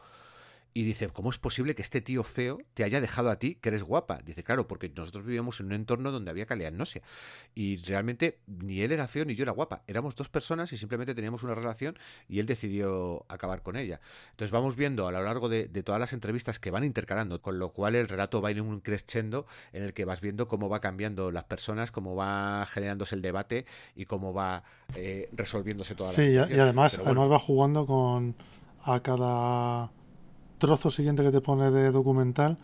Y 0.75 0.83
dice, 0.83 1.09
¿cómo 1.09 1.31
es 1.31 1.39
posible 1.39 1.75
que 1.75 1.83
este 1.83 2.01
tío 2.01 2.23
feo 2.23 2.59
te 2.75 2.85
haya 2.85 3.01
dejado 3.01 3.31
a 3.31 3.39
ti 3.39 3.55
que 3.55 3.71
eres 3.71 3.83
guapa? 3.83 4.19
Dice, 4.25 4.45
claro, 4.45 4.69
porque 4.69 4.93
nosotros 4.95 5.25
vivíamos 5.25 5.61
en 5.61 5.67
un 5.67 5.73
entorno 5.73 6.13
donde 6.13 6.31
había 6.31 6.45
caleanosia. 6.45 7.03
Y 7.55 7.79
realmente 7.79 8.41
ni 8.47 8.83
él 8.83 8.93
era 8.93 9.09
feo 9.09 9.25
ni 9.25 9.35
yo 9.35 9.43
era 9.43 9.53
guapa. 9.53 9.83
Éramos 9.87 10.15
dos 10.15 10.29
personas 10.29 10.73
y 10.73 10.79
simplemente 10.79 11.15
teníamos 11.15 11.43
una 11.43 11.55
relación 11.55 11.99
y 12.29 12.41
él 12.41 12.47
decidió 12.47 13.25
acabar 13.29 13.63
con 13.63 13.77
ella. 13.77 14.01
Entonces 14.31 14.51
vamos 14.51 14.77
viendo 14.77 15.09
a 15.09 15.13
lo 15.13 15.23
largo 15.23 15.49
de, 15.49 15.67
de 15.67 15.83
todas 15.83 15.99
las 15.99 16.13
entrevistas 16.13 16.59
que 16.59 16.71
van 16.71 16.85
intercalando, 16.85 17.41
con 17.41 17.59
lo 17.59 17.71
cual 17.71 17.95
el 17.95 18.09
relato 18.09 18.43
va 18.43 18.51
en 18.51 18.61
un 18.61 18.81
crescendo 18.81 19.47
en 19.73 19.83
el 19.83 19.95
que 19.95 20.05
vas 20.05 20.21
viendo 20.21 20.47
cómo 20.47 20.69
va 20.69 20.81
cambiando 20.81 21.31
las 21.31 21.45
personas, 21.45 21.91
cómo 21.91 22.15
va 22.15 22.67
generándose 22.67 23.15
el 23.15 23.23
debate 23.23 23.65
y 23.95 24.05
cómo 24.05 24.33
va 24.33 24.63
eh, 24.95 25.29
resolviéndose 25.33 25.95
toda 25.95 26.11
la 26.11 26.17
Sí, 26.17 26.33
y, 26.33 26.37
además, 26.37 26.97
bueno, 26.99 27.23
además 27.23 27.33
va 27.33 27.39
jugando 27.39 27.87
con 27.87 28.35
a 28.83 29.01
cada 29.01 29.91
trozo 30.59 30.91
siguiente 30.91 31.23
que 31.23 31.31
te 31.33 31.41
pone 31.41 31.71
de 31.71 31.91
documental, 31.91 32.59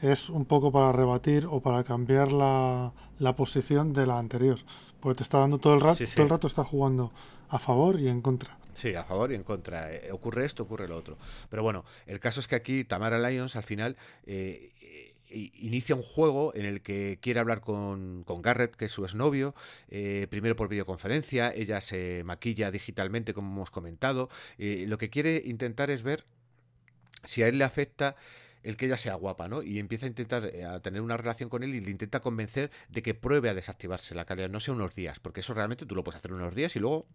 es 0.00 0.30
un 0.30 0.44
poco 0.46 0.72
para 0.72 0.92
rebatir 0.92 1.46
o 1.46 1.60
para 1.60 1.84
cambiar 1.84 2.32
la, 2.32 2.92
la 3.18 3.36
posición 3.36 3.92
de 3.92 4.06
la 4.06 4.18
anterior. 4.18 4.58
Porque 5.00 5.18
te 5.18 5.22
está 5.22 5.38
dando 5.38 5.58
todo 5.58 5.74
el 5.74 5.80
rato, 5.80 5.96
Sí, 5.96 6.06
sí. 6.06 6.14
todo 6.16 6.24
el 6.24 6.30
rato 6.30 6.46
está 6.46 6.64
jugando 6.64 7.12
a 7.48 7.58
favor 7.58 7.98
y 8.00 8.08
en 8.08 8.20
contra. 8.22 8.56
Sí, 8.74 8.94
a 8.94 9.04
favor 9.04 9.32
y 9.32 9.34
en 9.34 9.42
contra. 9.42 9.92
Eh, 9.92 10.10
ocurre 10.12 10.44
esto, 10.44 10.62
ocurre 10.62 10.88
lo 10.88 10.96
otro. 10.96 11.16
Pero 11.48 11.62
bueno, 11.62 11.84
el 12.06 12.20
caso 12.20 12.40
es 12.40 12.48
que 12.48 12.54
aquí 12.54 12.84
Tamara 12.84 13.18
Lyons 13.18 13.56
al 13.56 13.62
final 13.62 13.96
eh, 14.26 14.70
eh, 14.80 15.50
inicia 15.54 15.94
un 15.94 16.02
juego 16.02 16.54
en 16.54 16.64
el 16.66 16.80
que 16.82 17.18
quiere 17.20 17.40
hablar 17.40 17.60
con, 17.60 18.22
con 18.24 18.42
Garrett, 18.42 18.76
que 18.76 18.86
es 18.86 18.92
su 18.92 19.04
exnovio, 19.04 19.54
eh, 19.88 20.26
primero 20.30 20.54
por 20.56 20.68
videoconferencia, 20.68 21.52
ella 21.54 21.80
se 21.80 22.22
maquilla 22.24 22.70
digitalmente, 22.70 23.34
como 23.34 23.50
hemos 23.52 23.70
comentado. 23.70 24.28
lo 24.58 24.98
que 24.98 25.10
quiere 25.10 25.42
intentar 25.44 25.90
es 25.90 26.02
ver 26.02 26.24
si 27.24 27.42
a 27.42 27.48
él 27.48 27.58
le 27.58 27.64
afecta 27.64 28.16
el 28.62 28.76
que 28.76 28.86
ella 28.86 28.96
sea 28.96 29.14
guapa, 29.14 29.48
¿no? 29.48 29.62
Y 29.62 29.78
empieza 29.78 30.06
a 30.06 30.08
intentar 30.08 30.44
eh, 30.44 30.64
a 30.64 30.80
tener 30.80 31.00
una 31.00 31.16
relación 31.16 31.48
con 31.48 31.62
él 31.62 31.74
y 31.74 31.80
le 31.80 31.90
intenta 31.90 32.20
convencer 32.20 32.70
de 32.88 33.02
que 33.02 33.14
pruebe 33.14 33.48
a 33.48 33.54
desactivarse 33.54 34.14
la 34.14 34.24
calidad, 34.24 34.50
no 34.50 34.60
sea 34.60 34.74
unos 34.74 34.94
días, 34.94 35.18
porque 35.20 35.40
eso 35.40 35.54
realmente 35.54 35.86
tú 35.86 35.94
lo 35.94 36.04
puedes 36.04 36.18
hacer 36.18 36.32
unos 36.32 36.54
días 36.54 36.76
y 36.76 36.80
luego 36.80 37.06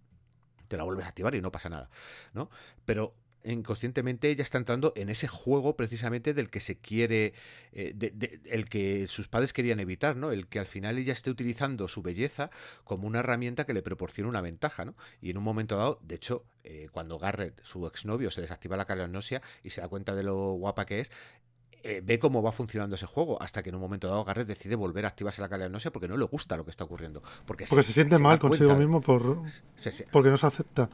te 0.68 0.78
la 0.78 0.84
vuelves 0.84 1.06
a 1.06 1.10
activar 1.10 1.36
y 1.36 1.41
no 1.41 1.51
pasa 1.51 1.70
nada, 1.70 1.89
¿no? 2.34 2.49
Pero 2.86 3.14
inconscientemente 3.54 4.30
ella 4.30 4.43
está 4.43 4.58
entrando 4.58 4.93
en 4.96 5.10
ese 5.10 5.28
juego 5.28 5.76
precisamente 5.76 6.34
del 6.34 6.50
que 6.50 6.60
se 6.60 6.78
quiere, 6.78 7.34
eh, 7.72 7.91
de- 7.96 8.12
de- 8.12 8.41
el 8.50 8.68
que 8.70 9.08
sus 9.08 9.28
padres 9.28 9.54
querían 9.54 9.80
evitar, 9.80 10.16
¿no? 10.16 10.32
El 10.32 10.48
que 10.48 10.60
al 10.60 10.68
final 10.68 10.98
ella 10.98 11.14
esté 11.14 11.30
utilizando 11.30 11.88
su 11.88 12.02
belleza 12.02 12.50
como 12.84 13.08
una 13.08 13.20
herramienta 13.20 13.66
que 13.66 13.74
le 13.74 13.82
proporciona 13.82 14.30
una 14.30 14.41
ventaja, 14.41 14.86
¿no? 14.86 14.96
Y 15.22 15.30
en 15.30 15.38
un 15.38 15.43
momento 15.43 15.78
dado, 15.78 16.00
de 16.02 16.16
hecho, 16.16 16.46
eh, 16.64 16.88
cuando 16.91 17.20
Garrett, 17.20 17.62
su 17.64 17.86
exnovio, 17.88 18.32
se 18.32 18.41
desactiva 18.41 18.78
la 18.78 18.86
calanosia 18.86 19.41
y 19.64 19.70
se 19.70 19.82
da 19.82 19.88
cuenta 19.88 20.16
de 20.16 20.24
lo 20.24 20.54
guapa 20.54 20.86
que 20.86 21.00
es, 21.02 21.12
eh, 21.88 22.02
ve 22.04 22.18
cómo 22.18 22.41
va 22.41 22.52
funcionando 22.52 22.96
ese 22.96 23.06
juego 23.06 23.39
hasta 23.39 23.62
que 23.62 23.70
en 23.70 23.76
un 23.76 23.82
momento 23.82 24.08
dado 24.08 24.26
Garrett 24.26 24.48
decide 24.48 24.76
volver 24.76 25.06
a 25.06 25.10
activarse 25.10 25.39
la 25.43 25.50
calanosia 25.50 25.91
porque 25.91 26.08
no 26.08 26.18
le 26.18 26.26
gusta 26.26 26.58
lo 26.58 26.66
que 26.66 26.72
está 26.72 26.84
ocurriendo. 26.84 27.22
Porque, 27.46 27.68
Porque 27.70 27.84
se, 27.84 27.93
siente 27.93 28.16
mal 28.18 28.39
consigo 28.39 28.70
mismo 28.80 29.02
por, 29.02 29.48
se- 29.91 29.91
porque 30.12 30.30
no 30.32 30.38
se 30.38 30.48
acepta. 30.48 30.89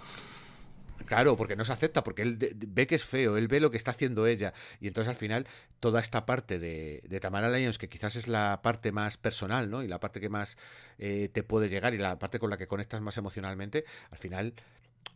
Claro, 1.12 1.36
porque 1.36 1.58
no 1.58 1.66
se 1.66 1.74
acepta, 1.74 2.06
porque 2.06 2.22
él 2.22 2.38
ve 2.56 2.88
que 2.88 2.96
es 2.96 3.04
feo, 3.04 3.36
él 3.36 3.50
ve 3.50 3.60
lo 3.60 3.70
que 3.70 3.76
está 3.76 3.92
haciendo 3.92 4.28
ella. 4.28 4.54
Y 4.80 4.88
entonces 4.88 5.10
al 5.10 5.18
final, 5.18 5.46
toda 5.82 6.00
esta 6.00 6.26
parte 6.26 6.58
de, 6.58 7.02
de 7.06 7.20
Tamara 7.20 7.50
Lyons, 7.50 7.78
que 7.78 7.90
quizás 7.90 8.16
es 8.16 8.30
la 8.30 8.62
parte 8.64 8.94
más 8.94 9.18
personal, 9.18 9.70
¿no? 9.70 9.84
Y 9.84 9.90
la 9.90 10.00
parte 10.00 10.22
que 10.22 10.30
más 10.30 10.56
eh, 11.00 11.28
te 11.28 11.44
puede 11.44 11.68
llegar 11.68 11.94
y 11.94 11.98
la 11.98 12.18
parte 12.18 12.40
con 12.40 12.50
la 12.50 12.56
que 12.56 12.66
conectas 12.66 13.02
más 13.02 13.18
emocionalmente, 13.18 13.84
al 14.10 14.20
final 14.20 14.54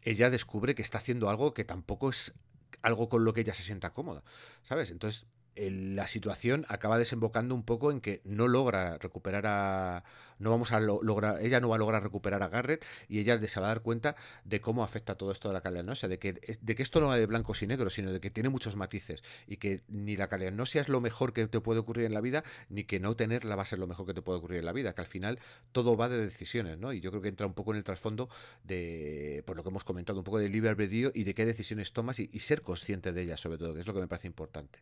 ella 0.01 0.29
descubre 0.29 0.75
que 0.75 0.81
está 0.81 0.97
haciendo 0.97 1.29
algo 1.29 1.53
que 1.53 1.63
tampoco 1.63 2.09
es 2.09 2.33
algo 2.81 3.07
con 3.07 3.23
lo 3.23 3.33
que 3.33 3.39
ella 3.39 3.53
se 3.53 3.63
sienta 3.63 3.93
cómoda, 3.93 4.21
¿sabes? 4.63 4.91
Entonces 4.91 5.27
la 5.55 6.07
situación 6.07 6.65
acaba 6.67 6.97
desembocando 6.97 7.55
un 7.55 7.63
poco 7.63 7.89
en 7.91 8.01
que 8.01 8.21
no 8.25 8.49
logra 8.49 8.97
recuperar 8.97 9.45
a 9.47 10.03
no 10.39 10.49
vamos 10.49 10.71
a 10.71 10.79
lo- 10.79 11.01
lograr 11.03 11.41
ella 11.41 11.59
no 11.59 11.69
va 11.69 11.75
a 11.75 11.79
lograr 11.79 12.03
recuperar 12.03 12.43
a 12.43 12.47
Garrett 12.49 12.85
y 13.07 13.19
ella 13.19 13.39
se 13.47 13.59
va 13.59 13.67
a 13.67 13.69
dar 13.69 13.81
cuenta 13.81 14.15
de 14.43 14.61
cómo 14.61 14.83
afecta 14.83 15.15
todo 15.15 15.31
esto 15.31 15.47
de 15.49 15.53
la 15.53 15.61
caleanosia, 15.61 16.09
de 16.09 16.19
que 16.19 16.33
de 16.33 16.75
que 16.75 16.83
esto 16.83 16.99
no 16.99 17.07
va 17.07 17.17
de 17.17 17.25
blancos 17.25 17.61
y 17.61 17.67
negros, 17.67 17.93
sino 17.93 18.11
de 18.11 18.19
que 18.19 18.29
tiene 18.29 18.49
muchos 18.49 18.75
matices 18.75 19.23
y 19.47 19.57
que 19.57 19.83
ni 19.87 20.15
la 20.17 20.27
caleanosia 20.27 20.81
es 20.81 20.89
lo 20.89 21.01
mejor 21.01 21.33
que 21.33 21.47
te 21.47 21.59
puede 21.61 21.79
ocurrir 21.79 22.05
en 22.05 22.13
la 22.13 22.21
vida, 22.21 22.43
ni 22.69 22.83
que 22.83 22.99
no 22.99 23.15
tenerla 23.15 23.55
va 23.55 23.63
a 23.63 23.65
ser 23.65 23.79
lo 23.79 23.87
mejor 23.87 24.05
que 24.05 24.13
te 24.13 24.21
puede 24.21 24.39
ocurrir 24.39 24.59
en 24.59 24.65
la 24.65 24.73
vida, 24.73 24.93
que 24.93 25.01
al 25.01 25.07
final 25.07 25.39
todo 25.71 25.95
va 25.97 26.09
de 26.09 26.17
decisiones, 26.17 26.77
¿no? 26.77 26.93
Y 26.93 26.99
yo 26.99 27.11
creo 27.11 27.21
que 27.21 27.29
entra 27.29 27.45
un 27.47 27.53
poco 27.53 27.71
en 27.71 27.77
el 27.77 27.83
trasfondo 27.83 28.29
de 28.63 29.43
por 29.45 29.55
lo 29.55 29.63
que 29.63 29.69
hemos 29.69 29.83
comentado, 29.83 30.19
un 30.19 30.23
poco 30.25 30.39
de 30.39 30.49
libre 30.49 30.69
albedrío 30.69 31.11
y 31.13 31.23
de 31.23 31.33
qué 31.33 31.45
decisiones 31.45 31.93
tomas 31.93 32.19
y, 32.19 32.29
y 32.33 32.39
ser 32.39 32.61
consciente 32.61 33.11
de 33.11 33.21
ellas, 33.21 33.39
sobre 33.39 33.57
todo, 33.57 33.73
que 33.73 33.79
es 33.79 33.87
lo 33.87 33.93
que 33.93 33.99
me 33.99 34.07
parece 34.07 34.27
importante. 34.27 34.79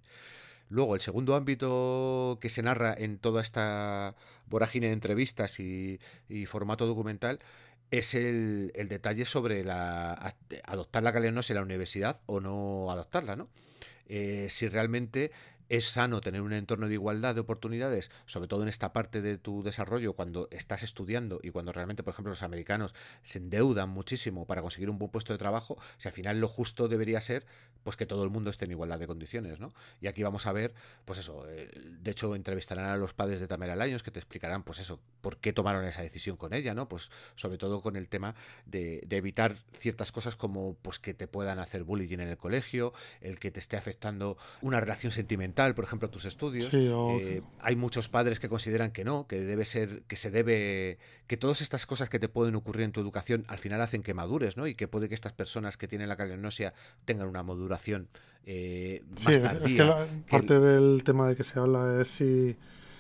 Luego, 0.70 0.96
el 0.96 1.02
segundo 1.02 1.36
ámbito 1.36 2.38
que 2.42 2.50
se 2.50 2.64
narra 2.64 2.96
en 2.98 3.18
toda 3.20 3.42
esta 3.42 4.16
vorágine 4.48 4.88
de 4.88 4.94
entrevistas 4.94 5.43
y, 5.60 6.00
formato 6.48 6.86
documental 6.86 7.40
es 7.92 8.16
el, 8.16 8.72
el 8.76 8.88
detalle 8.88 9.26
sobre 9.26 9.64
la, 9.64 10.36
adoptar 10.64 11.04
la 11.04 11.14
calenosia 11.14 11.54
en 11.54 11.58
la 11.58 11.64
universidad 11.64 12.22
o 12.26 12.40
no 12.40 12.90
adoptarla, 12.90 13.36
¿no? 13.36 13.50
Eh, 14.08 14.48
si 14.50 14.68
realmente 14.68 15.32
es 15.74 15.86
sano 15.86 16.22
tener 16.22 16.42
un 16.42 16.54
entorno 16.54 16.88
de 16.88 16.94
igualdad 16.94 17.34
de 17.34 17.42
oportunidades, 17.42 18.12
sobre 18.28 18.48
todo 18.48 18.62
en 18.62 18.70
esta 18.70 18.94
parte 18.94 19.24
de 19.24 19.40
tu 19.40 19.64
desarrollo, 19.64 20.14
cuando 20.14 20.48
estás 20.52 20.84
estudiando 20.84 21.40
y 21.42 21.50
cuando 21.50 21.72
realmente, 21.72 22.04
por 22.04 22.14
ejemplo, 22.14 22.30
los 22.30 22.44
americanos 22.44 22.94
se 23.24 23.40
endeudan 23.40 23.90
muchísimo 23.90 24.46
para 24.46 24.62
conseguir 24.62 24.92
un 24.92 25.00
buen 25.00 25.10
puesto 25.10 25.34
de 25.34 25.40
trabajo, 25.40 25.80
si 25.98 26.08
al 26.08 26.14
final 26.14 26.40
lo 26.40 26.48
justo 26.48 26.88
debería 26.88 27.20
ser 27.22 27.48
pues 27.82 27.98
que 27.98 28.06
todo 28.06 28.24
el 28.24 28.30
mundo 28.30 28.50
esté 28.50 28.66
en 28.66 28.72
igualdad 28.72 29.00
de 29.00 29.08
condiciones, 29.08 29.60
¿no? 29.60 29.74
Y 30.00 30.08
aquí 30.08 30.24
vamos 30.24 30.48
a 30.48 30.54
ver, 30.54 30.74
pues 31.06 31.20
eso, 31.20 31.46
eh, 31.50 31.70
de 31.76 32.12
hecho 32.12 32.36
entrevistarán 32.36 32.86
a 32.86 32.96
los 32.96 33.14
padres 33.14 33.40
de 33.40 33.48
Tamara 33.48 33.76
Lyons 33.76 34.04
que 34.04 34.12
te 34.12 34.20
explicarán, 34.20 34.64
pues 34.64 34.80
eso, 34.80 35.00
por 35.22 35.38
qué 35.38 35.54
tomaron 35.54 35.84
esa 35.86 36.02
decisión 36.02 36.38
con 36.38 36.54
ella, 36.54 36.74
¿no? 36.74 36.88
Pues 36.88 37.12
sobre 37.36 37.58
todo 37.58 37.82
con 37.82 37.96
el 37.96 38.08
tema 38.08 38.36
de, 38.66 39.04
de 39.06 39.18
evitar 39.18 39.56
ciertas 39.78 40.12
cosas 40.12 40.36
como 40.36 40.76
pues 40.82 41.00
que 41.00 41.14
te 41.14 41.28
puedan 41.28 41.60
hacer 41.60 41.84
bullying 41.84 42.20
en 42.20 42.30
el 42.30 42.38
colegio, 42.38 42.94
el 43.22 43.40
que 43.40 43.52
te 43.52 43.60
esté 43.60 43.76
afectando 43.76 44.38
una 44.62 44.80
relación 44.80 45.12
sentimental, 45.12 45.63
por 45.76 45.86
ejemplo, 45.86 46.10
tus 46.10 46.26
estudios. 46.26 46.70
Sí, 46.70 46.88
o- 46.92 47.18
Eh, 47.20 47.42
hay 47.60 47.76
muchos 47.76 48.10
padres 48.10 48.40
que 48.40 48.50
consideran 48.50 48.92
que 48.92 49.04
no, 49.06 49.26
que 49.28 49.40
debe 49.40 49.64
ser, 49.66 50.04
que 50.08 50.16
se 50.18 50.30
debe, 50.32 50.98
que 51.28 51.38
todas 51.38 51.62
estas 51.62 51.86
cosas 51.86 52.10
que 52.10 52.20
te 52.20 52.28
pueden 52.30 52.56
ocurrir 52.56 52.84
en 52.84 52.92
tu 52.92 53.00
educación 53.00 53.46
al 53.48 53.58
final 53.58 53.82
hacen 53.82 54.04
que 54.04 54.14
madures, 54.14 54.58
¿no? 54.58 54.68
Y 54.68 54.76
que 54.76 54.88
puede 54.88 55.08
que 55.08 55.16
estas 55.16 55.32
personas 55.34 55.78
que 55.78 55.88
tienen 55.88 56.10
la 56.10 56.18
calenosia 56.18 56.74
tengan 57.06 57.28
una 57.28 57.44
maduración 57.44 58.10
eh, 58.46 59.04
Sí, 59.16 59.26
más 59.26 59.34
es, 59.36 59.40
es 59.40 59.42
tardía. 59.42 59.78
que 59.78 59.84
la- 59.86 60.06
que 60.06 60.32
parte 60.32 60.60
del 60.60 61.04
tema 61.06 61.28
de 61.30 61.36
que 61.38 61.44
se 61.46 61.58
habla 61.60 62.02
es 62.02 62.10
si, 62.10 62.58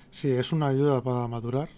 si 0.09 0.31
es 0.31 0.53
una 0.53 0.67
ayuda 0.67 1.01
para 1.03 1.27
madurar 1.27 1.69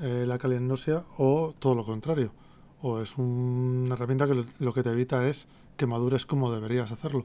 eh, 0.00 0.24
la 0.26 0.38
calenosia 0.38 1.04
o 1.16 1.54
todo 1.58 1.74
lo 1.76 1.84
contrario. 1.84 2.32
O 2.80 3.00
es 3.00 3.16
una 3.18 3.94
herramienta 3.94 4.26
que 4.26 4.34
lo, 4.34 4.44
lo 4.58 4.72
que 4.74 4.82
te 4.82 4.90
evita 4.90 5.28
es 5.28 5.46
que 5.76 5.86
madures 5.86 6.26
como 6.26 6.52
deberías 6.52 6.90
hacerlo. 6.90 7.24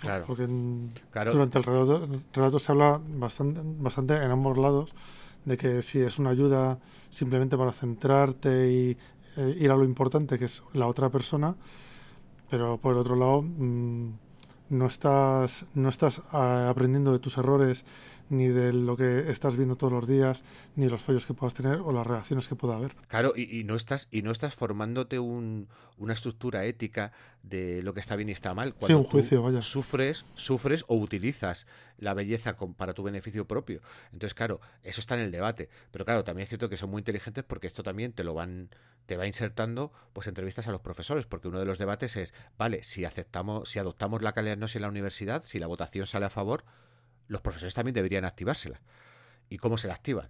Claro. 0.00 0.24
Porque 0.26 0.48
Claro. 1.10 1.32
durante 1.32 1.58
el 1.58 1.64
relato, 1.64 2.04
el 2.04 2.22
relato 2.32 2.58
se 2.58 2.72
habla 2.72 3.00
bastante, 3.16 3.60
bastante 3.62 4.14
en 4.16 4.30
ambos 4.30 4.56
lados 4.58 4.94
de 5.44 5.56
que 5.56 5.82
si 5.82 6.00
es 6.00 6.18
una 6.18 6.30
ayuda 6.30 6.78
simplemente 7.08 7.56
para 7.56 7.72
centrarte 7.72 8.70
y 8.70 8.96
eh, 9.36 9.56
ir 9.58 9.70
a 9.70 9.76
lo 9.76 9.84
importante 9.84 10.38
que 10.38 10.46
es 10.46 10.62
la 10.72 10.86
otra 10.86 11.08
persona, 11.08 11.54
pero 12.50 12.78
por 12.78 12.92
el 12.94 12.98
otro 12.98 13.16
lado 13.16 13.42
mm, 13.42 14.10
no 14.70 14.86
estás 14.86 15.66
no 15.74 15.88
estás 15.88 16.22
ah, 16.32 16.68
aprendiendo 16.68 17.12
de 17.12 17.18
tus 17.18 17.38
errores 17.38 17.84
ni 18.30 18.48
de 18.48 18.72
lo 18.72 18.96
que 18.96 19.30
estás 19.30 19.56
viendo 19.56 19.76
todos 19.76 19.92
los 19.92 20.06
días 20.06 20.42
ni 20.76 20.88
los 20.88 21.02
fallos 21.02 21.26
que 21.26 21.34
puedas 21.34 21.52
tener 21.54 21.80
o 21.80 21.92
las 21.92 22.06
reacciones 22.06 22.48
que 22.48 22.54
pueda 22.54 22.76
haber 22.76 22.94
Claro, 23.08 23.32
y, 23.36 23.58
y 23.60 23.64
no 23.64 23.74
estás 23.74 24.08
y 24.10 24.22
no 24.22 24.30
estás 24.30 24.54
formándote 24.54 25.18
un- 25.18 25.68
una 25.98 26.14
estructura 26.14 26.64
ética 26.64 27.12
de 27.42 27.82
lo 27.82 27.92
que 27.92 28.00
está 28.00 28.16
bien 28.16 28.30
y 28.30 28.32
está 28.32 28.54
mal. 28.54 28.74
Cuando 28.74 28.98
un 29.00 29.04
tú 29.04 29.10
juicio, 29.10 29.42
vaya. 29.42 29.60
Sufres, 29.60 30.24
sufres 30.34 30.84
o 30.88 30.96
utilizas 30.96 31.66
la 31.98 32.14
belleza 32.14 32.56
con- 32.56 32.72
para 32.72 32.94
tu 32.94 33.02
beneficio 33.02 33.46
propio. 33.46 33.82
Entonces, 34.12 34.32
claro, 34.32 34.60
eso 34.82 35.00
está 35.00 35.14
en 35.16 35.20
el 35.20 35.30
debate. 35.30 35.68
Pero 35.90 36.06
claro, 36.06 36.24
también 36.24 36.44
es 36.44 36.48
cierto 36.48 36.70
que 36.70 36.78
son 36.78 36.88
muy 36.90 37.00
inteligentes 37.00 37.44
porque 37.44 37.66
esto 37.66 37.82
también 37.82 38.12
te 38.14 38.24
lo 38.24 38.32
van, 38.32 38.70
te 39.04 39.18
va 39.18 39.26
insertando, 39.26 39.92
pues 40.14 40.26
entrevistas 40.26 40.68
a 40.68 40.70
los 40.72 40.80
profesores, 40.80 41.26
porque 41.26 41.48
uno 41.48 41.58
de 41.58 41.66
los 41.66 41.78
debates 41.78 42.16
es, 42.16 42.32
vale, 42.56 42.82
si 42.82 43.04
aceptamos, 43.04 43.68
si 43.68 43.78
adoptamos 43.78 44.22
la 44.22 44.32
calidad 44.32 44.58
en 44.62 44.82
la 44.82 44.88
universidad, 44.88 45.44
si 45.44 45.58
la 45.58 45.66
votación 45.66 46.06
sale 46.06 46.24
a 46.26 46.30
favor, 46.30 46.64
los 47.30 47.40
profesores 47.40 47.74
también 47.74 47.94
deberían 47.94 48.24
activársela. 48.24 48.80
¿Y 49.48 49.58
cómo 49.58 49.78
se 49.78 49.86
la 49.86 49.94
activan? 49.94 50.28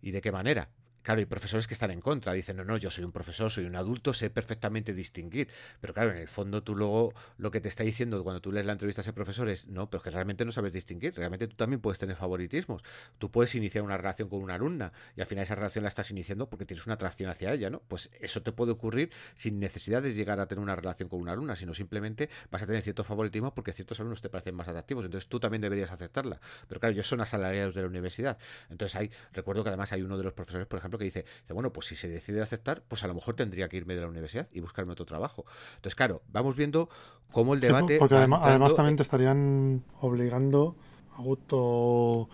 ¿Y 0.00 0.10
de 0.10 0.22
qué 0.22 0.32
manera? 0.32 0.70
Claro, 1.02 1.20
hay 1.20 1.26
profesores 1.26 1.66
que 1.66 1.72
están 1.72 1.90
en 1.90 2.00
contra, 2.02 2.32
dicen, 2.34 2.56
no, 2.58 2.64
no, 2.64 2.76
yo 2.76 2.90
soy 2.90 3.04
un 3.04 3.12
profesor, 3.12 3.50
soy 3.50 3.64
un 3.64 3.74
adulto, 3.74 4.12
sé 4.12 4.28
perfectamente 4.28 4.92
distinguir. 4.92 5.48
Pero 5.80 5.94
claro, 5.94 6.10
en 6.10 6.18
el 6.18 6.28
fondo 6.28 6.62
tú 6.62 6.76
luego 6.76 7.14
lo 7.38 7.50
que 7.50 7.60
te 7.60 7.68
está 7.68 7.84
diciendo 7.84 8.22
cuando 8.22 8.42
tú 8.42 8.52
lees 8.52 8.66
la 8.66 8.72
entrevista 8.72 9.00
a 9.00 9.04
ese 9.04 9.14
profesor 9.14 9.48
es, 9.48 9.66
no, 9.68 9.88
pero 9.88 10.02
que 10.02 10.10
realmente 10.10 10.44
no 10.44 10.52
sabes 10.52 10.72
distinguir, 10.74 11.14
realmente 11.14 11.48
tú 11.48 11.56
también 11.56 11.80
puedes 11.80 11.98
tener 11.98 12.16
favoritismos. 12.16 12.82
Tú 13.18 13.30
puedes 13.30 13.54
iniciar 13.54 13.82
una 13.82 13.96
relación 13.96 14.28
con 14.28 14.42
una 14.42 14.54
alumna 14.54 14.92
y 15.16 15.22
al 15.22 15.26
final 15.26 15.44
esa 15.44 15.54
relación 15.54 15.84
la 15.84 15.88
estás 15.88 16.10
iniciando 16.10 16.50
porque 16.50 16.66
tienes 16.66 16.84
una 16.84 16.94
atracción 16.94 17.30
hacia 17.30 17.52
ella, 17.52 17.70
¿no? 17.70 17.80
Pues 17.88 18.10
eso 18.20 18.42
te 18.42 18.52
puede 18.52 18.72
ocurrir 18.72 19.10
sin 19.34 19.58
necesidad 19.58 20.02
de 20.02 20.12
llegar 20.12 20.38
a 20.38 20.46
tener 20.46 20.62
una 20.62 20.76
relación 20.76 21.08
con 21.08 21.20
una 21.20 21.32
alumna, 21.32 21.56
sino 21.56 21.72
simplemente 21.72 22.28
vas 22.50 22.62
a 22.62 22.66
tener 22.66 22.82
cierto 22.82 23.04
favoritismo 23.04 23.54
porque 23.54 23.72
ciertos 23.72 23.98
alumnos 24.00 24.20
te 24.20 24.28
parecen 24.28 24.54
más 24.54 24.68
atractivos, 24.68 25.06
entonces 25.06 25.28
tú 25.28 25.40
también 25.40 25.62
deberías 25.62 25.90
aceptarla. 25.90 26.40
Pero 26.68 26.78
claro, 26.78 26.92
ellos 26.92 27.08
son 27.08 27.22
asalariados 27.22 27.74
de 27.74 27.80
la 27.80 27.88
universidad. 27.88 28.36
Entonces 28.68 28.96
hay, 28.96 29.10
recuerdo 29.32 29.62
que 29.62 29.70
además 29.70 29.92
hay 29.92 30.02
uno 30.02 30.18
de 30.18 30.24
los 30.24 30.34
profesores, 30.34 30.66
por 30.66 30.78
ejemplo, 30.78 30.89
que 30.98 31.04
dice, 31.04 31.24
bueno, 31.48 31.72
pues 31.72 31.86
si 31.86 31.96
se 31.96 32.08
decide 32.08 32.42
aceptar, 32.42 32.82
pues 32.88 33.02
a 33.04 33.06
lo 33.06 33.14
mejor 33.14 33.34
tendría 33.34 33.68
que 33.68 33.76
irme 33.76 33.94
de 33.94 34.00
la 34.02 34.08
universidad 34.08 34.48
y 34.52 34.60
buscarme 34.60 34.92
otro 34.92 35.06
trabajo. 35.06 35.44
Entonces, 35.76 35.94
claro, 35.94 36.22
vamos 36.32 36.56
viendo 36.56 36.88
cómo 37.32 37.54
el 37.54 37.60
Sí, 37.60 37.66
debate... 37.66 37.98
porque 37.98 38.14
va 38.14 38.20
además, 38.20 38.40
además 38.44 38.74
también 38.74 38.96
te 38.96 39.02
estarían 39.02 39.82
obligando 40.00 40.76
a 41.16 41.22
auto 41.22 42.28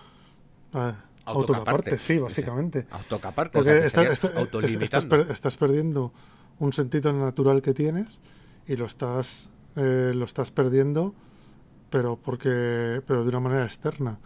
eh, 0.75 0.93
autocaparte, 1.25 1.99
sí, 1.99 2.19
básicamente. 2.19 2.87
Autocaparte, 2.91 3.59
o 3.59 3.63
Porque 3.65 3.79
sea, 3.79 3.87
está- 3.87 4.03
estás, 4.13 4.37
autolimitando. 4.37 5.09
per- 5.09 5.31
estás 5.33 5.57
perdiendo 5.57 6.13
un 6.59 6.73
sentido 6.73 7.13
natural 7.13 7.63
que 7.63 7.75
tienes 7.75 8.21
y 8.67 8.77
lo 8.77 8.87
estás 8.87 9.51
eh, 9.77 10.13
lo 10.15 10.25
estás 10.25 10.51
perdiendo, 10.51 11.15
pero 11.91 12.17
porque 12.17 13.03
pero 13.07 13.23
de 13.25 13.29
una 13.29 13.41
manera 13.41 13.65
externa. 13.65 14.19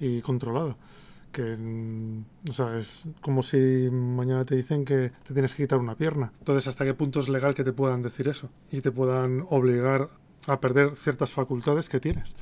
y 0.00 0.20
controlada. 0.22 0.76
Que, 1.34 1.56
mm, 1.56 2.24
o 2.48 2.52
sea, 2.52 2.78
es 2.78 3.02
como 3.20 3.42
si 3.42 3.58
mañana 3.90 4.44
te 4.44 4.54
dicen 4.54 4.84
que 4.84 5.10
te 5.26 5.34
tienes 5.34 5.52
que 5.54 5.64
quitar 5.64 5.80
una 5.80 5.96
pierna. 5.96 6.32
Entonces, 6.38 6.68
¿hasta 6.68 6.84
qué 6.84 6.94
punto 6.94 7.18
es 7.18 7.28
legal 7.28 7.54
que 7.54 7.64
te 7.64 7.72
puedan 7.72 8.02
decir 8.02 8.28
eso? 8.28 8.50
Y 8.70 8.80
te 8.82 8.92
puedan 8.92 9.44
obligar 9.50 10.10
a 10.46 10.60
perder 10.60 10.94
ciertas 10.94 11.32
facultades 11.32 11.88
que 11.88 11.98
tienes. 11.98 12.36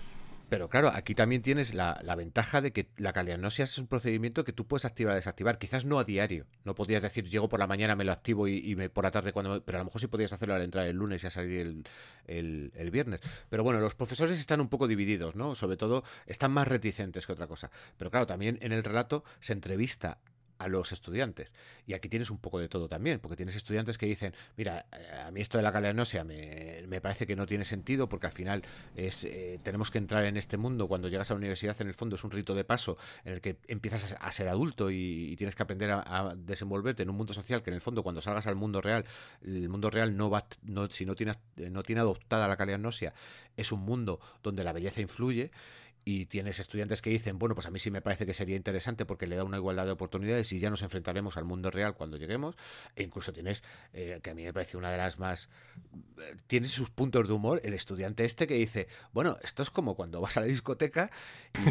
Pero 0.52 0.68
claro, 0.68 0.92
aquí 0.94 1.14
también 1.14 1.40
tienes 1.40 1.72
la, 1.72 1.94
ventaja 2.14 2.60
de 2.60 2.74
que 2.74 2.90
la 2.98 3.14
calianosia 3.14 3.64
es 3.64 3.78
un 3.78 3.86
procedimiento 3.86 4.44
que 4.44 4.52
tú 4.52 4.66
puedes 4.66 4.84
activar 4.84 5.12
o 5.12 5.14
desactivar. 5.14 5.56
Quizás 5.56 5.86
no 5.86 5.98
a 5.98 6.04
diario. 6.04 6.44
No 6.64 6.74
podías 6.74 7.00
decir, 7.00 7.26
llego 7.26 7.48
por 7.48 7.58
la 7.58 7.66
mañana, 7.66 7.96
me 7.96 8.04
lo 8.04 8.12
activo 8.12 8.46
y, 8.46 8.76
me, 8.76 8.90
por 8.90 9.04
la 9.04 9.10
tarde 9.10 9.32
cuando... 9.32 9.64
Pero 9.64 9.78
a 9.78 9.80
lo 9.80 9.86
mejor 9.86 10.02
sí 10.02 10.08
podías 10.08 10.30
hacerlo 10.30 10.54
al 10.54 10.60
entrar 10.60 10.86
el 10.86 10.94
lunes 10.94 11.24
y 11.24 11.26
a 11.26 11.30
salir 11.30 11.84
el, 12.26 12.70
el, 12.76 12.90
viernes. 12.90 13.22
Pero 13.48 13.64
bueno, 13.64 13.80
los 13.80 13.94
profesores 13.94 14.38
están 14.38 14.60
un 14.60 14.68
poco 14.68 14.88
divididos, 14.88 15.36
¿no? 15.36 15.54
Sobre 15.54 15.78
todo 15.78 16.04
están 16.26 16.52
más 16.52 16.68
reticentes 16.68 17.26
que 17.26 17.32
otra 17.32 17.46
cosa. 17.46 17.70
Pero 17.96 18.10
claro, 18.10 18.26
también 18.26 18.58
en 18.60 18.72
el 18.72 18.84
relato 18.84 19.24
se 19.40 19.54
entrevista 19.54 20.18
a 20.62 20.68
los 20.68 20.93
estudiantes. 20.93 21.55
Y 21.86 21.94
aquí 21.94 22.09
tienes 22.09 22.30
un 22.30 22.39
poco 22.39 22.59
de 22.59 22.68
todo 22.68 22.89
también, 22.89 23.18
porque 23.18 23.36
tienes 23.36 23.56
estudiantes 23.56 23.98
que 23.98 24.06
dicen, 24.06 24.32
mira, 24.56 24.86
eh, 24.93 25.22
a 25.26 25.30
mí 25.30 25.40
esto 25.40 25.59
de 25.59 25.64
la 25.64 25.72
calanosia 25.72 26.22
me, 26.24 26.84
me 26.86 27.01
parece 27.01 27.26
que 27.26 27.34
no 27.34 27.47
tiene 27.47 27.64
sentido, 27.64 28.09
porque 28.09 28.26
al 28.26 28.32
final 28.32 28.62
es 28.94 29.24
eh, 29.24 29.59
tenemos 29.62 29.90
que 29.90 29.98
entrar 29.98 30.24
en 30.24 30.36
este 30.36 30.56
mundo, 30.56 30.86
cuando 30.86 31.09
llegas 31.09 31.30
a 31.30 31.34
la 31.34 31.39
universidad 31.39 31.76
en 31.80 31.89
el 31.89 31.94
fondo 31.94 32.16
es 32.16 32.24
un 32.24 32.30
rito 32.30 32.55
de 32.55 32.64
paso 32.64 32.97
en 33.24 33.34
el 33.34 33.40
que 33.40 33.59
empiezas 33.66 34.16
a, 34.18 34.32
ser 34.32 34.48
adulto 34.48 34.90
y, 34.90 35.34
tienes 35.36 35.56
que 35.56 35.62
aprender 35.62 35.90
a, 35.90 36.34
desenvolverte 36.36 37.02
en 37.02 37.10
un 37.10 37.16
mundo 37.16 37.32
social 37.32 37.62
que 37.62 37.70
en 37.70 37.74
el 37.74 37.80
fondo 37.80 38.02
cuando 38.02 38.20
salgas 38.20 38.47
al 38.47 38.55
mundo 38.55 38.80
real, 38.80 39.05
el 39.43 39.68
mundo 39.68 39.90
real 39.90 40.16
no 40.16 40.30
va, 40.30 40.47
no, 40.62 40.89
si 40.89 41.05
no 41.05 41.14
tiene, 41.14 41.34
no 41.56 41.82
tiene 41.82 42.01
adoptada 42.01 42.47
la 42.47 42.56
calanosia, 42.56 43.12
es 43.56 43.72
un 43.72 43.80
mundo 43.80 44.20
donde 44.43 44.62
la 44.64 44.72
belleza 44.72 45.01
influye 45.01 45.51
y 46.04 46.26
tienes 46.26 46.58
estudiantes 46.58 47.00
que 47.00 47.10
dicen, 47.10 47.38
bueno, 47.38 47.54
pues 47.54 47.66
a 47.66 47.70
mí 47.70 47.78
sí 47.78 47.90
me 47.90 48.00
parece 48.00 48.26
que 48.26 48.34
sería 48.34 48.56
interesante 48.56 49.06
porque 49.06 49.26
le 49.26 49.36
da 49.36 49.44
una 49.44 49.56
igualdad 49.56 49.84
de 49.84 49.92
oportunidades 49.92 50.52
y 50.52 50.58
ya 50.58 50.68
nos 50.68 50.82
enfrentaremos 50.82 51.36
al 51.36 51.44
mundo 51.44 51.70
real 51.70 51.94
cuando 51.94 52.16
lleguemos. 52.16 52.56
E 52.96 53.02
incluso 53.02 53.32
tienes, 53.32 53.62
eh, 53.92 54.20
que 54.22 54.30
a 54.30 54.34
mí 54.34 54.42
me 54.42 54.52
parece 54.52 54.76
una 54.76 54.90
de 54.90 54.98
las 54.98 55.18
más... 55.18 55.48
Eh, 56.18 56.36
tienes 56.46 56.72
sus 56.72 56.90
puntos 56.90 57.28
de 57.28 57.34
humor, 57.34 57.60
el 57.64 57.74
estudiante 57.74 58.24
este 58.24 58.46
que 58.46 58.54
dice, 58.54 58.88
bueno, 59.12 59.36
esto 59.42 59.62
es 59.62 59.70
como 59.70 59.94
cuando 59.94 60.20
vas 60.20 60.36
a 60.36 60.40
la 60.40 60.46
discoteca 60.46 61.10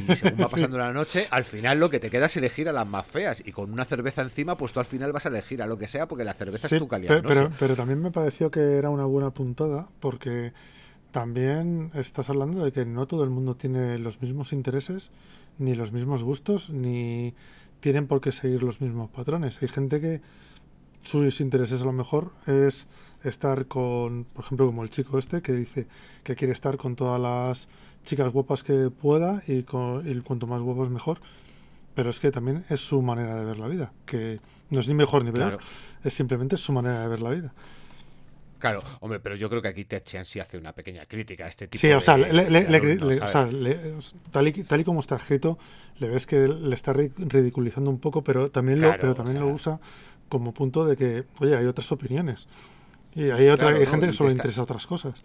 y 0.10 0.16
según 0.16 0.42
va 0.42 0.48
pasando 0.48 0.78
la 0.78 0.94
noche, 0.94 1.28
al 1.32 1.44
final 1.44 1.80
lo 1.80 1.90
que 1.90 2.00
te 2.00 2.10
queda 2.10 2.28
es 2.28 2.38
elegir 2.38 2.70
a 2.70 2.74
las 2.74 2.88
más 2.88 3.06
feas 3.06 3.44
y 3.46 3.52
con 3.52 3.72
una 3.72 3.84
cerveza 3.84 4.22
encima, 4.22 4.56
pues 4.56 4.72
tú 4.72 4.80
al 4.80 4.86
final 4.86 5.12
vas 5.12 5.26
a 5.26 5.30
elegir 5.30 5.62
a 5.62 5.68
lo 5.68 5.78
que 5.78 5.88
sea 5.88 6.08
porque 6.08 6.24
la 6.24 6.34
cerveza 6.34 6.74
es 6.74 6.80
tu 6.80 6.88
calidad. 6.88 7.22
pero, 7.28 7.52
pero 7.60 7.76
también 7.76 8.02
me 8.02 8.12
pareció 8.12 8.50
que 8.50 8.78
era 8.78 8.90
una 8.90 9.06
buena 9.06 9.32
puntada 9.32 9.90
porque 10.00 10.54
también 11.12 11.92
estás 11.94 12.30
hablando 12.30 12.64
de 12.64 12.72
que 12.72 12.86
no 12.86 13.06
todo 13.06 13.24
el 13.24 13.30
mundo 13.30 13.56
tiene 13.56 13.98
los 14.00 14.22
mismos 14.22 14.54
intereses, 14.54 15.12
ni 15.58 15.76
los 15.76 15.92
mismos 15.92 16.24
gustos, 16.24 16.70
ni 16.70 17.34
tienen 17.80 18.08
por 18.08 18.22
qué 18.22 18.32
seguir 18.32 18.64
los 18.64 18.82
mismos 18.82 19.10
patrones. 19.10 19.62
Hay 19.62 19.68
gente 19.68 20.00
que 20.00 20.22
sus 21.04 21.42
intereses 21.42 21.82
a 21.82 21.86
lo 21.86 21.92
mejor 21.92 22.32
es 22.48 22.88
estar 23.24 23.68
con, 23.68 24.26
por 24.26 24.46
ejemplo, 24.46 24.66
como 24.68 24.84
el 24.84 24.90
chico 24.90 25.18
este 25.18 25.42
que 25.42 25.54
dice 25.54 25.88
que 26.24 26.36
quiere 26.36 26.54
estar 26.54 26.78
con 26.78 26.96
todas 26.96 27.20
las 27.20 27.68
chicas 28.04 28.32
guapas 28.32 28.64
que 28.64 28.90
pueda 28.90 29.44
y, 29.48 29.64
con, 29.64 30.08
y 30.10 30.20
cuanto 30.22 30.48
más 30.48 30.62
guapos 30.62 30.90
mejor. 30.90 31.20
Pero 31.94 32.10
es 32.10 32.20
que 32.20 32.32
también 32.32 32.64
es 32.70 32.80
su 32.80 33.02
manera 33.02 33.36
de 33.36 33.44
ver 33.44 33.60
la 33.60 33.68
vida, 33.68 33.92
que 34.06 34.40
no 34.70 34.80
es 34.80 34.88
ni 34.88 34.94
mejor 34.94 35.26
ni 35.26 35.32
peor, 35.32 35.60
es 36.04 36.14
simplemente 36.14 36.56
su 36.56 36.72
manera 36.72 37.02
de 37.02 37.08
ver 37.10 37.20
la 37.20 37.30
vida. 37.32 37.54
Claro, 38.62 38.84
hombre, 39.00 39.20
pero 39.20 39.36
yo 39.36 39.50
creo 39.50 39.62
que 39.62 39.70
aquí 39.70 39.86
Ted 39.86 40.04
sí 40.24 40.40
hace 40.40 40.58
una 40.58 40.72
pequeña 40.72 41.08
crítica 41.08 41.46
a 41.46 41.48
este 41.48 41.68
tipo 41.68 41.82
sí, 41.82 41.88
de. 41.88 41.96
o 41.96 42.02
sea, 42.02 42.16
tal, 44.32 44.48
y, 44.48 44.64
tal 44.64 44.82
y 44.82 44.84
como 44.84 45.00
está 45.00 45.16
escrito, 45.16 45.58
le 45.98 46.08
ves 46.08 46.28
que 46.28 46.48
le 46.48 46.76
está 46.76 46.94
ridiculizando 46.94 47.90
un 47.90 48.00
poco, 48.00 48.24
pero 48.24 48.52
también, 48.52 48.80
lo, 48.80 48.92
pero 49.00 49.16
también 49.16 49.40
lo 49.40 49.48
usa 49.48 49.80
como 50.30 50.54
punto 50.54 50.86
de 50.86 50.96
que, 50.96 51.24
oye, 51.40 51.58
hay 51.58 51.66
otras 51.66 51.92
opiniones. 51.92 52.48
Y 53.16 53.32
hay, 53.32 53.50
otra, 53.50 53.70
hay 53.70 53.86
gente 53.88 54.08
que 54.08 54.14
solo 54.14 54.30
interesa 54.30 54.62
otras 54.62 54.86
cosas. 54.86 55.16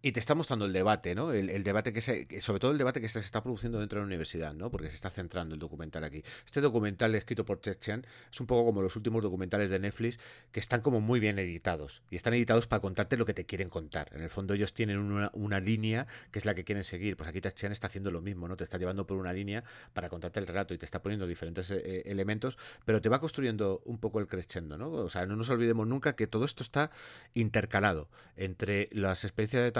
Y 0.00 0.12
te 0.12 0.20
está 0.20 0.36
mostrando 0.36 0.64
el 0.64 0.72
debate, 0.72 1.16
¿no? 1.16 1.32
El, 1.32 1.64
debate 1.64 1.92
que 1.92 2.00
se, 2.00 2.40
sobre 2.40 2.60
todo 2.60 2.70
el 2.70 2.78
debate 2.78 3.00
que 3.00 3.08
se 3.08 3.18
está 3.18 3.42
produciendo 3.42 3.80
dentro 3.80 3.98
de 3.98 4.02
la 4.02 4.06
universidad, 4.06 4.54
¿no? 4.54 4.70
Porque 4.70 4.88
se 4.90 4.94
está 4.94 5.10
centrando 5.10 5.54
el 5.54 5.58
documental 5.58 6.04
aquí. 6.04 6.22
Este 6.46 6.60
documental 6.60 7.16
escrito 7.16 7.44
por 7.44 7.60
Chechen 7.60 8.06
es 8.30 8.40
un 8.40 8.46
poco 8.46 8.64
como 8.64 8.80
los 8.80 8.94
últimos 8.94 9.22
documentales 9.22 9.70
de 9.70 9.80
Netflix 9.80 10.20
que 10.52 10.60
están 10.60 10.82
como 10.82 11.00
muy 11.00 11.18
bien 11.18 11.40
editados. 11.40 12.02
Y 12.10 12.16
están 12.16 12.34
editados 12.34 12.68
para 12.68 12.80
contarte 12.80 13.16
lo 13.16 13.26
que 13.26 13.34
te 13.34 13.44
quieren 13.44 13.68
contar. 13.70 14.08
En 14.14 14.22
el 14.22 14.30
fondo 14.30 14.54
ellos 14.54 14.72
tienen 14.72 14.98
una, 14.98 15.58
línea 15.58 16.06
que 16.30 16.38
es 16.38 16.44
la 16.44 16.54
que 16.54 16.62
quieren 16.62 16.84
seguir. 16.84 17.16
Pues 17.16 17.28
aquí 17.28 17.40
Chechen 17.40 17.72
está 17.72 17.88
haciendo 17.88 18.12
lo 18.12 18.22
mismo, 18.22 18.46
¿no? 18.46 18.56
Te 18.56 18.62
está 18.62 18.78
llevando 18.78 19.04
por 19.04 19.16
una 19.16 19.32
línea 19.32 19.64
para 19.94 20.08
contarte 20.08 20.38
el 20.38 20.46
relato 20.46 20.74
y 20.74 20.78
te 20.78 20.84
está 20.84 21.02
poniendo 21.02 21.26
diferentes 21.26 21.72
eh, 21.72 21.82
eh, 21.84 22.02
elementos, 22.06 22.56
pero 22.84 23.02
te 23.02 23.08
va 23.08 23.18
construyendo 23.18 23.82
un 23.84 23.98
poco 23.98 24.20
el 24.20 24.28
crescendo, 24.28 24.78
¿no? 24.78 24.90
O 24.92 25.10
sea, 25.10 25.26
no 25.26 25.34
nos 25.34 25.50
olvidemos 25.50 25.88
nunca 25.88 26.14
que 26.14 26.28
todo 26.28 26.44
esto 26.44 26.62
está 26.62 26.92
intercalado 27.34 28.08
entre 28.36 28.88
las 28.92 29.24
experiencias 29.24 29.64
de 29.64 29.72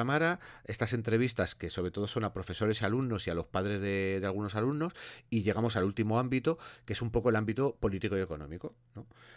Estas 0.64 0.92
entrevistas 0.92 1.54
que 1.54 1.70
sobre 1.70 1.90
todo 1.90 2.06
son 2.06 2.24
a 2.24 2.32
profesores 2.32 2.80
y 2.80 2.84
alumnos 2.84 3.26
y 3.26 3.30
a 3.30 3.34
los 3.34 3.46
padres 3.46 3.80
de, 3.80 4.20
algunos 4.24 4.54
alumnos, 4.54 4.92
y 5.30 5.42
llegamos 5.42 5.76
al 5.76 5.84
último 5.84 6.18
ámbito, 6.18 6.58
que 6.84 6.92
es 6.92 7.02
un 7.02 7.10
poco 7.10 7.30
el 7.30 7.36
ámbito 7.36 7.76
político 7.78 8.16
y 8.16 8.20
económico. 8.20 8.74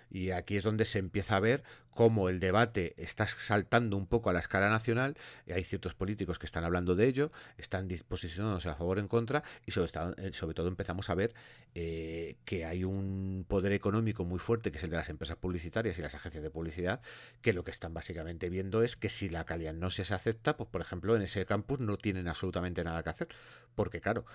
Y 0.10 0.32
aquí 0.32 0.58
es 0.58 0.64
donde 0.64 0.86
se 0.86 1.00
empieza 1.00 1.38
a 1.38 1.40
ver 1.40 1.64
cómo 1.92 2.30
el 2.30 2.40
debate 2.40 2.94
está 2.98 3.28
saltando 3.28 3.98
un 3.98 4.08
poco 4.08 4.30
a 4.30 4.34
la 4.34 4.40
escala 4.40 4.70
nacional, 4.70 5.18
y 5.46 5.52
hay 5.52 5.64
ciertos 5.64 5.94
políticos 5.94 6.40
que 6.40 6.46
están 6.46 6.64
hablando 6.64 6.96
de 6.96 7.08
ello, 7.08 7.32
están 7.58 7.88
posicionándose 8.08 8.70
a 8.70 8.76
favor 8.76 8.98
o 8.98 9.02
en 9.02 9.08
contra, 9.08 9.44
y 9.66 9.72
sobre, 9.72 9.92
eh, 10.18 10.32
sobre 10.34 10.54
todo 10.54 10.68
empezamos 10.68 11.10
a 11.10 11.16
ver 11.16 11.34
eh, 11.74 12.36
que 12.46 12.66
hay 12.66 12.84
un 12.84 13.46
poder 13.48 13.72
económico 13.72 14.26
muy 14.26 14.40
fuerte, 14.40 14.72
que 14.72 14.78
es 14.78 14.84
el 14.84 14.90
de 14.90 14.98
las 14.98 15.10
empresas 15.10 15.38
publicitarias 15.38 15.98
y 15.98 16.02
las 16.02 16.16
agencias 16.16 16.44
de 16.44 16.50
publicidad, 16.50 17.02
que 17.42 17.54
lo 17.54 17.64
que 17.64 17.72
están 17.72 17.94
básicamente 17.94 18.50
viendo 18.50 18.84
es 18.84 18.96
que 18.96 19.10
si 19.10 19.30
la 19.30 19.46
calidad 19.46 19.74
no 19.74 19.90
se 19.90 20.02
acepta, 20.02 20.58
pues 20.58 20.70
por 20.70 20.82
ejemplo 20.82 21.16
en 21.16 21.22
ese 21.22 21.46
campus 21.46 21.80
no 21.80 21.98
tienen 21.98 22.28
absolutamente 22.28 22.84
nada 22.84 23.04
que 23.04 23.10
hacer, 23.10 23.28
porque 23.76 24.02
claro, 24.02 24.26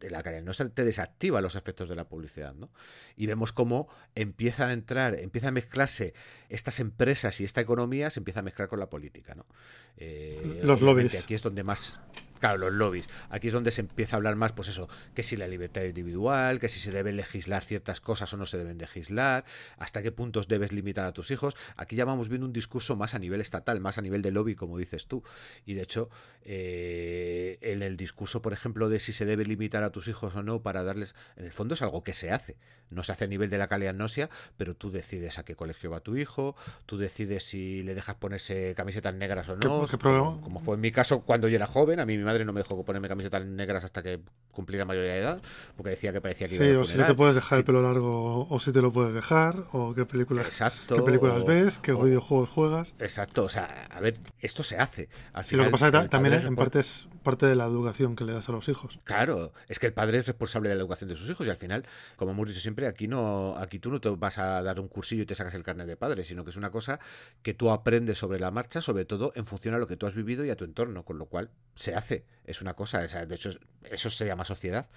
la 0.00 0.22
calidad 0.22 0.42
no 0.42 0.52
se 0.52 0.68
te 0.68 0.84
desactiva 0.84 1.40
los 1.40 1.56
efectos 1.56 1.88
de 1.88 1.96
la 1.96 2.08
publicidad, 2.08 2.54
¿no? 2.54 2.70
Y 3.16 3.26
vemos 3.26 3.52
cómo 3.52 3.88
empieza 4.14 4.66
a 4.66 4.72
entrar, 4.72 5.14
empieza 5.14 5.48
a 5.48 5.52
mezclarse 5.52 6.14
estas 6.48 6.80
empresas 6.80 7.40
y 7.40 7.44
esta 7.44 7.60
economía, 7.60 8.10
se 8.10 8.20
empieza 8.20 8.40
a 8.40 8.42
mezclar 8.42 8.68
con 8.68 8.78
la 8.80 8.90
política, 8.90 9.34
¿no? 9.34 9.46
Eh, 9.96 10.60
los 10.62 10.80
lobbies. 10.80 11.22
Aquí 11.22 11.34
es 11.34 11.42
donde 11.42 11.62
más 11.62 12.00
Claro, 12.40 12.58
los 12.58 12.72
lobbies. 12.72 13.08
Aquí 13.28 13.48
es 13.48 13.52
donde 13.52 13.70
se 13.70 13.82
empieza 13.82 14.16
a 14.16 14.18
hablar 14.18 14.34
más, 14.34 14.52
pues 14.52 14.68
eso, 14.68 14.88
que 15.14 15.22
si 15.22 15.36
la 15.36 15.46
libertad 15.46 15.82
individual, 15.82 16.58
que 16.58 16.68
si 16.68 16.80
se 16.80 16.90
deben 16.90 17.16
legislar 17.16 17.62
ciertas 17.62 18.00
cosas 18.00 18.32
o 18.32 18.36
no 18.38 18.46
se 18.46 18.56
deben 18.56 18.78
legislar, 18.78 19.44
hasta 19.78 20.02
qué 20.02 20.10
puntos 20.10 20.48
debes 20.48 20.72
limitar 20.72 21.04
a 21.04 21.12
tus 21.12 21.30
hijos. 21.30 21.54
Aquí 21.76 21.96
ya 21.96 22.06
vamos 22.06 22.28
viendo 22.28 22.46
un 22.46 22.52
discurso 22.52 22.96
más 22.96 23.14
a 23.14 23.18
nivel 23.18 23.40
estatal, 23.40 23.78
más 23.80 23.98
a 23.98 24.02
nivel 24.02 24.22
de 24.22 24.30
lobby, 24.30 24.54
como 24.54 24.78
dices 24.78 25.06
tú. 25.06 25.22
Y 25.66 25.74
de 25.74 25.82
hecho, 25.82 26.08
eh, 26.42 27.58
en 27.60 27.82
el 27.82 27.98
discurso, 27.98 28.40
por 28.40 28.54
ejemplo, 28.54 28.88
de 28.88 28.98
si 28.98 29.12
se 29.12 29.26
debe 29.26 29.44
limitar 29.44 29.82
a 29.82 29.90
tus 29.90 30.08
hijos 30.08 30.34
o 30.34 30.42
no 30.42 30.62
para 30.62 30.82
darles, 30.82 31.14
en 31.36 31.44
el 31.44 31.52
fondo 31.52 31.74
es 31.74 31.82
algo 31.82 32.02
que 32.02 32.14
se 32.14 32.30
hace. 32.30 32.56
No 32.88 33.04
se 33.04 33.12
hace 33.12 33.24
a 33.24 33.28
nivel 33.28 33.50
de 33.50 33.58
la 33.58 33.68
calidad 33.68 33.94
nosia, 33.94 34.28
pero 34.56 34.74
tú 34.74 34.90
decides 34.90 35.38
a 35.38 35.44
qué 35.44 35.54
colegio 35.54 35.90
va 35.90 36.00
tu 36.00 36.16
hijo, 36.16 36.56
tú 36.86 36.98
decides 36.98 37.44
si 37.44 37.82
le 37.84 37.94
dejas 37.94 38.16
ponerse 38.16 38.74
camisetas 38.74 39.14
negras 39.14 39.48
o 39.48 39.56
no. 39.56 39.86
Como, 40.42 40.58
fue 40.60 40.74
en 40.74 40.80
mi 40.80 40.90
caso 40.90 41.20
cuando 41.20 41.46
yo 41.46 41.56
era 41.56 41.66
joven, 41.66 42.00
a 42.00 42.06
mí 42.06 42.18
mi 42.18 42.24
madre 42.30 42.44
no 42.44 42.52
me 42.52 42.60
dejó 42.60 42.82
ponerme 42.84 43.08
camisetas 43.08 43.44
negras 43.44 43.84
hasta 43.84 44.02
que 44.02 44.20
cumpliera 44.50 44.84
mayoría 44.84 45.12
de 45.12 45.18
edad, 45.20 45.42
porque 45.76 45.90
decía 45.90 46.12
que 46.12 46.20
parecía 46.20 46.48
que 46.48 46.56
iba 46.56 46.78
a 46.78 46.80
o 46.80 46.84
si 46.84 46.96
te 46.96 47.14
puedes 47.14 47.34
dejar 47.34 47.58
el 47.58 47.64
pelo 47.64 47.82
largo 47.82 48.46
o 48.48 48.60
si 48.60 48.72
te 48.72 48.82
lo 48.82 48.92
puedes 48.92 49.14
dejar, 49.14 49.64
o 49.72 49.94
qué 49.94 50.04
películas, 50.04 50.46
Exacto, 50.46 50.96
qué 50.96 51.02
películas 51.02 51.44
ves, 51.44 51.78
qué 51.78 51.92
videojuegos 51.92 52.50
juegas. 52.50 52.94
Exacto, 52.98 53.44
o 53.44 53.48
sea, 53.48 53.86
a 53.90 54.00
ver, 54.00 54.18
esto 54.40 54.62
se 54.62 54.76
hace. 54.76 55.08
Al 55.32 55.44
sí, 55.44 55.56
lo 55.56 55.64
que 55.64 55.70
pasa 55.70 55.88
es 55.88 55.92
que 55.92 56.08
también 56.08 56.34
en 56.34 56.56
parte 56.56 56.80
es 56.80 57.08
parte 57.22 57.46
de 57.46 57.54
la 57.54 57.66
educación 57.66 58.16
que 58.16 58.24
le 58.24 58.32
das 58.32 58.48
a 58.48 58.52
los 58.52 58.68
hijos. 58.68 58.98
Claro, 59.04 59.52
es 59.68 59.78
que 59.78 59.86
el 59.86 59.92
padre 59.92 60.18
es 60.18 60.26
responsable 60.26 60.68
de 60.68 60.74
la 60.74 60.80
educación 60.80 61.08
de 61.08 61.16
sus 61.16 61.28
hijos 61.30 61.46
y 61.46 61.50
al 61.50 61.56
final, 61.56 61.84
como 62.16 62.32
hemos 62.32 62.48
dicho 62.48 62.60
siempre, 62.60 62.86
aquí 62.86 63.08
no 63.08 63.56
aquí 63.56 63.78
tú 63.78 63.90
no 63.90 64.00
te 64.00 64.08
vas 64.10 64.38
a 64.38 64.62
dar 64.62 64.80
un 64.80 64.88
cursillo 64.88 65.22
y 65.22 65.26
te 65.26 65.34
sacas 65.34 65.54
el 65.54 65.62
carnet 65.62 65.86
de 65.86 65.96
padre, 65.96 66.24
sino 66.24 66.44
que 66.44 66.50
es 66.50 66.56
una 66.56 66.70
cosa 66.70 66.98
que 67.42 67.54
tú 67.54 67.70
aprendes 67.70 68.18
sobre 68.18 68.40
la 68.40 68.50
marcha, 68.50 68.80
sobre 68.80 69.04
todo 69.04 69.32
en 69.34 69.46
función 69.46 69.74
a 69.74 69.78
lo 69.78 69.86
que 69.86 69.96
tú 69.96 70.06
has 70.06 70.14
vivido 70.14 70.44
y 70.44 70.50
a 70.50 70.56
tu 70.56 70.64
entorno, 70.64 71.04
con 71.04 71.18
lo 71.18 71.26
cual 71.26 71.50
se 71.74 71.94
hace, 71.94 72.19
es 72.44 72.60
una 72.60 72.74
cosa, 72.74 73.00
de 73.00 73.34
hecho 73.34 73.50
eso 73.84 74.10
se 74.10 74.26
llama 74.26 74.44
sociedad. 74.44 74.88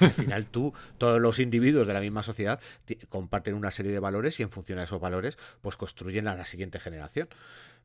al 0.00 0.12
final 0.12 0.46
tú, 0.46 0.72
todos 0.98 1.20
los 1.20 1.38
individuos 1.38 1.86
de 1.86 1.94
la 1.94 2.00
misma 2.00 2.22
sociedad 2.22 2.60
comparten 3.08 3.54
una 3.54 3.70
serie 3.70 3.92
de 3.92 4.00
valores 4.00 4.40
y 4.40 4.42
en 4.42 4.50
función 4.50 4.78
a 4.78 4.84
esos 4.84 5.00
valores 5.00 5.38
pues 5.60 5.76
construyen 5.76 6.28
a 6.28 6.34
la 6.34 6.44
siguiente 6.44 6.78
generación. 6.78 7.28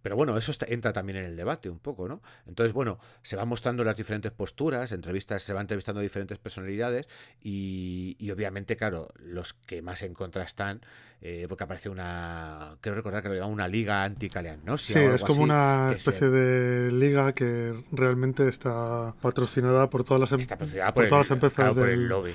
Pero 0.01 0.15
bueno, 0.15 0.37
eso 0.37 0.51
está- 0.51 0.65
entra 0.69 0.93
también 0.93 1.17
en 1.17 1.25
el 1.25 1.35
debate 1.35 1.69
un 1.69 1.79
poco, 1.79 2.07
¿no? 2.07 2.21
Entonces, 2.47 2.71
bueno, 2.73 2.99
se 3.21 3.35
van 3.35 3.47
mostrando 3.47 3.83
las 3.83 3.95
diferentes 3.97 4.31
posturas, 4.31 4.91
entrevistas, 4.91 5.43
se 5.43 5.51
van 5.53 5.61
entrevistando 5.61 5.99
diferentes 6.01 6.37
personalidades 6.37 7.07
y, 7.41 8.15
y 8.19 8.31
obviamente, 8.31 8.75
claro, 8.77 9.09
los 9.17 9.53
que 9.53 9.81
más 9.81 10.01
en 10.03 10.13
contra 10.13 10.43
están, 10.43 10.81
eh, 11.21 11.45
porque 11.49 11.65
aparece 11.65 11.89
una, 11.89 12.77
creo 12.79 12.95
recordar 12.95 13.21
que 13.21 13.29
lo 13.29 13.35
llaman 13.35 13.51
una 13.51 13.67
liga 13.67 14.03
anti-caleanosia 14.05 14.93
Sí, 14.93 14.99
o 14.99 15.03
algo 15.03 15.15
es 15.15 15.23
como 15.23 15.41
así, 15.41 15.43
una 15.43 15.89
se- 15.89 15.95
especie 15.95 16.29
de 16.29 16.91
liga 16.91 17.33
que 17.33 17.83
realmente 17.91 18.47
está 18.47 19.13
patrocinada 19.21 19.89
por 19.89 20.03
todas 20.05 20.21
las, 20.21 20.31
em- 20.31 20.39
Está 20.39 20.55
patrocinada 20.55 20.93
por 20.93 21.03
por, 21.03 21.09
todas 21.09 21.25
las 21.27 21.31
empresas 21.31 21.55
claro, 21.55 21.75
por 21.75 21.89
el 21.89 22.07
lobby. 22.07 22.33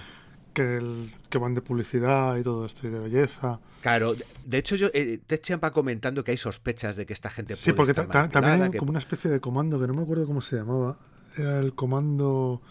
Que, 0.54 0.76
el- 0.78 1.12
que 1.28 1.36
van 1.38 1.52
de 1.54 1.60
publicidad 1.60 2.36
y 2.38 2.42
todo 2.42 2.64
esto 2.64 2.86
y 2.86 2.90
de 2.90 2.98
belleza. 3.00 3.60
Claro, 3.82 4.14
de- 4.46 4.56
hecho, 4.58 4.76
yo, 4.76 4.88
eh, 4.94 5.18
Ted 5.26 5.40
Chiang 5.40 5.60
va 5.62 5.72
comentando 5.72 6.24
que 6.24 6.30
hay 6.30 6.36
sospechas 6.38 6.96
de 6.96 7.04
que 7.04 7.12
esta 7.12 7.28
gente 7.28 7.56
Sí, 7.56 7.72
puede 7.72 7.76
porque 7.76 7.90
estar 7.92 8.06
ta- 8.06 8.12
ta- 8.28 8.40
también 8.40 8.62
hay 8.62 8.70
que- 8.70 8.78
como 8.78 8.90
una 8.90 9.00
especie 9.00 9.30
de 9.30 9.40
comando 9.40 9.78
que 9.80 9.86
no 9.86 9.92
me 9.94 10.02
acuerdo 10.02 10.24
cómo 10.26 10.40
se 10.40 10.56
llamaba. 10.56 10.98
Era 11.36 11.58
el 11.60 11.74
comando 11.74 12.62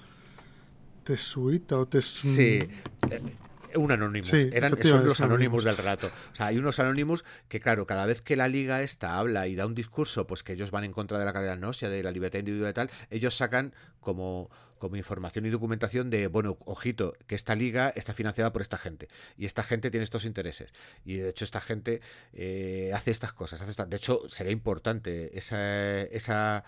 Tesuita 1.03 1.77
o 1.77 1.85
Tesu... 1.85 2.27
Sí, 2.27 2.59
eh, 3.09 3.21
un 3.75 3.91
Anonymous. 3.91 4.29
Sí, 4.29 4.49
Eran, 4.53 4.77
son 4.83 5.03
los 5.03 5.19
Anonymous. 5.19 5.63
del 5.63 5.75
relato. 5.75 6.07
O 6.31 6.35
sea, 6.35 6.45
hay 6.47 6.57
unos 6.59 6.79
Anonymous 6.79 7.25
que, 7.49 7.59
claro, 7.59 7.85
cada 7.87 8.05
vez 8.05 8.21
que 8.21 8.35
la 8.35 8.47
liga 8.47 8.81
esta 8.83 9.17
habla 9.17 9.47
y 9.47 9.55
da 9.55 9.65
un 9.65 9.73
discurso, 9.75 10.27
pues 10.27 10.43
que 10.43 10.53
ellos 10.53 10.69
van 10.71 10.83
en 10.83 10.93
contra 10.93 11.17
de 11.17 11.25
la 11.25 11.33
carrera 11.33 11.55
nosia, 11.57 11.89
de 11.89 12.03
la 12.03 12.11
libertad 12.11 12.39
individual 12.39 12.69
y 12.69 12.73
tal, 12.73 12.89
ellos 13.09 13.35
sacan 13.35 13.73
como, 13.99 14.49
como 14.83 14.97
información 14.97 15.45
y 15.45 15.49
documentación 15.49 16.09
de, 16.09 16.27
bueno, 16.27 16.57
ojito, 16.65 17.13
que 17.25 17.35
esta 17.35 17.55
liga 17.55 17.89
está 17.95 18.13
financiada 18.13 18.51
por 18.53 18.61
esta 18.61 18.77
gente. 18.77 19.07
Y 19.37 19.45
esta 19.45 19.63
gente 19.63 19.89
tiene 19.89 20.03
estos 20.03 20.25
intereses. 20.25 20.71
Y 21.05 21.15
de 21.15 21.29
hecho, 21.29 21.45
esta 21.45 21.61
gente 21.61 22.01
eh, 22.33 22.91
hace 22.93 23.11
estas 23.11 23.31
cosas. 23.33 23.61
Hace 23.61 23.71
esta- 23.71 23.85
De 23.85 23.95
hecho, 23.97 24.21
será 24.27 24.51
importante 24.51 25.37
esa. 25.37 26.01
esa 26.03 26.63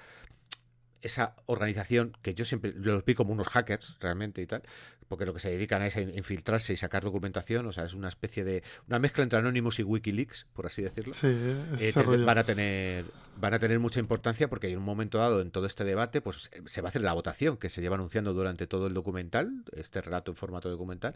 esa 1.01 1.35
organización 1.45 2.17
que 2.23 2.33
yo 2.33 2.45
siempre 2.45 2.73
los 2.75 3.05
vi 3.05 3.13
como 3.13 3.31
unos 3.31 3.47
hackers 3.49 3.95
realmente 3.99 4.41
y 4.41 4.47
tal, 4.47 4.63
porque 5.07 5.25
lo 5.25 5.33
que 5.33 5.39
se 5.39 5.49
dedican 5.51 5.81
es 5.83 5.95
a 5.97 6.01
in- 6.01 6.15
infiltrarse 6.17 6.73
y 6.73 6.77
sacar 6.77 7.03
documentación, 7.03 7.65
o 7.67 7.71
sea, 7.71 7.85
es 7.85 7.93
una 7.93 8.07
especie 8.07 8.43
de 8.43 8.63
una 8.87 8.99
mezcla 8.99 9.23
entre 9.23 9.39
Anonymous 9.39 9.79
y 9.79 9.83
WikiLeaks, 9.83 10.47
por 10.53 10.65
así 10.65 10.81
decirlo. 10.81 11.13
Sí, 11.13 11.27
Eh, 11.27 11.91
te- 11.93 12.03
van 12.25 12.37
a 12.37 12.43
tener 12.43 13.05
van 13.37 13.53
a 13.53 13.59
tener 13.59 13.79
mucha 13.79 13.99
importancia 13.99 14.47
porque 14.47 14.69
en 14.69 14.77
un 14.77 14.85
momento 14.85 15.17
dado 15.17 15.41
en 15.41 15.51
todo 15.51 15.65
este 15.65 15.83
debate 15.83 16.21
pues 16.21 16.49
eh, 16.53 16.61
se 16.67 16.79
va 16.81 16.87
a 16.87 16.89
hacer 16.89 17.01
la 17.01 17.11
votación 17.11 17.57
que 17.57 17.67
se 17.67 17.81
lleva 17.81 17.95
anunciando 17.95 18.33
durante 18.33 18.65
todo 18.65 18.87
el 18.87 18.93
documental 18.93 19.65
este 19.73 19.99
relato 19.99 20.31
en 20.31 20.37
formato 20.37 20.69
documental 20.69 21.13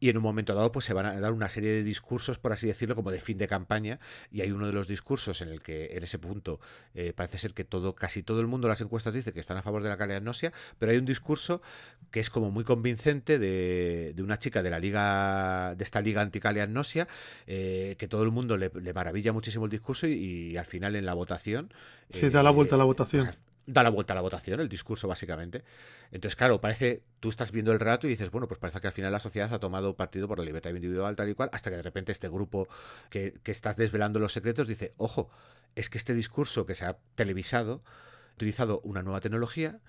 y 0.00 0.08
en 0.08 0.16
un 0.16 0.24
momento 0.24 0.52
dado 0.52 0.72
pues 0.72 0.84
se 0.84 0.94
van 0.94 1.06
a 1.06 1.20
dar 1.20 1.30
una 1.32 1.48
serie 1.48 1.70
de 1.70 1.84
discursos 1.84 2.38
por 2.40 2.50
así 2.50 2.66
decirlo 2.66 2.96
como 2.96 3.12
de 3.12 3.20
fin 3.20 3.38
de 3.38 3.46
campaña 3.46 4.00
y 4.32 4.40
hay 4.40 4.50
uno 4.50 4.66
de 4.66 4.72
los 4.72 4.88
discursos 4.88 5.42
en 5.42 5.48
el 5.48 5.62
que 5.62 5.96
en 5.96 6.02
ese 6.02 6.18
punto 6.18 6.58
eh, 6.92 7.12
parece 7.14 7.38
ser 7.38 7.54
que 7.54 7.62
todo 7.62 7.94
casi 7.94 8.24
todo 8.24 8.40
el 8.40 8.48
mundo 8.48 8.66
las 8.66 8.80
encuestas 8.80 9.14
dice 9.14 9.30
que 9.32 9.38
están 9.38 9.56
a 9.56 9.62
favor 9.62 9.84
de 9.84 9.90
la 9.90 9.96
caleanosia 9.96 10.52
pero 10.80 10.90
hay 10.90 10.98
un 10.98 11.04
discurso 11.06 11.62
que 12.10 12.18
es 12.18 12.30
como 12.30 12.50
muy 12.50 12.64
convincente 12.64 13.13
de, 13.22 14.12
de 14.14 14.22
una 14.22 14.38
chica 14.38 14.62
de 14.62 14.70
la 14.70 14.78
liga 14.78 15.74
de 15.76 15.84
esta 15.84 16.00
liga 16.00 16.20
anticaleanosia 16.22 17.06
eh, 17.46 17.96
que 17.98 18.08
todo 18.08 18.22
el 18.22 18.30
mundo 18.30 18.56
le, 18.56 18.70
le 18.74 18.92
maravilla 18.92 19.32
muchísimo 19.32 19.66
el 19.66 19.70
discurso 19.70 20.06
y, 20.06 20.12
y 20.52 20.56
al 20.56 20.66
final 20.66 20.96
en 20.96 21.06
la 21.06 21.14
votación 21.14 21.72
Sí, 22.10 22.28
da 22.30 22.42
la 22.42 22.50
vuelta 22.50 22.74
a 22.76 22.78
la 22.78 22.84
pues, 22.84 22.96
votación. 22.98 23.30
da 23.66 23.82
la 23.82 23.90
vuelta 23.90 24.12
a 24.12 24.16
la 24.16 24.20
votación, 24.20 24.60
el 24.60 24.68
discurso 24.68 25.08
básicamente. 25.08 25.64
Entonces, 26.12 26.36
claro, 26.36 26.60
parece, 26.60 27.02
tú 27.20 27.30
estás 27.30 27.50
viendo 27.50 27.72
el 27.72 27.80
relato 27.80 28.06
y 28.06 28.10
dices, 28.10 28.30
bueno, 28.30 28.46
pues 28.46 28.60
parece 28.60 28.80
que 28.80 28.86
al 28.88 28.92
final 28.92 29.10
la 29.10 29.20
sociedad 29.20 29.52
ha 29.52 29.58
tomado 29.58 29.96
partido 29.96 30.28
por 30.28 30.38
la 30.38 30.44
libertad 30.44 30.70
individual 30.70 31.16
tal 31.16 31.28
y 31.30 31.34
cual, 31.34 31.48
hasta 31.52 31.70
que 31.70 31.76
de 31.76 31.82
repente 31.82 32.12
este 32.12 32.28
grupo 32.28 32.68
que, 33.10 33.34
que 33.42 33.50
estás 33.50 33.76
desvelando 33.76 34.18
los 34.20 34.32
secretos 34.32 34.68
dice, 34.68 34.92
ojo, 34.98 35.30
es 35.74 35.88
que 35.90 35.98
este 35.98 36.14
discurso 36.14 36.66
que 36.66 36.74
se 36.74 36.84
ha 36.84 36.98
televisado 37.14 37.82
ha 38.30 38.34
utilizado 38.34 38.80
una 38.84 39.02
nueva 39.02 39.20
tecnología 39.20 39.80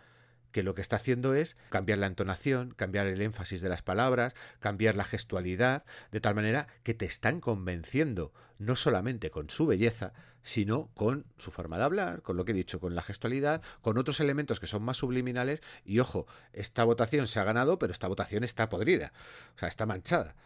que 0.55 0.63
lo 0.63 0.73
que 0.73 0.79
está 0.79 0.95
haciendo 0.95 1.33
es 1.33 1.57
cambiar 1.69 1.99
la 1.99 2.07
entonación, 2.07 2.73
cambiar 2.77 3.07
el 3.07 3.21
énfasis 3.21 3.59
de 3.59 3.67
las 3.67 3.81
palabras, 3.81 4.35
cambiar 4.61 4.95
la 4.95 5.03
gestualidad, 5.03 5.83
de 6.13 6.21
tal 6.21 6.33
manera 6.33 6.69
que 6.83 6.93
te 6.93 7.03
están 7.03 7.41
convenciendo 7.41 8.31
no 8.57 8.77
solamente 8.77 9.29
con 9.31 9.49
su 9.49 9.67
belleza, 9.67 10.13
sino 10.43 10.91
con 10.93 11.25
su 11.37 11.51
forma 11.51 11.77
de 11.77 11.83
hablar, 11.83 12.21
con 12.21 12.37
lo 12.37 12.45
que 12.45 12.53
he 12.53 12.55
dicho, 12.55 12.79
con 12.79 12.95
la 12.95 13.01
gestualidad, 13.01 13.61
con 13.81 13.97
otros 13.97 14.21
elementos 14.21 14.61
que 14.61 14.67
son 14.67 14.81
más 14.81 14.95
subliminales. 14.95 15.59
Y 15.83 15.99
ojo, 15.99 16.25
esta 16.53 16.85
votación 16.85 17.27
se 17.27 17.41
ha 17.41 17.43
ganado, 17.43 17.77
pero 17.77 17.91
esta 17.91 18.07
votación 18.07 18.45
está 18.45 18.69
podrida, 18.69 19.11
o 19.57 19.59
sea, 19.59 19.67
está 19.67 19.85
manchada. 19.85 20.37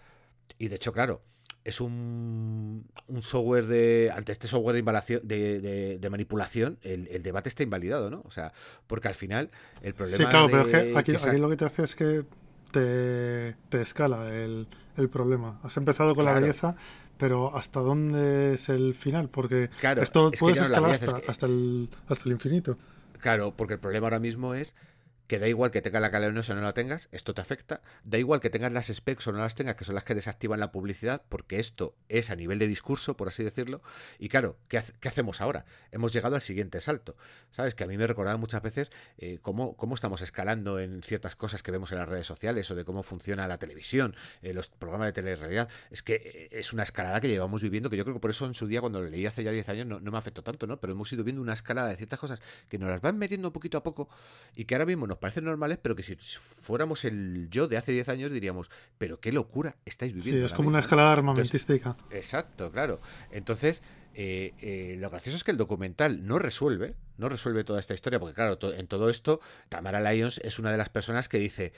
Y 0.57 0.69
de 0.69 0.77
hecho, 0.77 0.91
claro, 0.91 1.21
es 1.63 1.81
un, 1.81 2.85
un 3.07 3.21
software 3.21 3.65
de. 3.67 4.11
Ante 4.15 4.31
este 4.31 4.47
software 4.47 4.73
de, 4.75 4.79
invalación- 4.79 5.21
de, 5.23 5.59
de- 5.59 5.97
de 5.99 6.09
manipulación, 6.09 6.77
el, 6.81 7.07
el 7.07 7.21
debate 7.23 7.49
está 7.49 7.63
invalidado, 7.63 8.09
¿no? 8.09 8.21
O 8.25 8.31
sea, 8.31 8.53
porque 8.87 9.07
al 9.07 9.13
final 9.15 9.49
el 9.81 9.93
problema. 9.93 10.17
Sí, 10.17 10.25
claro, 10.25 10.47
pero 10.49 10.61
es 10.63 10.67
que 10.69 10.97
aquí, 10.97 11.11
que 11.11 11.17
aquí 11.29 11.37
lo 11.37 11.49
que 11.49 11.57
te 11.57 11.65
hace 11.65 11.83
es 11.83 11.95
que 11.95 12.23
te, 12.71 13.55
te 13.69 13.81
escala 13.81 14.29
el, 14.33 14.67
el 14.97 15.09
problema. 15.09 15.59
Has 15.63 15.75
empezado 15.77 16.15
con 16.15 16.25
la 16.25 16.33
belleza, 16.39 16.75
pero 17.17 17.55
¿hasta 17.55 17.79
dónde 17.81 18.53
es 18.53 18.69
el 18.69 18.95
final? 18.95 19.29
Porque 19.29 19.69
Claro, 19.79 20.01
esto 20.01 20.29
es 20.33 20.39
puedes 20.39 20.59
no 20.59 20.65
escalar 20.65 20.91
es 20.91 20.99
que- 20.99 21.29
hasta, 21.31 21.45
el, 21.45 21.89
hasta 22.07 22.25
el 22.25 22.31
infinito. 22.31 22.77
Claro, 23.19 23.53
porque 23.55 23.73
el 23.73 23.79
problema 23.79 24.05
ahora 24.07 24.19
mismo 24.19 24.53
es 24.53 24.75
que 25.29 25.37
da 25.37 25.47
igual 25.47 25.69
que 25.69 25.83
tenga 25.83 25.99
la 25.99 26.09
caleanosia 26.09 26.55
o 26.55 26.57
no 26.57 26.63
la 26.63 26.73
tengas, 26.73 27.07
esto 27.11 27.35
te 27.35 27.41
afecta. 27.41 27.83
Da 28.03 28.17
igual 28.17 28.39
que 28.39 28.49
tengas 28.49 28.71
las 28.71 28.87
specs 28.87 29.27
o 29.27 29.31
no 29.31 29.37
las 29.37 29.53
tengas, 29.53 29.75
que 29.75 29.85
son 29.85 29.93
las 29.93 30.03
que 30.03 30.15
desactivan 30.15 30.59
la 30.59 30.71
publicidad, 30.71 31.21
porque 31.29 31.59
esto 31.59 31.95
es 32.09 32.31
a 32.31 32.35
nivel 32.35 32.57
de 32.57 32.65
discurso, 32.65 33.15
por 33.15 33.27
así 33.27 33.43
decirlo. 33.43 33.83
Y 34.17 34.29
claro, 34.29 34.57
¿qué, 34.67 34.81
qué 34.99 35.07
hacemos 35.07 35.39
ahora? 35.39 35.65
Hemos 35.91 36.13
llegado 36.13 36.33
al 36.33 36.41
siguiente 36.41 36.81
salto. 36.81 37.15
¿Sabes? 37.51 37.75
Que 37.75 37.83
a 37.83 37.87
mí 37.87 37.95
me 37.95 38.07
recordaba 38.07 38.37
muchas 38.37 38.63
veces 38.63 38.91
eh, 39.19 39.37
cómo, 39.43 39.77
cómo 39.77 39.93
estamos 39.93 40.21
escalando 40.21 40.79
en 40.79 41.03
ciertas 41.03 41.35
cosas 41.35 41.61
que 41.61 41.69
vemos 41.69 41.91
en 41.91 41.99
las 41.99 42.09
redes 42.09 42.25
sociales 42.25 42.69
o 42.71 42.75
de 42.75 42.83
cómo 42.83 43.03
funciona 43.03 43.47
la 43.47 43.59
televisión, 43.59 44.15
eh, 44.41 44.53
los 44.53 44.69
programas 44.69 45.09
de 45.09 45.13
telerrealidad. 45.13 45.69
Es 45.91 46.01
que 46.01 46.15
eh, 46.15 46.49
es 46.51 46.73
una 46.73 46.81
escalada 46.81 47.21
que 47.21 47.27
llevamos 47.27 47.61
viviendo, 47.61 47.91
que 47.91 47.97
yo 47.97 48.03
creo 48.03 48.15
que 48.15 48.19
por 48.19 48.31
eso 48.31 48.47
en 48.47 48.55
su 48.55 48.65
día, 48.65 48.81
cuando 48.81 48.99
lo 48.99 49.07
leí 49.07 49.27
hace 49.27 49.43
ya 49.43 49.51
10 49.51 49.69
años, 49.69 49.85
no, 49.85 49.99
no 49.99 50.11
me 50.11 50.17
afectó 50.17 50.41
tanto, 50.41 50.65
¿no? 50.65 50.79
Pero 50.79 50.93
hemos 50.93 51.13
ido 51.13 51.23
viendo 51.23 51.39
una 51.39 51.53
escalada 51.53 51.89
de 51.89 51.97
ciertas 51.97 52.17
cosas 52.17 52.41
que 52.67 52.79
nos 52.79 52.89
las 52.89 52.99
van 52.99 53.19
metiendo 53.19 53.53
poquito 53.53 53.77
a 53.77 53.83
poco 53.83 54.09
y 54.55 54.65
que 54.65 54.73
ahora 54.73 54.87
mismo 54.87 55.05
nos 55.05 55.18
parecen 55.19 55.43
normales, 55.45 55.77
pero 55.81 55.95
que 55.95 56.03
si 56.03 56.15
fuéramos 56.15 57.05
el 57.05 57.47
yo 57.49 57.67
de 57.67 57.77
hace 57.77 57.91
10 57.91 58.09
años 58.09 58.31
diríamos, 58.31 58.69
pero 58.97 59.19
qué 59.19 59.31
locura 59.31 59.75
estáis 59.85 60.11
Sí, 60.13 60.17
viviendo. 60.17 60.45
es 60.45 60.51
ahora 60.51 60.57
como 60.57 60.69
una 60.69 60.77
mismo, 60.79 60.81
¿no?". 60.81 60.85
escalada 60.87 61.19
Entonces, 61.19 61.69
armamentística. 61.69 61.97
Exacto, 62.11 62.71
claro. 62.71 63.01
Entonces, 63.31 63.81
eh, 64.13 64.53
eh, 64.59 64.95
lo 64.99 65.09
gracioso 65.09 65.37
es 65.37 65.43
que 65.43 65.51
el 65.51 65.57
documental 65.57 66.25
no 66.25 66.39
resuelve, 66.39 66.95
no 67.17 67.29
resuelve 67.29 67.63
toda 67.63 67.79
esta 67.79 67.93
historia, 67.93 68.19
porque 68.19 68.33
claro, 68.35 68.57
to- 68.57 68.73
en 68.73 68.87
todo 68.87 69.09
esto, 69.09 69.39
Tamara 69.69 69.99
Lyons 70.01 70.39
es 70.43 70.59
una 70.59 70.71
de 70.71 70.77
las 70.77 70.89
personas 70.89 71.29
que 71.29 71.37
dice, 71.39 71.73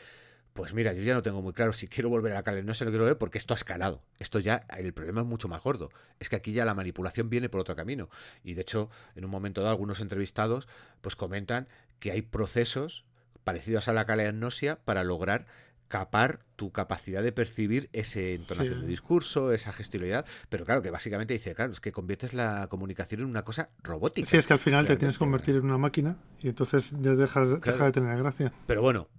pues 0.54 0.74
mira, 0.74 0.92
yo 0.94 1.02
ya 1.02 1.14
no 1.14 1.22
tengo 1.22 1.42
muy 1.42 1.54
claro 1.54 1.72
si 1.72 1.88
quiero 1.88 2.10
volver 2.10 2.34
a 2.34 2.36
la 2.36 2.44
calle, 2.44 2.62
no 2.64 2.74
se 2.74 2.84
lo 2.84 2.92
quiero 2.92 3.06
ver 3.06 3.18
porque 3.18 3.38
esto 3.38 3.54
ha 3.54 3.56
escalado. 3.56 4.02
Esto 4.20 4.40
ya, 4.40 4.66
el 4.78 4.94
problema 4.94 5.22
es 5.22 5.28
mucho 5.28 5.48
más 5.48 5.62
gordo. 5.64 5.90
Es 6.20 6.28
que 6.30 6.36
aquí 6.36 6.52
ya 6.52 6.66
la 6.66 6.74
manipulación 6.74 7.30
viene 7.30 7.48
por 7.48 7.62
otro 7.62 7.76
camino. 7.76 8.10
Y 8.44 8.54
de 8.56 8.62
hecho, 8.62 8.90
en 9.16 9.24
un 9.24 9.32
momento 9.32 9.62
dado, 9.62 9.72
algunos 9.72 10.02
entrevistados 10.02 10.68
pues 11.00 11.16
comentan 11.16 11.68
que 12.00 12.12
hay 12.12 12.22
procesos 12.22 13.06
parecidos 13.44 13.88
a 13.88 13.94
la 13.94 14.06
caleanosia 14.06 14.78
para 14.84 15.04
lograr 15.04 15.46
capar 15.88 16.40
tu 16.56 16.72
capacidad 16.72 17.22
de 17.22 17.34
percibir 17.34 17.90
ese 17.92 18.34
entonación 18.34 18.76
Sí. 18.76 18.82
de 18.84 18.88
discurso, 18.88 19.52
esa 19.52 19.74
gestualidad, 19.74 20.26
pero 20.48 20.64
claro, 20.64 20.82
que 20.82 20.90
básicamente 20.90 21.34
dice, 21.34 21.54
claro, 21.54 21.74
es 21.74 21.82
que 21.82 21.92
conviertes 21.92 22.34
la 22.34 22.68
comunicación 22.70 23.20
en 23.22 23.28
una 23.28 23.44
cosa 23.44 23.68
robótica. 23.84 24.26
Sí, 24.30 24.38
es 24.38 24.48
que 24.48 24.54
al 24.54 24.60
final 24.60 24.88
te 24.88 24.96
tienes 24.96 25.16
que 25.16 25.20
convertir 25.20 25.56
en 25.58 25.66
una 25.66 25.78
máquina 25.78 26.16
y 26.40 26.48
entonces 26.48 26.92
ya 27.02 27.16
dejas, 27.16 27.60
deja 27.60 27.86
de 27.86 27.92
tener 27.92 28.18
gracia. 28.18 28.54
Pero 28.68 28.82
bueno, 28.82 29.10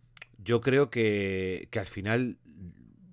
yo 0.42 0.62
creo 0.62 0.88
que, 0.88 1.68
que 1.70 1.78
al 1.78 1.86
final 1.86 2.38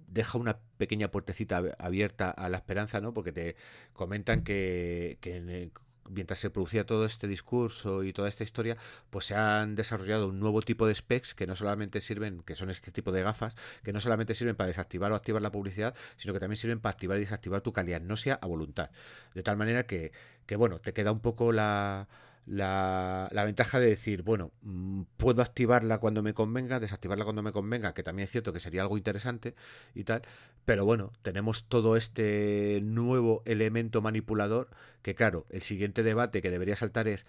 deja 0.08 0.38
una 0.38 0.58
pequeña 0.78 1.12
puertecita 1.12 1.62
ab- 1.62 1.76
abierta 1.80 2.32
a 2.32 2.48
la 2.48 2.58
esperanza, 2.58 3.02
¿no? 3.02 3.14
Porque 3.14 3.34
te 3.34 3.56
comentan 3.92 4.44
que, 4.46 5.18
que 5.20 5.36
en 5.36 5.50
el- 5.50 5.72
mientras 6.10 6.40
se 6.40 6.50
producía 6.50 6.86
todo 6.86 7.06
este 7.06 7.28
discurso 7.28 8.04
y 8.04 8.14
toda 8.14 8.30
esta 8.30 8.44
historia, 8.44 8.78
pues 9.10 9.26
se 9.26 9.36
han 9.36 9.76
desarrollado 9.76 10.28
un 10.28 10.40
nuevo 10.40 10.62
tipo 10.62 10.88
de 10.88 10.96
specs 10.96 11.34
que 11.34 11.48
no 11.48 11.56
solamente 11.56 12.02
sirven, 12.02 12.42
que 12.44 12.56
son 12.56 12.70
este 12.70 12.92
tipo 12.92 13.12
de 13.12 13.24
gafas, 13.24 13.56
que 13.84 13.94
no 13.94 14.02
solamente 14.02 14.34
sirven 14.34 14.56
para 14.56 14.68
desactivar 14.68 15.12
o 15.12 15.16
activar 15.16 15.42
la 15.42 15.52
publicidad, 15.52 15.96
sino 16.18 16.34
que 16.34 16.40
también 16.40 16.58
sirven 16.58 16.80
para 16.80 16.92
activar 16.92 17.18
y 17.18 17.22
desactivar 17.22 17.62
tu 17.62 17.74
calianosia 17.74 18.40
a 18.42 18.48
voluntad. 18.48 18.92
De 19.34 19.44
tal 19.44 19.58
manera 19.58 19.84
que, 19.84 20.12
que 20.46 20.56
bueno, 20.56 20.80
te 20.80 20.94
queda 20.94 21.12
un 21.12 21.20
poco 21.20 21.52
la, 21.52 22.08
la, 22.50 23.30
la 23.32 23.44
ventaja 23.44 23.80
de 23.80 23.88
decir, 23.88 24.24
bueno, 24.24 24.52
mm, 24.62 25.04
puedo 25.18 25.42
activarla 25.42 26.00
cuando 26.00 26.24
me 26.24 26.34
convenga, 26.34 26.80
desactivarla 26.80 27.24
cuando 27.24 27.44
me 27.44 27.52
convenga, 27.52 27.94
que 27.94 28.02
también 28.04 28.26
es 28.26 28.32
cierto 28.32 28.52
que 28.52 28.60
sería 28.60 28.82
algo 28.82 28.98
interesante 28.98 29.56
y 29.94 30.04
tal, 30.04 30.24
pero 30.70 30.86
bueno, 30.86 31.12
tenemos 31.24 31.64
todo 31.64 31.96
este 31.96 32.80
nuevo 32.84 33.42
elemento 33.46 34.04
manipulador 34.04 34.70
que 35.02 35.16
claro, 35.16 35.48
el 35.50 35.64
siguiente 35.64 36.04
debate 36.04 36.44
que 36.44 36.52
debería 36.52 36.76
saltar 36.76 37.08
es, 37.08 37.26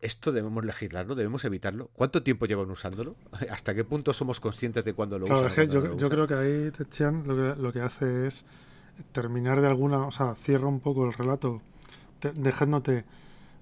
¿esto 0.00 0.30
debemos 0.30 0.64
legislarlo? 0.64 1.16
¿Debemos 1.16 1.44
evitarlo? 1.44 1.90
¿Cuánto 1.94 2.22
tiempo 2.22 2.46
llevan 2.46 2.70
usándolo? 2.70 3.16
¿Hasta 3.50 3.74
qué 3.74 3.82
punto 3.82 4.12
somos 4.14 4.38
conscientes 4.38 4.84
de 4.84 4.92
cuándo 4.94 5.18
lo 5.18 5.26
Claro, 5.26 5.42
usan? 5.46 5.56
que 5.56 5.66
no 5.66 5.74
yo, 5.74 5.80
lo 5.80 5.96
yo 5.96 5.96
usan? 5.96 6.10
creo 6.10 6.26
que 6.28 6.34
ahí 6.34 6.70
Tetchian 6.70 7.26
lo 7.26 7.34
que, 7.34 7.60
lo 7.60 7.72
que 7.72 7.80
hace 7.80 8.28
es 8.28 8.44
terminar 9.10 9.60
de 9.60 9.66
alguna, 9.66 10.06
o 10.06 10.12
sea, 10.12 10.36
cierra 10.36 10.68
un 10.68 10.78
poco 10.78 11.04
el 11.04 11.14
relato, 11.14 11.62
te- 12.20 12.32
dejándote 12.32 13.04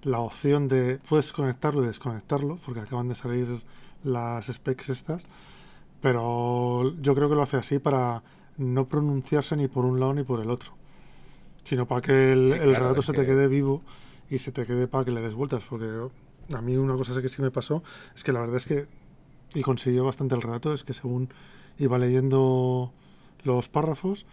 la 0.03 0.19
opción 0.19 0.69
de 0.69 0.99
puedes 1.09 1.33
conectarlo 1.33 1.85
y 1.85 1.87
desconectarlo, 1.87 2.59
porque 2.67 2.81
acaban 2.81 3.09
de 3.09 3.15
salir 3.15 3.63
las 4.05 4.47
specs 4.47 4.91
estas, 4.91 5.25
pero 6.03 6.95
yo 7.01 7.15
creo 7.15 7.29
que 7.31 7.35
lo 7.37 7.43
hace 7.43 7.57
así 7.57 7.79
para 7.79 8.23
no 8.59 8.87
pronunciarse 8.87 9.57
ni 9.57 9.69
por 9.69 9.85
un 9.85 9.99
lado 10.01 10.15
ni 10.15 10.23
por 10.25 10.41
el 10.41 10.51
otro, 10.51 10.73
sino 11.65 11.87
para 11.87 12.03
que 12.03 12.33
el, 12.33 12.47
Sí, 12.47 12.53
el 12.55 12.61
claro, 12.71 12.79
relato 12.85 13.03
se 13.03 13.13
que- 13.13 13.21
te 13.21 13.27
quede 13.27 13.49
vivo 13.49 13.83
y 14.31 14.39
se 14.39 14.53
te 14.53 14.67
quede 14.67 14.89
para 14.89 15.05
que 15.05 15.11
le 15.11 15.21
des 15.21 15.35
vueltas, 15.35 15.63
porque 15.69 15.87
a 16.55 16.61
mí 16.61 16.77
una 16.77 16.95
cosa 16.97 17.21
que 17.23 17.29
sí 17.29 17.41
me 17.43 17.51
pasó 17.51 17.83
es 18.15 18.25
que 18.25 18.33
la 18.33 18.41
verdad 18.41 18.57
es 18.57 18.67
que, 18.67 18.87
y 19.55 19.63
consiguió 19.63 20.05
bastante 20.05 20.35
el 20.35 20.43
relato, 20.43 20.73
es 20.73 20.85
que 20.85 20.93
según 20.95 21.29
iba 21.79 21.99
leyendo 21.99 22.93
los 23.45 23.69
párrafos, 23.69 24.25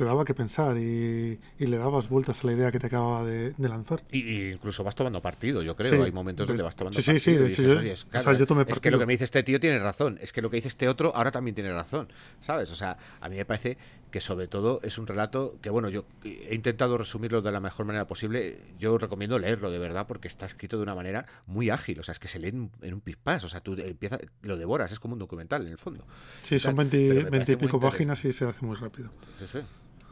te 0.00 0.06
daba 0.06 0.24
que 0.24 0.32
pensar 0.32 0.78
y, 0.78 1.38
y 1.58 1.66
le 1.66 1.76
dabas 1.76 2.08
vueltas 2.08 2.42
a 2.42 2.46
la 2.46 2.54
idea 2.54 2.72
que 2.72 2.78
te 2.78 2.86
acababa 2.86 3.22
de, 3.22 3.50
de 3.50 3.68
lanzar. 3.68 4.02
Y, 4.10 4.20
y 4.20 4.50
incluso 4.52 4.82
vas 4.82 4.94
tomando 4.94 5.20
partido, 5.20 5.60
yo 5.62 5.76
creo. 5.76 5.92
Sí, 5.94 6.00
Hay 6.00 6.10
momentos 6.10 6.46
de- 6.46 6.52
donde 6.52 6.62
vas 6.62 6.74
tomando 6.74 6.96
sí, 6.96 7.02
sí, 7.02 7.10
partido. 7.12 7.36
sí, 7.36 7.42
de 7.44 7.52
hecho 7.52 7.62
yo- 7.74 7.78
"Oye, 7.80 7.92
es, 7.92 8.04
o 8.06 8.10
sea, 8.10 8.22
claro, 8.22 8.38
yo 8.38 8.46
tomé 8.46 8.62
es 8.62 8.66
que 8.68 8.72
partido". 8.72 8.92
lo 8.92 8.98
que 9.00 9.06
me 9.06 9.12
dice 9.12 9.24
este 9.24 9.42
tío 9.42 9.60
tiene 9.60 9.78
razón. 9.78 10.18
Es 10.22 10.32
que 10.32 10.40
lo 10.40 10.48
que 10.48 10.56
dice 10.56 10.68
este 10.68 10.88
otro 10.88 11.14
ahora 11.14 11.30
también 11.30 11.54
tiene 11.54 11.70
razón. 11.74 12.08
¿Sabes? 12.40 12.70
O 12.72 12.76
sea, 12.76 12.96
a 13.20 13.28
mí 13.28 13.36
me 13.36 13.44
parece 13.44 13.76
que 14.10 14.20
sobre 14.22 14.48
todo 14.48 14.80
es 14.82 14.98
un 14.98 15.06
relato 15.06 15.56
que, 15.62 15.70
bueno, 15.70 15.88
yo 15.88 16.04
he 16.24 16.54
intentado 16.54 16.98
resumirlo 16.98 17.42
de 17.42 17.52
la 17.52 17.60
mejor 17.60 17.84
manera 17.86 18.06
posible. 18.06 18.58
Yo 18.78 18.96
recomiendo 18.98 19.38
leerlo 19.38 19.70
de 19.70 19.78
verdad 19.78 20.06
porque 20.08 20.26
está 20.28 20.46
escrito 20.46 20.78
de 20.78 20.82
una 20.82 20.94
manera 20.96 21.26
muy 21.46 21.68
ágil. 21.70 22.00
O 22.00 22.02
sea, 22.02 22.12
es 22.12 22.18
que 22.18 22.26
se 22.26 22.38
lee 22.40 22.48
en, 22.48 22.70
en 22.82 22.94
un 22.94 23.00
pispás. 23.02 23.44
O 23.44 23.48
sea, 23.48 23.60
tú 23.60 23.74
empiezas, 23.74 24.18
lo 24.42 24.56
devoras. 24.56 24.90
Es 24.90 24.98
como 24.98 25.12
un 25.12 25.18
documental 25.20 25.62
en 25.66 25.72
el 25.72 25.78
fondo. 25.78 26.04
Sí, 26.42 26.58
son 26.58 26.74
Tal, 26.74 26.88
20, 26.88 27.08
pero 27.14 27.24
me 27.24 27.30
20 27.38 27.52
y 27.52 27.56
pico 27.56 27.78
páginas 27.78 28.24
y 28.24 28.32
se 28.32 28.44
hace 28.46 28.64
muy 28.64 28.76
rápido. 28.76 29.10
Sí, 29.38 29.44
sí. 29.46 29.58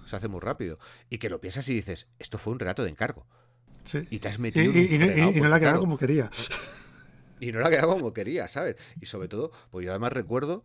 Se 0.09 0.17
hace 0.17 0.29
muy 0.29 0.41
rápido. 0.41 0.79
Y 1.11 1.19
que 1.19 1.29
lo 1.29 1.41
piensas 1.41 1.69
y 1.69 1.75
dices, 1.75 2.07
esto 2.19 2.39
fue 2.39 2.53
un 2.53 2.59
relato 2.59 2.83
de 2.83 2.91
encargo. 2.91 3.27
Sí. 3.85 4.01
Y 4.11 4.19
te 4.19 4.29
has 4.29 4.39
metido 4.39 4.73
y- 4.73 4.95
y 4.95 4.99
no- 4.99 5.05
y- 5.07 5.09
fregado, 5.09 5.33
y 5.33 5.41
no 5.41 5.49
la 5.49 5.57
ha 5.57 5.61
quedado 5.61 5.73
claro, 5.75 5.81
como 5.81 5.99
quería. 5.99 6.31
y 7.41 7.53
no 7.53 7.61
la 7.61 7.71
quedado 7.71 7.89
como 7.93 8.13
quería, 8.13 8.49
¿sabes? 8.49 8.77
Y 9.01 9.07
sobre 9.07 9.29
todo, 9.29 9.51
pues 9.71 9.85
yo 9.85 9.93
además 9.93 10.13
recuerdo 10.13 10.65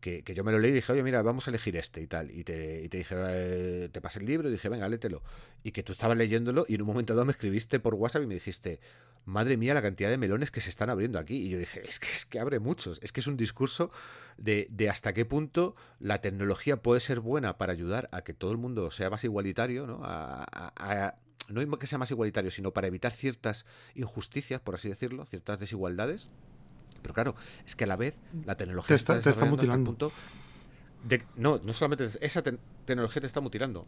que, 0.00 0.22
que 0.24 0.34
yo 0.34 0.42
me 0.44 0.52
lo 0.52 0.58
leí 0.58 0.70
y 0.70 0.74
dije, 0.74 0.92
oye, 0.92 1.02
mira, 1.02 1.22
vamos 1.22 1.46
a 1.46 1.50
elegir 1.50 1.76
este 1.76 2.00
y 2.00 2.06
tal. 2.06 2.30
Y 2.30 2.44
te, 2.44 2.82
y 2.82 2.88
te 2.88 2.98
dije, 2.98 3.14
eh, 3.18 3.88
te 3.92 4.00
pasé 4.00 4.18
el 4.20 4.26
libro 4.26 4.48
y 4.48 4.52
dije, 4.52 4.68
venga, 4.68 4.88
léetelo. 4.88 5.22
Y 5.62 5.72
que 5.72 5.82
tú 5.82 5.92
estabas 5.92 6.16
leyéndolo 6.16 6.64
y 6.68 6.74
en 6.74 6.82
un 6.82 6.86
momento 6.88 7.14
dado 7.14 7.24
me 7.26 7.32
escribiste 7.32 7.80
por 7.80 7.94
WhatsApp 7.94 8.22
y 8.22 8.26
me 8.26 8.34
dijiste, 8.34 8.80
madre 9.24 9.56
mía, 9.56 9.74
la 9.74 9.82
cantidad 9.82 10.10
de 10.10 10.18
melones 10.18 10.50
que 10.50 10.60
se 10.60 10.70
están 10.70 10.90
abriendo 10.90 11.18
aquí. 11.18 11.36
Y 11.36 11.50
yo 11.50 11.58
dije, 11.58 11.82
es 11.86 12.00
que, 12.00 12.06
es 12.08 12.24
que 12.26 12.40
abre 12.40 12.58
muchos. 12.58 12.98
Es 13.02 13.12
que 13.12 13.20
es 13.20 13.26
un 13.26 13.36
discurso 13.36 13.90
de, 14.38 14.66
de 14.70 14.88
hasta 14.90 15.12
qué 15.12 15.24
punto 15.24 15.76
la 15.98 16.20
tecnología 16.20 16.82
puede 16.82 17.00
ser 17.00 17.20
buena 17.20 17.58
para 17.58 17.72
ayudar 17.72 18.08
a 18.12 18.22
que 18.22 18.32
todo 18.34 18.52
el 18.52 18.58
mundo 18.58 18.90
sea 18.90 19.10
más 19.10 19.24
igualitario, 19.24 19.86
¿no? 19.86 20.00
A, 20.02 20.44
a- 20.50 20.72
a- 20.76 21.14
no 21.48 21.78
que 21.78 21.86
sea 21.88 21.98
más 21.98 22.10
igualitario, 22.12 22.50
sino 22.50 22.72
para 22.72 22.86
evitar 22.86 23.12
ciertas 23.12 23.66
injusticias, 23.94 24.60
por 24.60 24.76
así 24.76 24.88
decirlo, 24.88 25.26
ciertas 25.26 25.58
desigualdades. 25.58 26.30
Pero 27.02 27.14
claro, 27.14 27.34
es 27.66 27.74
que 27.76 27.84
a 27.84 27.86
la 27.86 27.96
vez 27.96 28.16
la 28.44 28.56
tecnología 28.56 28.88
Te 28.88 28.94
está, 29.00 29.14
está- 29.14 29.24
te 29.24 29.30
está 29.30 29.30
desarrollando 29.30 29.62
hasta 29.62 29.74
el 29.74 29.80
mutilando. 29.80 30.08
punto 30.08 30.12
de- 31.08 31.24
no, 31.36 31.58
no 31.64 31.72
solamente 31.72 32.04
es- 32.04 32.18
esa 32.20 32.42
te- 32.42 32.58
tecnología 32.84 33.20
te 33.20 33.26
está 33.26 33.40
mutilando, 33.40 33.86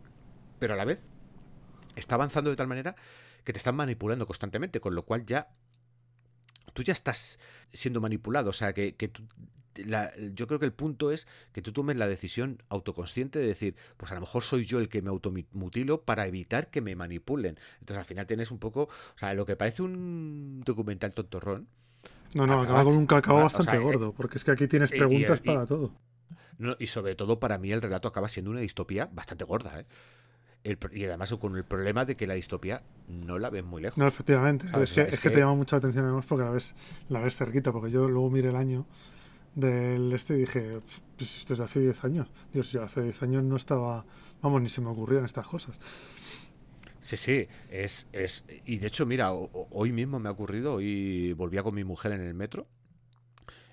pero 0.58 0.74
a 0.74 0.76
la 0.76 0.84
vez 0.84 0.98
está 1.96 2.14
avanzando 2.14 2.48
de 2.50 2.56
tal 2.56 2.68
manera 2.68 2.94
que 3.44 3.52
te 3.52 3.58
están 3.58 3.74
manipulando 3.76 4.26
constantemente, 4.26 4.80
con 4.80 4.94
lo 4.94 5.04
cual 5.04 5.26
ya 5.26 5.48
tú 6.72 6.82
ya 6.82 6.92
estás 6.92 7.38
siendo 7.72 8.00
manipulado. 8.00 8.50
O 8.50 8.52
sea, 8.54 8.72
que, 8.72 8.94
que 8.96 9.08
tú- 9.08 9.24
la- 9.76 10.12
yo 10.34 10.46
creo 10.46 10.58
que 10.58 10.66
el 10.66 10.72
punto 10.72 11.10
es 11.10 11.26
que 11.52 11.62
tú 11.62 11.72
tomes 11.72 11.96
la 11.96 12.06
decisión 12.06 12.62
autoconsciente 12.68 13.38
de 13.38 13.46
decir, 13.46 13.74
pues 13.96 14.12
a 14.12 14.14
lo 14.14 14.20
mejor 14.20 14.42
soy 14.42 14.64
yo 14.66 14.78
el 14.78 14.88
que 14.88 15.02
me 15.02 15.08
automutilo 15.10 16.02
para 16.02 16.26
evitar 16.26 16.70
que 16.70 16.80
me 16.82 16.94
manipulen. 16.96 17.58
Entonces 17.80 17.98
al 17.98 18.04
final 18.04 18.26
tienes 18.26 18.50
un 18.50 18.58
poco, 18.58 18.82
o 18.84 19.18
sea, 19.18 19.34
lo 19.34 19.44
que 19.46 19.56
parece 19.56 19.82
un 19.82 20.62
documental 20.64 21.12
tontorrón, 21.14 21.68
No, 22.34 22.46
no, 22.46 22.60
acaba 22.62 22.84
con 22.84 22.96
un 22.96 23.06
cacao 23.06 23.36
bastante 23.42 23.72
sea, 23.72 23.80
eh, 23.80 23.82
gordo, 23.82 24.12
porque 24.12 24.38
es 24.38 24.44
que 24.44 24.50
aquí 24.52 24.66
tienes 24.68 24.90
y- 24.90 24.94
y- 24.94 24.98
preguntas 24.98 25.40
y- 25.42 25.46
para 25.46 25.66
todo. 25.66 25.92
No, 26.58 26.76
y 26.78 26.86
sobre 26.86 27.14
todo 27.14 27.40
para 27.40 27.58
mí 27.58 27.72
el 27.72 27.82
relato 27.82 28.08
acaba 28.08 28.28
siendo 28.28 28.50
una 28.50 28.60
distopía 28.60 29.08
bastante 29.12 29.44
gorda, 29.44 29.80
¿eh? 29.80 29.86
El 30.64 30.78
y 30.92 31.04
además 31.06 31.34
con 31.40 31.56
el 31.56 31.64
problema 31.64 32.04
de 32.04 32.16
que 32.16 32.26
la 32.26 32.34
distopía 32.34 32.82
no 33.08 33.38
la 33.40 33.50
ves 33.50 33.64
muy 33.64 33.82
lejos. 33.82 33.98
No, 33.98 34.06
efectivamente. 34.06 34.66
Es, 34.80 34.92
que, 34.92 35.00
es 35.02 35.18
te 35.18 35.36
llama 35.36 35.54
mucha 35.56 35.76
atención 35.76 36.04
además 36.04 36.24
porque 36.26 36.44
la 36.44 36.50
ves, 36.50 36.74
la 37.08 37.20
ves 37.20 37.36
cerquita, 37.36 37.72
porque 37.72 37.90
yo 37.90 38.08
luego 38.08 38.30
miré 38.30 38.50
el 38.50 38.56
año 38.56 38.86
del 39.56 40.12
este 40.12 40.34
y 40.34 40.38
dije, 40.40 40.78
pues 41.16 41.36
esto 41.38 41.54
es 41.54 41.58
de 41.58 41.64
hace 41.64 41.80
10 41.80 42.04
años. 42.04 42.28
Dios, 42.52 42.70
yo 42.70 42.82
hace 42.84 43.02
10 43.02 43.20
años 43.24 43.42
no 43.42 43.56
estaba, 43.56 44.04
vamos, 44.40 44.62
ni 44.62 44.68
se 44.68 44.80
me 44.80 44.88
ocurrían 44.88 45.24
estas 45.24 45.46
cosas. 45.48 45.78
Sí, 47.02 47.16
sí, 47.16 47.48
es, 47.68 48.06
es... 48.12 48.44
Y 48.64 48.78
de 48.78 48.86
hecho, 48.86 49.04
mira, 49.06 49.32
hoy 49.32 49.90
mismo 49.90 50.20
me 50.20 50.28
ha 50.28 50.32
ocurrido, 50.32 50.74
hoy 50.74 51.32
volvía 51.32 51.64
con 51.64 51.74
mi 51.74 51.82
mujer 51.82 52.12
en 52.12 52.20
el 52.20 52.32
metro 52.32 52.68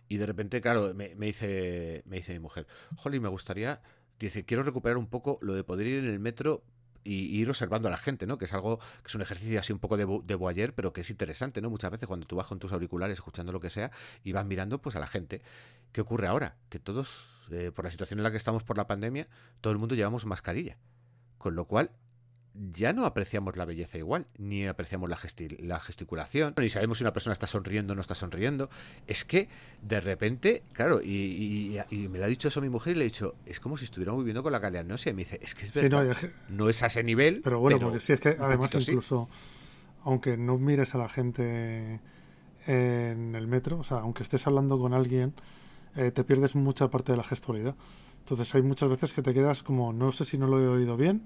y 0.08 0.18
de 0.18 0.26
repente, 0.26 0.60
claro, 0.62 0.94
me, 0.96 1.14
me 1.16 1.28
dice, 1.28 2.02
me 2.08 2.18
dice 2.18 2.34
mi 2.34 2.40
mujer, 2.40 2.66
Holly, 3.04 3.20
me 3.20 3.30
gustaría, 3.30 3.82
dice, 4.20 4.46
quiero 4.46 4.64
recuperar 4.64 4.98
un 4.98 5.06
poco 5.06 5.38
lo 5.44 5.54
de 5.54 5.64
poder 5.64 5.86
ir 5.86 6.00
en 6.00 6.10
el 6.10 6.20
metro 6.20 6.64
y, 7.04 7.40
ir 7.40 7.48
observando 7.48 7.88
a 7.88 7.92
la 7.92 7.98
gente, 7.98 8.26
¿no? 8.26 8.40
Que 8.40 8.46
es 8.46 8.54
algo, 8.54 8.80
que 8.80 9.08
es 9.08 9.16
un 9.16 9.22
ejercicio 9.22 9.60
así 9.60 9.72
un 9.72 9.80
poco 9.80 9.96
de, 9.96 10.08
de 10.26 10.36
voyeur, 10.36 10.74
pero 10.74 10.92
que 10.92 11.02
es 11.02 11.10
interesante, 11.12 11.62
¿no? 11.62 11.70
Muchas 11.70 11.92
veces 11.92 12.08
cuando 12.08 12.26
tú 12.26 12.36
vas 12.36 12.48
con 12.48 12.58
tus 12.58 12.74
auriculares 12.74 13.20
escuchando 13.20 13.52
lo 13.52 13.60
que 13.60 13.70
sea 13.70 13.92
y 14.24 14.32
vas 14.32 14.46
mirando 14.48 14.82
pues 14.82 14.96
a 14.96 15.00
la 15.00 15.08
gente. 15.08 15.44
¿Qué 15.92 16.02
ocurre 16.02 16.26
ahora? 16.26 16.58
Que 16.70 16.80
todos, 16.80 17.48
eh, 17.52 17.72
por 17.72 17.86
la 17.86 17.92
situación 17.92 18.20
en 18.20 18.24
la 18.24 18.32
que 18.32 18.38
estamos 18.38 18.64
por 18.64 18.78
la 18.78 18.88
pandemia, 18.88 19.28
todo 19.62 19.72
el 19.72 19.78
mundo 19.78 19.94
llevamos 19.94 20.26
mascarilla. 20.26 20.78
Con 21.38 21.56
lo 21.56 21.66
cual, 21.66 21.92
ya 22.72 22.94
no 22.94 23.06
apreciamos 23.06 23.56
la 23.56 23.66
belleza 23.66 23.98
igual, 23.98 24.28
ni 24.38 24.68
apreciamos 24.68 25.10
la, 25.10 25.16
gesti- 25.16 25.58
la 25.60 25.80
gesticulación, 25.80 26.54
ni 26.58 26.70
sabemos 26.70 26.98
si 26.98 27.04
una 27.04 27.14
persona 27.14 27.34
está 27.34 27.48
sonriendo 27.48 27.94
o 27.94 27.96
no 27.96 28.02
está 28.02 28.16
sonriendo. 28.16 28.70
Es 29.08 29.24
que 29.26 29.48
de 29.82 30.02
repente, 30.02 30.64
claro, 30.74 31.02
y, 31.02 31.08
y- 31.10 31.80
y 31.96 32.08
me 32.10 32.20
lo 32.20 32.26
ha 32.26 32.28
dicho 32.28 32.48
eso 32.50 32.60
mi 32.62 32.70
mujer 32.70 32.96
y 32.96 33.00
le 33.00 33.06
he 33.06 33.10
dicho, 33.10 33.36
es 33.46 33.60
como 33.60 33.78
si 33.78 33.86
estuviéramos 33.86 34.20
viviendo 34.24 34.44
con 34.44 34.52
la 34.52 34.60
galeanosia. 34.60 35.12
Y 35.12 35.14
me 35.16 35.24
dice, 35.24 35.40
es 35.42 35.56
que 35.56 35.66
es 35.66 35.72
Sí, 35.72 35.80
verdad, 35.82 36.18
no, 36.50 36.70
es 36.70 36.84
a 36.84 36.88
ese 36.88 37.04
nivel. 37.04 37.42
Pero 37.44 37.60
bueno, 37.60 37.80
porque 37.80 38.00
sí, 38.02 38.14
es 38.14 38.20
que 38.20 38.36
además 38.40 38.72
sí. 38.72 38.80
incluso, 38.92 39.30
aunque 40.04 40.36
no 40.38 40.58
mires 40.58 40.96
a 40.96 40.98
la 40.98 41.10
gente 41.10 42.00
en 42.68 43.36
el 43.36 43.48
metro, 43.48 43.80
o 43.80 43.84
sea, 43.84 43.98
aunque 44.00 44.24
estés 44.24 44.46
hablando 44.48 44.78
con 44.78 44.94
alguien, 44.94 45.34
eh, 45.96 46.12
te 46.12 46.24
pierdes 46.24 46.56
mucha 46.56 46.90
parte 46.90 47.14
de 47.14 47.18
la 47.18 47.24
gestualidad. 47.24 47.76
Entonces 48.20 48.54
hay 48.54 48.62
muchas 48.62 48.90
veces 48.90 49.14
que 49.14 49.22
te 49.22 49.34
quedas 49.34 49.64
como, 49.64 49.94
no 49.94 50.12
sé 50.12 50.26
si 50.26 50.38
no 50.38 50.46
lo 50.48 50.60
he 50.62 50.68
oído 50.68 50.98
bien, 50.98 51.24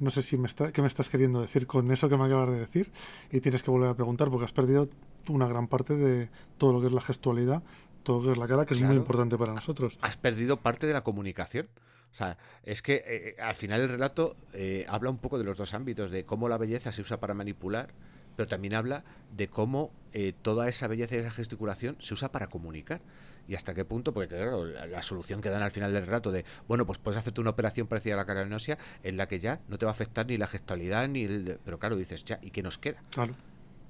no 0.00 0.10
sé 0.10 0.22
si 0.22 0.36
me 0.36 0.48
está, 0.48 0.72
qué 0.72 0.82
me 0.82 0.88
estás 0.88 1.08
queriendo 1.08 1.40
decir 1.40 1.66
con 1.66 1.90
eso 1.92 2.08
que 2.08 2.16
me 2.16 2.24
acabas 2.24 2.50
de 2.50 2.58
decir, 2.58 2.90
y 3.30 3.40
tienes 3.40 3.62
que 3.62 3.70
volver 3.70 3.90
a 3.90 3.94
preguntar 3.94 4.30
porque 4.30 4.46
has 4.46 4.52
perdido 4.52 4.88
una 5.28 5.46
gran 5.46 5.68
parte 5.68 5.94
de 5.94 6.28
todo 6.58 6.72
lo 6.72 6.80
que 6.80 6.88
es 6.88 6.92
la 6.92 7.00
gestualidad, 7.00 7.62
todo 8.02 8.18
lo 8.18 8.24
que 8.24 8.32
es 8.32 8.38
la 8.38 8.48
cara, 8.48 8.66
que 8.66 8.74
es 8.74 8.80
muy 8.80 8.96
importante 8.96 9.36
para 9.36 9.54
nosotros. 9.54 9.98
has 10.00 10.16
perdido 10.16 10.56
parte 10.56 10.86
de 10.86 10.94
la 10.94 11.02
comunicación. 11.02 11.66
O 12.10 12.14
sea, 12.14 12.38
es 12.64 12.82
que 12.82 13.04
eh, 13.06 13.36
al 13.40 13.54
final 13.54 13.82
el 13.82 13.88
relato 13.88 14.34
eh, 14.52 14.84
habla 14.88 15.10
un 15.10 15.18
poco 15.18 15.38
de 15.38 15.44
los 15.44 15.56
dos 15.56 15.74
ámbitos, 15.74 16.10
de 16.10 16.24
cómo 16.24 16.48
la 16.48 16.58
belleza 16.58 16.90
se 16.90 17.02
usa 17.02 17.20
para 17.20 17.34
manipular, 17.34 17.90
pero 18.34 18.48
también 18.48 18.74
habla 18.74 19.04
de 19.36 19.48
cómo 19.48 19.92
eh, 20.12 20.32
toda 20.42 20.68
esa 20.68 20.88
belleza 20.88 21.14
y 21.14 21.18
esa 21.18 21.30
gesticulación 21.30 21.96
se 22.00 22.14
usa 22.14 22.32
para 22.32 22.48
comunicar. 22.48 23.00
Y 23.48 23.54
hasta 23.54 23.74
qué 23.74 23.84
punto, 23.84 24.12
porque 24.12 24.28
claro, 24.28 24.64
la, 24.64 24.86
la 24.86 25.02
solución 25.02 25.40
que 25.40 25.48
dan 25.50 25.62
al 25.62 25.70
final 25.72 25.92
del 25.92 26.06
relato 26.06 26.30
de, 26.30 26.44
bueno, 26.68 26.86
pues 26.86 26.98
puedes 26.98 27.18
hacerte 27.18 27.40
una 27.40 27.50
operación 27.50 27.86
parecida 27.88 28.14
a 28.14 28.18
la 28.18 28.24
caranosia 28.26 28.78
en 29.02 29.16
la 29.16 29.26
que 29.26 29.38
ya 29.40 29.60
no 29.68 29.76
te 29.78 29.86
va 29.86 29.90
a 29.90 29.94
afectar 29.94 30.26
ni 30.26 30.36
la 30.38 30.46
gestualidad 30.46 31.08
ni 31.08 31.24
el... 31.24 31.58
Pero 31.64 31.78
claro, 31.78 31.96
dices, 31.96 32.24
ya, 32.24 32.38
¿y 32.42 32.50
qué 32.50 32.62
nos 32.62 32.78
queda? 32.78 33.02
Claro. 33.12 33.34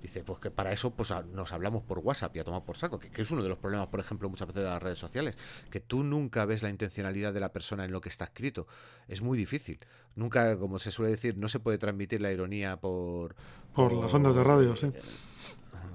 Dice, 0.03 0.23
pues 0.25 0.39
que 0.39 0.51
para 0.51 0.73
eso 0.73 0.93
pues 0.93 1.11
a- 1.11 1.23
nos 1.23 1.53
hablamos 1.53 1.83
por 1.83 1.99
WhatsApp 1.99 2.35
y 2.35 2.39
a 2.39 2.45
tomar 2.45 2.65
por 2.65 2.79
saco, 2.79 2.99
que, 2.99 3.11
que 3.11 3.21
es 3.21 3.31
uno 3.31 3.43
de 3.43 3.51
los 3.51 3.59
problemas, 3.59 3.89
por 3.89 4.01
ejemplo, 4.01 4.31
muchas 4.31 4.49
veces 4.49 4.63
de 4.63 4.69
las 4.71 4.83
redes 4.83 4.97
sociales, 4.99 5.37
que 5.71 5.81
tú 5.81 6.03
nunca 6.05 6.47
ves 6.47 6.63
la 6.63 6.71
intencionalidad 6.71 7.35
de 7.35 7.41
la 7.41 7.53
persona 7.53 7.85
en 7.85 7.93
lo 7.93 8.01
que 8.01 8.09
está 8.09 8.25
escrito. 8.25 8.67
Es 9.09 9.21
muy 9.21 9.37
difícil. 9.37 9.79
Nunca, 10.17 10.57
como 10.59 10.79
se 10.79 10.91
suele 10.91 11.11
decir, 11.11 11.37
no 11.37 11.49
se 11.49 11.61
puede 11.61 11.77
transmitir 11.77 12.23
la 12.23 12.33
ironía 12.33 12.79
por... 12.79 13.35
Por 13.75 13.93
las 13.93 14.15
ondas 14.15 14.35
de 14.35 14.43
radio, 14.43 14.75
sí. 14.75 14.91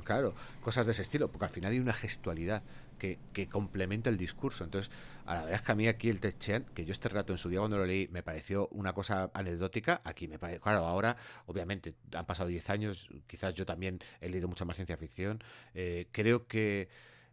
Claro, 0.03 0.35
cosas 0.61 0.85
de 0.85 0.91
ese 0.91 1.01
estilo, 1.01 1.29
porque 1.29 1.45
al 1.45 1.51
final 1.51 1.71
hay 1.71 1.79
una 1.79 1.93
gestualidad 1.93 2.61
que, 2.97 3.47
complementa 3.49 4.09
el 4.09 4.17
discurso. 4.17 4.63
Entonces, 4.63 4.91
a 5.25 5.35
la 5.35 5.41
verdad 5.41 5.55
es 5.55 5.61
que 5.61 5.71
a 5.71 5.75
mí 5.75 5.87
aquí 5.87 6.09
el 6.09 6.19
Techean, 6.19 6.65
que 6.73 6.85
yo 6.85 6.91
este 6.91 7.09
rato 7.09 7.33
en 7.33 7.37
su 7.37 7.49
día 7.49 7.59
cuando 7.59 7.77
lo 7.77 7.85
leí 7.85 8.07
me 8.09 8.23
pareció 8.23 8.67
una 8.69 8.93
cosa 8.93 9.31
anecdótica, 9.33 10.01
aquí 10.03 10.27
me 10.27 10.39
parece, 10.39 10.59
claro, 10.59 10.85
ahora 10.85 11.15
obviamente 11.45 11.95
han 12.13 12.25
pasado 12.25 12.49
10 12.49 12.69
años, 12.69 13.09
quizás 13.27 13.53
yo 13.53 13.65
también 13.65 13.99
he 14.21 14.29
leído 14.29 14.47
mucha 14.47 14.65
más 14.65 14.75
ciencia 14.77 14.97
ficción, 14.97 15.43
eh, 15.73 16.07
creo 16.11 16.47
que 16.47 16.89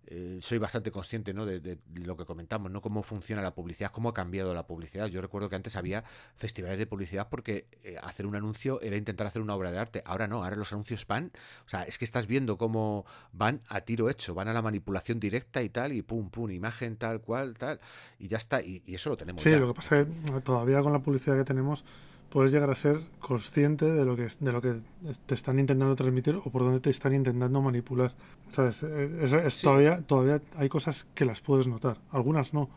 eh, 0.07 0.39
soy 0.41 0.59
bastante 0.59 0.91
consciente 0.91 1.33
¿no? 1.33 1.47
de, 1.47 1.61
de 1.61 1.79
lo 1.95 2.17
que 2.17 2.25
comentamos, 2.25 2.71
¿no? 2.71 2.81
Cómo 2.81 3.03
funciona 3.03 3.41
la 3.43 3.55
publicidad, 3.55 3.91
cómo 3.91 4.09
ha 4.09 4.15
cambiado 4.15 4.53
la 4.55 4.67
publicidad. 4.67 5.07
Yo 5.07 5.21
recuerdo 5.21 5.49
que 5.49 5.57
antes 5.57 5.77
había 5.77 6.05
festivales 6.35 6.79
de 6.79 6.87
publicidad 6.87 7.29
porque 7.31 7.67
eh, 7.83 7.97
hacer 8.03 8.27
un 8.27 8.35
anuncio 8.35 8.81
era 8.83 8.97
intentar 8.97 9.27
hacer 9.27 9.43
una 9.43 9.55
obra 9.55 9.71
de 9.71 9.79
arte. 9.79 10.03
Ahora 10.05 10.27
no, 10.27 10.45
ahora 10.45 10.57
los 10.57 10.73
anuncios 10.73 11.07
van, 11.07 11.33
o 11.65 11.69
sea, 11.69 11.85
es 11.85 11.99
que 11.99 12.05
estás 12.05 12.27
viendo 12.27 12.59
cómo 12.59 13.05
van 13.33 13.61
a 13.69 13.81
tiro 13.83 14.11
hecho, 14.11 14.35
van 14.35 14.49
a 14.49 14.53
la 14.53 14.63
manipulación 14.63 15.21
directa 15.21 15.63
y 15.63 15.69
tal, 15.69 15.93
y 15.93 16.03
pum, 16.03 16.31
pum, 16.31 16.51
imagen 16.51 16.97
tal 16.97 17.21
cual, 17.21 17.55
tal, 17.57 17.81
y 18.19 18.29
ya 18.29 18.39
está, 18.39 18.61
y, 18.63 18.83
y 18.87 18.95
eso 18.95 19.11
lo 19.11 19.17
tenemos 19.17 19.43
Sí, 19.43 19.51
ya. 19.51 19.59
lo 19.59 19.69
que 19.69 19.75
pasa 19.75 20.01
es 20.01 20.07
que 20.07 20.41
todavía 20.41 20.83
con 20.83 20.93
la 20.93 20.99
publicidad 21.01 21.37
que 21.37 21.45
tenemos 21.45 21.85
puedes 22.33 22.51
llegar 22.51 22.71
a 22.71 22.75
ser 22.75 23.01
consciente 23.21 23.85
de 23.85 24.07
lo 24.07 24.17
que 24.17 24.27
de 24.41 24.53
lo 24.53 24.63
que 24.63 24.81
te 25.27 25.35
están 25.35 25.59
intentando 25.59 25.95
transmitir 25.95 26.37
o 26.37 26.51
por 26.51 26.63
dónde 26.63 26.81
te 26.81 26.89
están 26.89 27.15
intentando 27.15 27.61
manipular. 27.61 28.15
¿Sabes? 28.51 28.83
Es, 28.83 29.33
es 29.35 29.61
todavía, 29.61 30.01
todavía 30.01 30.41
hay 30.57 30.71
cosas 30.71 31.07
que 31.15 31.27
las 31.27 31.43
puedes 31.43 31.67
notar. 31.67 31.99
Algunas 32.11 32.55
no, 32.55 32.71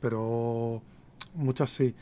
pero 0.00 0.82
muchas 1.34 1.70
sí. 1.70 1.94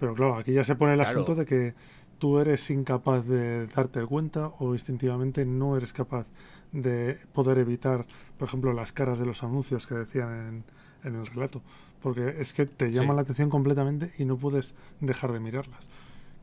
Pero 0.00 0.14
claro, 0.14 0.36
aquí 0.36 0.52
ya 0.54 0.64
se 0.64 0.74
pone 0.74 0.94
el 0.94 1.00
asunto 1.02 1.34
de 1.34 1.44
que 1.44 1.74
tú 2.18 2.38
eres 2.38 2.70
incapaz 2.70 3.26
de 3.26 3.66
darte 3.66 4.02
cuenta 4.06 4.50
o 4.58 4.72
instintivamente 4.72 5.44
no 5.44 5.76
eres 5.76 5.92
capaz 5.92 6.26
de 6.72 7.18
poder 7.34 7.58
evitar, 7.58 8.06
por 8.38 8.48
ejemplo, 8.48 8.72
las 8.72 8.92
caras 8.92 9.18
de 9.18 9.26
los 9.26 9.42
anuncios 9.42 9.86
que 9.86 9.96
decían 9.96 10.64
en, 11.04 11.08
en 11.10 11.20
el 11.20 11.26
relato. 11.26 11.60
Porque 12.02 12.36
es 12.38 12.54
que 12.54 12.64
te 12.64 12.90
llaman 12.90 13.16
la 13.16 13.22
atención 13.22 13.50
completamente 13.50 14.12
y 14.18 14.24
no 14.24 14.38
puedes 14.38 14.74
dejar 15.00 15.32
de 15.32 15.40
mirarlas. 15.40 15.88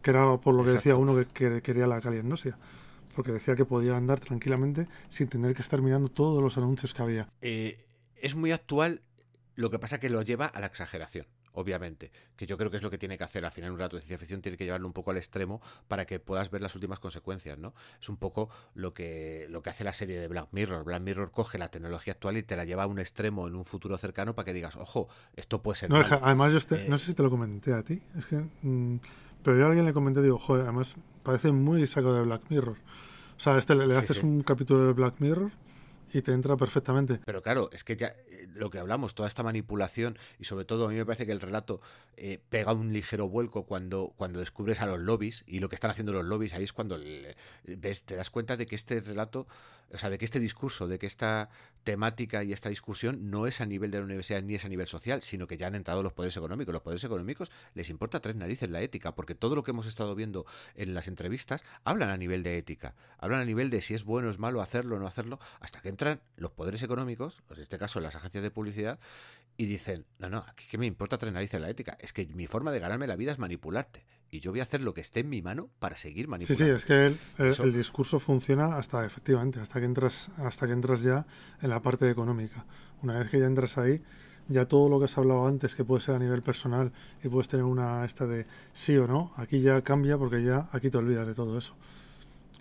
Que 0.01 0.11
era 0.11 0.37
por 0.37 0.55
lo 0.55 0.63
que 0.63 0.71
decía 0.71 0.95
uno 0.95 1.15
que, 1.33 1.61
quería 1.61 1.87
la 1.87 2.01
calienosia. 2.01 2.57
Porque 3.15 3.31
decía 3.31 3.55
que 3.55 3.65
podía 3.65 3.97
andar 3.97 4.19
tranquilamente 4.19 4.87
sin 5.09 5.27
tener 5.27 5.53
que 5.53 5.61
estar 5.61 5.81
mirando 5.81 6.09
todos 6.09 6.41
los 6.41 6.57
anuncios 6.57 6.93
que 6.93 7.01
había. 7.01 7.29
Eh, 7.41 7.85
es 8.15 8.35
muy 8.35 8.51
actual, 8.51 9.01
lo 9.55 9.69
que 9.69 9.79
pasa 9.79 9.99
que 9.99 10.09
lo 10.09 10.21
lleva 10.21 10.45
a 10.45 10.59
la 10.59 10.67
exageración 10.67 11.25
obviamente, 11.53 12.11
que 12.35 12.45
yo 12.45 12.57
creo 12.57 12.71
que 12.71 12.77
es 12.77 12.83
lo 12.83 12.89
que 12.89 12.97
tiene 12.97 13.17
que 13.17 13.23
hacer 13.23 13.45
al 13.45 13.51
final 13.51 13.71
un 13.71 13.79
rato 13.79 13.95
de 13.95 14.01
ciencia 14.01 14.17
ficción, 14.17 14.41
tiene 14.41 14.57
que 14.57 14.65
llevarlo 14.65 14.87
un 14.87 14.93
poco 14.93 15.11
al 15.11 15.17
extremo 15.17 15.61
para 15.87 16.05
que 16.05 16.19
puedas 16.19 16.49
ver 16.49 16.61
las 16.61 16.75
últimas 16.75 16.99
consecuencias, 16.99 17.57
¿no? 17.57 17.73
Es 17.99 18.09
un 18.09 18.17
poco 18.17 18.49
lo 18.73 18.93
que, 18.93 19.47
lo 19.49 19.61
que 19.61 19.69
hace 19.69 19.83
la 19.83 19.93
serie 19.93 20.19
de 20.19 20.27
Black 20.27 20.49
Mirror. 20.51 20.83
Black 20.83 21.01
Mirror 21.01 21.31
coge 21.31 21.57
la 21.57 21.69
tecnología 21.69 22.13
actual 22.13 22.37
y 22.37 22.43
te 22.43 22.55
la 22.55 22.65
lleva 22.65 22.83
a 22.83 22.87
un 22.87 22.99
extremo 22.99 23.47
en 23.47 23.55
un 23.55 23.65
futuro 23.65 23.97
cercano 23.97 24.35
para 24.35 24.45
que 24.45 24.53
digas, 24.53 24.75
ojo, 24.75 25.09
esto 25.35 25.61
puede 25.61 25.77
ser. 25.77 25.89
No, 25.89 25.99
además, 25.99 26.51
yo 26.51 26.57
este, 26.57 26.87
no 26.87 26.97
sé 26.97 27.07
si 27.07 27.13
te 27.13 27.23
lo 27.23 27.29
comenté 27.29 27.73
a 27.73 27.83
ti, 27.83 28.01
es 28.17 28.25
que. 28.25 28.37
Mm, 28.61 28.99
pero 29.43 29.57
yo 29.57 29.65
a 29.65 29.68
alguien 29.68 29.85
le 29.85 29.93
comenté, 29.93 30.22
digo, 30.22 30.38
joder, 30.38 30.63
además 30.63 30.95
parece 31.23 31.51
muy 31.51 31.85
saco 31.88 32.13
de 32.13 32.22
Black 32.22 32.43
Mirror. 32.49 32.77
O 33.38 33.39
sea, 33.39 33.57
este 33.57 33.76
le, 33.76 33.95
haces 33.95 34.22
un 34.23 34.43
capítulo 34.43 34.88
de 34.88 34.93
Black 34.93 35.15
Mirror 35.19 35.51
y 36.13 36.22
te 36.22 36.31
entra 36.31 36.57
perfectamente. 36.57 37.19
Pero 37.26 37.41
claro, 37.41 37.69
es 37.72 37.84
que 37.84 37.95
ya 37.95 38.13
lo 38.53 38.69
que 38.69 38.79
hablamos, 38.79 39.15
toda 39.15 39.27
esta 39.27 39.43
manipulación 39.43 40.17
y 40.39 40.45
sobre 40.45 40.65
todo 40.65 40.85
a 40.85 40.89
mí 40.89 40.95
me 40.95 41.05
parece 41.05 41.25
que 41.25 41.31
el 41.31 41.39
relato 41.39 41.81
eh, 42.17 42.39
pega 42.49 42.73
un 42.73 42.93
ligero 42.93 43.27
vuelco 43.27 43.63
cuando, 43.63 44.13
cuando 44.15 44.39
descubres 44.39 44.81
a 44.81 44.85
los 44.85 44.99
lobbies 44.99 45.43
y 45.47 45.59
lo 45.59 45.69
que 45.69 45.75
están 45.75 45.91
haciendo 45.91 46.13
los 46.13 46.25
lobbies, 46.25 46.53
ahí 46.53 46.63
es 46.63 46.73
cuando 46.73 46.99
ves, 47.65 48.03
te 48.03 48.15
das 48.15 48.29
cuenta 48.29 48.57
de 48.57 48.65
que 48.65 48.75
este 48.75 48.99
relato, 48.99 49.47
o 49.91 49.97
sea, 49.97 50.09
de 50.09 50.17
que 50.17 50.25
este 50.25 50.39
discurso, 50.39 50.87
de 50.87 50.99
que 50.99 51.07
esta 51.07 51.49
temática 51.83 52.43
y 52.43 52.53
esta 52.53 52.69
discusión 52.69 53.31
no 53.31 53.47
es 53.47 53.61
a 53.61 53.65
nivel 53.65 53.91
de 53.91 53.99
la 53.99 54.05
universidad 54.05 54.41
ni 54.43 54.55
es 54.55 54.65
a 54.65 54.69
nivel 54.69 54.87
social, 54.87 55.21
sino 55.21 55.47
que 55.47 55.57
ya 55.57 55.67
han 55.67 55.75
entrado 55.75 56.03
los 56.03 56.13
poderes 56.13 56.37
económicos. 56.37 56.73
Los 56.73 56.81
poderes 56.81 57.03
económicos 57.03 57.51
les 57.73 57.89
importa 57.89 58.19
tres 58.19 58.35
narices 58.35 58.69
la 58.69 58.81
ética, 58.81 59.15
porque 59.15 59.35
todo 59.35 59.55
lo 59.55 59.63
que 59.63 59.71
hemos 59.71 59.87
estado 59.87 60.15
viendo 60.15 60.45
en 60.75 60.93
las 60.93 61.07
entrevistas 61.07 61.63
hablan 61.83 62.09
a 62.09 62.17
nivel 62.17 62.43
de 62.43 62.57
ética, 62.57 62.95
hablan 63.17 63.41
a 63.41 63.45
nivel 63.45 63.69
de 63.69 63.81
si 63.81 63.93
es 63.93 64.03
bueno 64.03 64.27
o 64.27 64.31
es 64.31 64.39
malo 64.39 64.61
hacerlo 64.61 64.97
o 64.97 64.99
no 64.99 65.07
hacerlo, 65.07 65.39
hasta 65.59 65.81
que 65.81 65.89
entran 65.89 66.21
los 66.35 66.51
poderes 66.51 66.83
económicos, 66.83 67.41
en 67.49 67.61
este 67.61 67.77
caso 67.77 67.99
las 67.99 68.15
agencias 68.15 68.40
de 68.41 68.51
publicidad, 68.51 68.99
y 69.57 69.65
dicen, 69.65 70.05
no, 70.18 70.30
no, 70.30 70.39
aquí 70.47 70.65
que 70.69 70.77
me 70.77 70.85
importa 70.85 71.18
tres 71.18 71.34
narices 71.34 71.61
la 71.61 71.69
ética, 71.69 71.97
es 71.99 72.13
que 72.13 72.26
mi 72.27 72.47
forma 72.47 72.72
de 72.72 72.80
ganarme 72.80 73.05
la 73.05 73.15
vida 73.15 73.31
es 73.31 73.39
manipularte 73.39 74.05
y 74.31 74.39
yo 74.39 74.51
voy 74.51 74.61
a 74.61 74.63
hacer 74.63 74.81
lo 74.81 74.93
que 74.93 75.01
esté 75.01 75.19
en 75.19 75.30
mi 75.30 75.41
mano 75.41 75.69
para 75.80 75.97
seguir 75.97 76.30
manipulando. 76.30 76.65
Sí, 76.65 76.65
sí, 76.65 76.72
es 76.72 76.85
que 76.85 77.63
el, 77.63 77.73
discurso 77.73 78.19
funciona 78.19 78.77
hasta 78.77 79.05
efectivamente, 79.05 79.59
hasta 79.59 79.80
que 79.80 79.85
entras, 79.85 80.31
hasta 80.38 80.68
que 80.68 80.73
entras 80.73 81.03
ya 81.03 81.26
en 81.61 81.69
la 81.69 81.81
parte 81.81 82.09
económica. 82.09 82.65
Una 83.03 83.19
vez 83.19 83.30
que 83.30 83.39
ya 83.39 83.45
entras 83.45 83.77
ahí, 83.77 84.01
ya 84.47 84.65
todo 84.65 84.88
lo 84.88 84.99
que 84.99 85.05
has 85.05 85.18
hablado 85.18 85.45
antes, 85.45 85.76
que 85.76 85.84
puede 85.84 86.01
ser 86.01 86.15
a 86.15 86.19
nivel 86.19 86.41
personal 86.41 86.93
y 87.22 87.27
puedes 87.27 87.49
tener 87.49 87.65
una 87.65 88.05
esta 88.05 88.26
de 88.26 88.45
sí 88.73 88.95
o 88.95 89.05
no, 89.05 89.34
aquí 89.35 89.59
ya 89.59 89.81
cambia 89.81 90.18
porque 90.18 90.43
ya 90.43 90.69
aquí 90.72 90.89
te 90.89 90.97
olvidas 90.97 91.27
de 91.27 91.34
todo 91.34 91.57
eso. 91.57 91.76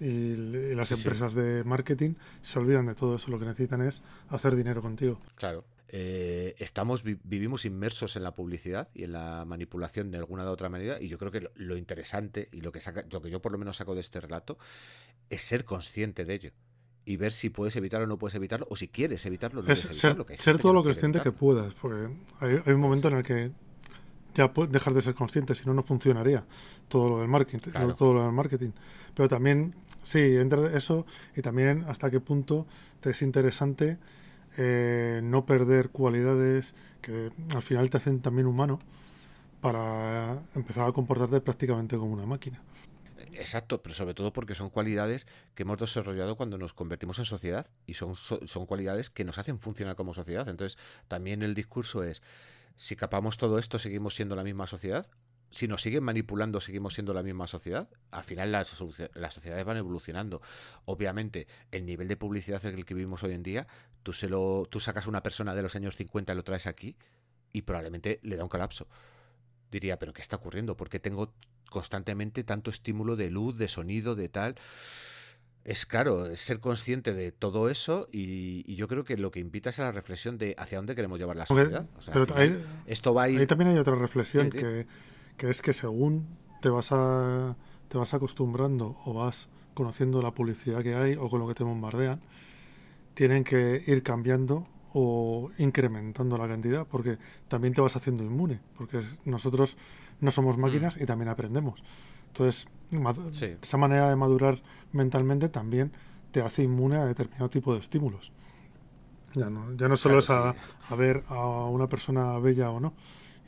Y, 0.00 0.34
las 0.74 0.90
empresas 0.92 1.34
de 1.34 1.62
marketing 1.64 2.14
se 2.42 2.58
olvidan 2.58 2.86
de 2.86 2.94
todo 2.94 3.16
eso, 3.16 3.30
lo 3.30 3.38
que 3.38 3.44
necesitan 3.44 3.82
es 3.82 4.02
hacer 4.30 4.56
dinero 4.56 4.80
contigo. 4.80 5.20
Claro. 5.34 5.64
Eh, 5.92 6.54
estamos 6.58 7.02
vivimos 7.02 7.64
inmersos 7.64 8.14
en 8.14 8.22
la 8.22 8.32
publicidad 8.32 8.88
y 8.94 9.02
en 9.02 9.12
la 9.12 9.44
manipulación 9.44 10.12
de 10.12 10.18
alguna 10.18 10.44
de 10.44 10.50
otra 10.50 10.68
manera 10.68 11.02
y 11.02 11.08
yo 11.08 11.18
creo 11.18 11.32
que 11.32 11.50
lo, 11.52 11.76
interesante 11.76 12.48
y 12.52 12.60
lo 12.60 12.70
que 12.70 12.78
saca 12.78 13.04
lo 13.10 13.20
que 13.20 13.28
yo 13.28 13.42
por 13.42 13.50
lo 13.50 13.58
menos 13.58 13.78
saco 13.78 13.96
de 13.96 14.00
este 14.00 14.20
relato 14.20 14.56
es 15.30 15.42
ser 15.42 15.64
consciente 15.64 16.24
de 16.24 16.34
ello 16.34 16.50
y 17.04 17.16
ver 17.16 17.32
si 17.32 17.50
puedes 17.50 17.74
evitarlo 17.74 18.04
o 18.04 18.08
no 18.08 18.18
puedes 18.18 18.36
evitarlo 18.36 18.68
o 18.70 18.76
si 18.76 18.86
quieres 18.86 19.26
evitarlo 19.26 19.62
o 19.62 19.62
no 19.64 19.74
ser, 19.74 19.90
evitarlo, 19.90 20.26
ser 20.38 20.58
todo 20.58 20.72
lo 20.72 20.84
consciente 20.84 21.20
que 21.22 21.32
puedas 21.32 21.74
porque 21.74 22.14
hay, 22.38 22.72
un 22.72 22.80
momento 22.80 23.08
en 23.08 23.14
el 23.14 23.24
que 23.24 23.50
ya 24.32 24.52
dejas 24.68 24.94
de 24.94 25.02
ser 25.02 25.14
consciente 25.14 25.56
si 25.56 25.66
no 25.66 25.74
no 25.74 25.82
funcionaría 25.82 26.44
todo 26.86 27.08
lo 27.08 27.18
del 27.18 27.28
marketing 27.28 27.58
todo 27.96 28.14
lo 28.14 28.22
del 28.22 28.32
marketing. 28.32 28.70
Pero 29.14 29.28
también 29.28 29.74
sí 30.02 30.18
entra 30.36 30.76
eso 30.76 31.06
y 31.36 31.42
también 31.42 31.84
hasta 31.88 32.10
qué 32.10 32.20
punto 32.20 32.66
te 33.00 33.10
es 33.10 33.22
interesante 33.22 33.98
eh, 34.56 35.20
no 35.22 35.46
perder 35.46 35.90
cualidades 35.90 36.74
que 37.00 37.30
al 37.54 37.62
final 37.62 37.88
te 37.90 37.98
hacen 37.98 38.20
también 38.20 38.46
humano 38.46 38.80
para 39.60 40.42
empezar 40.54 40.88
a 40.88 40.92
comportarte 40.92 41.40
prácticamente 41.40 41.96
como 41.96 42.12
una 42.12 42.26
máquina. 42.26 42.60
Exacto, 43.32 43.82
pero 43.82 43.94
sobre 43.94 44.14
todo 44.14 44.32
porque 44.32 44.54
son 44.54 44.70
cualidades 44.70 45.26
que 45.54 45.62
hemos 45.62 45.78
desarrollado 45.78 46.36
cuando 46.36 46.58
nos 46.58 46.72
convertimos 46.72 47.18
en 47.18 47.26
sociedad 47.26 47.66
y 47.86 47.94
son, 47.94 48.16
son 48.16 48.66
cualidades 48.66 49.10
que 49.10 49.24
nos 49.24 49.38
hacen 49.38 49.58
funcionar 49.58 49.94
como 49.94 50.14
sociedad. 50.14 50.48
Entonces, 50.48 50.78
también 51.06 51.42
el 51.42 51.54
discurso 51.54 52.02
es, 52.02 52.22
si 52.76 52.96
capamos 52.96 53.36
todo 53.36 53.58
esto, 53.58 53.78
¿seguimos 53.78 54.14
siendo 54.14 54.36
la 54.36 54.42
misma 54.42 54.66
sociedad? 54.66 55.06
Si 55.50 55.66
nos 55.66 55.82
siguen 55.82 56.04
manipulando, 56.04 56.60
seguimos 56.60 56.94
siendo 56.94 57.12
la 57.12 57.22
misma 57.22 57.46
sociedad. 57.46 57.88
Al 58.12 58.24
final 58.24 58.52
las, 58.52 58.68
sociedades 58.68 59.64
van 59.64 59.76
evolucionando. 59.76 60.40
Obviamente, 60.84 61.48
el 61.72 61.84
nivel 61.84 62.08
de 62.08 62.16
publicidad 62.16 62.64
en 62.64 62.76
el 62.76 62.84
que 62.84 62.94
vivimos 62.94 63.22
hoy 63.24 63.34
en 63.34 63.42
día, 63.42 63.66
tú, 64.02 64.12
se 64.12 64.28
lo, 64.28 64.66
tú 64.70 64.78
sacas 64.78 65.06
a 65.06 65.08
una 65.08 65.22
persona 65.22 65.54
de 65.54 65.62
los 65.62 65.74
años 65.74 65.96
50 65.96 66.32
y 66.32 66.36
lo 66.36 66.44
traes 66.44 66.66
aquí 66.66 66.96
y 67.52 67.62
probablemente 67.62 68.20
le 68.22 68.36
da 68.36 68.44
un 68.44 68.48
colapso. 68.48 68.86
Diría, 69.72 69.98
pero 69.98 70.12
¿qué 70.12 70.20
está 70.20 70.36
ocurriendo? 70.36 70.76
¿Por 70.76 70.88
qué 70.88 71.00
tengo 71.00 71.32
constantemente 71.68 72.44
tanto 72.44 72.70
estímulo 72.70 73.16
de 73.16 73.30
luz, 73.30 73.56
de 73.56 73.66
sonido, 73.66 74.14
de 74.14 74.28
tal? 74.28 74.54
Es 75.64 75.84
claro, 75.84 76.26
es 76.26 76.40
ser 76.40 76.60
consciente 76.60 77.12
de 77.12 77.32
todo 77.32 77.68
eso 77.68 78.08
y, 78.10 78.74
yo 78.74 78.88
creo 78.88 79.04
que 79.04 79.16
lo 79.16 79.30
que 79.30 79.40
invita 79.40 79.70
es 79.70 79.78
a 79.78 79.82
la 79.82 79.92
reflexión 79.92 80.38
de 80.38 80.54
hacia 80.56 80.78
dónde 80.78 80.94
queremos 80.94 81.18
llevar 81.18 81.36
la 81.36 81.46
sociedad. 81.46 81.86
esto 82.86 83.14
va 83.14 83.24
a 83.24 83.28
ir... 83.28 83.40
Ahí 83.40 83.46
también 83.46 83.70
hay 83.70 83.78
otra 83.78 83.94
reflexión 83.96 84.48
que 84.48 84.86
que 85.40 85.48
es 85.48 85.62
que 85.62 85.72
según 85.72 86.26
te 86.60 86.68
vas 86.68 86.92
a 86.92 87.56
te 87.88 87.96
vas 87.96 88.12
acostumbrando 88.12 88.98
o 89.06 89.14
vas 89.14 89.48
conociendo 89.72 90.20
la 90.20 90.32
publicidad 90.32 90.82
que 90.82 90.94
hay 90.94 91.14
o 91.14 91.30
con 91.30 91.40
lo 91.40 91.48
que 91.48 91.54
te 91.54 91.64
bombardean, 91.64 92.20
tienen 93.14 93.42
que 93.42 93.82
ir 93.86 94.02
cambiando 94.02 94.66
o 94.92 95.50
incrementando 95.56 96.36
la 96.36 96.46
cantidad, 96.46 96.86
porque 96.86 97.16
también 97.48 97.72
te 97.72 97.80
vas 97.80 97.96
haciendo 97.96 98.22
inmune, 98.22 98.60
porque 98.76 99.00
nosotros 99.24 99.78
no 100.20 100.30
somos 100.30 100.58
mm. 100.58 100.60
máquinas 100.60 100.98
y 101.00 101.06
también 101.06 101.30
aprendemos. 101.30 101.82
Entonces, 102.26 102.68
esa 103.62 103.76
manera 103.78 104.10
de 104.10 104.16
madurar 104.16 104.60
mentalmente 104.92 105.48
también 105.48 105.90
te 106.32 106.42
hace 106.42 106.64
inmune 106.64 106.98
a 106.98 107.06
determinado 107.06 107.48
tipo 107.48 107.72
de 107.72 107.80
estímulos. 107.80 108.30
Ya 109.32 109.48
no, 109.48 109.74
ya 109.74 109.88
no 109.88 109.96
solo 109.96 110.18
es 110.18 110.28
a, 110.28 110.54
a, 110.88 110.94
ver 110.96 111.24
a 111.28 111.64
una 111.64 111.88
persona 111.88 112.38
bella 112.38 112.70
o 112.70 112.78
no, 112.78 112.92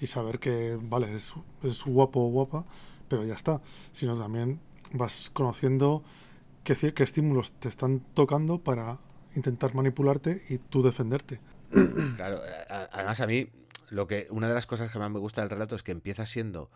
y 0.02 0.08
saber 0.08 0.40
que, 0.40 0.76
vale, 0.82 1.14
es, 1.14 1.32
es 1.62 1.84
guapo 1.84 2.20
o 2.20 2.28
guapa, 2.28 2.64
pero 3.08 3.24
ya 3.24 3.34
está, 3.34 3.62
sino 3.92 4.18
también 4.18 4.58
vas 4.92 5.30
conociendo 5.32 6.02
qué, 6.64 6.74
qué 6.92 7.02
estímulos 7.04 7.52
te 7.52 7.68
están 7.68 8.00
tocando 8.12 8.58
para 8.58 8.98
intentar 9.36 9.76
manipularte 9.76 10.42
y 10.48 10.58
tú 10.58 10.82
defenderte. 10.82 11.38
Claro, 12.16 12.40
además 12.90 13.20
a 13.20 13.26
mí 13.28 13.46
lo 13.90 14.08
que 14.08 14.26
una 14.30 14.48
de 14.48 14.54
las 14.54 14.66
cosas 14.66 14.92
que 14.92 14.98
más 14.98 15.10
me 15.10 15.20
gusta 15.20 15.40
del 15.40 15.50
relato 15.50 15.76
es 15.76 15.84
que 15.84 15.92
empieza 15.92 16.26
siendo 16.26 16.68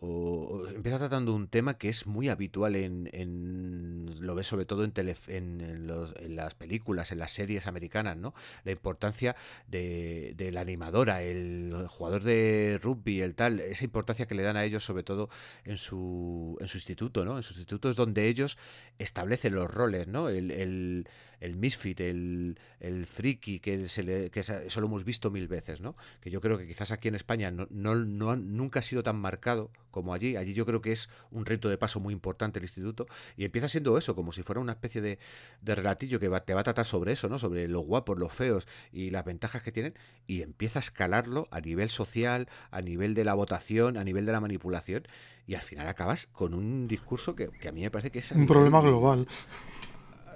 o 0.00 0.66
empieza 0.68 0.98
tratando 0.98 1.34
un 1.34 1.48
tema 1.48 1.76
que 1.76 1.88
es 1.88 2.06
muy 2.06 2.28
habitual 2.28 2.76
en, 2.76 4.10
lo 4.20 4.34
ves 4.34 4.46
sobre 4.46 4.64
todo 4.64 4.84
en, 4.84 4.92
en, 5.26 6.36
las 6.36 6.54
películas, 6.54 7.10
en 7.12 7.18
las 7.18 7.32
series 7.32 7.66
americanas, 7.66 8.16
¿no? 8.16 8.34
La 8.64 8.72
importancia 8.72 9.34
de, 9.66 10.34
la 10.52 10.60
animadora, 10.60 11.22
el 11.22 11.74
jugador 11.88 12.22
de 12.22 12.78
rugby, 12.82 13.20
el 13.20 13.34
tal, 13.34 13.60
esa 13.60 13.84
importancia 13.84 14.26
que 14.26 14.34
le 14.34 14.42
dan 14.42 14.56
a 14.56 14.64
ellos 14.64 14.84
sobre 14.84 15.02
todo 15.02 15.28
en 15.64 15.76
su, 15.76 16.56
en 16.60 16.68
su 16.68 16.76
instituto, 16.76 17.24
¿no? 17.24 17.36
En 17.36 17.42
su 17.42 17.54
instituto 17.54 17.90
es 17.90 17.96
donde 17.96 18.28
ellos 18.28 18.56
establecen 18.98 19.54
los 19.54 19.72
roles, 19.72 20.06
¿no? 20.06 20.28
El 20.28 21.08
misfit, 21.56 22.00
el, 22.00 22.58
el 22.80 23.06
friki, 23.06 23.60
que, 23.60 23.88
se 23.88 24.02
le, 24.02 24.30
que 24.30 24.40
eso 24.40 24.80
lo 24.80 24.86
hemos 24.86 25.04
visto 25.04 25.30
mil 25.30 25.48
veces, 25.48 25.80
¿no? 25.80 25.96
Que 26.20 26.30
yo 26.30 26.40
creo 26.40 26.58
que 26.58 26.66
quizás 26.66 26.90
aquí 26.90 27.08
en 27.08 27.14
España 27.14 27.50
no, 27.50 27.66
no, 27.70 27.94
no, 27.94 28.36
nunca 28.36 28.80
ha 28.80 28.82
sido 28.82 29.02
tan 29.02 29.16
marcado 29.16 29.70
como 29.90 30.14
allí. 30.14 30.36
Allí 30.36 30.54
yo 30.54 30.66
creo 30.66 30.80
que 30.80 30.92
es 30.92 31.08
un 31.30 31.46
reto 31.46 31.68
de 31.68 31.78
paso 31.78 32.00
muy 32.00 32.12
importante 32.12 32.58
el 32.58 32.64
instituto 32.64 33.06
y 33.36 33.44
empieza 33.44 33.68
siendo 33.68 33.96
eso, 33.98 34.14
como 34.14 34.32
si 34.32 34.42
fuera 34.42 34.60
una 34.60 34.72
especie 34.72 35.00
de, 35.00 35.18
de 35.62 35.74
relatillo 35.74 36.20
que 36.20 36.28
te 36.40 36.54
va 36.54 36.60
a 36.60 36.64
tratar 36.64 36.86
sobre 36.86 37.12
eso, 37.12 37.28
¿no? 37.28 37.38
Sobre 37.38 37.68
los 37.68 37.84
guapos, 37.84 38.18
los 38.18 38.32
feos 38.32 38.66
y 38.92 39.10
las 39.10 39.24
ventajas 39.24 39.62
que 39.62 39.72
tienen 39.72 39.94
y 40.26 40.42
empieza 40.42 40.78
a 40.78 40.80
escalarlo 40.80 41.48
a 41.50 41.60
nivel 41.60 41.88
social, 41.88 42.48
a 42.70 42.80
nivel 42.80 43.14
de 43.14 43.24
la 43.24 43.34
votación, 43.34 43.96
a 43.96 44.04
nivel 44.04 44.26
de 44.26 44.32
la 44.32 44.40
manipulación 44.40 45.04
y 45.48 45.54
al 45.54 45.62
final 45.62 45.88
acabas 45.88 46.26
con 46.26 46.52
un 46.52 46.86
discurso 46.86 47.34
que, 47.34 47.50
a 47.66 47.72
mí 47.72 47.80
me 47.80 47.90
parece 47.90 48.10
que 48.10 48.18
es... 48.18 48.32
Un 48.32 48.46
problema 48.46 48.82
global. 48.82 49.26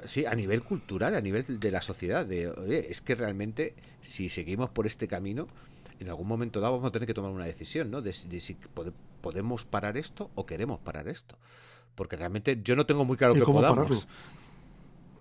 Sí, 0.04 0.26
a 0.26 0.34
nivel 0.34 0.62
cultural, 0.62 1.14
a 1.14 1.20
nivel 1.20 1.60
de 1.60 1.70
la 1.70 1.80
sociedad. 1.80 2.26
De, 2.26 2.48
oye, 2.48 2.90
es 2.90 3.00
que 3.00 3.14
realmente 3.14 3.74
si 4.00 4.28
seguimos 4.28 4.70
por 4.70 4.86
este 4.86 5.08
camino, 5.08 5.48
en 5.98 6.08
algún 6.08 6.26
momento 6.26 6.60
dado 6.60 6.74
vamos 6.74 6.88
a 6.88 6.92
tener 6.92 7.06
que 7.06 7.14
tomar 7.14 7.30
una 7.30 7.46
decisión, 7.46 7.90
¿no? 7.90 8.02
De, 8.02 8.12
si 8.12 8.56
podemos 9.20 9.64
parar 9.64 9.96
esto 9.96 10.30
o 10.34 10.46
queremos 10.46 10.80
parar 10.80 11.08
esto. 11.08 11.38
Porque 11.94 12.16
realmente 12.16 12.60
yo 12.62 12.74
no 12.76 12.86
tengo 12.86 13.04
muy 13.04 13.16
claro 13.16 13.34
que 13.34 13.42
podamos. 13.42 14.08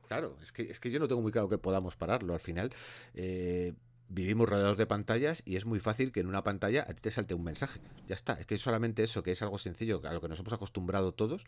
Claro, 0.08 0.36
es 0.42 0.52
que, 0.52 0.64
es 0.64 0.80
que 0.80 0.92
yo 0.92 1.00
no 1.00 1.08
tengo 1.08 1.22
muy 1.22 1.32
claro 1.32 1.48
que 1.48 1.58
podamos 1.58 1.96
pararlo. 1.96 2.34
Al 2.34 2.40
final, 2.40 2.74
eh, 3.14 3.74
vivimos 4.10 4.50
rodeados 4.50 4.78
de 4.78 4.86
pantallas 4.86 5.42
y 5.46 5.56
es 5.56 5.66
muy 5.66 5.80
fácil 5.80 6.12
que 6.12 6.20
en 6.20 6.28
una 6.28 6.44
pantalla 6.44 6.86
a 6.88 6.94
ti 6.94 7.02
te 7.02 7.12
salte 7.12 7.34
un 7.34 7.44
mensaje. 7.44 7.80
Ya 8.08 8.16
está. 8.16 8.34
Es 8.34 8.46
que 8.46 8.56
es 8.56 8.62
solamente 8.62 9.04
eso, 9.04 9.24
que 9.24 9.32
es 9.32 9.42
algo 9.42 9.58
sencillo, 9.58 10.02
a 10.04 10.14
lo 10.14 10.22
que 10.22 10.28
nos 10.28 10.40
hemos 10.40 10.52
acostumbrado 10.54 11.14
todos, 11.14 11.46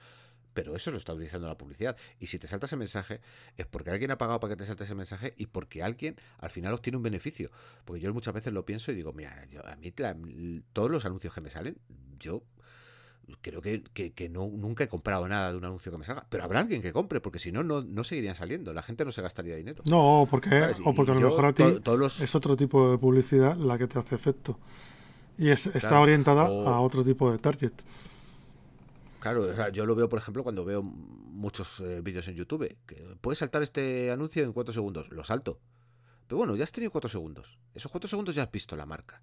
pero 0.53 0.75
eso 0.75 0.91
lo 0.91 0.97
está 0.97 1.13
utilizando 1.13 1.47
la 1.47 1.57
publicidad. 1.57 1.97
Y 2.19 2.27
si 2.27 2.39
te 2.39 2.47
salta 2.47 2.65
ese 2.65 2.75
mensaje, 2.75 3.21
es 3.57 3.65
porque 3.65 3.89
alguien 3.91 4.11
ha 4.11 4.17
pagado 4.17 4.39
para 4.39 4.53
que 4.53 4.57
te 4.57 4.65
salte 4.65 4.83
ese 4.83 4.95
mensaje 4.95 5.33
y 5.37 5.47
porque 5.47 5.83
alguien 5.83 6.15
al 6.39 6.49
final 6.49 6.73
obtiene 6.73 6.97
un 6.97 7.03
beneficio. 7.03 7.51
Porque 7.85 8.01
yo 8.01 8.13
muchas 8.13 8.33
veces 8.33 8.53
lo 8.53 8.65
pienso 8.65 8.91
y 8.91 8.95
digo, 8.95 9.13
mira, 9.13 9.47
a 9.65 9.75
mí 9.75 9.91
todos 10.73 10.91
los 10.91 11.05
anuncios 11.05 11.33
que 11.33 11.41
me 11.41 11.49
salen, 11.49 11.77
yo 12.19 12.43
creo 13.41 13.61
que, 13.61 13.83
que, 13.83 14.29
no, 14.29 14.47
nunca 14.47 14.83
he 14.83 14.87
comprado 14.87 15.27
nada 15.27 15.51
de 15.51 15.57
un 15.57 15.65
anuncio 15.65 15.91
que 15.91 15.97
me 15.97 16.03
salga. 16.03 16.25
Pero 16.29 16.43
habrá 16.43 16.59
alguien 16.59 16.81
que 16.81 16.91
compre, 16.91 17.21
porque 17.21 17.39
si 17.39 17.51
no, 17.51 17.63
no, 17.63 18.03
seguirían 18.03 18.35
saliendo. 18.35 18.73
La 18.73 18.83
gente 18.83 19.05
no 19.05 19.11
se 19.11 19.21
gastaría 19.21 19.55
dinero. 19.55 19.83
No, 19.85 20.27
porque, 20.29 20.73
o 20.83 20.93
porque 20.93 21.11
a 21.11 21.15
lo 21.15 21.21
mejor 21.21 21.45
a 21.45 21.53
ti 21.53 21.63
es 21.63 22.35
otro 22.35 22.57
tipo 22.57 22.91
de 22.91 22.97
publicidad 22.97 23.55
la 23.55 23.77
que 23.77 23.87
te 23.87 23.99
hace 23.99 24.15
efecto. 24.15 24.59
Y 25.37 25.49
es, 25.49 25.65
está 25.67 25.99
orientada 25.99 26.43
a 26.43 26.79
otro 26.79 27.03
tipo 27.03 27.31
de 27.31 27.39
target. 27.39 27.73
Claro, 29.23 29.69
yo 29.69 29.85
lo 29.85 29.95
veo, 29.95 30.09
por 30.09 30.19
ejemplo, 30.19 30.43
cuando 30.43 30.65
veo 30.65 30.83
muchos 30.83 31.79
eh, 31.79 32.01
vídeos 32.01 32.27
en 32.27 32.35
YouTube. 32.35 32.77
Que 32.85 33.15
puedes 33.21 33.39
saltar 33.39 33.63
este 33.63 34.11
anuncio 34.11 34.43
en 34.43 34.51
cuatro 34.51 34.73
segundos. 34.73 35.09
Lo 35.11 35.23
salto. 35.23 35.61
Pero 36.27 36.39
bueno, 36.39 36.57
ya 36.57 36.65
has 36.65 36.73
tenido 36.73 36.91
cuatro 36.91 37.09
segundos. 37.09 37.57
Esos 37.73 37.89
cuatro 37.89 38.09
segundos 38.09 38.35
ya 38.35 38.43
has 38.43 38.51
visto 38.51 38.75
la 38.75 38.85
marca 38.85 39.21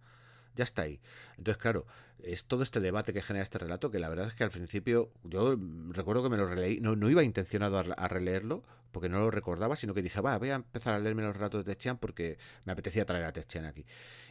ya 0.55 0.65
está 0.65 0.83
ahí. 0.83 1.01
Entonces, 1.37 1.59
claro, 1.59 1.87
es 2.23 2.45
todo 2.45 2.63
este 2.63 2.81
debate 2.81 3.13
que 3.13 3.23
genera 3.23 3.43
este 3.43 3.59
relato 3.59 3.91
que 3.91 3.99
la 3.99 4.09
verdad 4.09 4.27
es 4.27 4.35
que 4.35 4.45
al 4.45 4.51
principio 4.51 5.11
yo 5.25 5.57
recuerdo 5.89 6.23
que 6.23 6.31
me 6.31 6.37
lo 6.37 6.47
releí, 6.47 6.81
no, 6.81 6.97
no 6.97 7.09
iba 7.09 7.23
intencionado 7.23 7.79
a, 7.79 8.09
releerlo 8.09 8.63
porque 8.93 9.09
no 9.09 9.19
lo 9.19 9.31
recordaba, 9.31 9.77
sino 9.77 9.95
que 9.95 10.03
dije, 10.03 10.21
va, 10.21 10.37
voy 10.39 10.51
a 10.51 10.57
empezar 10.57 10.95
a 10.95 10.99
leerme 10.99 11.23
los 11.23 11.35
relatos 11.35 11.65
de 11.65 11.75
Techian 11.75 11.99
porque 11.99 12.39
me 12.65 12.73
apetecía 12.73 13.05
traer 13.07 13.25
a 13.25 13.33
Techian 13.33 13.65
aquí. 13.65 13.87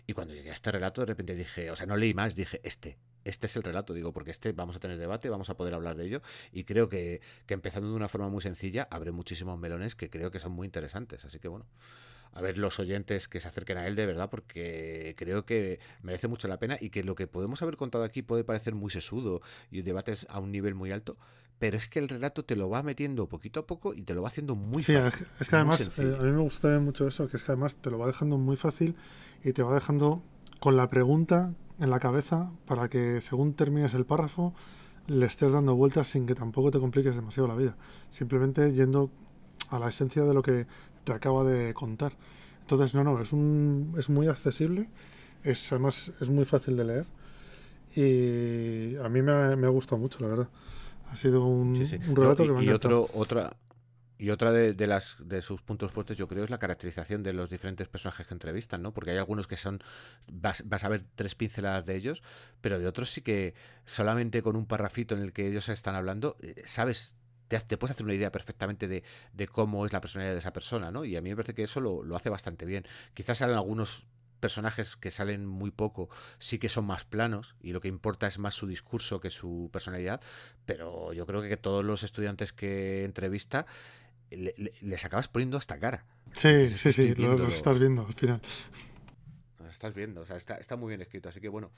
Y 0.06 0.14
cuando 0.14 0.34
llegué 0.34 0.50
a 0.50 0.54
este 0.54 0.72
relato, 0.72 1.02
de 1.02 1.08
repente 1.08 1.34
dije, 1.34 1.72
o 1.72 1.76
sea, 1.76 1.86
no 1.86 1.96
leí 1.96 2.14
más, 2.14 2.36
dije, 2.36 2.60
este, 2.64 2.98
este 3.24 3.46
es 3.46 3.56
el 3.56 3.64
relato, 3.64 3.94
digo, 3.94 4.12
porque 4.12 4.32
este 4.32 4.52
vamos 4.52 4.76
a 4.76 4.80
tener 4.80 4.98
debate, 4.98 5.30
vamos 5.30 5.50
a 5.50 5.56
poder 5.56 5.74
hablar 5.74 5.96
de 5.96 6.06
ello 6.06 6.22
y 6.52 6.66
creo 6.66 6.90
que, 6.90 7.22
que 7.46 7.54
empezando 7.54 7.90
de 7.90 7.96
una 7.96 8.10
forma 8.10 8.28
muy 8.28 8.42
sencilla, 8.42 8.88
abre 8.92 9.12
muchísimos 9.12 9.58
melones 9.58 9.96
que 9.96 10.10
creo 10.10 10.30
que 10.30 10.40
son 10.40 10.52
muy 10.52 10.66
interesantes. 10.66 11.24
Así 11.26 11.40
que 11.40 11.48
bueno 11.48 11.66
a 12.34 12.42
ver 12.42 12.58
los 12.58 12.80
oyentes 12.80 13.28
que 13.28 13.40
se 13.40 13.48
acerquen 13.48 13.78
a 13.78 13.88
él 13.88 13.96
de 13.96 14.06
verdad, 14.06 14.30
porque 14.30 15.16
creo 15.18 15.46
que 15.46 15.80
merece 16.02 16.28
mucho 16.28 16.48
la 16.48 16.60
pena 16.60 16.78
y 16.80 16.90
que 16.90 17.04
lo 17.04 17.16
que 17.16 17.28
podemos 17.28 17.62
haber 17.62 17.78
contado 17.78 18.04
aquí 18.04 18.22
puede 18.22 18.44
parecer 18.44 18.76
muy 18.76 18.92
sesudo 18.92 19.42
y 19.72 19.82
debates 19.82 20.28
a 20.30 20.40
un 20.40 20.52
nivel 20.52 20.76
muy 20.76 20.92
alto, 20.92 21.18
pero 21.60 21.78
es 21.78 21.88
que 21.90 22.00
el 22.00 22.08
relato 22.08 22.44
te 22.44 22.56
lo 22.56 22.70
va 22.70 22.84
metiendo 22.84 23.28
poquito 23.28 23.60
a 23.60 23.68
poco 23.68 23.94
y 23.94 24.04
te 24.04 24.14
lo 24.14 24.22
va 24.22 24.30
haciendo 24.30 24.56
muy 24.56 24.82
fácil. 24.82 25.12
Sí, 25.12 25.26
es 25.40 25.50
que 25.50 25.56
además, 25.56 26.00
eh, 26.00 26.18
a 26.20 26.24
mí 26.24 26.32
me 26.32 26.42
gusta 26.42 26.80
mucho 26.80 27.08
eso, 27.08 27.28
que 27.28 27.38
es 27.38 27.44
que 27.44 27.52
además 27.52 27.76
te 27.76 27.90
lo 27.90 27.98
va 27.98 28.08
dejando 28.08 28.38
muy 28.38 28.56
fácil 28.56 28.96
y 29.44 29.54
te 29.54 29.62
va 29.62 29.74
dejando 29.74 30.24
con 30.60 30.78
la 30.78 30.90
pregunta 30.90 31.54
en 31.80 31.90
la 31.90 32.00
cabeza 32.00 32.52
para 32.66 32.90
que 32.90 33.22
según 33.22 33.54
termines 33.54 33.94
el 33.94 34.06
párrafo 34.06 34.54
le 35.08 35.26
estés 35.26 35.52
dando 35.52 35.76
vueltas 35.76 36.08
sin 36.08 36.26
que 36.26 36.36
tampoco 36.36 36.72
te 36.72 36.80
compliques 36.80 37.16
demasiado 37.16 37.48
la 37.48 37.56
vida. 37.56 37.76
Simplemente 38.10 38.72
yendo 38.74 39.10
a 39.70 39.80
la 39.80 39.90
esencia 39.90 40.24
de 40.24 40.34
lo 40.34 40.42
que 40.42 40.68
te 41.04 41.14
acaba 41.14 41.44
de 41.44 41.74
contar. 41.74 42.14
Entonces, 42.62 42.94
no, 42.94 43.04
no, 43.04 43.22
es, 43.22 43.34
un, 43.34 43.96
es 43.98 44.10
muy 44.10 44.28
accesible, 44.28 44.90
es, 45.44 45.72
además 45.72 46.12
es 46.22 46.30
muy 46.30 46.46
fácil 46.46 46.78
de 46.78 46.84
leer 46.84 47.06
y 47.96 48.96
a 48.98 49.10
mí 49.10 49.22
me 49.22 49.32
ha, 49.32 49.56
me 49.56 49.68
ha 49.68 49.70
gustado 49.70 49.98
mucho, 49.98 50.20
la 50.22 50.28
verdad. 50.28 50.50
Ha 51.12 51.16
sido 51.16 51.44
un, 51.46 51.76
relato 52.16 52.44
que 52.44 52.52
me 52.52 52.60
ha 52.60 52.64
Y 52.64 52.70
otro, 52.70 53.10
otra, 53.14 53.56
y 54.20 54.30
otra 54.30 54.52
de, 54.52 54.88
las 54.88 55.18
de 55.20 55.42
sus 55.42 55.62
puntos 55.62 55.92
fuertes, 55.92 56.18
yo 56.18 56.28
creo, 56.28 56.44
es 56.44 56.50
la 56.50 56.60
caracterización 56.60 57.24
de 57.24 57.34
los 57.34 57.50
diferentes 57.50 57.88
personajes 57.88 58.28
que 58.28 58.34
entrevistan, 58.34 58.82
¿no? 58.84 58.94
Porque 58.94 59.12
hay 59.12 59.18
algunos 59.18 59.48
que 59.48 59.58
son. 59.58 59.80
Vas, 60.32 60.64
vas, 60.68 60.84
a 60.84 60.90
ver 60.90 61.06
tres 61.16 61.34
pinceladas 61.34 61.86
de 61.86 61.96
ellos, 61.96 62.22
pero 62.62 62.78
de 62.78 62.88
otros 62.88 63.10
sí 63.10 63.22
que 63.22 63.56
solamente 63.86 64.44
con 64.44 64.56
un 64.56 64.66
parrafito 64.66 65.16
en 65.16 65.22
el 65.22 65.34
que 65.34 65.48
ellos 65.48 65.68
están 65.70 65.96
hablando, 65.96 66.38
eh, 66.42 66.62
sabes 66.66 67.16
te, 67.50 67.78
puedes 67.78 67.96
hacer 67.96 68.06
una 68.06 68.14
idea 68.14 68.32
perfectamente 68.32 68.88
de, 68.88 69.48
cómo 69.48 69.86
es 69.86 69.94
la 69.94 70.02
personalidad 70.02 70.34
de 70.34 70.40
esa 70.40 70.54
persona, 70.54 70.92
¿no? 70.92 71.04
Y 71.04 71.16
a 71.16 71.22
mí 71.22 71.30
me 71.30 71.36
parece 71.36 71.54
que 71.54 71.64
eso 71.64 71.82
lo, 71.82 72.16
hace 72.16 72.30
bastante 72.30 72.66
bien. 72.66 72.86
Quizás 73.14 73.40
salen 73.40 73.56
algunos 73.56 74.08
personajes 74.40 74.96
que 74.96 75.12
salen 75.12 75.46
muy 75.46 75.70
poco 75.70 76.08
sí 76.38 76.60
que 76.60 76.70
son 76.70 76.86
más 76.86 77.04
planos 77.04 77.56
y 77.62 77.74
lo 77.74 77.82
que 77.82 77.90
importa 77.90 78.26
es 78.26 78.40
más 78.40 78.54
su 78.54 78.68
discurso 78.68 79.20
que 79.20 79.30
su 79.30 79.70
personalidad, 79.74 80.22
pero 80.66 81.12
yo 81.12 81.26
creo 81.26 81.42
que 81.42 81.58
todos 81.58 81.84
los 81.84 82.04
estudiantes 82.04 82.54
que 82.54 83.04
entrevista 83.04 83.66
les 84.30 85.04
acabas 85.04 85.28
poniendo 85.28 85.58
hasta 85.58 85.78
cara. 85.78 86.06
Sí, 86.34 86.70
sí, 86.70 86.94
sí, 86.94 87.16
lo, 87.16 87.50
estás 87.50 87.80
viendo 87.80 88.06
al 88.06 88.14
final. 88.14 88.42
Lo 89.60 89.68
estás 89.68 89.94
viendo, 89.94 90.22
o 90.22 90.26
sea, 90.26 90.38
está, 90.38 90.56
está 90.56 90.78
muy 90.78 90.90
bien 90.90 91.02
escrito, 91.02 91.28
así 91.28 91.42
que 91.42 91.50
bueno, 91.50 91.72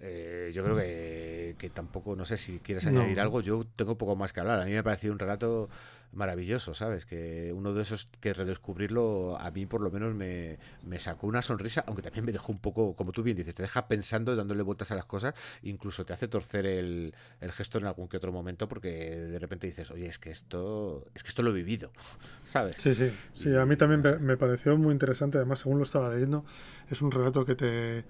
eh, 0.00 0.50
yo 0.54 0.62
creo 0.62 0.76
que, 0.76 1.70
tampoco, 1.72 2.14
no 2.16 2.24
sé 2.24 2.36
si 2.36 2.58
quieres 2.60 2.86
añadir 2.86 3.20
algo, 3.20 3.40
yo 3.40 3.66
tengo 3.76 3.96
poco 3.96 4.16
más 4.16 4.32
que 4.32 4.40
hablar. 4.40 4.60
A 4.60 4.64
mí 4.64 4.72
me 4.72 4.78
ha 4.78 4.82
parecido 4.82 5.12
un 5.12 5.18
relato 5.18 5.68
maravilloso, 6.12 6.74
¿sabes? 6.74 7.04
Que 7.04 7.52
uno 7.54 7.72
de 7.74 7.82
esos 7.82 8.08
que 8.20 8.32
redescubrirlo 8.32 9.38
a 9.38 9.50
mí 9.50 9.66
por 9.66 9.80
lo 9.80 9.90
menos 9.90 10.14
me, 10.14 10.58
sacó 10.98 11.26
una 11.26 11.42
sonrisa, 11.42 11.84
aunque 11.86 12.02
también 12.02 12.24
me 12.24 12.32
dejó 12.32 12.52
un 12.52 12.58
poco, 12.58 12.94
como 12.94 13.12
tú 13.12 13.22
bien 13.22 13.36
dices, 13.36 13.54
te 13.54 13.62
deja 13.62 13.86
pensando, 13.86 14.34
dándole 14.34 14.62
vueltas 14.62 14.90
a 14.92 14.94
las 14.94 15.04
cosas, 15.04 15.34
incluso 15.62 16.04
te 16.06 16.12
hace 16.12 16.28
torcer 16.28 16.66
el, 16.66 17.14
gesto 17.50 17.78
en 17.78 17.86
algún 17.86 18.08
que 18.08 18.16
otro 18.16 18.32
momento 18.32 18.68
porque 18.68 19.16
de 19.16 19.38
repente 19.38 19.66
dices, 19.66 19.90
oye, 19.90 20.06
es 20.06 20.18
que 20.18 20.30
esto, 20.30 21.06
es 21.14 21.22
que 21.22 21.28
esto 21.28 21.42
lo 21.42 21.50
he 21.50 21.54
vivido, 21.54 21.92
¿sabes? 22.44 22.76
Sí, 22.76 22.94
sí, 22.94 23.12
sí, 23.34 23.54
a 23.54 23.66
mí 23.66 23.76
también 23.76 24.02
me 24.24 24.36
pareció 24.36 24.76
muy 24.76 24.92
interesante, 24.92 25.38
además 25.38 25.60
según 25.60 25.78
lo 25.78 25.84
estaba 25.84 26.12
leyendo, 26.12 26.44
es 26.90 27.02
un 27.02 27.10
relato 27.10 27.44
que 27.44 27.54
te 27.54 28.04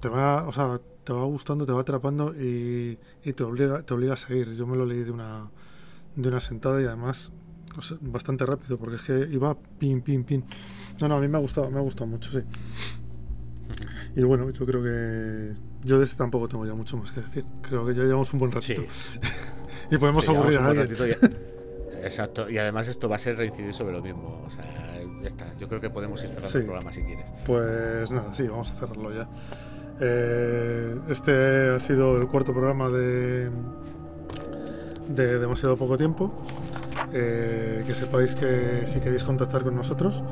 te 0.00 0.08
va, 0.08 0.46
o 0.46 0.52
sea, 0.52 0.80
te 1.04 1.12
va 1.12 1.24
gustando, 1.24 1.66
te 1.66 1.72
va 1.72 1.80
atrapando 1.80 2.34
y, 2.34 2.98
te 3.34 3.44
obliga, 3.44 3.82
te 3.82 3.94
obliga 3.94 4.14
a 4.14 4.16
seguir. 4.16 4.54
Yo 4.54 4.66
me 4.66 4.76
lo 4.76 4.84
leí 4.84 5.04
de 5.04 5.10
una, 5.10 5.50
de 6.14 6.28
una 6.28 6.40
sentada 6.40 6.80
y 6.80 6.84
además 6.84 7.32
bastante 8.00 8.46
rápido 8.46 8.78
porque 8.78 8.96
es 8.96 9.02
que 9.02 9.28
iba 9.30 9.54
pin, 9.78 10.02
pin, 10.02 10.24
pin. 10.24 10.44
No, 11.00 11.08
no, 11.08 11.16
a 11.16 11.20
mí 11.20 11.28
me 11.28 11.36
ha 11.36 11.40
gustado, 11.40 11.70
me 11.70 11.78
ha 11.78 11.82
gustado 11.82 12.06
mucho, 12.06 12.32
sí. 12.32 12.40
Y 14.14 14.22
bueno, 14.22 14.50
yo 14.50 14.64
creo 14.64 14.82
que 14.82 15.54
yo 15.84 15.98
de 15.98 16.04
este 16.04 16.16
tampoco 16.16 16.48
tengo 16.48 16.64
ya 16.66 16.74
mucho 16.74 16.96
más 16.96 17.10
que 17.10 17.20
decir. 17.20 17.44
Creo 17.62 17.86
que 17.86 17.94
ya 17.94 18.02
llevamos 18.02 18.32
un 18.32 18.38
buen 18.38 18.50
ratito. 18.50 18.82
y 19.90 19.98
podemos 19.98 20.28
aburrir 20.28 20.58
a 20.58 20.66
alguien. 20.68 20.88
Exacto, 22.02 22.48
y 22.48 22.56
además 22.58 22.88
esto 22.88 23.08
va 23.08 23.16
a 23.16 23.18
ser 23.18 23.36
reincidir 23.36 23.74
sobre 23.74 23.92
lo 23.92 24.02
mismo. 24.02 24.42
O 24.46 24.50
sea, 24.50 24.64
ya 25.20 25.26
está. 25.26 25.56
Yo 25.58 25.68
creo 25.68 25.80
que 25.80 25.90
podemos 25.90 26.22
ir 26.24 26.30
cerrando 26.30 26.58
el 26.58 26.64
programa 26.64 26.92
si 26.92 27.02
quieres. 27.02 27.30
Pues 27.44 28.10
nada, 28.10 28.32
sí, 28.32 28.44
vamos 28.44 28.70
a 28.70 28.74
cerrarlo 28.74 29.14
ya. 29.14 29.28
Eh, 30.00 30.98
este 31.08 31.70
ha 31.70 31.80
sido 31.80 32.18
el 32.18 32.26
cuarto 32.28 32.52
programa 32.52 32.90
de, 32.90 33.48
de 35.08 35.38
demasiado 35.38 35.76
poco 35.76 35.96
tiempo. 35.96 36.32
Eh, 37.12 37.84
que 37.86 37.94
sepáis 37.94 38.34
que 38.34 38.82
si 38.86 39.00
queréis 39.00 39.24
contactar 39.24 39.62
con 39.62 39.76
nosotros, 39.76 40.22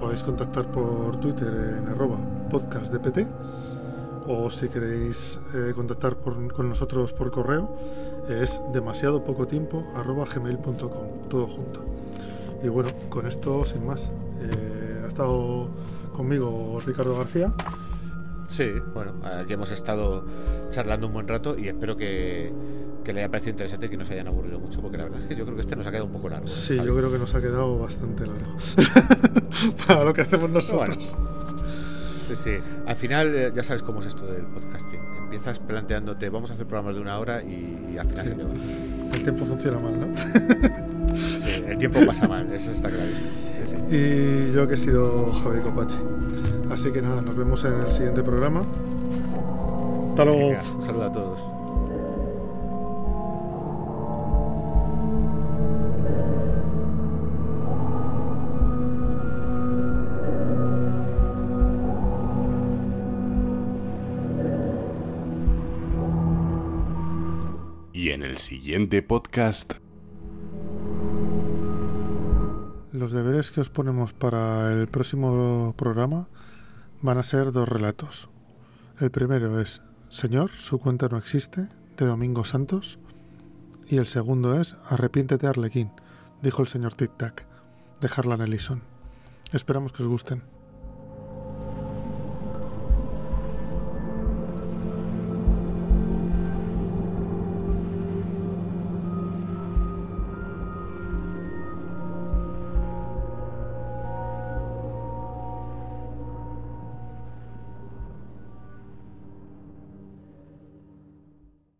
podéis 0.00 0.22
contactar 0.22 0.66
por 0.66 1.18
Twitter 1.20 1.78
en 1.78 1.88
arroba 1.88 2.16
podcastdpt 2.50 3.26
o 4.26 4.48
si 4.48 4.68
queréis 4.68 5.38
eh, 5.54 5.72
contactar 5.74 6.16
con 6.16 6.68
nosotros 6.68 7.12
por 7.12 7.30
correo 7.30 7.76
es 8.28 8.58
demasiado 8.72 9.22
poco 9.22 9.46
tiempo 9.46 9.84
gmail.com, 10.34 11.28
todo 11.28 11.46
junto. 11.46 11.80
Y 12.62 12.68
bueno, 12.68 12.90
con 13.10 13.26
esto 13.26 13.64
sin 13.66 13.86
más. 13.86 14.10
ha 15.02 15.06
estado 15.06 15.68
conmigo 16.16 16.80
Ricardo 16.86 17.18
García. 17.18 17.52
Sí, 18.48 18.72
bueno, 18.92 19.14
aquí 19.24 19.52
hemos 19.54 19.70
estado 19.70 20.24
charlando 20.70 21.06
un 21.06 21.12
buen 21.12 21.26
rato 21.28 21.56
y 21.58 21.68
espero 21.68 21.96
que, 21.96 22.52
que 23.04 23.12
le 23.12 23.20
haya 23.20 23.30
parecido 23.30 23.52
interesante 23.52 23.86
y 23.86 23.88
que 23.88 23.96
no 23.96 24.04
se 24.04 24.14
hayan 24.14 24.28
aburrido 24.28 24.58
mucho, 24.58 24.80
porque 24.80 24.96
la 24.98 25.04
verdad 25.04 25.20
es 25.20 25.26
que 25.26 25.34
yo 25.34 25.44
creo 25.44 25.54
que 25.56 25.62
este 25.62 25.76
nos 25.76 25.86
ha 25.86 25.90
quedado 25.90 26.06
un 26.06 26.12
poco 26.12 26.28
largo. 26.28 26.46
Sí, 26.46 26.76
Javi. 26.76 26.88
yo 26.88 26.96
creo 26.96 27.10
que 27.12 27.18
nos 27.18 27.34
ha 27.34 27.40
quedado 27.40 27.78
bastante 27.78 28.26
largo. 28.26 28.56
Para 29.86 30.04
lo 30.04 30.12
que 30.14 30.22
hacemos 30.22 30.50
nosotros. 30.50 30.98
Sí, 32.28 32.36
sí. 32.36 32.50
Al 32.86 32.96
final 32.96 33.34
eh, 33.34 33.52
ya 33.54 33.62
sabes 33.62 33.82
cómo 33.82 34.00
es 34.00 34.06
esto 34.06 34.26
del 34.26 34.44
podcasting. 34.46 35.00
Empiezas 35.24 35.58
planteándote, 35.58 36.28
vamos 36.30 36.50
a 36.50 36.54
hacer 36.54 36.66
programas 36.66 36.94
de 36.96 37.02
una 37.02 37.18
hora 37.18 37.42
y, 37.42 37.96
al 37.98 38.06
final 38.06 38.24
Sí. 38.24 38.30
se 38.30 38.36
te 38.36 38.42
va. 38.44 38.50
El 39.14 39.22
tiempo 39.22 39.44
funciona 39.46 39.78
mal, 39.78 40.00
¿no? 40.00 41.16
Sí, 41.16 41.64
el 41.66 41.78
tiempo 41.78 42.00
pasa 42.06 42.26
mal, 42.26 42.50
eso 42.52 42.70
está 42.70 42.88
clarísimo. 42.88 43.28
Y 43.90 44.52
yo 44.52 44.66
que 44.66 44.74
he 44.74 44.76
sido 44.76 45.32
Javi 45.32 45.60
Copache. 45.60 45.96
Así 46.70 46.90
que 46.90 47.02
nada, 47.02 47.20
nos 47.20 47.36
vemos 47.36 47.64
en 47.64 47.74
el 47.74 47.92
siguiente 47.92 48.22
programa. 48.22 48.62
Hasta 50.10 50.24
luego. 50.24 50.48
Venga, 50.48 50.62
un 50.74 50.82
saludo 50.82 51.04
a 51.04 51.12
todos. 51.12 51.52
Y 67.92 68.10
en 68.10 68.22
el 68.22 68.38
siguiente 68.38 69.02
podcast... 69.02 69.74
Los 72.94 73.10
deberes 73.10 73.50
que 73.50 73.60
os 73.60 73.70
ponemos 73.70 74.12
para 74.12 74.72
el 74.72 74.86
próximo 74.86 75.74
programa 75.76 76.28
van 77.02 77.18
a 77.18 77.24
ser 77.24 77.50
dos 77.50 77.68
relatos. 77.68 78.30
El 79.00 79.10
primero 79.10 79.60
es 79.60 79.82
Señor, 80.10 80.52
su 80.52 80.78
cuenta 80.78 81.08
no 81.08 81.18
existe, 81.18 81.66
de 81.96 82.06
Domingo 82.06 82.44
Santos. 82.44 83.00
Y 83.88 83.96
el 83.96 84.06
segundo 84.06 84.60
es 84.60 84.76
Arrepiéntete, 84.90 85.48
Arlequín, 85.48 85.90
dijo 86.40 86.62
el 86.62 86.68
señor 86.68 86.94
Tic 86.94 87.10
Tac, 87.16 87.44
de 88.00 88.08
Harlan 88.16 88.42
Ellison. 88.42 88.80
Esperamos 89.52 89.92
que 89.92 90.04
os 90.04 90.08
gusten. 90.08 90.53